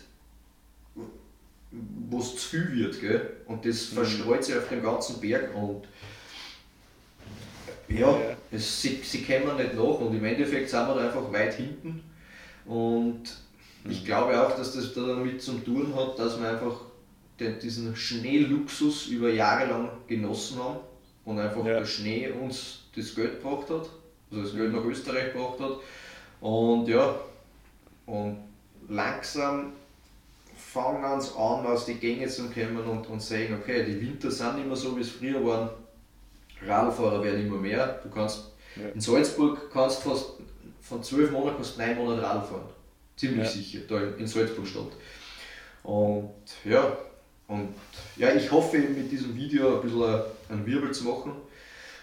wo 1.71 2.19
es 2.19 2.35
zu 2.35 2.49
viel 2.49 2.71
wird. 2.73 3.01
Gell? 3.01 3.33
Und 3.47 3.65
das 3.65 3.91
mhm. 3.91 3.95
verstreut 3.95 4.43
sich 4.43 4.55
auf 4.55 4.69
dem 4.69 4.83
ganzen 4.83 5.19
Berg. 5.19 5.55
Und 5.55 5.87
ja, 7.99 8.11
ja. 8.11 8.35
Es, 8.51 8.81
sie, 8.81 8.99
sie 9.03 9.23
kommen 9.23 9.57
nicht 9.57 9.75
nach 9.75 9.99
und 9.99 10.15
im 10.15 10.23
Endeffekt 10.23 10.69
sind 10.69 10.87
wir 10.87 10.95
da 10.95 11.05
einfach 11.05 11.31
weit 11.31 11.53
hinten. 11.55 12.03
Und 12.65 13.23
ich 13.89 14.01
mhm. 14.01 14.05
glaube 14.05 14.41
auch, 14.41 14.55
dass 14.55 14.73
das 14.73 14.93
damit 14.93 15.41
zu 15.41 15.53
tun 15.59 15.93
hat, 15.95 16.17
dass 16.17 16.39
wir 16.39 16.49
einfach 16.49 16.81
den, 17.39 17.59
diesen 17.59 17.95
Schneeluxus 17.95 19.07
über 19.07 19.29
Jahre 19.29 19.69
lang 19.69 19.89
genossen 20.07 20.59
haben 20.59 20.79
und 21.25 21.39
einfach 21.39 21.65
ja. 21.65 21.79
der 21.79 21.85
Schnee 21.85 22.29
uns 22.29 22.83
das 22.95 23.15
Geld 23.15 23.41
gebracht 23.41 23.69
hat, 23.69 23.89
also 24.31 24.43
das 24.43 24.53
Geld 24.53 24.73
nach 24.73 24.83
Österreich 24.83 25.33
gebracht 25.33 25.59
hat. 25.59 25.77
Und 26.41 26.87
ja, 26.87 27.15
und 28.05 28.37
langsam 28.89 29.73
fangen 30.55 31.03
uns 31.03 31.35
an, 31.35 31.65
aus 31.65 31.85
die 31.85 31.95
Gänge 31.95 32.27
zu 32.27 32.49
kommen 32.49 32.83
und, 32.85 33.07
und 33.07 33.21
sagen, 33.21 33.57
okay, 33.61 33.85
die 33.85 34.01
Winter 34.01 34.31
sind 34.31 34.57
nicht 34.57 34.67
mehr 34.67 34.75
so, 34.75 34.95
wie 34.97 35.01
es 35.01 35.09
früher 35.09 35.45
waren. 35.45 35.69
Radfahrer 36.67 37.23
werden 37.23 37.45
immer 37.45 37.57
mehr. 37.57 37.99
Du 38.03 38.09
kannst 38.09 38.51
ja. 38.75 38.89
in 38.93 39.01
Salzburg 39.01 39.71
kannst 39.71 40.03
fast 40.03 40.33
von 40.81 41.03
zwölf 41.03 41.31
Monaten 41.31 41.55
kannst 41.57 41.77
neun 41.77 41.95
Monate 41.95 42.21
Radl 42.21 42.45
fahren. 42.45 42.69
Ziemlich 43.15 43.45
ja. 43.45 43.49
sicher, 43.49 43.79
da 43.87 44.01
in, 44.17 44.27
Salzburg 44.27 44.67
Stadt. 44.67 44.91
Und 45.83 46.31
ja, 46.65 46.97
und 47.47 47.69
ja, 48.17 48.33
ich 48.33 48.51
hoffe 48.51 48.77
mit 48.77 49.11
diesem 49.11 49.35
Video 49.35 49.75
ein 49.75 49.81
bisschen 49.81 50.21
einen 50.49 50.65
Wirbel 50.65 50.91
zu 50.91 51.05
machen. 51.05 51.33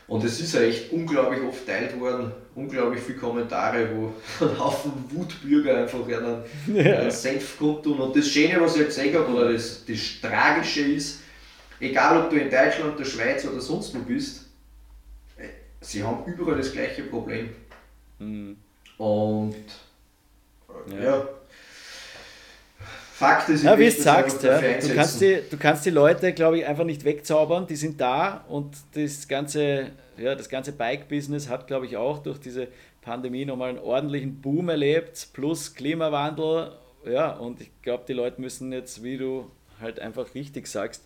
Und 0.06 0.24
es 0.24 0.40
ist 0.40 0.54
ja 0.54 0.62
echt 0.62 0.90
unglaublich 0.92 1.40
oft 1.40 1.64
teilt 1.64 1.98
worden, 2.00 2.32
unglaublich 2.56 3.00
viele 3.00 3.18
Kommentare, 3.18 3.88
wo 3.94 4.12
ein 4.44 4.58
Haufen 4.58 4.92
Wutbürger 5.10 5.76
einfach 5.76 6.04
einen, 6.04 6.42
ja. 6.74 6.98
einen 6.98 7.10
Senf 7.12 7.56
kundtun. 7.56 8.00
Und 8.00 8.16
das 8.16 8.26
Schöne, 8.26 8.60
was 8.60 8.76
ich 8.76 8.86
gesehen 8.86 9.14
habe, 9.14 9.32
oder 9.32 9.52
das, 9.52 9.84
das 9.86 10.20
Tragische 10.20 10.80
ist, 10.80 11.20
egal 11.78 12.22
ob 12.22 12.30
du 12.30 12.36
in 12.36 12.50
Deutschland, 12.50 12.98
der 12.98 13.04
Schweiz 13.04 13.44
oder 13.44 13.60
sonst 13.60 13.94
wo 13.94 14.00
bist, 14.00 14.39
sie 15.80 16.02
haben 16.02 16.24
überall 16.30 16.58
das 16.58 16.72
gleiche 16.72 17.02
Problem. 17.04 17.50
Mhm. 18.18 18.56
Und 18.98 19.54
ja. 20.90 21.02
ja. 21.02 21.28
Fakt 23.12 23.50
ist, 23.50 23.64
ja, 23.64 23.78
wie 23.78 23.84
du 23.84 23.90
sagst, 23.90 24.42
ja. 24.42 24.58
du, 24.58 24.94
kannst 24.94 25.20
die, 25.20 25.40
du 25.50 25.58
kannst 25.58 25.84
die 25.84 25.90
Leute, 25.90 26.32
glaube 26.32 26.58
ich, 26.58 26.66
einfach 26.66 26.84
nicht 26.84 27.04
wegzaubern, 27.04 27.66
die 27.66 27.76
sind 27.76 28.00
da 28.00 28.44
und 28.48 28.74
das 28.94 29.28
ganze, 29.28 29.90
ja, 30.16 30.34
das 30.34 30.48
ganze 30.48 30.72
Bike-Business 30.72 31.50
hat, 31.50 31.66
glaube 31.66 31.84
ich, 31.84 31.98
auch 31.98 32.22
durch 32.22 32.38
diese 32.38 32.68
Pandemie 33.02 33.44
nochmal 33.44 33.70
einen 33.70 33.78
ordentlichen 33.78 34.40
Boom 34.40 34.70
erlebt, 34.70 35.28
plus 35.34 35.74
Klimawandel. 35.74 36.72
Ja, 37.04 37.32
und 37.32 37.60
ich 37.60 37.70
glaube, 37.82 38.04
die 38.08 38.14
Leute 38.14 38.40
müssen 38.40 38.72
jetzt, 38.72 39.02
wie 39.02 39.18
du 39.18 39.50
halt 39.80 40.00
einfach 40.00 40.34
richtig 40.34 40.66
sagst, 40.66 41.04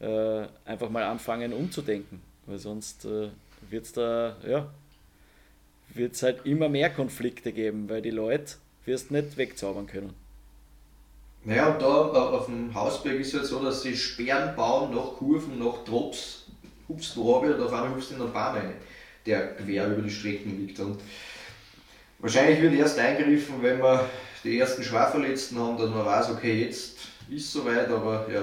äh, 0.00 0.46
einfach 0.64 0.90
mal 0.90 1.04
anfangen 1.04 1.52
umzudenken, 1.52 2.20
weil 2.46 2.58
sonst 2.58 3.04
äh, 3.04 3.28
wird 3.74 3.86
es 3.86 3.92
da, 3.92 4.36
ja, 4.46 4.70
wird 5.94 6.14
es 6.14 6.22
halt 6.22 6.46
immer 6.46 6.68
mehr 6.68 6.90
Konflikte 6.90 7.52
geben, 7.52 7.88
weil 7.88 8.02
die 8.02 8.10
Leute 8.10 8.54
wirst 8.84 9.10
nicht 9.10 9.36
wegzaubern 9.36 9.88
können. 9.88 10.14
Naja, 11.42 11.72
und 11.72 11.82
da 11.82 11.86
auf 11.86 12.46
dem 12.46 12.72
Hausberg 12.72 13.18
ist 13.18 13.34
es 13.34 13.40
halt 13.40 13.46
so, 13.46 13.62
dass 13.62 13.82
sie 13.82 13.96
Sperren 13.96 14.54
bauen 14.54 14.94
nach 14.94 15.14
Kurven, 15.18 15.58
nach 15.58 15.84
Drops, 15.84 16.46
hupst 16.88 17.16
wo 17.16 17.36
habe 17.36 17.48
ich, 17.48 17.54
und 17.54 17.62
auf 17.62 17.72
einmal 17.72 17.90
hupst 17.90 18.12
in 18.12 18.20
einen 18.20 18.32
Baum 18.32 18.54
rein, 18.54 18.74
der 19.26 19.56
quer 19.56 19.88
über 19.88 20.02
die 20.02 20.10
Strecken 20.10 20.56
liegt. 20.58 20.78
Und 20.78 21.00
wahrscheinlich 22.20 22.62
wird 22.62 22.74
erst 22.74 22.98
eingegriffen, 22.98 23.60
wenn 23.60 23.82
wir 23.82 24.08
die 24.44 24.58
ersten 24.58 24.84
Schwerverletzten 24.84 25.58
haben, 25.58 25.76
dass 25.76 25.90
man 25.90 26.06
weiß, 26.06 26.30
okay, 26.30 26.64
jetzt 26.64 26.98
ist 27.28 27.46
es 27.46 27.52
soweit, 27.52 27.88
aber 27.88 28.26
ja, 28.32 28.42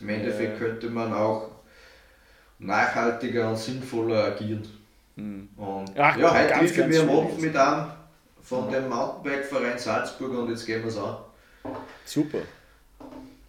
im 0.00 0.08
Endeffekt 0.10 0.58
könnte 0.58 0.90
man 0.90 1.12
auch 1.12 1.51
nachhaltiger 2.62 3.50
und 3.50 3.58
sinnvoller 3.58 4.24
agieren. 4.24 4.66
Mhm. 5.16 5.48
Und 5.56 5.90
Ach, 5.98 6.16
ja, 6.16 6.34
heute 6.34 6.52
treffe 6.54 6.80
ich 6.82 6.86
mich 6.88 7.00
am 7.00 7.10
Abend 7.10 7.40
mit 7.40 7.56
einem 7.56 7.86
von 8.42 8.70
dem 8.70 8.88
Mountainbike-Verein 8.88 9.78
Salzburg 9.78 10.32
und 10.32 10.50
jetzt 10.50 10.66
gehen 10.66 10.82
wir 10.82 10.88
es 10.88 10.96
an. 10.96 11.16
Super. 12.04 12.38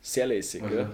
Sehr 0.01 0.27
lässig. 0.27 0.61
Okay. 0.63 0.85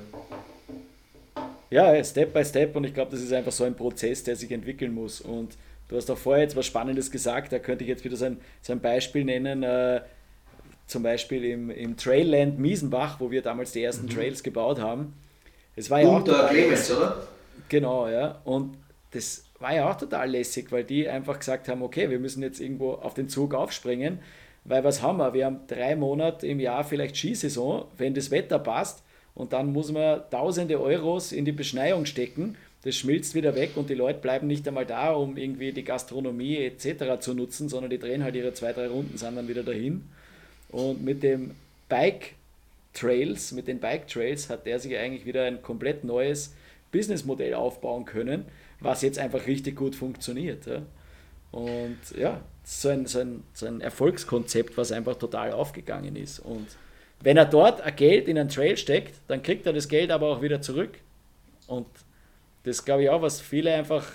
Ja. 1.69 1.93
ja, 1.93 2.03
Step 2.03 2.33
by 2.33 2.45
Step 2.45 2.75
und 2.75 2.85
ich 2.85 2.93
glaube, 2.93 3.11
das 3.11 3.21
ist 3.21 3.33
einfach 3.33 3.51
so 3.51 3.63
ein 3.63 3.75
Prozess, 3.75 4.23
der 4.23 4.35
sich 4.35 4.51
entwickeln 4.51 4.93
muss. 4.93 5.21
Und 5.21 5.57
du 5.87 5.97
hast 5.97 6.09
auch 6.09 6.17
vorher 6.17 6.43
jetzt 6.43 6.55
was 6.55 6.65
Spannendes 6.65 7.11
gesagt, 7.11 7.51
da 7.51 7.59
könnte 7.59 7.83
ich 7.83 7.89
jetzt 7.89 8.03
wieder 8.05 8.15
so 8.15 8.25
ein, 8.25 8.39
so 8.61 8.73
ein 8.73 8.79
Beispiel 8.79 9.25
nennen. 9.25 9.63
Äh, 9.63 10.01
zum 10.87 11.03
Beispiel 11.03 11.45
im, 11.45 11.69
im 11.69 11.97
Trailland 11.97 12.57
Miesenbach, 12.57 13.19
wo 13.19 13.29
wir 13.29 13.43
damals 13.43 13.71
die 13.73 13.83
ersten 13.83 14.07
mhm. 14.07 14.09
Trails 14.09 14.41
gebaut 14.41 14.81
haben. 14.81 15.13
Es 15.75 15.89
war 15.89 16.01
ja 16.01 16.19
der 16.19 16.47
Clemens, 16.47 16.91
oder? 16.91 17.27
Genau, 17.69 18.07
ja. 18.07 18.41
Und 18.43 18.77
das 19.11 19.45
war 19.59 19.73
ja 19.73 19.89
auch 19.89 19.97
total 19.97 20.29
lässig, 20.29 20.71
weil 20.71 20.83
die 20.83 21.07
einfach 21.07 21.39
gesagt 21.39 21.67
haben, 21.67 21.81
okay, 21.81 22.09
wir 22.09 22.19
müssen 22.19 22.43
jetzt 22.43 22.59
irgendwo 22.59 22.93
auf 22.93 23.13
den 23.13 23.29
Zug 23.29 23.53
aufspringen 23.53 24.19
weil 24.69 24.83
was 24.83 25.01
haben 25.01 25.17
wir? 25.17 25.33
Wir 25.33 25.45
haben 25.45 25.61
drei 25.67 25.95
Monate 25.95 26.47
im 26.47 26.59
Jahr 26.59 26.83
vielleicht 26.83 27.15
Skisaison, 27.15 27.85
wenn 27.97 28.13
das 28.13 28.31
Wetter 28.31 28.59
passt 28.59 29.03
und 29.35 29.53
dann 29.53 29.73
muss 29.73 29.91
man 29.91 30.21
tausende 30.29 30.79
Euros 30.79 31.31
in 31.31 31.45
die 31.45 31.51
Beschneiung 31.51 32.05
stecken. 32.05 32.55
Das 32.83 32.95
schmilzt 32.95 33.35
wieder 33.35 33.55
weg 33.55 33.71
und 33.75 33.89
die 33.89 33.95
Leute 33.95 34.19
bleiben 34.19 34.47
nicht 34.47 34.67
einmal 34.67 34.85
da, 34.85 35.11
um 35.11 35.37
irgendwie 35.37 35.73
die 35.73 35.83
Gastronomie 35.83 36.57
etc. 36.57 37.19
zu 37.19 37.33
nutzen, 37.33 37.67
sondern 37.67 37.89
die 37.89 37.99
drehen 37.99 38.23
halt 38.23 38.35
ihre 38.35 38.53
zwei, 38.53 38.71
drei 38.71 38.87
Runden, 38.87 39.17
sind 39.17 39.35
dann 39.35 39.47
wieder 39.47 39.63
dahin. 39.63 40.07
Und 40.69 41.03
mit 41.03 41.23
dem 41.23 41.51
Bike 41.89 42.35
Trails, 42.93 43.51
mit 43.51 43.67
den 43.67 43.79
Bike 43.79 44.07
Trails 44.07 44.49
hat 44.49 44.65
der 44.65 44.79
sich 44.79 44.95
eigentlich 44.97 45.25
wieder 45.25 45.43
ein 45.45 45.61
komplett 45.61 46.03
neues 46.03 46.53
Businessmodell 46.91 47.53
aufbauen 47.53 48.05
können, 48.05 48.45
was 48.79 49.01
jetzt 49.01 49.19
einfach 49.19 49.47
richtig 49.47 49.75
gut 49.75 49.95
funktioniert. 49.95 50.65
Ja. 50.65 50.81
Und 51.51 51.97
ja, 52.17 52.41
so 52.63 52.89
ein, 52.89 53.05
so, 53.05 53.19
ein, 53.19 53.43
so 53.53 53.65
ein 53.65 53.81
Erfolgskonzept, 53.81 54.77
was 54.77 54.91
einfach 54.91 55.15
total 55.15 55.51
aufgegangen 55.51 56.15
ist. 56.15 56.39
Und 56.39 56.67
wenn 57.21 57.37
er 57.37 57.45
dort 57.45 57.81
ein 57.81 57.95
Geld 57.95 58.27
in 58.27 58.37
einen 58.37 58.49
Trail 58.49 58.77
steckt, 58.77 59.15
dann 59.27 59.41
kriegt 59.41 59.65
er 59.65 59.73
das 59.73 59.87
Geld 59.87 60.11
aber 60.11 60.27
auch 60.27 60.41
wieder 60.41 60.61
zurück. 60.61 60.99
Und 61.67 61.87
das 62.63 62.85
glaube 62.85 63.03
ich 63.03 63.09
auch, 63.09 63.21
was 63.21 63.41
viele 63.41 63.73
einfach 63.73 64.05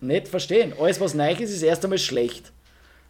nicht 0.00 0.28
verstehen. 0.28 0.74
Alles, 0.78 1.00
was 1.00 1.14
neu 1.14 1.32
ist, 1.32 1.50
ist 1.50 1.62
erst 1.62 1.84
einmal 1.84 1.98
schlecht. 1.98 2.52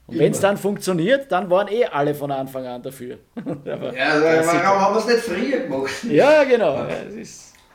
Und 0.07 0.19
wenn 0.19 0.33
es 0.33 0.41
dann 0.41 0.59
funktioniert, 0.59 1.33
dann 1.33 1.49
waren 1.49 1.67
eh 1.69 1.87
alle 1.87 2.15
von 2.15 2.31
Anfang 2.31 2.67
an 2.67 2.83
dafür. 2.83 3.19
ja, 3.65 3.81
warum 3.81 4.81
haben 4.81 4.95
wir 4.95 4.99
es 4.99 5.07
nicht 5.07 5.21
früher 5.21 5.61
gemacht? 5.61 6.05
Ja, 6.05 6.45
genau. 6.45 6.77
Ja, 6.77 6.89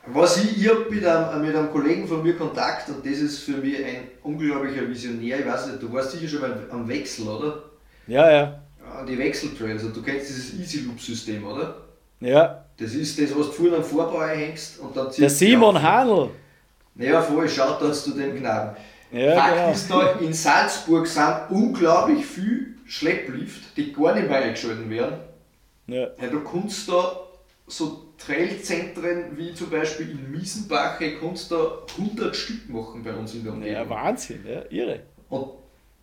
Was 0.06 0.38
ich, 0.38 0.58
ich 0.58 0.68
habe 0.68 0.86
mit 0.88 1.04
einem, 1.04 1.42
mit 1.42 1.54
einem 1.54 1.70
Kollegen 1.70 2.08
von 2.08 2.22
mir 2.22 2.36
Kontakt 2.36 2.88
und 2.88 3.04
das 3.04 3.18
ist 3.18 3.40
für 3.40 3.58
mich 3.58 3.76
ein 3.84 4.08
unglaublicher 4.22 4.88
Visionär. 4.88 5.40
Ich 5.40 5.46
weiß 5.46 5.66
nicht, 5.66 5.82
du 5.82 5.92
warst 5.92 6.12
sicher 6.12 6.26
schon 6.28 6.40
mal 6.40 6.66
am 6.70 6.88
Wechsel, 6.88 7.28
oder? 7.28 7.62
Ja, 8.06 8.30
ja. 8.30 8.62
Ja, 8.82 9.04
die 9.04 9.18
Wechseltrails, 9.18 9.82
also 9.84 9.94
du 9.94 10.02
kennst 10.02 10.30
dieses 10.30 10.54
Easy 10.54 10.86
Loop 10.86 11.00
System, 11.00 11.46
oder? 11.46 11.76
Ja. 12.20 12.64
Das 12.78 12.94
ist 12.94 13.20
das, 13.20 13.30
was 13.36 13.46
du 13.46 13.52
vorne 13.52 13.76
am 13.76 13.84
Vorbau 13.84 14.22
hängst 14.22 14.78
und 14.80 14.96
dann 14.96 15.06
Der 15.06 15.12
ziehst 15.28 15.42
du 15.42 15.46
Simon. 15.46 15.80
Hanl. 15.80 16.30
Ja, 16.96 17.20
voll, 17.20 17.48
schaut 17.48 17.80
uns 17.82 18.02
zu 18.02 18.12
dem 18.12 18.36
Knaben. 18.36 18.76
Ja, 19.12 19.34
Fakt 19.34 19.54
genau. 19.54 19.72
ist 19.72 19.90
da, 19.90 20.12
in 20.20 20.32
Salzburg 20.32 21.06
sind 21.06 21.34
unglaublich 21.50 22.24
viele 22.24 22.66
Schlepplift, 22.86 23.76
die 23.76 23.92
gar 23.92 24.14
nicht 24.14 24.28
mehr 24.28 24.38
eingeschalten 24.38 24.88
werden. 24.88 25.18
Ja. 25.86 26.08
Ja, 26.20 26.28
du 26.30 26.40
kannst 26.40 26.88
da 26.88 27.12
so 27.70 28.08
Trailzentren 28.18 29.36
wie 29.36 29.54
zum 29.54 29.70
Beispiel 29.70 30.10
in 30.10 30.30
Miesenbach, 30.30 30.98
hey, 31.00 31.16
kannst 31.20 31.50
da 31.52 31.78
100 31.98 32.34
Stück 32.36 32.68
machen 32.68 33.02
bei 33.02 33.12
uns 33.14 33.34
in 33.34 33.44
der 33.44 33.52
Umgebung. 33.52 33.74
ja, 33.74 33.88
Wahnsinn, 33.88 34.44
ja, 34.46 34.62
irre. 34.70 35.00
Und, 35.28 35.50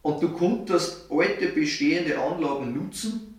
und 0.01 0.24
du 0.24 0.30
konntest 0.30 1.11
alte 1.11 1.47
bestehende 1.49 2.18
Anlagen 2.20 2.74
nutzen 2.74 3.34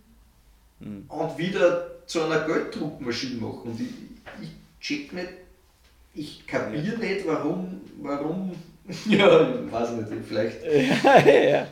Hm. 0.80 1.06
und 1.08 1.38
wieder 1.38 1.90
zu 2.06 2.22
einer 2.22 2.40
Gelddruckmaschine 2.46 3.40
machen. 3.40 3.70
Und 3.72 3.80
ich, 3.80 3.88
ich 4.40 4.50
check 4.80 5.12
nicht, 5.12 5.28
ich 6.14 6.46
kapiere 6.46 6.96
nicht, 6.98 7.26
warum, 7.26 7.80
warum, 8.00 8.52
ja, 9.08 9.54
ich 9.66 9.72
weiß 9.72 9.90
nicht, 9.92 10.08
vielleicht. 10.28 10.58
Ja, 10.64 11.18
ja. 11.20 11.66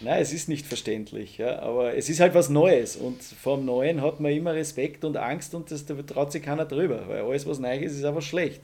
Nein, 0.00 0.20
es 0.20 0.32
ist 0.32 0.48
nicht 0.48 0.66
verständlich, 0.66 1.38
ja, 1.38 1.60
aber 1.60 1.96
es 1.96 2.10
ist 2.10 2.20
halt 2.20 2.34
was 2.34 2.50
Neues 2.50 2.96
und 2.96 3.22
vom 3.22 3.64
Neuen 3.64 4.02
hat 4.02 4.20
man 4.20 4.30
immer 4.30 4.52
Respekt 4.52 5.04
und 5.04 5.16
Angst 5.16 5.54
und 5.54 5.70
das, 5.70 5.86
da 5.86 5.94
traut 5.94 6.32
sich 6.32 6.42
keiner 6.42 6.66
drüber, 6.66 7.04
weil 7.08 7.22
alles, 7.22 7.46
was 7.46 7.58
neu 7.58 7.78
ist, 7.78 7.96
ist 7.96 8.04
einfach 8.04 8.20
schlecht. 8.20 8.60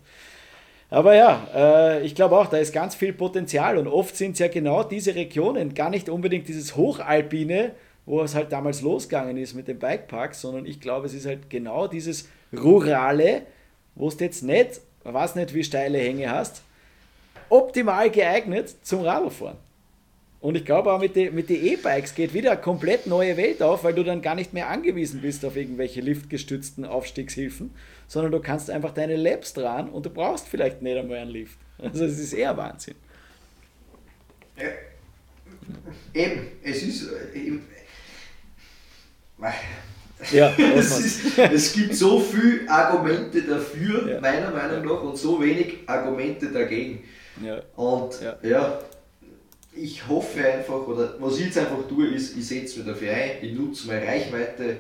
Aber 0.91 1.15
ja, 1.15 1.49
äh, 1.55 2.05
ich 2.05 2.15
glaube 2.15 2.37
auch, 2.37 2.49
da 2.49 2.59
ist 2.59 2.75
ganz 2.75 2.95
viel 2.95 3.15
Potenzial 3.15 3.79
und 3.79 3.89
oft 3.89 4.15
sind 4.15 4.33
es 4.33 4.41
ja 4.41 4.49
genau 4.49 4.85
diese 4.85 5.15
Regionen, 5.15 5.73
gar 5.73 5.89
nicht 5.89 6.11
unbedingt 6.11 6.49
dieses 6.49 6.77
Hochalpine, 6.77 7.73
wo 8.05 8.21
es 8.21 8.35
halt 8.35 8.53
damals 8.53 8.83
losgegangen 8.83 9.39
ist 9.39 9.55
mit 9.55 9.69
den 9.69 9.79
Bikeparks, 9.79 10.43
sondern 10.43 10.67
ich 10.67 10.81
glaube, 10.81 11.07
es 11.07 11.15
ist 11.15 11.25
halt 11.25 11.49
genau 11.49 11.89
dieses 11.89 12.29
Rurale, 12.53 13.43
wo 13.95 14.11
du 14.11 14.23
jetzt 14.23 14.43
nicht, 14.43 14.83
weiß 15.05 15.37
nicht, 15.37 15.55
wie 15.55 15.65
steile 15.65 15.97
Hänge 15.97 16.31
hast, 16.31 16.63
optimal 17.49 18.11
geeignet 18.11 18.75
zum 18.83 19.01
Radlfahren. 19.01 19.57
Und 20.43 20.57
ich 20.57 20.65
glaube 20.65 20.93
auch 20.93 20.99
mit 20.99 21.15
den 21.15 21.35
mit 21.37 21.49
die 21.49 21.73
E-Bikes 21.73 22.17
geht 22.17 22.35
wieder 22.35 22.51
eine 22.51 22.61
komplett 22.61 23.07
neue 23.07 23.37
Welt 23.37 23.63
auf, 23.63 23.85
weil 23.85 23.95
du 23.95 24.03
dann 24.03 24.21
gar 24.23 24.35
nicht 24.35 24.53
mehr 24.53 24.69
angewiesen 24.69 25.21
bist 25.23 25.45
auf 25.45 25.55
irgendwelche 25.57 26.01
liftgestützten 26.01 26.85
Aufstiegshilfen, 26.85 27.71
sondern 28.09 28.33
du 28.33 28.41
kannst 28.41 28.69
einfach 28.69 28.93
deine 28.93 29.15
Laps 29.15 29.53
dran 29.55 29.89
und 29.89 30.05
du 30.05 30.11
brauchst 30.11 30.49
vielleicht 30.49 30.83
nicht 30.83 30.99
einmal 30.99 31.19
einen 31.19 31.31
Lift. 31.31 31.59
Also 31.79 32.05
es 32.05 32.19
ist 32.19 32.33
eher 32.33 32.57
Wahnsinn. 32.57 32.97
Ja, 34.59 34.65
eben, 36.13 36.41
es 36.65 36.83
ist. 36.83 37.09
Äh, 37.35 37.39
eben, 37.39 37.65
Ja, 40.33 40.53
es, 40.77 40.99
ist, 40.99 41.39
es 41.39 41.73
gibt 41.73 41.95
so 41.95 42.19
viele 42.21 42.69
Argumente 42.69 43.43
dafür, 43.43 44.09
Ja. 44.09 44.21
meiner 44.21 44.51
Meinung 44.51 44.85
nach, 44.85 45.03
und 45.03 45.17
so 45.17 45.41
wenig 45.41 45.79
Argumente 45.87 46.49
dagegen. 46.51 47.05
ja, 47.43 47.63
Und 47.77 48.21
Ja. 48.21 48.37
ja. 48.43 48.81
Ich 49.75 50.07
hoffe 50.07 50.45
einfach, 50.45 50.87
oder 50.87 51.15
was 51.19 51.39
ich 51.39 51.47
jetzt 51.47 51.59
einfach 51.59 51.87
tue, 51.89 52.09
ist, 52.09 52.37
ich 52.37 52.47
setze 52.47 52.79
mich 52.79 52.89
dafür 52.89 53.13
ein, 53.13 53.31
ich 53.43 53.53
nutze 53.55 53.87
meine 53.89 54.07
Reichweite 54.07 54.77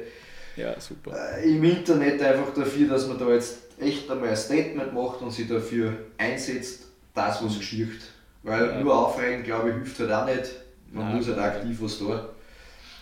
ja, 0.56 0.78
super. 0.78 1.12
äh, 1.38 1.48
im 1.50 1.64
Internet 1.64 2.20
einfach 2.22 2.52
dafür, 2.54 2.88
dass 2.88 3.06
man 3.06 3.18
da 3.18 3.30
jetzt 3.32 3.58
echt 3.80 4.10
einmal 4.10 4.28
ein 4.30 4.36
Statement 4.36 4.92
macht 4.92 5.22
und 5.22 5.30
sich 5.30 5.48
dafür 5.48 5.94
einsetzt, 6.18 6.84
das 7.14 7.42
was 7.42 7.58
geschieht. 7.58 8.00
Weil 8.42 8.66
Ja. 8.66 8.80
nur 8.80 8.94
aufregen, 9.06 9.42
glaube 9.44 9.70
ich, 9.70 9.74
hilft 9.76 9.98
halt 10.00 10.12
auch 10.12 10.26
nicht. 10.26 10.50
Man 10.92 11.06
Nein, 11.06 11.16
muss 11.16 11.26
halt 11.28 11.38
aktiv 11.38 11.76
was 11.80 11.98
tun. 11.98 12.20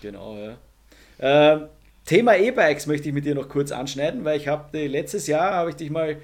Genau, 0.00 0.36
ja. 0.36 0.56
Ähm, 1.18 1.66
Thema 2.04 2.36
E-Bikes 2.36 2.86
möchte 2.86 3.08
ich 3.08 3.14
mit 3.14 3.24
dir 3.24 3.34
noch 3.34 3.48
kurz 3.48 3.72
anschneiden, 3.72 4.24
weil 4.24 4.36
ich 4.38 4.48
habe 4.48 4.86
letztes 4.86 5.26
Jahr 5.26 5.52
habe 5.54 5.70
ich 5.70 5.76
dich 5.76 5.90
mal 5.90 6.16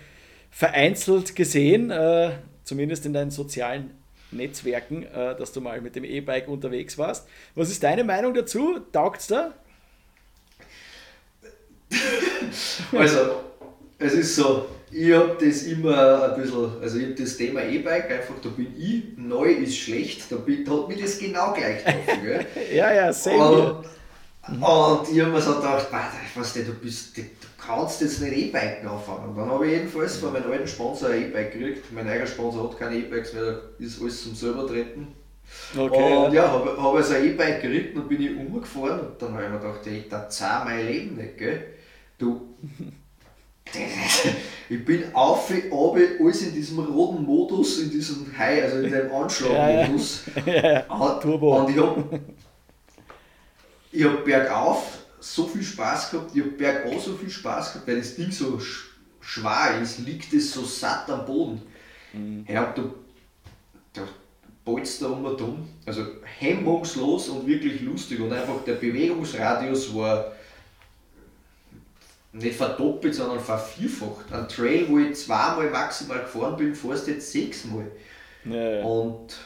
vereinzelt 0.51 1.35
gesehen, 1.37 1.91
äh, 1.91 2.31
zumindest 2.65 3.05
in 3.07 3.13
deinen 3.13 3.31
sozialen 3.31 3.91
Netzwerken, 4.31 5.05
äh, 5.05 5.37
dass 5.37 5.53
du 5.53 5.61
mal 5.61 5.81
mit 5.81 5.97
dem 5.97 6.05
E-Bike 6.05 6.49
unterwegs 6.49 6.99
warst. 6.99 7.27
Was 7.55 7.71
ist 7.71 7.83
deine 7.83 8.05
Meinung 8.05 8.35
dazu? 8.35 8.81
Taugt's 8.93 9.27
da? 9.27 9.53
Also, 12.93 13.41
es 13.99 14.13
ist 14.15 14.37
so, 14.37 14.67
ich 14.91 15.13
habe 15.13 15.37
das 15.41 15.63
immer 15.65 16.33
ein 16.33 16.41
bisschen, 16.41 16.81
also 16.81 16.99
ich 16.99 17.05
habe 17.05 17.15
das 17.15 17.37
Thema 17.37 17.63
E-Bike, 17.63 18.11
einfach 18.11 18.35
da 18.43 18.49
bin 18.51 18.75
ich, 18.79 19.03
neu 19.17 19.51
ist 19.51 19.77
schlecht, 19.77 20.31
da, 20.31 20.37
bin, 20.37 20.65
da 20.65 20.73
hat 20.73 20.89
mich 20.89 21.01
das 21.01 21.19
genau 21.19 21.53
gleich 21.53 21.85
getroffen. 21.85 22.23
Gell? 22.23 22.47
Ja, 22.75 22.93
ja, 22.93 23.13
same 23.13 23.49
hier. 23.49 23.85
Und, 24.49 24.63
und 24.63 25.09
ich 25.13 25.21
habe 25.21 25.33
mir 25.33 25.41
so 25.41 25.57
gedacht, 25.57 25.91
"Bah, 25.91 26.11
was 26.35 26.53
du, 26.53 26.65
du, 26.65 26.75
bist, 26.75 27.17
du, 27.17 27.23
kannst 27.67 28.01
jetzt 28.01 28.21
nicht 28.21 28.37
E-Biken 28.37 28.89
anfangen. 28.89 29.31
Und 29.31 29.37
dann 29.37 29.51
habe 29.51 29.67
ich 29.67 29.73
jedenfalls 29.73 30.17
von 30.19 30.33
meinem 30.33 30.51
alten 30.51 30.69
Sponsor 30.69 31.11
ein 31.11 31.25
E-Bike 31.25 31.53
gekriegt. 31.53 31.93
Mein 31.93 32.09
eigener 32.09 32.27
Sponsor 32.27 32.71
hat 32.71 32.79
keine 32.79 32.97
E-Bikes 32.97 33.35
mehr, 33.35 33.61
ist 33.79 34.01
alles 34.01 34.23
zum 34.23 34.35
selber 34.35 34.67
treten. 34.67 35.09
Okay, 35.77 36.17
und 36.17 36.33
ja. 36.33 36.51
habe 36.51 36.77
hab 36.77 36.95
also 36.95 37.15
ein 37.15 37.25
E-Bike 37.25 37.63
geritten 37.63 38.01
und 38.01 38.09
bin 38.09 38.21
ich 38.21 38.37
umgefahren 38.37 39.01
und 39.01 39.23
dann 39.23 39.33
habe 39.33 39.45
ich 39.45 39.51
mir 39.51 39.59
gedacht, 39.59 39.87
ey, 39.87 40.05
da 40.09 40.29
zahl 40.29 40.65
mein 40.65 40.87
Leben 40.87 41.17
nicht, 41.17 41.39
gell? 41.39 41.63
Du. 42.19 42.55
ich 44.69 44.85
bin 44.85 45.05
auf, 45.13 45.51
runter, 45.71 46.05
alles 46.21 46.43
in 46.43 46.55
diesem 46.55 46.79
roten 46.81 47.25
Modus, 47.25 47.81
in 47.81 47.91
diesem 47.91 48.27
High, 48.37 48.65
also 48.65 48.79
in 48.79 48.91
dem 48.91 49.13
Anschlagmodus. 49.13 50.23
ja, 50.47 50.73
ja. 50.73 50.87
Und, 50.87 51.21
Turbo. 51.21 51.61
und 51.61 51.71
ich 51.71 51.77
habe 51.77 52.21
ich 53.97 54.05
hab 54.05 54.25
bergauf 54.25 54.99
so 55.19 55.47
viel 55.47 55.63
Spaß 55.63 56.11
gehabt, 56.11 56.31
ich 56.35 56.43
habe 56.43 56.51
bergauf 56.51 57.03
so 57.03 57.15
viel 57.15 57.31
Spaß 57.31 57.73
gehabt, 57.73 57.89
weil 57.89 57.99
das 57.99 58.15
Ding 58.15 58.31
so 58.31 58.59
sch 58.59 58.93
schwer 59.21 59.81
ist, 59.83 59.99
liegt 60.01 60.33
es 60.35 60.53
so 60.53 60.63
satt 60.63 61.11
am 61.11 61.25
Boden. 61.27 61.61
Ja, 62.47 62.73
du, 62.73 62.95
du 63.93 64.03
bolzt 64.65 65.03
da 65.03 65.09
um 65.09 65.25
und 65.25 65.41
um. 65.41 65.69
Also 65.85 66.03
hemmungslos 66.39 67.29
und 67.31 67.47
wirklich 67.47 67.81
lustig 67.81 68.21
und 68.21 68.33
einfach 68.33 68.63
der 68.65 68.75
Bewegungsradius 68.75 69.93
war 69.95 70.33
nicht 72.33 72.57
verdoppelt, 72.57 73.15
sondern 73.15 73.41
vervierfacht. 73.41 74.33
Ein 74.33 74.49
Trail, 74.49 74.87
wo 74.89 74.99
ich 74.99 75.17
zweimal 75.17 75.71
maximal 75.71 76.21
gefahren 76.21 76.57
bin, 76.57 76.75
fährst 76.75 77.09
du 77.09 77.13
jetzt 77.13 77.33
sechsmal. 77.33 77.91
Ja, 78.45 78.79
ja. 78.79 78.85
Und 78.85 79.37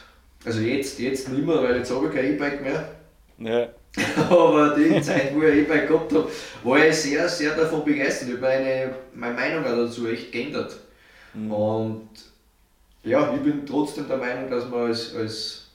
also 0.45 0.59
jetzt, 0.59 0.99
jetzt 0.99 1.27
nicht 1.29 1.45
mehr, 1.45 1.63
weil 1.63 1.77
jetzt 1.77 1.91
habe 1.91 2.07
ich 2.07 2.13
kein 2.13 2.33
E-Bike 2.33 2.61
mehr. 2.61 2.95
ja. 3.39 3.69
Aber 4.29 4.75
die 4.75 5.01
Zeit, 5.01 5.35
wo 5.35 5.41
ich 5.43 5.51
ein 5.51 5.59
E-Bike 5.59 5.87
gehabt 5.87 6.13
habe, 6.13 6.31
war 6.63 6.85
ich 6.85 6.95
sehr, 6.95 7.27
sehr 7.27 7.55
davon 7.55 7.83
begeistert. 7.83 8.29
Ich 8.29 8.35
habe 8.35 8.41
meine, 8.41 8.95
meine 9.13 9.33
Meinung 9.33 9.63
dazu 9.63 10.07
echt 10.07 10.31
geändert. 10.31 10.77
Und 11.33 12.09
ja, 13.03 13.33
ich 13.33 13.41
bin 13.41 13.65
trotzdem 13.65 14.07
der 14.07 14.17
Meinung, 14.17 14.49
dass 14.49 14.69
man 14.69 14.87
als, 14.87 15.15
als 15.15 15.67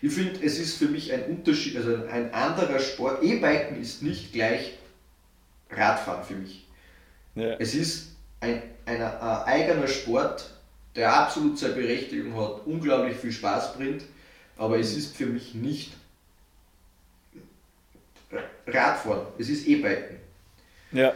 ich 0.00 0.12
finde, 0.12 0.38
es 0.44 0.58
ist 0.58 0.78
für 0.78 0.86
mich 0.86 1.12
ein 1.12 1.24
Unterschied, 1.24 1.76
also 1.76 1.96
ein 2.10 2.32
anderer 2.32 2.78
Sport. 2.78 3.22
E-Biken 3.22 3.80
ist 3.80 4.02
nicht 4.02 4.32
gleich 4.32 4.74
Radfahren 5.70 6.24
für 6.24 6.34
mich. 6.34 6.66
ja. 7.34 7.56
Es 7.58 7.74
ist 7.74 8.12
ein, 8.40 8.62
ein, 8.86 9.02
ein 9.02 9.42
eigener 9.42 9.88
Sport, 9.88 10.50
der 10.94 11.14
absolut 11.14 11.58
seine 11.58 11.74
Berechtigung 11.74 12.34
hat, 12.36 12.66
unglaublich 12.66 13.16
viel 13.16 13.32
Spaß 13.32 13.74
bringt, 13.74 14.04
aber 14.58 14.78
es 14.78 14.96
ist 14.96 15.16
für 15.16 15.26
mich 15.26 15.54
nicht 15.54 15.92
Radfahren, 18.66 19.26
es 19.38 19.48
ist 19.48 19.66
E-Biken. 19.66 20.16
ja. 20.92 21.14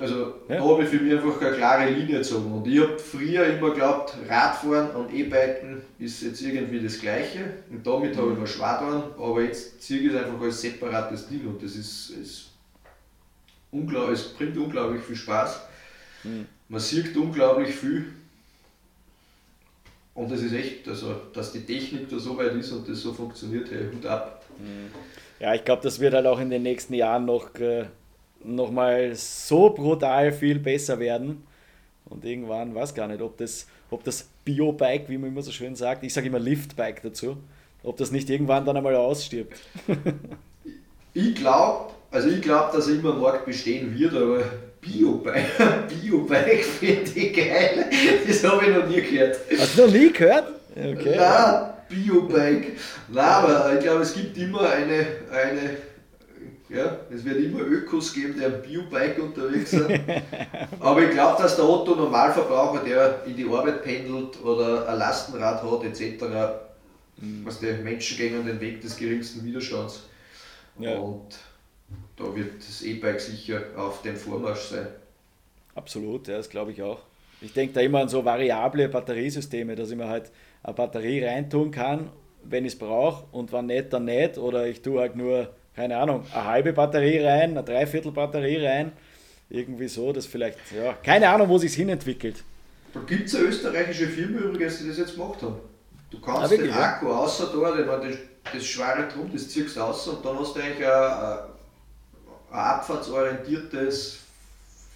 Also 0.00 0.34
Ja. 0.48 0.58
da 0.58 0.64
habe 0.64 0.84
ich 0.84 0.90
für 0.90 1.00
mich 1.00 1.12
einfach 1.12 1.40
eine 1.40 1.56
klare 1.56 1.90
Linie 1.90 2.18
gezogen. 2.18 2.52
Und 2.52 2.68
ich 2.68 2.78
habe 2.78 2.96
früher 3.00 3.44
immer 3.46 3.70
geglaubt, 3.70 4.14
Radfahren 4.28 4.90
und 4.90 5.12
E-Biken 5.12 5.82
ist 5.98 6.22
jetzt 6.22 6.40
irgendwie 6.40 6.80
das 6.80 7.00
Gleiche. 7.00 7.40
Und 7.68 7.84
damit 7.84 8.16
habe 8.16 8.32
ich 8.32 8.38
mir 8.38 8.46
schwer 8.46 8.78
getan, 8.78 9.02
aber 9.18 9.42
jetzt 9.42 9.82
ziehe 9.82 10.00
ich 10.02 10.12
es 10.14 10.22
einfach 10.22 10.40
als 10.40 10.60
separates 10.60 11.26
Ding 11.26 11.44
und 11.48 11.60
das 11.60 11.74
ist, 11.74 12.10
ist 12.10 12.50
unglaublich, 13.72 14.20
es 14.20 14.28
bringt 14.34 14.56
unglaublich 14.56 15.02
viel 15.02 15.16
Spaß. 15.16 15.62
Man 16.68 16.80
sieht 16.80 17.16
unglaublich 17.16 17.74
viel. 17.74 18.12
Und 20.18 20.32
das 20.32 20.42
ist 20.42 20.52
echt, 20.52 20.88
also 20.88 21.14
dass 21.32 21.52
die 21.52 21.60
Technik 21.60 22.10
da 22.10 22.18
so 22.18 22.36
weit 22.36 22.52
ist 22.54 22.72
und 22.72 22.88
das 22.88 23.00
so 23.00 23.12
funktioniert, 23.12 23.70
hey, 23.70 23.84
Hut 23.94 24.04
ab. 24.04 24.44
Ja, 25.38 25.54
ich 25.54 25.64
glaube, 25.64 25.80
das 25.80 26.00
wird 26.00 26.12
halt 26.12 26.26
auch 26.26 26.40
in 26.40 26.50
den 26.50 26.64
nächsten 26.64 26.92
Jahren 26.94 27.24
noch, 27.24 27.54
äh, 27.54 27.84
noch 28.42 28.72
mal 28.72 29.14
so 29.14 29.70
brutal 29.70 30.32
viel 30.32 30.58
besser 30.58 30.98
werden. 30.98 31.44
Und 32.06 32.24
irgendwann, 32.24 32.74
weiß 32.74 32.96
gar 32.96 33.06
nicht, 33.06 33.22
ob 33.22 33.36
das, 33.36 33.68
ob 33.92 34.02
das 34.02 34.28
Bio-Bike, 34.44 35.08
wie 35.08 35.18
man 35.18 35.30
immer 35.30 35.42
so 35.42 35.52
schön 35.52 35.76
sagt, 35.76 36.02
ich 36.02 36.12
sage 36.12 36.26
immer 36.26 36.40
Lift-Bike 36.40 37.00
dazu, 37.02 37.36
ob 37.84 37.96
das 37.98 38.10
nicht 38.10 38.28
irgendwann 38.28 38.66
dann 38.66 38.76
einmal 38.76 38.96
ausstirbt. 38.96 39.56
Ich 41.14 41.36
glaube, 41.36 41.92
also 42.10 42.28
ich 42.28 42.42
glaube, 42.42 42.76
dass 42.76 42.88
er 42.88 42.94
immer 42.94 43.10
am 43.10 43.20
Markt 43.20 43.46
bestehen 43.46 43.98
wird, 43.98 44.14
aber 44.14 44.42
Bio-Bike 44.80 45.88
Bio 45.88 46.26
finde 46.80 47.10
ich 47.14 47.34
geil. 47.34 47.86
Das 48.26 48.44
habe 48.44 48.66
ich 48.66 48.76
noch 48.76 48.86
nie 48.86 49.00
gehört. 49.00 49.38
Hast 49.58 49.78
du 49.78 49.86
noch 49.86 49.92
nie 49.92 50.12
gehört? 50.12 50.48
Okay. 50.74 51.16
Nein, 51.16 51.70
Bio-Bike. 51.88 52.72
Nein, 53.08 53.24
aber 53.24 53.74
ich 53.74 53.80
glaube, 53.80 54.02
es 54.02 54.14
gibt 54.14 54.38
immer 54.38 54.70
eine, 54.70 55.06
eine 55.30 55.76
ja, 56.68 56.98
es 57.10 57.24
wird 57.24 57.38
immer 57.38 57.60
Ökos 57.60 58.12
geben, 58.12 58.34
die 58.38 58.44
ein 58.44 58.60
Biobike 58.60 59.22
unterwegs 59.22 59.70
sind. 59.70 59.90
Aber 60.80 61.02
ich 61.02 61.10
glaube, 61.10 61.42
dass 61.42 61.56
der 61.56 61.66
Otto 61.66 61.94
Normalverbraucher, 61.94 62.84
der 62.84 63.22
in 63.26 63.36
die 63.36 63.46
Arbeit 63.46 63.82
pendelt 63.82 64.42
oder 64.44 64.86
ein 64.86 64.98
Lastenrad 64.98 65.62
hat 65.62 65.84
etc., 65.84 66.24
mhm. 67.16 67.44
was 67.44 67.60
die 67.60 67.72
Menschen 67.72 68.18
gehen 68.18 68.44
den 68.44 68.60
Weg 68.60 68.82
des 68.82 68.96
geringsten 68.96 69.44
Widerstands. 69.46 70.02
Ja. 70.78 70.98
Und 70.98 71.38
da 72.18 72.34
wird 72.34 72.58
das 72.58 72.82
E-Bike 72.82 73.20
sicher 73.20 73.62
auf 73.76 74.02
dem 74.02 74.16
Vormarsch 74.16 74.70
sein. 74.70 74.86
Absolut, 75.74 76.28
ja, 76.28 76.36
das 76.36 76.50
glaube 76.50 76.72
ich 76.72 76.82
auch. 76.82 77.00
Ich 77.40 77.52
denke 77.52 77.74
da 77.74 77.80
immer 77.80 78.00
an 78.00 78.08
so 78.08 78.24
variable 78.24 78.88
Batteriesysteme, 78.88 79.76
dass 79.76 79.90
ich 79.90 79.96
mir 79.96 80.08
halt 80.08 80.30
eine 80.62 80.74
Batterie 80.74 81.24
reintun 81.24 81.70
kann, 81.70 82.10
wenn 82.42 82.64
ich 82.64 82.72
es 82.72 82.78
brauche 82.78 83.24
und 83.30 83.52
wenn 83.52 83.66
nicht, 83.66 83.92
dann 83.92 84.06
nicht. 84.06 84.38
Oder 84.38 84.66
ich 84.66 84.82
tue 84.82 85.00
halt 85.00 85.14
nur 85.14 85.48
keine 85.78 85.96
Ahnung, 85.96 86.26
eine 86.34 86.44
halbe 86.44 86.72
Batterie 86.72 87.20
rein, 87.20 87.50
eine 87.50 87.62
Dreiviertel 87.62 88.10
Batterie 88.10 88.66
rein. 88.66 88.90
Irgendwie 89.48 89.86
so, 89.86 90.12
dass 90.12 90.26
vielleicht, 90.26 90.58
ja, 90.76 90.94
keine 91.04 91.28
Ahnung, 91.28 91.48
wo 91.48 91.56
sich 91.56 91.72
hinentwickelt. 91.72 92.42
Da 92.92 92.98
gibt 93.06 93.28
es 93.28 93.36
eine 93.36 93.44
österreichische 93.44 94.08
Firma 94.08 94.40
übrigens, 94.40 94.80
die 94.80 94.88
das 94.88 94.98
jetzt 94.98 95.14
gemacht 95.14 95.40
haben. 95.40 95.54
Du 96.10 96.20
kannst 96.20 96.52
ah, 96.52 96.56
den 96.56 96.72
Akku 96.72 97.06
außer 97.06 97.52
da, 97.54 97.96
das, 97.98 98.16
das 98.52 98.66
schwere 98.66 99.06
Drum, 99.06 99.30
das 99.32 99.48
ziehst 99.48 99.76
du 99.76 99.80
aus 99.80 100.08
und 100.08 100.24
dann 100.24 100.36
hast 100.40 100.56
du 100.56 100.60
eigentlich 100.60 100.84
ein, 100.84 101.38
ein 102.50 102.58
abfahrtsorientiertes 102.58 104.20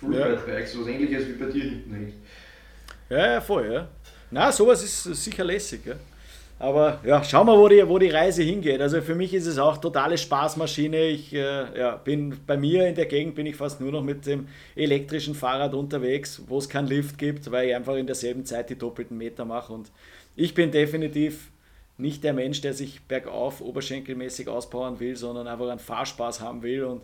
Fullride-Bike, 0.01 0.67
so 0.67 0.81
was 0.81 0.89
ähnliches 0.89 1.29
wie 1.29 1.33
bei 1.33 1.51
dir 1.51 1.65
hinten 1.65 1.95
hängt. 1.95 2.15
Ja, 3.09 3.33
ja, 3.33 3.41
voll, 3.41 3.73
ja. 3.73 3.89
Na, 4.31 4.51
sowas 4.51 4.83
ist 4.83 5.03
sicher 5.23 5.45
lässig, 5.45 5.85
ja. 5.85 5.95
Aber 6.59 7.01
ja, 7.05 7.25
schauen 7.25 7.49
wir, 7.49 7.59
wo 7.59 7.67
die, 7.67 7.87
wo 7.89 7.99
die 7.99 8.09
Reise 8.09 8.45
hingeht. 8.45 8.81
Also 8.81 9.03
für 9.03 9.17
mich 9.17 9.35
ist 9.35 9.47
es 9.47 9.59
auch 9.59 9.79
totale 9.79 10.17
Spaßmaschine. 10.17 11.07
Ich 11.07 11.35
äh, 11.35 11.77
ja, 11.77 11.97
bin 11.97 12.39
bei 12.47 12.57
mir 12.57 12.87
in 12.87 12.95
der 12.95 13.07
Gegend 13.07 13.35
bin 13.35 13.47
ich 13.47 13.57
fast 13.57 13.81
nur 13.81 13.91
noch 13.91 14.05
mit 14.05 14.27
dem 14.27 14.47
elektrischen 14.77 15.35
Fahrrad 15.35 15.75
unterwegs, 15.75 16.41
wo 16.47 16.59
es 16.59 16.69
keinen 16.69 16.87
Lift 16.87 17.19
gibt, 17.19 17.51
weil 17.51 17.69
ich 17.69 17.75
einfach 17.75 17.97
in 17.97 18.07
derselben 18.07 18.47
Zeit 18.47 18.71
die 18.71 18.79
doppelten 18.79 19.19
Meter 19.19 19.45
mache. 19.45 19.73
Und 19.73 19.91
ich 20.37 20.55
bin 20.55 20.71
definitiv 20.71 21.51
nicht 21.99 22.23
der 22.23 22.33
Mensch, 22.33 22.61
der 22.61 22.75
sich 22.75 23.03
bergauf 23.03 23.61
oberschenkelmäßig 23.61 24.49
auspowern 24.49 25.01
will, 25.01 25.17
sondern 25.17 25.49
einfach 25.49 25.69
einen 25.69 25.81
Fahrspaß 25.81 26.41
haben 26.41 26.63
will. 26.63 26.85
Und 26.85 27.03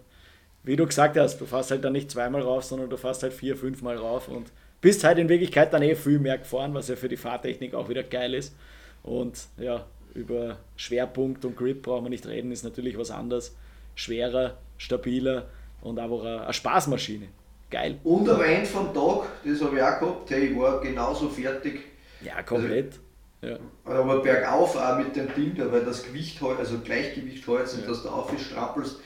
wie 0.69 0.77
du 0.77 0.85
gesagt 0.85 1.17
hast, 1.17 1.41
du 1.41 1.47
fährst 1.47 1.71
halt 1.71 1.83
dann 1.83 1.95
nicht 1.95 2.11
zweimal 2.11 2.43
rauf, 2.43 2.63
sondern 2.63 2.91
du 2.91 2.99
fährst 2.99 3.23
halt 3.23 3.33
vier, 3.33 3.57
fünfmal 3.57 3.97
rauf 3.97 4.29
und 4.29 4.53
bist 4.83 5.03
halt 5.03 5.17
in 5.17 5.31
Wirklichkeit 5.31 5.73
dann 5.73 5.81
eh 5.81 5.95
viel 5.95 6.19
mehr 6.19 6.37
gefahren, 6.37 6.75
was 6.75 6.89
ja 6.89 6.97
für 6.97 7.09
die 7.09 7.17
Fahrtechnik 7.17 7.73
auch 7.73 7.89
wieder 7.89 8.03
geil 8.03 8.35
ist. 8.35 8.55
Und 9.03 9.47
ja, 9.57 9.87
über 10.13 10.59
Schwerpunkt 10.77 11.47
und 11.47 11.57
Grip 11.57 11.81
brauchen 11.81 12.05
wir 12.05 12.11
nicht 12.11 12.27
reden, 12.27 12.53
ist 12.53 12.65
natürlich 12.65 12.99
was 12.99 13.11
anderes. 13.11 13.57
Schwerer, 13.95 14.59
stabiler 14.77 15.47
und 15.81 15.99
einfach 15.99 16.23
eine, 16.23 16.53
Spaßmaschine. 16.53 17.29
Geil. 17.71 17.99
Und 18.05 18.29
am 18.29 18.43
Ende 18.43 18.67
vom 18.67 18.93
Tag, 18.93 19.27
das 19.47 19.63
habe 19.63 19.75
ich 19.75 19.83
auch 19.83 19.99
gehabt, 19.99 20.31
hey, 20.31 20.49
ich 20.49 20.59
war 20.59 20.83
genauso 20.83 21.31
fertig. 21.31 21.81
Ja, 22.21 22.43
komplett. 22.43 22.93
Also, 23.41 23.55
ja. 23.55 23.59
Aber 23.87 24.21
bergauf 24.21 24.77
auch 24.77 24.99
mit 24.99 25.17
dem 25.17 25.33
Ding, 25.35 25.55
weil 25.57 25.85
das 25.87 26.03
Gewicht 26.03 26.43
halt, 26.43 26.59
also 26.59 26.79
Gleichgewicht 26.81 27.49
halt, 27.49 27.73
und 27.73 27.81
ja. 27.81 27.89
dass 27.89 28.03
du 28.03 28.11
aufstrappelst. 28.11 29.01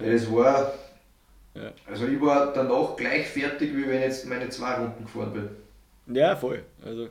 Es 0.00 0.32
war. 0.32 0.72
Ja. 1.56 1.72
Also 1.90 2.06
ich 2.06 2.20
war 2.20 2.52
danach 2.52 2.96
gleich 2.96 3.26
fertig, 3.28 3.74
wie 3.74 3.88
wenn 3.88 3.98
ich 3.98 4.04
jetzt 4.04 4.26
meine 4.26 4.48
zwei 4.50 4.74
Runden 4.74 5.04
gefahren 5.04 5.32
bin. 5.32 6.14
Ja, 6.14 6.36
voll. 6.36 6.62
Also 6.84 7.08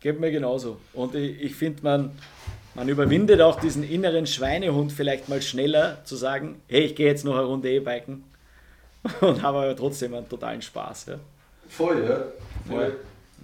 Geht 0.00 0.20
mir 0.20 0.30
genauso. 0.30 0.78
Und 0.92 1.14
ich, 1.16 1.40
ich 1.42 1.54
finde, 1.56 1.82
man, 1.82 2.10
man 2.74 2.88
überwindet 2.88 3.40
auch 3.40 3.58
diesen 3.58 3.82
inneren 3.82 4.26
Schweinehund 4.26 4.92
vielleicht 4.92 5.28
mal 5.28 5.42
schneller 5.42 5.98
zu 6.04 6.14
sagen, 6.14 6.60
hey, 6.68 6.82
ich 6.82 6.94
gehe 6.94 7.08
jetzt 7.08 7.24
noch 7.24 7.34
eine 7.34 7.44
Runde 7.44 7.68
E-Biken 7.68 8.22
und 9.20 9.42
habe 9.42 9.58
aber 9.58 9.76
trotzdem 9.76 10.14
einen 10.14 10.28
totalen 10.28 10.62
Spaß. 10.62 11.06
Ja. 11.06 11.14
Voll, 11.68 12.04
ja. 12.08 12.24
Voll. 12.68 12.96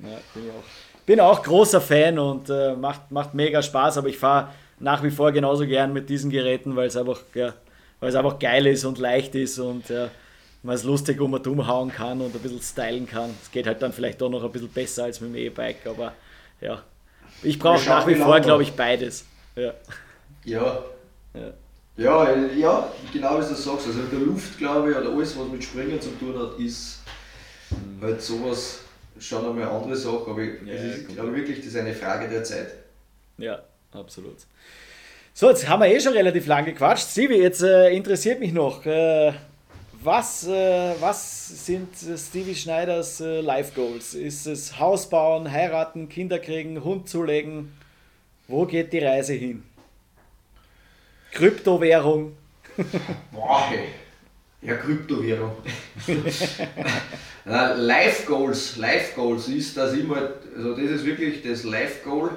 Ja, 0.03 0.11
ja 0.11 0.19
bin, 0.33 0.45
ich 0.45 0.51
auch. 0.51 1.05
bin 1.07 1.21
auch 1.21 1.43
großer 1.43 1.81
Fan 1.81 2.21
und 2.21 2.49
äh, 2.49 2.77
macht, 2.77 3.11
macht 3.11 3.35
mega 3.35 3.61
Spaß, 3.61 3.99
aber 3.99 4.09
ich 4.09 4.19
fahre 4.19 4.51
nach 4.79 5.03
wie 5.03 5.11
vor 5.11 5.33
genauso 5.33 5.67
gern 5.67 5.93
mit 5.93 6.09
diesen 6.09 6.31
Geräten, 6.31 6.77
weil 6.77 6.87
es 6.87 6.97
einfach, 6.97 7.21
ja, 7.35 7.55
einfach 8.01 8.39
geil 8.39 8.67
ist 8.67 8.85
und 8.85 8.99
leicht 8.99 9.35
ist 9.35 9.59
und 9.59 9.89
ja, 9.89 10.09
man 10.65 10.75
es 10.75 10.83
lustig 10.83 11.21
um 11.21 11.33
und 11.33 11.47
umhauen 11.47 11.93
kann 11.93 12.21
und 12.21 12.35
ein 12.35 12.41
bisschen 12.41 12.61
stylen 12.61 13.07
kann. 13.07 13.31
Es 13.43 13.51
geht 13.51 13.67
halt 13.67 13.83
dann 13.83 13.93
vielleicht 13.93 14.21
doch 14.21 14.31
noch 14.31 14.43
ein 14.43 14.51
bisschen 14.51 14.71
besser 14.71 15.05
als 15.05 15.21
mit 15.21 15.31
dem 15.31 15.37
E-Bike, 15.37 15.87
aber 15.87 16.15
ja. 16.61 16.83
Ich 17.43 17.59
brauche 17.59 17.87
nach 17.89 18.07
wie 18.07 18.15
vor, 18.15 18.41
glaube 18.41 18.63
ich, 18.63 18.73
beides. 18.73 19.25
Ja. 19.57 19.75
Ja. 20.45 20.85
ja. 21.35 21.53
Ja, 21.97 22.35
ja, 22.57 22.93
genau 23.13 23.37
wie 23.37 23.47
du 23.47 23.55
sagst. 23.55 23.87
Also 23.87 24.01
in 24.01 24.11
der 24.11 24.19
Luft, 24.19 24.59
glaube 24.59 24.91
ich, 24.91 24.97
oder 24.97 25.11
alles, 25.11 25.39
was 25.39 25.47
mit 25.47 25.63
Springen 25.63 26.01
zu 26.01 26.11
tun 26.19 26.37
hat, 26.37 26.59
ist 26.59 27.03
halt 28.01 28.21
sowas 28.21 28.81
schon 29.21 29.47
einmal 29.47 29.63
eine 29.63 29.71
andere 29.71 29.95
Sache. 29.95 30.29
Aber 30.29 30.43
ja, 30.43 30.73
es 30.73 30.97
ist, 30.97 31.09
glaube 31.09 31.37
wirklich, 31.37 31.59
das 31.59 31.67
ist 31.67 31.77
eine 31.77 31.95
Frage 31.95 32.29
der 32.29 32.43
Zeit. 32.43 32.75
Ja, 33.39 33.63
absolut. 33.93 34.39
So, 35.35 35.51
jetzt 35.51 35.69
haben 35.69 35.83
wir 35.83 35.89
eh 35.89 36.01
schon 36.01 36.15
relativ 36.15 36.47
lang 36.47 36.65
gequatscht. 36.65 37.07
Sivi, 37.07 37.37
jetzt 37.37 37.63
äh, 37.63 37.91
interessiert 37.91 38.41
mich 38.41 38.53
noch, 38.53 38.85
äh, 38.87 39.33
was, 40.05 40.47
äh, 40.47 40.95
was 41.01 41.67
sind 41.67 41.89
Stevie 41.97 42.55
Schneiders 42.55 43.21
äh, 43.21 43.41
Life 43.41 43.73
Goals? 43.75 44.15
Ist 44.15 44.47
es 44.47 44.79
Haus 44.79 45.09
bauen, 45.09 45.51
heiraten, 45.51 46.09
Kinder 46.09 46.39
kriegen, 46.39 46.85
Hund 46.85 47.09
zulegen? 47.09 47.73
Wo 48.47 48.67
geht 48.67 48.93
die 48.93 48.99
Reise 48.99 49.33
hin? 49.33 49.63
Kryptowährung? 51.33 52.37
Boah, 53.33 53.71
hey. 53.71 53.89
Ja, 54.61 54.77
Kryptowährung. 54.77 55.53
Life 57.45 58.27
Goals, 58.27 58.77
Life 58.77 59.15
Goals 59.15 59.49
ist, 59.49 59.77
dass 59.77 59.93
ich 59.95 60.05
mal, 60.05 60.35
also 60.57 60.75
das 60.75 60.91
ist 60.91 61.05
wirklich 61.05 61.43
das 61.43 61.65
Life 61.65 62.03
Goal. 62.05 62.31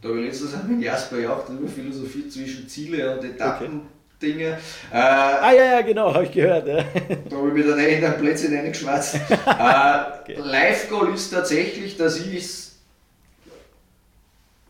Da 0.00 0.08
habe 0.08 0.20
ich 0.20 0.26
letztens 0.26 0.54
mit 0.68 0.82
Jasper 0.82 1.18
ja 1.18 1.32
auch 1.32 1.44
darüber 1.44 1.68
Philosophie 1.68 2.28
zwischen 2.28 2.68
Ziele 2.68 3.18
und 3.18 3.24
Etappen. 3.24 3.80
Okay 3.80 3.97
Dinge. 4.20 4.58
Äh, 4.92 4.96
ah 4.96 5.52
ja, 5.52 5.64
ja, 5.64 5.80
genau, 5.82 6.12
habe 6.12 6.24
ich 6.24 6.32
gehört. 6.32 6.66
Ja. 6.66 6.84
Da 7.28 7.36
habe 7.36 7.48
ich 7.48 7.54
mir 7.54 7.66
dann 7.66 7.78
in 7.78 8.00
den 8.00 8.14
Plätzchen 8.14 8.54
reingeschwatzt. 8.54 9.14
äh, 9.30 10.20
okay. 10.20 10.36
Live 10.38 10.88
Goal 10.88 11.14
ist 11.14 11.30
tatsächlich, 11.30 11.96
dass 11.96 12.24
ich 12.24 12.68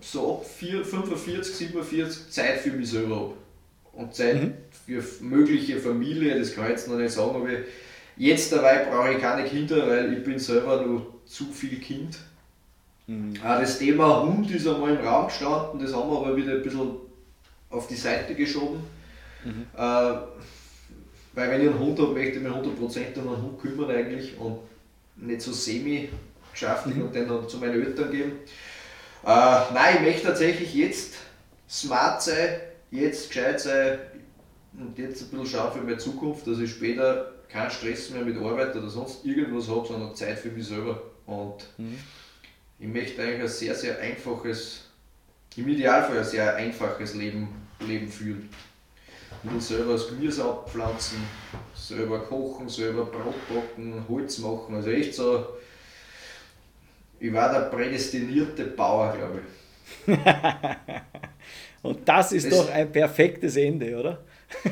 so 0.00 0.38
ab 0.38 0.46
45, 0.46 1.54
47 1.54 2.30
Zeit 2.30 2.58
für 2.58 2.70
mich 2.70 2.90
selber 2.90 3.16
habe. 3.16 3.34
Und 3.92 4.14
Zeit 4.14 4.42
mhm. 4.42 4.54
für 4.86 5.02
mögliche 5.22 5.78
Familie, 5.78 6.38
das 6.38 6.54
kann 6.54 6.64
ich 6.64 6.70
jetzt 6.70 6.88
noch 6.88 6.96
nicht 6.96 7.12
sagen, 7.12 7.34
aber 7.34 7.48
jetzt 8.16 8.52
dabei 8.52 8.84
brauche 8.84 9.14
ich 9.14 9.20
keine 9.20 9.48
Kinder, 9.48 9.88
weil 9.88 10.12
ich 10.12 10.22
bin 10.22 10.38
selber 10.38 10.82
nur 10.82 11.14
zu 11.26 11.46
viel 11.46 11.80
Kind. 11.80 12.18
Mhm. 13.06 13.34
Äh, 13.36 13.60
das 13.60 13.78
Thema 13.78 14.22
Hund 14.22 14.50
ist 14.50 14.68
einmal 14.68 14.94
im 14.94 15.04
Raum 15.04 15.26
gestanden, 15.26 15.80
das 15.80 15.94
haben 15.94 16.10
wir 16.10 16.18
aber 16.18 16.36
wieder 16.36 16.52
ein 16.52 16.62
bisschen 16.62 16.90
auf 17.70 17.88
die 17.88 17.96
Seite 17.96 18.34
geschoben 18.34 18.97
Mhm. 19.44 19.66
Äh, 19.76 20.12
weil 21.38 21.50
wenn 21.50 21.60
ich 21.60 21.68
einen 21.68 21.78
Hund 21.78 21.98
habe, 22.00 22.12
möchte 22.12 22.38
ich 22.38 22.42
mich 22.42 22.52
100% 22.52 23.18
um 23.18 23.28
einen 23.28 23.42
Hund 23.42 23.60
kümmern 23.60 23.90
eigentlich 23.90 24.36
und 24.38 24.58
nicht 25.16 25.40
so 25.40 25.52
semi 25.52 26.08
geschäftlich 26.52 26.96
mhm. 26.96 27.02
und 27.02 27.14
den 27.14 27.28
dann 27.28 27.48
zu 27.48 27.58
meinen 27.58 27.80
Eltern 27.80 28.10
geben. 28.10 28.32
Äh, 29.24 29.60
nein, 29.72 29.96
ich 29.96 30.00
möchte 30.02 30.26
tatsächlich 30.26 30.74
jetzt 30.74 31.14
smart 31.68 32.22
sein, 32.22 32.60
jetzt 32.90 33.28
gescheit 33.28 33.60
sein 33.60 33.98
und 34.76 34.98
jetzt 34.98 35.22
ein 35.22 35.28
bisschen 35.28 35.46
schauen 35.46 35.72
für 35.72 35.84
meine 35.84 35.98
Zukunft, 35.98 36.46
dass 36.46 36.58
ich 36.58 36.70
später 36.70 37.32
keinen 37.48 37.70
Stress 37.70 38.10
mehr 38.10 38.24
mit 38.24 38.36
Arbeit 38.36 38.74
oder 38.76 38.88
sonst 38.88 39.24
irgendwas 39.24 39.68
habe, 39.68 39.86
sondern 39.86 40.14
Zeit 40.14 40.38
für 40.38 40.50
mich 40.50 40.66
selber. 40.66 41.02
Und 41.26 41.68
mhm. 41.78 41.98
ich 42.78 42.88
möchte 42.88 43.22
eigentlich 43.22 43.42
ein 43.42 43.48
sehr, 43.48 43.74
sehr 43.74 43.98
einfaches, 43.98 44.84
im 45.56 45.68
Idealfall 45.68 46.18
ein 46.18 46.24
sehr 46.24 46.54
einfaches 46.56 47.14
Leben, 47.14 47.48
Leben 47.80 48.08
führen 48.08 48.48
will 49.42 49.60
selber 49.60 49.92
das 49.92 50.08
Gemüse 50.08 50.44
abpflanzen, 50.44 51.18
selber 51.74 52.20
kochen, 52.20 52.68
selber 52.68 53.04
Brot 53.04 53.34
backen, 53.48 54.04
Holz 54.08 54.38
machen. 54.38 54.74
Also 54.74 54.90
echt 54.90 55.14
so, 55.14 55.46
ich 57.20 57.32
war 57.32 57.52
der 57.52 57.68
prädestinierte 57.68 58.64
Bauer, 58.64 59.14
glaube 59.16 59.40
ich. 59.40 59.46
Und 61.82 62.08
das 62.08 62.32
ist 62.32 62.50
das 62.50 62.58
doch 62.58 62.70
ein 62.72 62.90
perfektes 62.90 63.56
Ende, 63.56 63.96
oder? 63.96 64.18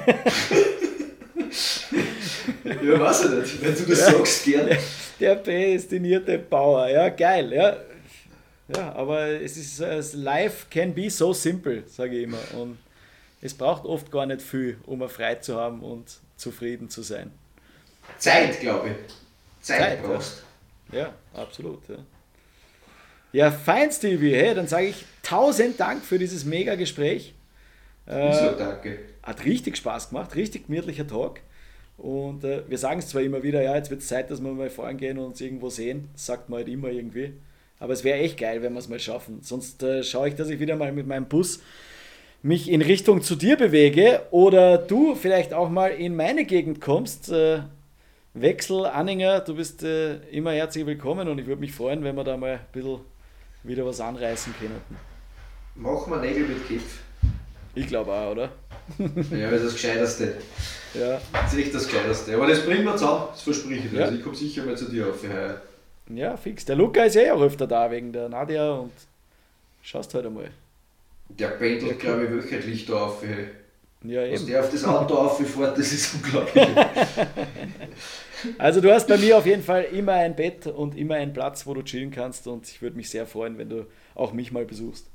ja, 2.64 3.00
weiß 3.00 3.24
ich 3.24 3.30
nicht, 3.30 3.62
wenn 3.62 3.74
du 3.74 3.82
das 3.84 4.00
ja, 4.00 4.12
sagst, 4.12 4.44
gern. 4.44 4.66
Der, 4.66 4.78
der 5.20 5.36
prädestinierte 5.36 6.38
Bauer, 6.38 6.88
ja, 6.88 7.08
geil, 7.10 7.52
ja. 7.52 7.76
Ja, 8.74 8.92
aber 8.94 9.28
es 9.28 9.56
ist, 9.56 10.14
life 10.14 10.66
can 10.68 10.92
be 10.92 11.08
so 11.08 11.32
simple, 11.32 11.84
sage 11.86 12.16
ich 12.16 12.24
immer. 12.24 12.40
Und 12.58 12.78
es 13.46 13.54
braucht 13.54 13.84
oft 13.84 14.10
gar 14.10 14.26
nicht 14.26 14.42
viel, 14.42 14.78
um 14.86 15.00
er 15.00 15.08
frei 15.08 15.36
zu 15.36 15.56
haben 15.56 15.82
und 15.82 16.18
zufrieden 16.36 16.90
zu 16.90 17.02
sein. 17.02 17.32
Zeit, 18.18 18.60
glaube 18.60 18.90
ich. 18.90 19.64
Zeit, 19.64 19.78
Zeit, 19.78 20.02
brauchst. 20.02 20.44
Ja, 20.92 21.14
absolut. 21.34 21.80
Ja, 21.88 21.96
ja 23.32 23.50
fein, 23.50 23.90
Stevie. 23.90 24.34
Hey, 24.34 24.54
dann 24.54 24.68
sage 24.68 24.86
ich 24.86 25.04
tausend 25.22 25.80
Dank 25.80 26.04
für 26.04 26.18
dieses 26.18 26.44
mega 26.44 26.74
Gespräch. 26.74 27.34
Wieso, 28.06 28.52
danke. 28.52 29.00
Hat 29.22 29.44
richtig 29.44 29.76
Spaß 29.76 30.10
gemacht, 30.10 30.36
richtig 30.36 30.68
gemütlicher 30.68 31.06
Talk. 31.06 31.40
Und 31.96 32.44
äh, 32.44 32.62
wir 32.68 32.78
sagen 32.78 33.00
es 33.00 33.08
zwar 33.08 33.22
immer 33.22 33.42
wieder, 33.42 33.62
ja, 33.62 33.74
jetzt 33.74 33.90
wird 33.90 34.02
es 34.02 34.06
Zeit, 34.06 34.30
dass 34.30 34.40
wir 34.40 34.52
mal 34.52 34.70
fahren 34.70 34.96
gehen 34.96 35.18
und 35.18 35.26
uns 35.26 35.40
irgendwo 35.40 35.70
sehen. 35.70 36.08
Das 36.12 36.26
sagt 36.26 36.48
man 36.48 36.58
halt 36.58 36.68
immer 36.68 36.88
irgendwie. 36.88 37.32
Aber 37.78 37.92
es 37.92 38.04
wäre 38.04 38.18
echt 38.18 38.38
geil, 38.38 38.62
wenn 38.62 38.74
wir 38.74 38.78
es 38.78 38.88
mal 38.88 39.00
schaffen. 39.00 39.40
Sonst 39.42 39.82
äh, 39.82 40.02
schaue 40.04 40.28
ich, 40.28 40.34
dass 40.34 40.48
ich 40.48 40.60
wieder 40.60 40.76
mal 40.76 40.92
mit 40.92 41.06
meinem 41.06 41.26
Bus 41.26 41.60
mich 42.42 42.70
in 42.70 42.82
Richtung 42.82 43.22
zu 43.22 43.36
dir 43.36 43.56
bewege 43.56 44.22
oder 44.30 44.78
du 44.78 45.14
vielleicht 45.14 45.52
auch 45.52 45.68
mal 45.68 45.88
in 45.88 46.16
meine 46.16 46.44
Gegend 46.44 46.80
kommst. 46.80 47.30
Äh, 47.30 47.60
Wechsel, 48.34 48.84
Anhänger, 48.84 49.40
du 49.40 49.56
bist 49.56 49.82
äh, 49.82 50.16
immer 50.30 50.52
herzlich 50.52 50.84
willkommen 50.84 51.28
und 51.28 51.38
ich 51.38 51.46
würde 51.46 51.60
mich 51.60 51.72
freuen, 51.72 52.04
wenn 52.04 52.16
wir 52.16 52.24
da 52.24 52.36
mal 52.36 52.52
ein 52.52 52.60
bisschen 52.70 53.00
wieder 53.62 53.86
was 53.86 54.00
anreißen 54.00 54.54
können. 54.58 54.80
Machen 55.74 56.12
wir 56.12 56.20
Nägel 56.20 56.46
mit 56.46 56.68
Kipf. 56.68 57.00
Ich 57.74 57.86
glaube 57.86 58.12
auch, 58.12 58.32
oder? 58.32 58.50
Ja, 59.30 59.50
das 59.50 59.62
ist 59.62 59.66
das 59.66 59.74
Gescheiterste. 59.74 60.34
Ja. 60.94 61.20
Das 61.32 61.52
ist 61.52 61.58
echt 61.58 61.74
das 61.74 61.88
Gescheiterste. 61.88 62.34
Aber 62.34 62.46
das 62.46 62.64
bringen 62.64 62.84
wir 62.84 62.92
zusammen, 62.96 63.24
das 63.32 63.42
verspreche 63.42 63.84
ich 63.84 63.90
dir. 63.90 63.98
Ja. 63.98 64.04
Also 64.04 64.16
ich 64.16 64.22
komme 64.22 64.36
sicher 64.36 64.64
mal 64.64 64.76
zu 64.76 64.90
dir 64.90 65.08
auf 65.08 65.20
für 65.20 65.32
heuer. 65.32 65.62
Ja, 66.08 66.36
fix. 66.36 66.64
Der 66.64 66.76
Luca 66.76 67.02
ist 67.04 67.14
ja 67.16 67.22
eh 67.22 67.30
auch 67.32 67.42
öfter 67.42 67.66
da 67.66 67.90
wegen 67.90 68.12
der 68.12 68.28
Nadja 68.28 68.72
und 68.74 68.92
schaust 69.82 70.14
halt 70.14 70.26
einmal. 70.26 70.50
Der 71.28 71.48
pendelt, 71.48 71.98
glaube 72.00 72.24
ich, 72.24 72.30
wöchentlich 72.30 72.86
da 72.86 72.94
auf. 73.06 73.22
ey. 73.22 73.48
Ja, 74.04 74.22
Was 74.30 74.40
eben. 74.40 74.46
der 74.50 74.60
auf 74.60 74.70
das 74.70 74.84
Auto 74.84 75.14
auffährt, 75.14 75.76
das 75.76 75.92
ist 75.92 76.14
unglaublich. 76.14 76.66
Also 78.58 78.80
du 78.82 78.92
hast 78.92 79.08
bei 79.08 79.16
mir 79.16 79.38
auf 79.38 79.46
jeden 79.46 79.62
Fall 79.62 79.84
immer 79.84 80.12
ein 80.12 80.36
Bett 80.36 80.66
und 80.66 80.96
immer 80.96 81.14
einen 81.16 81.32
Platz, 81.32 81.66
wo 81.66 81.72
du 81.74 81.82
chillen 81.82 82.10
kannst 82.10 82.46
und 82.46 82.68
ich 82.68 82.82
würde 82.82 82.94
mich 82.96 83.08
sehr 83.10 83.26
freuen, 83.26 83.56
wenn 83.58 83.70
du 83.70 83.86
auch 84.14 84.32
mich 84.34 84.52
mal 84.52 84.64
besuchst. 84.66 85.06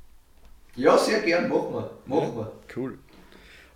ja, 0.74 0.98
sehr 0.98 1.20
gern, 1.20 1.48
machen 1.48 1.72
wir. 1.72 1.90
Machen 2.06 2.36
wir. 2.36 2.52
Cool. 2.76 2.98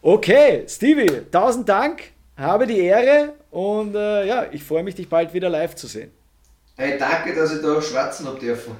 Okay, 0.02 0.64
Stevie, 0.68 1.22
tausend 1.30 1.68
Dank, 1.68 2.02
habe 2.36 2.66
die 2.66 2.78
Ehre 2.80 3.34
und 3.50 3.94
äh, 3.94 4.26
ja, 4.26 4.46
ich 4.50 4.62
freue 4.64 4.82
mich, 4.82 4.96
dich 4.96 5.08
bald 5.08 5.32
wieder 5.32 5.48
live 5.48 5.76
zu 5.76 5.86
sehen. 5.86 6.10
Hey, 6.76 6.98
danke, 6.98 7.32
dass 7.34 7.54
ich 7.54 7.62
da 7.62 7.80
schwatzen 7.80 8.26
hab 8.26 8.38
dürfen. 8.40 8.74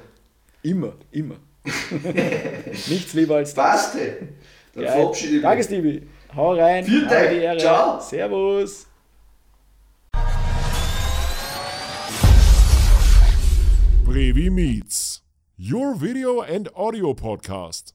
Immer, 0.61 0.93
immer. 1.11 1.37
Nichts 2.89 3.13
lieber 3.13 3.37
als 3.37 3.53
das. 3.53 3.65
Passt, 3.71 3.95
ey. 3.97 4.13
Dann 4.73 4.83
Ja, 4.83 4.91
verabschiede 4.91 5.35
ich 5.37 5.41
Danke, 5.41 5.57
mich. 5.57 5.65
Stevie. 5.65 6.01
Hau 6.35 6.53
rein. 6.53 6.85
Vielen 6.85 7.05
habe 7.09 7.15
Dank. 7.15 7.29
die 7.31 7.35
Ehre. 7.37 7.57
Ciao. 7.57 7.99
Servus. 7.99 8.87
Brevi 14.03 14.49
Meets, 14.49 15.21
your 15.57 15.93
video 15.95 16.41
and 16.41 16.69
audio 16.75 17.13
podcast. 17.13 17.93